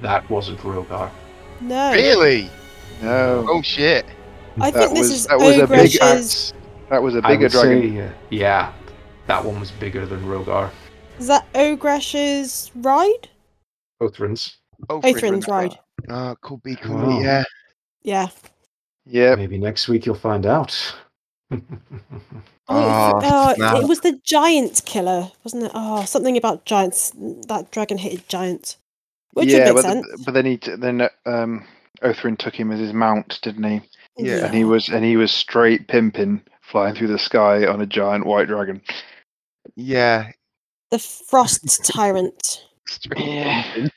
That 0.00 0.28
wasn't 0.30 0.58
Rogar. 0.60 1.10
No. 1.60 1.92
Really? 1.92 2.50
No. 3.02 3.44
Oh 3.48 3.60
shit. 3.62 4.06
I 4.58 4.70
that 4.70 4.78
think 4.88 4.94
this 4.94 5.10
was, 5.10 5.12
is 5.12 5.26
that 5.26 5.38
was 5.38 5.58
a 5.58 5.66
big 5.66 6.00
Ogresh's. 6.00 6.54
That 6.88 7.02
was 7.02 7.14
a 7.16 7.22
bigger 7.22 7.42
would 7.44 7.52
dragon. 7.52 7.96
say, 7.96 8.00
uh, 8.00 8.10
yeah, 8.30 8.72
that 9.26 9.44
one 9.44 9.60
was 9.60 9.70
bigger 9.72 10.06
than 10.06 10.24
Rogar. 10.24 10.70
Is 11.18 11.26
that 11.26 11.46
Ogresh's 11.54 12.70
ride? 12.76 13.28
Othrin's. 14.00 14.56
Oh, 14.88 15.00
Othrin's 15.00 15.48
ride. 15.48 15.78
Oh, 16.08 16.36
could 16.40 16.62
be, 16.62 16.76
could 16.76 16.90
Wow. 16.92 17.18
be, 17.18 17.24
yeah. 17.24 17.44
Yeah. 18.02 18.28
Yep. 19.06 19.38
Maybe 19.38 19.58
next 19.58 19.88
week 19.88 20.06
you'll 20.06 20.14
find 20.14 20.46
out. 20.46 20.94
Oh, 21.50 21.60
Oh, 22.68 23.50
it, 23.50 23.58
oh, 23.60 23.80
it 23.80 23.88
was 23.88 24.00
the 24.00 24.18
giant 24.24 24.82
killer, 24.84 25.30
wasn't 25.44 25.64
it? 25.64 25.70
Oh, 25.74 26.04
something 26.04 26.36
about 26.36 26.64
giants. 26.64 27.12
That 27.46 27.70
dragon 27.70 27.98
hated 27.98 28.28
giants. 28.28 28.76
Which 29.34 29.48
yeah, 29.50 29.70
would 29.70 29.74
make 29.74 29.74
but, 29.76 29.82
sense. 29.82 30.24
but 30.24 30.34
then 30.34 30.46
he 30.46 30.56
then 30.56 31.00
uh, 31.02 31.08
um 31.26 31.64
Othrin 32.02 32.36
took 32.38 32.54
him 32.58 32.72
as 32.72 32.80
his 32.80 32.92
mount, 32.92 33.38
didn't 33.42 33.64
he? 33.64 33.80
Yeah. 34.16 34.46
And 34.46 34.54
he 34.54 34.64
was 34.64 34.88
and 34.88 35.04
he 35.04 35.16
was 35.16 35.30
straight 35.30 35.86
pimping, 35.88 36.42
flying 36.62 36.94
through 36.94 37.08
the 37.08 37.18
sky 37.18 37.66
on 37.66 37.80
a 37.80 37.86
giant 37.86 38.26
white 38.26 38.48
dragon. 38.48 38.80
Yeah. 39.76 40.32
The 40.90 40.98
frost 40.98 41.84
tyrant. 41.84 42.64
Yeah. 43.16 43.88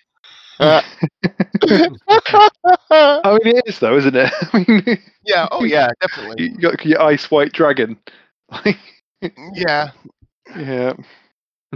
Pimping. 0.60 1.98
I 2.92 3.40
mean, 3.44 3.58
it 3.58 3.64
is 3.68 3.80
though, 3.80 3.96
isn't 3.98 4.16
it? 4.16 4.32
I 4.54 4.66
mean, 4.68 5.00
yeah, 5.26 5.48
oh 5.52 5.64
yeah, 5.64 5.90
definitely. 6.02 6.50
you 6.52 6.58
got 6.58 6.86
your 6.86 7.02
ice 7.02 7.30
white 7.32 7.52
dragon. 7.54 7.98
Yeah. 9.54 9.92
yeah. 10.56 10.94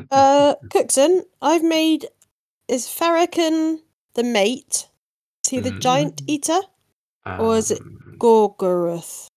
Uh, 0.10 0.56
Cookson, 0.72 1.24
I've 1.42 1.62
made 1.64 2.08
is 2.70 2.88
Ferrican 2.88 3.80
the 4.16 4.24
mate 4.24 4.88
to 5.48 5.60
the 5.60 5.72
giant 5.72 6.22
Mhm. 6.24 6.30
eater 6.30 6.60
Or 7.26 7.58
is 7.58 7.70
it- 7.72 7.82
Um, 7.82 8.16
Gorgoroth? 8.18 9.28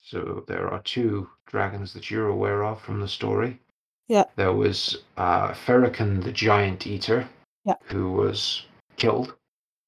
So 0.00 0.42
there 0.48 0.68
are 0.72 0.82
two 0.82 1.30
dragons 1.46 1.92
that 1.94 2.10
you're 2.10 2.26
aware 2.28 2.64
of 2.64 2.80
from 2.82 3.00
the 3.00 3.06
story. 3.08 3.60
Yeah. 4.08 4.24
There 4.34 4.52
was 4.52 4.98
uh, 5.16 5.52
Ferrican 5.54 6.24
the 6.24 6.32
Giant 6.32 6.84
Eater, 6.86 7.28
Yeah. 7.64 7.76
who 7.84 8.10
was 8.10 8.66
killed, 8.96 9.34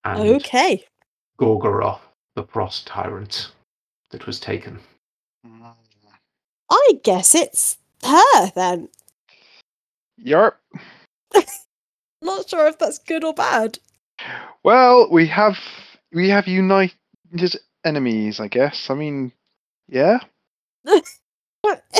and 0.04 0.20
Okay. 0.20 0.84
Gorgoroth 1.38 2.00
the 2.34 2.44
Frost 2.44 2.86
Tyrant 2.86 3.52
that 4.10 4.26
was 4.26 4.40
taken. 4.40 4.78
I 6.70 7.00
guess 7.02 7.34
it's 7.34 7.78
her 8.02 8.50
then. 8.54 8.88
Yarp. 10.20 10.54
Not 12.22 12.48
sure 12.48 12.66
if 12.66 12.78
that's 12.78 12.98
good 12.98 13.24
or 13.24 13.34
bad. 13.34 13.78
Well, 14.62 15.08
we 15.10 15.26
have 15.26 15.58
we 16.12 16.28
have 16.30 16.46
united 16.46 16.94
enemies, 17.84 18.40
I 18.40 18.48
guess. 18.48 18.90
I 18.90 18.94
mean, 18.94 19.32
yeah. 19.88 20.18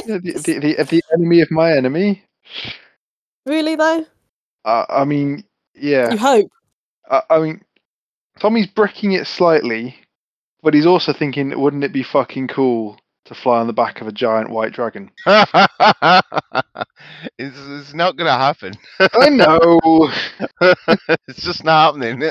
The, 0.07 0.19
the, 0.19 0.33
the, 0.33 0.59
the, 0.59 0.85
the 0.85 1.03
enemy 1.15 1.41
of 1.41 1.51
my 1.51 1.73
enemy. 1.73 2.23
really 3.47 3.77
though? 3.77 4.05
Uh, 4.67 4.85
I 4.91 5.07
mean, 5.07 5.43
yeah. 5.75 6.11
You 6.11 6.19
hope. 6.19 6.51
I, 7.11 7.23
I 7.31 7.39
mean, 7.41 7.63
Tommy's 8.39 8.67
bricking 8.67 9.13
it 9.13 9.27
slightly, 9.27 9.97
but 10.63 10.75
he's 10.75 10.87
also 10.87 11.13
thinking, 11.13 11.59
wouldn't 11.59 11.85
it 11.85 11.93
be 11.93 12.03
fucking 12.03 12.49
cool 12.49 12.99
to 13.27 13.35
fly 13.35 13.59
on 13.59 13.67
the 13.67 13.73
back 13.73 14.01
of 14.01 14.09
a 14.09 14.13
giant 14.13 14.51
white 14.51 14.73
dragon? 14.73 15.11
it's, 15.27 15.53
it's 17.39 17.95
not 17.95 18.17
gonna 18.17 18.33
happen. 18.33 18.75
I 19.01 19.29
know, 19.29 20.11
it's 21.29 21.43
just 21.43 21.65
not 21.65 21.95
happening. 21.95 22.21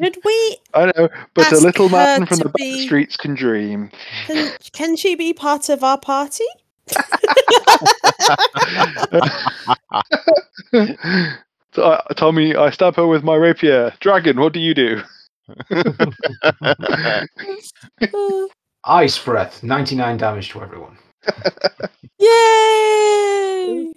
Did 0.00 0.16
we? 0.24 0.58
I 0.74 0.92
know, 0.96 1.08
but 1.34 1.52
a 1.52 1.58
little 1.58 1.88
man 1.88 2.26
from 2.26 2.38
to 2.38 2.44
the 2.44 2.50
back 2.50 2.56
be- 2.56 2.86
streets 2.86 3.16
can 3.16 3.34
dream. 3.34 3.90
Can, 4.26 4.52
can 4.72 4.96
she 4.96 5.14
be 5.14 5.32
part 5.32 5.68
of 5.68 5.84
our 5.84 5.98
party? 5.98 6.44
So, 11.76 11.82
uh, 11.82 12.00
Tommy, 12.14 12.56
I 12.56 12.70
stab 12.70 12.96
her 12.96 13.06
with 13.06 13.22
my 13.22 13.34
rapier. 13.34 13.92
Dragon, 14.00 14.40
what 14.40 14.54
do 14.54 14.60
you 14.60 14.72
do? 14.72 15.02
Uh, 15.70 17.26
Ice 18.86 19.22
breath, 19.22 19.62
99 19.62 20.16
damage 20.16 20.48
to 20.52 20.62
everyone. 20.62 20.96
yay! 22.18 23.92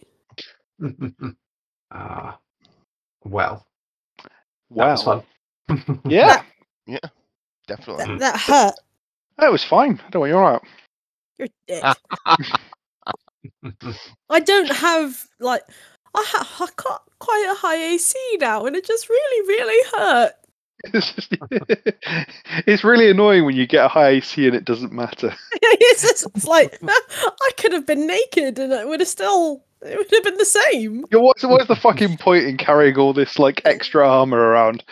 Ah, 1.90 2.38
well, 3.24 3.66
that 4.18 4.28
Wow. 4.72 4.92
was 4.92 5.04
fun. 5.04 5.24
Yeah, 6.04 6.44
yeah. 6.86 7.00
Definitely. 7.66 8.18
That, 8.18 8.20
that 8.20 8.40
hurt. 8.42 8.74
that 9.38 9.52
was 9.54 9.64
fine. 9.64 10.02
I 10.06 10.10
don't 10.10 10.20
want 10.20 10.32
you 10.32 10.38
out. 10.38 10.64
You're 11.38 11.48
a 11.48 11.50
dick. 11.66 11.84
I 14.30 14.40
don't 14.42 14.70
have 14.70 15.26
like 15.40 15.62
I 16.16 16.26
have 16.34 16.48
I 16.60 16.68
got 16.76 17.04
quite 17.20 17.48
a 17.52 17.56
high 17.56 17.94
AC 17.94 18.18
now, 18.40 18.66
and 18.66 18.76
it 18.76 18.86
just 18.86 19.10
really, 19.10 19.48
really 19.48 19.90
hurt. 19.98 20.34
It's, 22.66 22.84
really 22.84 23.12
annoying 23.12 23.46
when 23.46 23.56
you 23.56 23.68
get 23.68 23.86
a 23.86 23.90
high 23.90 24.10
AC 24.10 24.48
and 24.48 24.56
it 24.56 24.64
doesn't 24.66 24.94
matter. 24.94 25.34
it's, 25.52 26.02
just, 26.02 26.26
it's 26.36 26.46
like 26.46 26.80
I 26.84 27.52
could 27.58 27.74
have 27.74 27.86
been 27.86 28.08
naked, 28.08 28.58
and 28.60 28.72
it 28.72 28.88
would 28.88 29.02
have 29.02 29.10
still 29.10 29.64
it 29.82 29.98
would 29.98 30.08
have 30.12 30.24
been 30.24 30.38
the 30.38 30.46
same. 30.46 31.06
Yeah, 31.12 31.20
What's, 31.20 31.44
what's 31.44 31.68
the 31.68 31.76
fucking 31.76 32.18
point 32.18 32.46
in 32.46 32.58
carrying 32.58 32.98
all 32.98 33.14
this 33.14 33.38
like 33.40 33.62
extra 33.66 34.08
armor 34.08 34.38
around? 34.38 34.84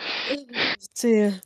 Dear. 0.94 1.40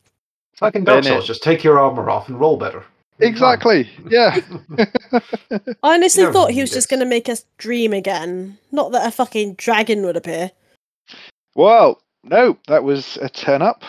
Fucking 0.56 0.84
Dark 0.84 1.04
Souls, 1.04 1.26
just 1.26 1.42
take 1.42 1.64
your 1.64 1.80
armor 1.80 2.08
off 2.08 2.28
and 2.28 2.38
roll 2.38 2.56
better. 2.56 2.84
Exactly. 3.22 3.88
Yeah. 4.08 4.40
I 5.82 5.94
honestly 5.94 6.24
thought 6.32 6.50
he 6.50 6.60
was 6.60 6.70
just 6.70 6.88
going 6.88 7.00
to 7.00 7.06
make 7.06 7.28
us 7.28 7.44
dream 7.58 7.92
again. 7.92 8.58
Not 8.70 8.92
that 8.92 9.06
a 9.06 9.10
fucking 9.10 9.54
dragon 9.54 10.04
would 10.04 10.16
appear. 10.16 10.50
Well, 11.54 12.00
no, 12.24 12.58
that 12.68 12.84
was 12.84 13.18
a 13.20 13.28
turn 13.28 13.62
up, 13.62 13.82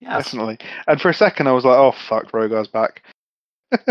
Yes. 0.00 0.24
definitely. 0.24 0.58
And 0.86 1.00
for 1.00 1.10
a 1.10 1.14
second, 1.14 1.48
I 1.48 1.52
was 1.52 1.64
like, 1.64 1.76
"Oh 1.76 1.92
fuck, 2.08 2.32
Rogar's 2.32 2.68
back." 2.68 3.02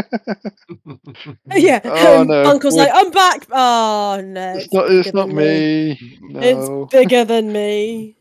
Yeah. 1.56 1.82
Oh, 1.84 2.22
and 2.22 2.30
no, 2.30 2.44
Uncle's 2.50 2.76
we're- 2.76 2.88
like, 2.90 2.96
I'm 2.96 3.12
back. 3.12 3.46
Oh 3.52 4.22
no. 4.24 4.54
it's 4.58 4.74
not. 4.74 4.92
It's 4.92 5.14
not 5.14 5.28
than 5.28 5.36
me. 5.36 6.18
No. 6.22 6.40
It's 6.42 6.92
bigger 6.92 7.24
than 7.26 7.52
me. 7.52 8.16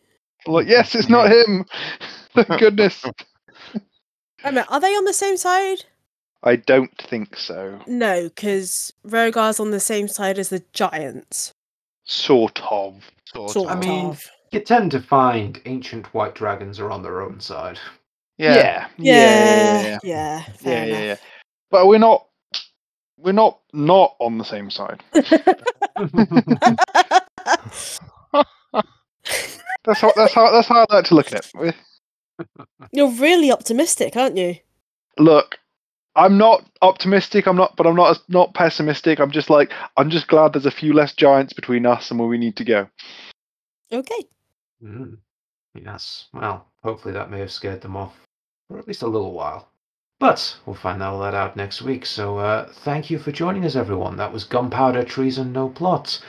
I'm 0.46 0.52
like, 0.52 0.68
yes, 0.68 0.94
it's 0.94 1.08
not 1.08 1.30
him. 1.30 1.64
Thank 2.34 2.60
goodness. 2.60 3.04
Wait 3.04 3.82
a 4.44 4.52
minute, 4.52 4.66
are 4.70 4.80
they 4.80 4.94
on 4.94 5.04
the 5.04 5.12
same 5.12 5.36
side? 5.36 5.84
I 6.42 6.56
don't 6.56 6.96
think 6.98 7.36
so. 7.36 7.80
No, 7.86 8.24
because 8.24 8.92
Rogar's 9.04 9.58
on 9.58 9.70
the 9.70 9.80
same 9.80 10.08
side 10.08 10.38
as 10.38 10.48
the 10.48 10.62
giants. 10.72 11.52
Sort 12.04 12.60
of. 12.70 13.10
Sort 13.32 13.50
Sort 13.50 13.70
of. 13.70 13.76
I 13.76 13.80
mean. 13.80 14.16
You 14.52 14.60
tend 14.60 14.92
to 14.92 15.00
find 15.00 15.60
ancient 15.66 16.12
white 16.14 16.34
dragons 16.34 16.78
are 16.78 16.90
on 16.90 17.02
their 17.02 17.20
own 17.20 17.40
side. 17.40 17.78
Yeah. 18.38 18.54
Yeah. 18.54 18.88
Yeah. 18.98 19.82
Yeah. 19.82 19.98
Yeah. 20.02 20.44
Yeah. 20.60 20.84
Yeah. 20.84 21.00
yeah. 21.00 21.16
But 21.70 21.86
we're 21.86 21.98
not. 21.98 22.26
We're 23.18 23.32
not 23.32 23.60
not 23.72 24.14
on 24.20 24.38
the 24.38 24.44
same 24.44 24.70
side. 24.70 25.02
That's 25.12 25.30
how. 30.00 30.12
That's 30.14 30.34
how. 30.34 30.52
That's 30.52 30.68
how 30.68 30.86
I 30.88 30.94
like 30.94 31.04
to 31.06 31.14
look 31.14 31.32
at 31.32 31.50
it. 31.54 31.74
You're 32.92 33.10
really 33.10 33.50
optimistic, 33.50 34.16
aren't 34.16 34.36
you? 34.36 34.56
Look, 35.18 35.58
I'm 36.16 36.38
not 36.38 36.64
optimistic. 36.80 37.46
I'm 37.46 37.56
not, 37.56 37.76
but 37.76 37.86
I'm 37.86 37.94
not 37.94 38.22
not 38.28 38.54
pessimistic. 38.54 39.20
I'm 39.20 39.30
just 39.30 39.50
like 39.50 39.72
I'm 39.96 40.10
just 40.10 40.28
glad 40.28 40.52
there's 40.52 40.66
a 40.66 40.70
few 40.70 40.92
less 40.92 41.12
giants 41.12 41.52
between 41.52 41.84
us 41.86 42.10
and 42.10 42.18
where 42.18 42.28
we 42.28 42.38
need 42.38 42.56
to 42.56 42.64
go. 42.64 42.88
Okay. 43.92 44.24
Mm. 44.82 45.18
Yes. 45.74 46.28
Well, 46.32 46.66
hopefully 46.82 47.14
that 47.14 47.30
may 47.30 47.40
have 47.40 47.52
scared 47.52 47.82
them 47.82 47.96
off 47.96 48.14
for 48.68 48.78
at 48.78 48.88
least 48.88 49.02
a 49.02 49.06
little 49.06 49.32
while. 49.32 49.68
But 50.18 50.56
we'll 50.64 50.74
find 50.74 51.02
all 51.02 51.20
that 51.20 51.34
out 51.34 51.56
next 51.56 51.82
week. 51.82 52.06
So 52.06 52.38
uh, 52.38 52.72
thank 52.72 53.10
you 53.10 53.18
for 53.18 53.32
joining 53.32 53.66
us, 53.66 53.76
everyone. 53.76 54.16
That 54.16 54.32
was 54.32 54.44
Gunpowder 54.44 55.04
Treason 55.04 55.52
No 55.52 55.68
Plots. 55.68 56.22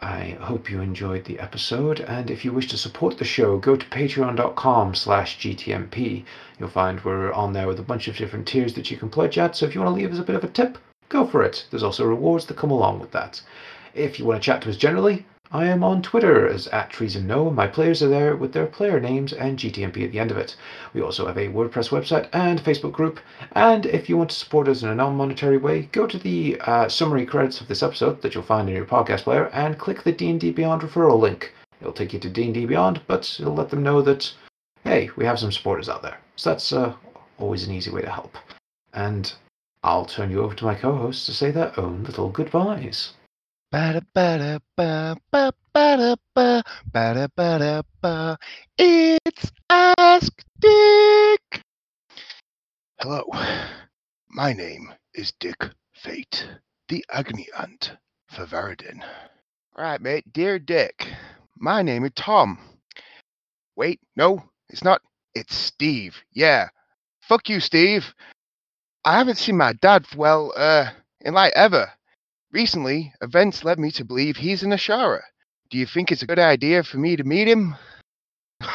I 0.00 0.36
hope 0.40 0.70
you 0.70 0.80
enjoyed 0.80 1.24
the 1.24 1.40
episode, 1.40 1.98
and 1.98 2.30
if 2.30 2.44
you 2.44 2.52
wish 2.52 2.68
to 2.68 2.76
support 2.76 3.18
the 3.18 3.24
show, 3.24 3.58
go 3.58 3.74
to 3.74 3.86
patreon.com 3.86 4.94
slash 4.94 5.38
gtmp. 5.40 6.24
You'll 6.58 6.68
find 6.68 7.04
we're 7.04 7.32
on 7.32 7.52
there 7.52 7.66
with 7.66 7.80
a 7.80 7.82
bunch 7.82 8.06
of 8.06 8.16
different 8.16 8.46
tiers 8.46 8.74
that 8.74 8.92
you 8.92 8.96
can 8.96 9.08
pledge 9.08 9.38
at, 9.38 9.56
so 9.56 9.66
if 9.66 9.74
you 9.74 9.80
want 9.80 9.96
to 9.96 10.00
leave 10.00 10.12
us 10.12 10.20
a 10.20 10.24
bit 10.24 10.36
of 10.36 10.44
a 10.44 10.48
tip, 10.48 10.78
go 11.08 11.26
for 11.26 11.42
it. 11.42 11.66
There's 11.70 11.82
also 11.82 12.04
rewards 12.06 12.46
that 12.46 12.56
come 12.56 12.70
along 12.70 13.00
with 13.00 13.10
that. 13.10 13.42
If 13.92 14.20
you 14.20 14.24
want 14.24 14.40
to 14.40 14.46
chat 14.46 14.62
to 14.62 14.70
us 14.70 14.76
generally, 14.76 15.26
I 15.50 15.64
am 15.64 15.82
on 15.82 16.02
Twitter 16.02 16.46
as 16.46 16.66
at 16.68 16.90
TreasonNo. 16.90 17.54
My 17.54 17.66
players 17.66 18.02
are 18.02 18.08
there 18.08 18.36
with 18.36 18.52
their 18.52 18.66
player 18.66 19.00
names 19.00 19.32
and 19.32 19.58
GTMP 19.58 20.04
at 20.04 20.12
the 20.12 20.18
end 20.18 20.30
of 20.30 20.36
it. 20.36 20.54
We 20.92 21.00
also 21.00 21.26
have 21.26 21.38
a 21.38 21.48
WordPress 21.48 21.88
website 21.88 22.28
and 22.34 22.62
Facebook 22.62 22.92
group. 22.92 23.18
And 23.52 23.86
if 23.86 24.10
you 24.10 24.18
want 24.18 24.28
to 24.28 24.36
support 24.36 24.68
us 24.68 24.82
in 24.82 24.90
a 24.90 24.94
non-monetary 24.94 25.56
way, 25.56 25.88
go 25.90 26.06
to 26.06 26.18
the 26.18 26.60
uh, 26.60 26.90
summary 26.90 27.24
credits 27.24 27.62
of 27.62 27.68
this 27.68 27.82
episode 27.82 28.20
that 28.20 28.34
you'll 28.34 28.42
find 28.44 28.68
in 28.68 28.76
your 28.76 28.84
podcast 28.84 29.22
player 29.22 29.46
and 29.54 29.78
click 29.78 30.02
the 30.02 30.12
D&D 30.12 30.50
Beyond 30.50 30.82
referral 30.82 31.18
link. 31.18 31.54
It'll 31.80 31.94
take 31.94 32.12
you 32.12 32.18
to 32.18 32.28
D&D 32.28 32.66
Beyond, 32.66 33.00
but 33.06 33.34
it'll 33.40 33.54
let 33.54 33.70
them 33.70 33.82
know 33.82 34.02
that, 34.02 34.30
hey, 34.84 35.08
we 35.16 35.24
have 35.24 35.38
some 35.38 35.50
supporters 35.50 35.88
out 35.88 36.02
there. 36.02 36.18
So 36.36 36.50
that's 36.50 36.74
uh, 36.74 36.92
always 37.38 37.66
an 37.66 37.72
easy 37.72 37.90
way 37.90 38.02
to 38.02 38.10
help. 38.10 38.36
And 38.92 39.32
I'll 39.82 40.04
turn 40.04 40.30
you 40.30 40.42
over 40.42 40.54
to 40.56 40.66
my 40.66 40.74
co-hosts 40.74 41.24
to 41.24 41.32
say 41.32 41.50
their 41.50 41.72
own 41.80 42.04
little 42.04 42.28
goodbyes. 42.28 43.14
Ba-da-ba-da-ba, 43.70 45.14
ba-ba-da-ba, 45.30 46.64
ba-da-ba-da-ba. 46.90 48.38
It's 48.78 49.52
Ask 49.68 50.32
Dick. 50.58 51.62
Hello. 52.98 53.24
My 54.30 54.54
name 54.54 54.94
is 55.12 55.32
Dick 55.38 55.68
Fate, 55.92 56.48
the 56.88 57.04
Agony 57.12 57.46
Aunt 57.58 57.92
for 58.30 58.46
Varadin. 58.46 59.04
Right, 59.76 60.00
mate. 60.00 60.32
Dear 60.32 60.58
Dick, 60.58 61.06
my 61.58 61.82
name 61.82 62.06
is 62.06 62.12
Tom. 62.16 62.58
Wait, 63.76 64.00
no, 64.16 64.42
it's 64.70 64.82
not. 64.82 65.02
It's 65.34 65.54
Steve. 65.54 66.16
Yeah. 66.32 66.70
Fuck 67.20 67.50
you, 67.50 67.60
Steve. 67.60 68.14
I 69.04 69.18
haven't 69.18 69.36
seen 69.36 69.58
my 69.58 69.74
dad, 69.74 70.06
well, 70.16 70.54
uh, 70.56 70.88
in 71.20 71.34
like 71.34 71.52
ever. 71.54 71.92
Recently, 72.50 73.12
events 73.20 73.62
led 73.62 73.78
me 73.78 73.90
to 73.90 74.06
believe 74.06 74.38
he's 74.38 74.62
an 74.62 74.70
Ashara. 74.70 75.20
Do 75.68 75.76
you 75.76 75.84
think 75.84 76.10
it's 76.10 76.22
a 76.22 76.26
good 76.26 76.38
idea 76.38 76.82
for 76.82 76.96
me 76.96 77.14
to 77.14 77.22
meet 77.22 77.46
him? 77.46 77.76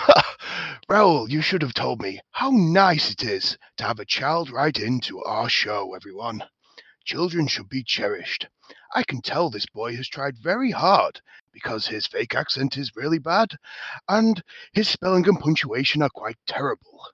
Raoul, 0.88 1.28
you 1.28 1.42
should 1.42 1.64
have 1.64 1.74
told 1.74 2.00
me 2.00 2.20
how 2.32 2.52
nice 2.52 3.10
it 3.10 3.24
is 3.24 3.58
to 3.78 3.86
have 3.86 4.00
a 4.00 4.06
child 4.06 4.52
write 4.52 4.78
into 4.78 5.24
our 5.24 5.50
show, 5.50 5.96
everyone. 5.96 6.44
Children 7.04 7.48
should 7.48 7.68
be 7.68 7.84
cherished. 7.84 8.48
I 8.94 9.02
can 9.02 9.24
tell 9.24 9.50
this 9.50 9.66
boy 9.66 9.96
has 9.96 10.08
tried 10.08 10.38
very 10.38 10.70
hard 10.70 11.20
because 11.52 11.88
his 11.88 12.06
fake 12.06 12.36
accent 12.36 12.78
is 12.78 12.96
really 12.96 13.18
bad 13.18 13.58
and 14.08 14.44
his 14.74 14.88
spelling 14.88 15.28
and 15.28 15.40
punctuation 15.40 16.04
are 16.04 16.10
quite 16.14 16.38
terrible. 16.46 17.08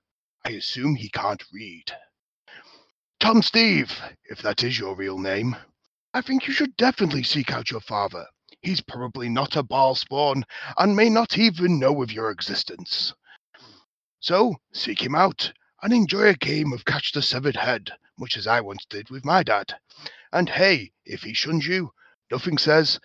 I 0.44 0.50
assume 0.50 0.96
he 0.96 1.10
can't 1.10 1.44
read. 1.54 1.94
Tom 3.22 3.42
Steve, 3.44 3.98
if 4.26 4.42
that 4.42 4.62
is 4.62 4.78
your 4.78 4.96
real 4.96 5.18
name, 5.18 5.56
I 6.14 6.22
think 6.22 6.48
you 6.48 6.54
should 6.54 6.76
definitely 6.76 7.24
seek 7.24 7.52
out 7.52 7.70
your 7.70 7.82
father. 7.82 8.26
He's 8.62 8.82
probably 8.82 9.30
not 9.30 9.56
a 9.56 9.64
Bhaalspawn 9.64 10.44
and 10.78 10.96
may 10.96 11.10
not 11.10 11.38
even 11.38 11.80
know 11.80 12.02
of 12.02 12.12
your 12.12 12.32
existence. 12.32 13.14
So, 14.20 14.56
seek 14.74 15.02
him 15.02 15.16
out 15.16 15.54
and 15.82 15.94
enjoy 15.94 16.28
a 16.28 16.34
game 16.34 16.74
of 16.74 16.84
Catch 16.84 17.12
the 17.12 17.22
Severed 17.22 17.56
Head, 17.56 17.92
much 18.18 18.38
as 18.38 18.48
I 18.48 18.60
once 18.60 18.86
did 18.90 19.10
with 19.10 19.24
my 19.24 19.44
dad. 19.44 19.76
And 20.34 20.50
hey, 20.50 20.92
if 21.06 21.22
he 21.22 21.34
shuns 21.34 21.68
you, 21.68 21.92
nothing 22.32 22.58
says, 22.58 23.00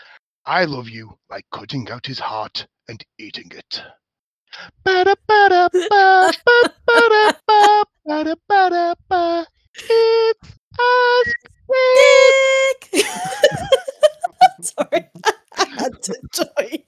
I 0.47 0.65
love 0.65 0.89
you 0.89 1.19
like 1.29 1.45
cutting 1.53 1.89
out 1.91 2.07
his 2.07 2.19
heart 2.19 2.67
and 2.89 3.05
eating 3.19 3.53
it. 3.55 3.83
Ba-da-ba-da-ba, 4.85 6.33
ba-ba-da-ba, 6.45 7.85
ba-da-ba-da-ba. 8.07 9.47
It's 9.77 10.55
Ask 10.81 11.54
Dick. 11.97 12.91
Dick! 12.93 13.07
Sorry, 14.61 15.09
I 15.57 15.65
had 15.79 16.03
to 16.03 16.15
join. 16.33 16.81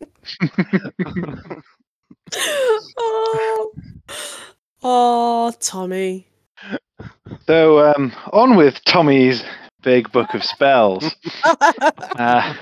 oh. 2.99 3.73
oh, 4.83 5.53
Tommy. 5.61 6.29
So 7.47 7.93
um, 7.93 8.13
on 8.33 8.57
with 8.57 8.83
Tommy's 8.85 9.45
big 9.83 10.11
book 10.11 10.35
of 10.35 10.45
spells. 10.45 11.15
Uh, 12.19 12.55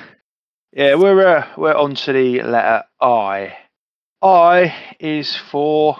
yeah, 0.72 0.96
we're 0.96 1.24
uh, 1.24 1.46
we're 1.56 1.74
on 1.74 1.94
to 1.94 2.12
the 2.12 2.42
letter 2.42 2.82
I. 3.00 3.56
I 4.20 4.74
is 4.98 5.36
for 5.36 5.96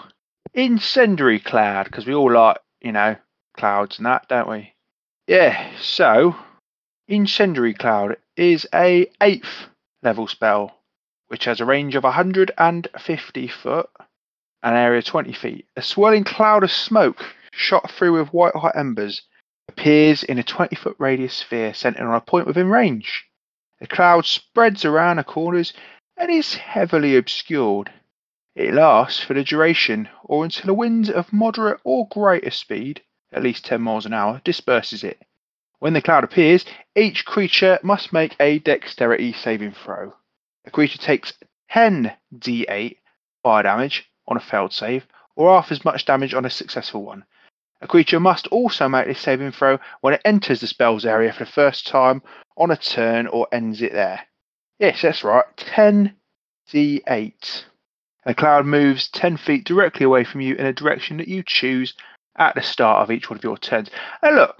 incendiary 0.53 1.39
cloud 1.39 1.85
because 1.85 2.05
we 2.05 2.13
all 2.13 2.31
like 2.33 2.57
you 2.81 2.91
know 2.91 3.15
clouds 3.55 3.97
and 3.97 4.05
that, 4.05 4.27
don't 4.27 4.49
we? 4.49 4.74
Yeah. 5.27 5.71
So 5.79 6.35
incendiary 7.07 7.73
cloud 7.73 8.17
is 8.35 8.67
a 8.73 9.07
eighth 9.21 9.67
level 10.03 10.27
spell. 10.27 10.79
which 11.27 11.45
has 11.45 11.59
a 11.59 11.65
range 11.65 11.95
of 11.95 12.03
150 12.03 13.47
foot 13.47 13.89
and 14.61 14.75
area 14.75 15.01
20 15.01 15.33
feet. 15.33 15.65
A 15.75 15.81
swirling 15.81 16.23
cloud 16.23 16.63
of 16.63 16.71
smoke 16.71 17.23
shot 17.51 17.89
through 17.89 18.19
with 18.19 18.33
white 18.33 18.55
hot 18.55 18.75
embers 18.75 19.23
appears 19.67 20.23
in 20.23 20.37
a 20.37 20.43
20 20.43 20.75
foot 20.75 20.95
radius 20.99 21.33
sphere 21.33 21.73
centered 21.73 22.05
on 22.07 22.13
a 22.13 22.21
point 22.21 22.45
within 22.47 22.69
range. 22.69 23.25
The 23.79 23.87
cloud 23.87 24.25
spreads 24.25 24.85
around 24.85 25.17
the 25.17 25.23
corners 25.23 25.73
and 26.17 26.29
is 26.29 26.55
heavily 26.55 27.17
obscured. 27.17 27.91
It 28.55 28.73
lasts 28.73 29.21
for 29.21 29.33
the 29.33 29.43
duration 29.43 30.07
or 30.23 30.43
until 30.45 30.69
a 30.69 30.73
wind 30.73 31.09
of 31.09 31.33
moderate 31.33 31.79
or 31.83 32.07
greater 32.07 32.51
speed, 32.51 33.01
at 33.31 33.43
least 33.43 33.65
10 33.65 33.81
miles 33.81 34.05
an 34.05 34.13
hour, 34.13 34.41
disperses 34.43 35.03
it. 35.03 35.21
When 35.79 35.93
the 35.93 36.01
cloud 36.01 36.23
appears, 36.23 36.65
each 36.95 37.25
creature 37.25 37.79
must 37.83 38.13
make 38.13 38.35
a 38.39 38.59
dexterity 38.59 39.33
saving 39.33 39.73
throw. 39.73 40.13
A 40.65 40.71
creature 40.71 40.97
takes 40.97 41.33
10 41.69 42.11
d8 42.33 42.97
fire 43.43 43.63
damage 43.63 44.09
on 44.27 44.37
a 44.37 44.39
failed 44.39 44.73
save, 44.73 45.05
or 45.35 45.49
half 45.49 45.71
as 45.71 45.85
much 45.85 46.05
damage 46.05 46.33
on 46.33 46.45
a 46.45 46.49
successful 46.49 47.03
one. 47.03 47.25
A 47.81 47.87
creature 47.87 48.19
must 48.19 48.47
also 48.47 48.87
make 48.87 49.05
this 49.05 49.19
saving 49.19 49.51
throw 49.51 49.77
when 50.01 50.13
it 50.13 50.21
enters 50.25 50.61
the 50.61 50.67
spell's 50.67 51.05
area 51.05 51.31
for 51.33 51.43
the 51.43 51.51
first 51.51 51.85
time 51.85 52.23
on 52.57 52.71
a 52.71 52.77
turn 52.77 53.27
or 53.27 53.47
ends 53.51 53.81
it 53.81 53.91
there. 53.91 54.21
Yes, 54.79 55.01
that's 55.01 55.23
right, 55.23 55.45
10 55.57 56.15
d8. 56.71 57.65
The 58.25 58.33
cloud 58.33 58.65
moves 58.65 59.09
10 59.09 59.37
feet 59.37 59.65
directly 59.65 60.05
away 60.05 60.23
from 60.23 60.41
you 60.41 60.55
in 60.55 60.65
a 60.65 60.73
direction 60.73 61.17
that 61.17 61.27
you 61.27 61.43
choose 61.45 61.93
at 62.37 62.55
the 62.55 62.61
start 62.61 63.01
of 63.01 63.11
each 63.11 63.29
one 63.29 63.37
of 63.37 63.43
your 63.43 63.57
turns. 63.57 63.89
And 64.21 64.35
look, 64.35 64.57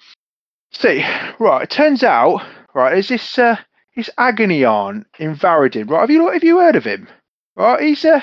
see, 0.71 1.05
right, 1.39 1.63
it 1.63 1.69
turns 1.69 2.03
out, 2.03 2.41
right, 2.73 2.97
is 2.97 3.09
this 3.09 3.37
uh, 3.37 3.57
this 3.95 4.09
Agonion 4.17 5.05
in 5.19 5.35
Varadin, 5.35 5.89
right? 5.89 6.01
Have 6.01 6.11
you 6.11 6.29
have 6.29 6.43
you 6.43 6.59
heard 6.59 6.75
of 6.75 6.83
him? 6.83 7.07
Right, 7.55 7.81
he's 7.81 8.03
uh, 8.05 8.21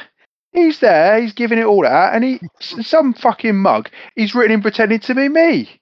he's 0.52 0.80
there, 0.80 1.20
he's 1.20 1.32
giving 1.32 1.58
it 1.58 1.64
all 1.64 1.86
out, 1.86 2.14
and 2.14 2.24
he 2.24 2.40
some 2.60 3.14
fucking 3.14 3.56
mug, 3.56 3.88
he's 4.16 4.34
written 4.34 4.52
in 4.52 4.62
pretending 4.62 5.00
to 5.00 5.14
be 5.14 5.28
me. 5.28 5.80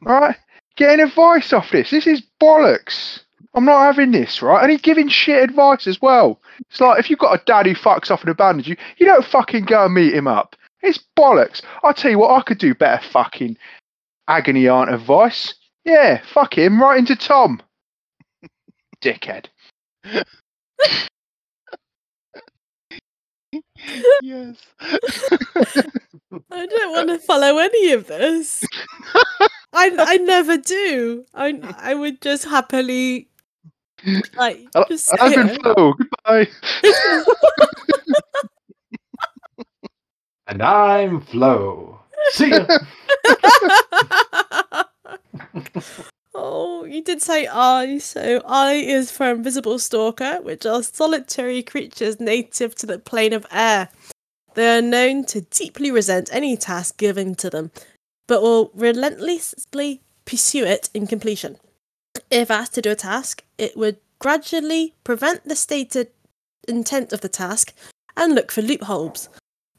Right? 0.00 0.36
Getting 0.76 1.04
advice 1.04 1.52
off 1.52 1.72
this. 1.72 1.90
This 1.90 2.06
is 2.06 2.22
bollocks. 2.40 3.20
I'm 3.54 3.64
not 3.64 3.80
having 3.82 4.12
this, 4.12 4.42
right? 4.42 4.62
And 4.62 4.70
he's 4.70 4.80
giving 4.80 5.08
shit 5.08 5.42
advice 5.42 5.86
as 5.88 6.00
well. 6.00 6.40
It's 6.70 6.80
like 6.80 7.00
if 7.00 7.10
you've 7.10 7.18
got 7.18 7.34
a 7.34 7.44
dad 7.44 7.66
who 7.66 7.74
fucks 7.74 8.10
off 8.10 8.20
and 8.20 8.30
abandons 8.30 8.68
you, 8.68 8.76
you 8.98 9.06
don't 9.06 9.24
fucking 9.24 9.64
go 9.64 9.86
and 9.86 9.94
meet 9.94 10.14
him 10.14 10.28
up. 10.28 10.54
It's 10.82 11.00
bollocks. 11.18 11.62
I'll 11.82 11.94
tell 11.94 12.10
you 12.10 12.18
what, 12.18 12.30
I 12.38 12.42
could 12.42 12.58
do 12.58 12.74
better 12.74 13.02
fucking 13.08 13.56
agony 14.28 14.68
aunt 14.68 14.92
advice. 14.92 15.54
Yeah, 15.84 16.20
fuck 16.32 16.56
him, 16.56 16.80
right 16.80 16.98
into 16.98 17.16
Tom. 17.16 17.60
Dickhead. 19.02 19.46
yes. 24.22 24.56
I 26.50 26.66
don't 26.66 26.92
want 26.92 27.08
to 27.08 27.18
follow 27.18 27.58
any 27.58 27.92
of 27.92 28.06
this. 28.06 28.64
I 29.72 29.90
I 29.98 30.16
never 30.18 30.56
do. 30.58 31.24
I 31.34 31.58
I 31.78 31.94
would 31.94 32.20
just 32.20 32.44
happily 32.44 33.28
like 34.36 34.66
I- 34.74 34.84
just 34.88 35.10
I've 35.20 35.34
been 35.34 35.48
here. 35.48 35.58
Goodbye. 35.64 36.48
And 40.48 40.62
I'm 40.62 41.20
Flo. 41.20 42.00
See 42.30 42.48
ya. 42.48 42.64
oh, 46.34 46.84
you 46.84 47.04
did 47.04 47.20
say 47.20 47.46
I, 47.46 47.98
so 47.98 48.40
I 48.46 48.72
is 48.72 49.10
for 49.10 49.30
invisible 49.30 49.78
stalker, 49.78 50.40
which 50.40 50.64
are 50.64 50.82
solitary 50.82 51.62
creatures 51.62 52.18
native 52.18 52.74
to 52.76 52.86
the 52.86 52.98
plane 52.98 53.34
of 53.34 53.46
air. 53.52 53.90
They 54.54 54.78
are 54.78 54.82
known 54.82 55.26
to 55.26 55.42
deeply 55.42 55.90
resent 55.90 56.30
any 56.32 56.56
task 56.56 56.96
given 56.96 57.34
to 57.36 57.50
them, 57.50 57.70
but 58.26 58.40
will 58.40 58.70
relentlessly 58.74 60.00
pursue 60.24 60.64
it 60.64 60.88
in 60.94 61.06
completion. 61.06 61.58
If 62.30 62.50
asked 62.50 62.74
to 62.76 62.82
do 62.82 62.92
a 62.92 62.96
task, 62.96 63.44
it 63.58 63.76
would 63.76 63.98
gradually 64.18 64.94
prevent 65.04 65.44
the 65.44 65.56
stated 65.56 66.08
intent 66.66 67.12
of 67.12 67.20
the 67.20 67.28
task 67.28 67.74
and 68.16 68.34
look 68.34 68.50
for 68.50 68.62
loopholes. 68.62 69.28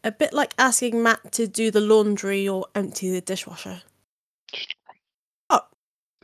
A 0.03 0.11
bit 0.11 0.33
like 0.33 0.53
asking 0.57 1.03
Matt 1.03 1.31
to 1.33 1.45
do 1.47 1.71
the 1.71 1.81
laundry 1.81 2.47
or 2.47 2.65
empty 2.73 3.11
the 3.11 3.19
dishwasher. 3.19 3.81
Oh. 5.49 5.59
oh. 5.59 5.61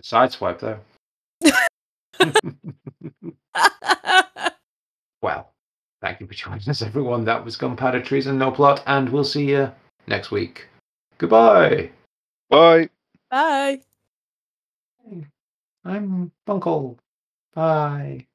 Sideswipe 0.02 0.60
there. 0.60 0.80
well, 5.22 5.52
thank 6.02 6.22
you 6.22 6.28
for 6.28 6.34
joining 6.34 6.70
us, 6.70 6.82
everyone. 6.82 7.26
That 7.26 7.44
was 7.44 7.58
Gunpowder 7.58 8.02
Treason 8.02 8.38
No 8.38 8.50
Plot, 8.52 8.82
and 8.88 9.10
we'll 9.10 9.26
see 9.26 9.50
you 9.50 9.70
next 10.08 10.32
week. 10.32 10.68
Goodbye. 11.18 11.92
Bye. 12.50 12.90
Bye. 13.30 13.82
I'm 15.84 16.32
Bunkle. 16.48 16.98
Bye. 17.54 18.26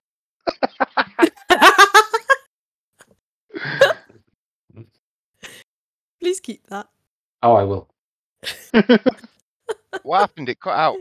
Please 6.21 6.41
keep 6.41 6.67
that. 6.69 6.89
Oh, 7.43 7.55
I 7.55 7.63
will. 7.65 7.89
What 10.03 10.21
happened? 10.21 10.49
It 10.49 10.61
cut 10.61 10.77
out. 10.79 10.97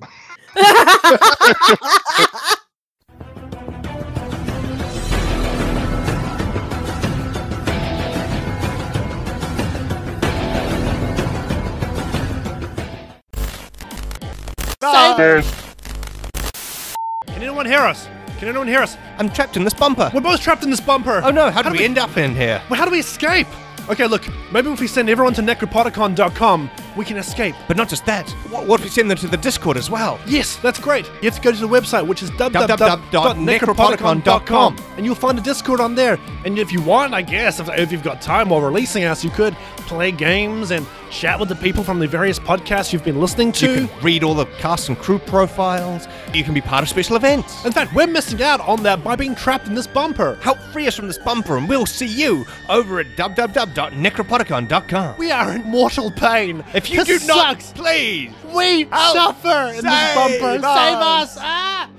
Can 17.28 17.44
anyone 17.44 17.66
hear 17.66 17.80
us? 17.80 18.08
Can 18.40 18.48
anyone 18.50 18.68
hear 18.68 18.80
us? 18.80 18.98
I'm 19.18 19.30
trapped 19.30 19.58
in 19.58 19.64
this 19.64 19.74
bumper. 19.74 20.10
We're 20.14 20.22
both 20.22 20.42
trapped 20.42 20.64
in 20.64 20.70
this 20.70 20.80
bumper. 20.80 21.22
Oh 21.24 21.32
no, 21.32 21.46
how, 21.46 21.52
How 21.52 21.62
did 21.64 21.70
do 21.70 21.74
we 21.74 21.80
we- 21.80 21.86
end 21.86 21.98
up 21.98 22.18
in 22.18 22.36
here? 22.36 22.62
Well, 22.70 22.80
how 22.80 22.86
do 22.86 22.92
we 22.92 23.00
escape? 23.00 23.48
Okay, 23.90 24.06
look, 24.06 24.24
maybe 24.52 24.72
if 24.72 24.80
we 24.80 24.86
send 24.86 25.10
everyone 25.10 25.34
to 25.34 25.42
necropodicon.com, 25.42 26.70
we 26.96 27.06
can 27.06 27.18
escape. 27.18 27.56
But 27.68 27.78
not 27.78 27.90
just 27.90 28.06
that. 28.06 28.30
What, 28.50 28.66
what 28.68 28.80
if 28.80 28.84
we 28.86 28.90
send 28.90 29.10
them 29.10 29.18
to 29.20 29.28
the 29.28 29.38
Discord 29.38 29.78
as 29.78 29.90
well? 29.90 30.20
Yes, 30.28 30.56
that's 30.58 30.80
great. 30.80 31.06
You 31.22 31.30
have 31.30 31.36
to 31.36 31.42
go 31.42 31.52
to 31.52 31.58
the 31.58 31.68
website, 31.68 32.06
which 32.08 32.22
is 32.24 32.32
www.necropodicon.com. 32.32 34.78
and 34.98 35.06
you'll 35.06 35.16
find 35.16 35.38
a 35.38 35.42
Discord 35.42 35.80
on 35.80 35.96
there. 35.96 36.18
And 36.46 36.58
if 36.60 36.72
you 36.72 36.82
want, 36.82 37.14
I 37.14 37.22
guess, 37.22 37.60
if, 37.60 37.70
if 37.70 37.92
you've 37.92 38.04
got 38.04 38.22
time 38.22 38.50
while 38.50 38.62
releasing 38.62 39.04
us, 39.04 39.24
you 39.24 39.30
could 39.30 39.56
play 39.88 40.12
games 40.12 40.72
and 40.72 40.86
chat 41.10 41.40
with 41.40 41.50
the 41.50 41.56
people 41.56 41.84
from 41.84 41.98
the 42.00 42.08
various 42.08 42.38
podcasts 42.38 42.94
you've 42.94 43.04
been 43.04 43.20
listening 43.20 43.52
to. 43.54 43.82
You 43.82 43.88
can 43.88 44.02
read 44.04 44.24
all 44.24 44.36
the 44.36 44.46
cast 44.60 44.90
and 44.90 44.98
crew 44.98 45.18
profiles. 45.18 46.08
You 46.34 46.44
can 46.44 46.54
be 46.54 46.62
part 46.62 46.84
of 46.84 46.90
special 46.90 47.16
events. 47.16 47.66
In 47.66 47.72
fact, 47.72 47.96
we're 47.96 48.06
missing 48.08 48.42
out 48.44 48.62
on 48.62 48.84
that 48.84 49.04
by 49.04 49.16
being 49.16 49.34
trapped 49.36 49.68
in 49.68 49.74
this 49.74 49.88
bumper. 49.88 50.38
Help 50.42 50.60
free 50.72 50.86
us 50.88 50.96
from 50.96 51.08
this 51.08 51.18
bumper, 51.18 51.58
and 51.58 51.68
we'll 51.68 51.88
see 51.88 52.06
you 52.06 52.46
over 52.70 53.00
at 53.00 53.08
www.necropodicon.com. 53.18 55.16
We 55.18 55.32
are 55.32 55.56
in 55.56 55.64
mortal 55.64 56.12
pain. 56.12 56.64
If 56.74 56.89
you 56.90 57.04
This 57.04 57.22
do 57.22 57.28
not, 57.28 57.62
sucks. 57.62 57.72
please 57.74 58.32
we 58.54 58.86
Help. 58.86 59.16
suffer 59.16 59.70
in 59.78 59.84
this 59.84 59.94
Save 59.94 60.16
bumper. 60.16 60.40
Save 60.40 60.64
us. 60.64 61.38
us! 61.38 61.40
Ah! 61.40 61.90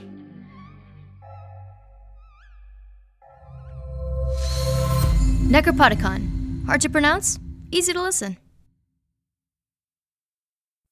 Necropodicon. 5.49 6.67
Hard 6.67 6.81
to 6.83 6.89
pronounce, 6.89 7.39
easy 7.73 7.93
to 7.93 8.01
listen. 8.03 8.37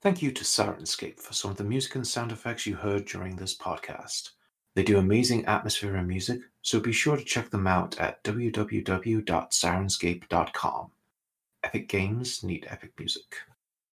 Thank 0.00 0.22
you 0.22 0.30
to 0.32 0.44
Sirenscape 0.44 1.18
for 1.20 1.32
some 1.34 1.50
of 1.50 1.56
the 1.56 1.64
music 1.64 1.94
and 1.96 2.06
sound 2.06 2.30
effects 2.32 2.66
you 2.66 2.76
heard 2.76 3.04
during 3.06 3.34
this 3.36 3.56
podcast. 3.56 4.30
They 4.74 4.82
do 4.84 4.98
amazing 4.98 5.44
atmosphere 5.46 5.96
and 5.96 6.06
music, 6.06 6.40
so 6.62 6.78
be 6.78 6.92
sure 6.92 7.16
to 7.16 7.24
check 7.24 7.50
them 7.50 7.66
out 7.66 7.98
at 7.98 8.22
www.sirenscape.com. 8.24 10.90
Epic 11.64 11.88
games 11.88 12.44
need 12.44 12.66
epic 12.70 12.92
music. 12.98 13.24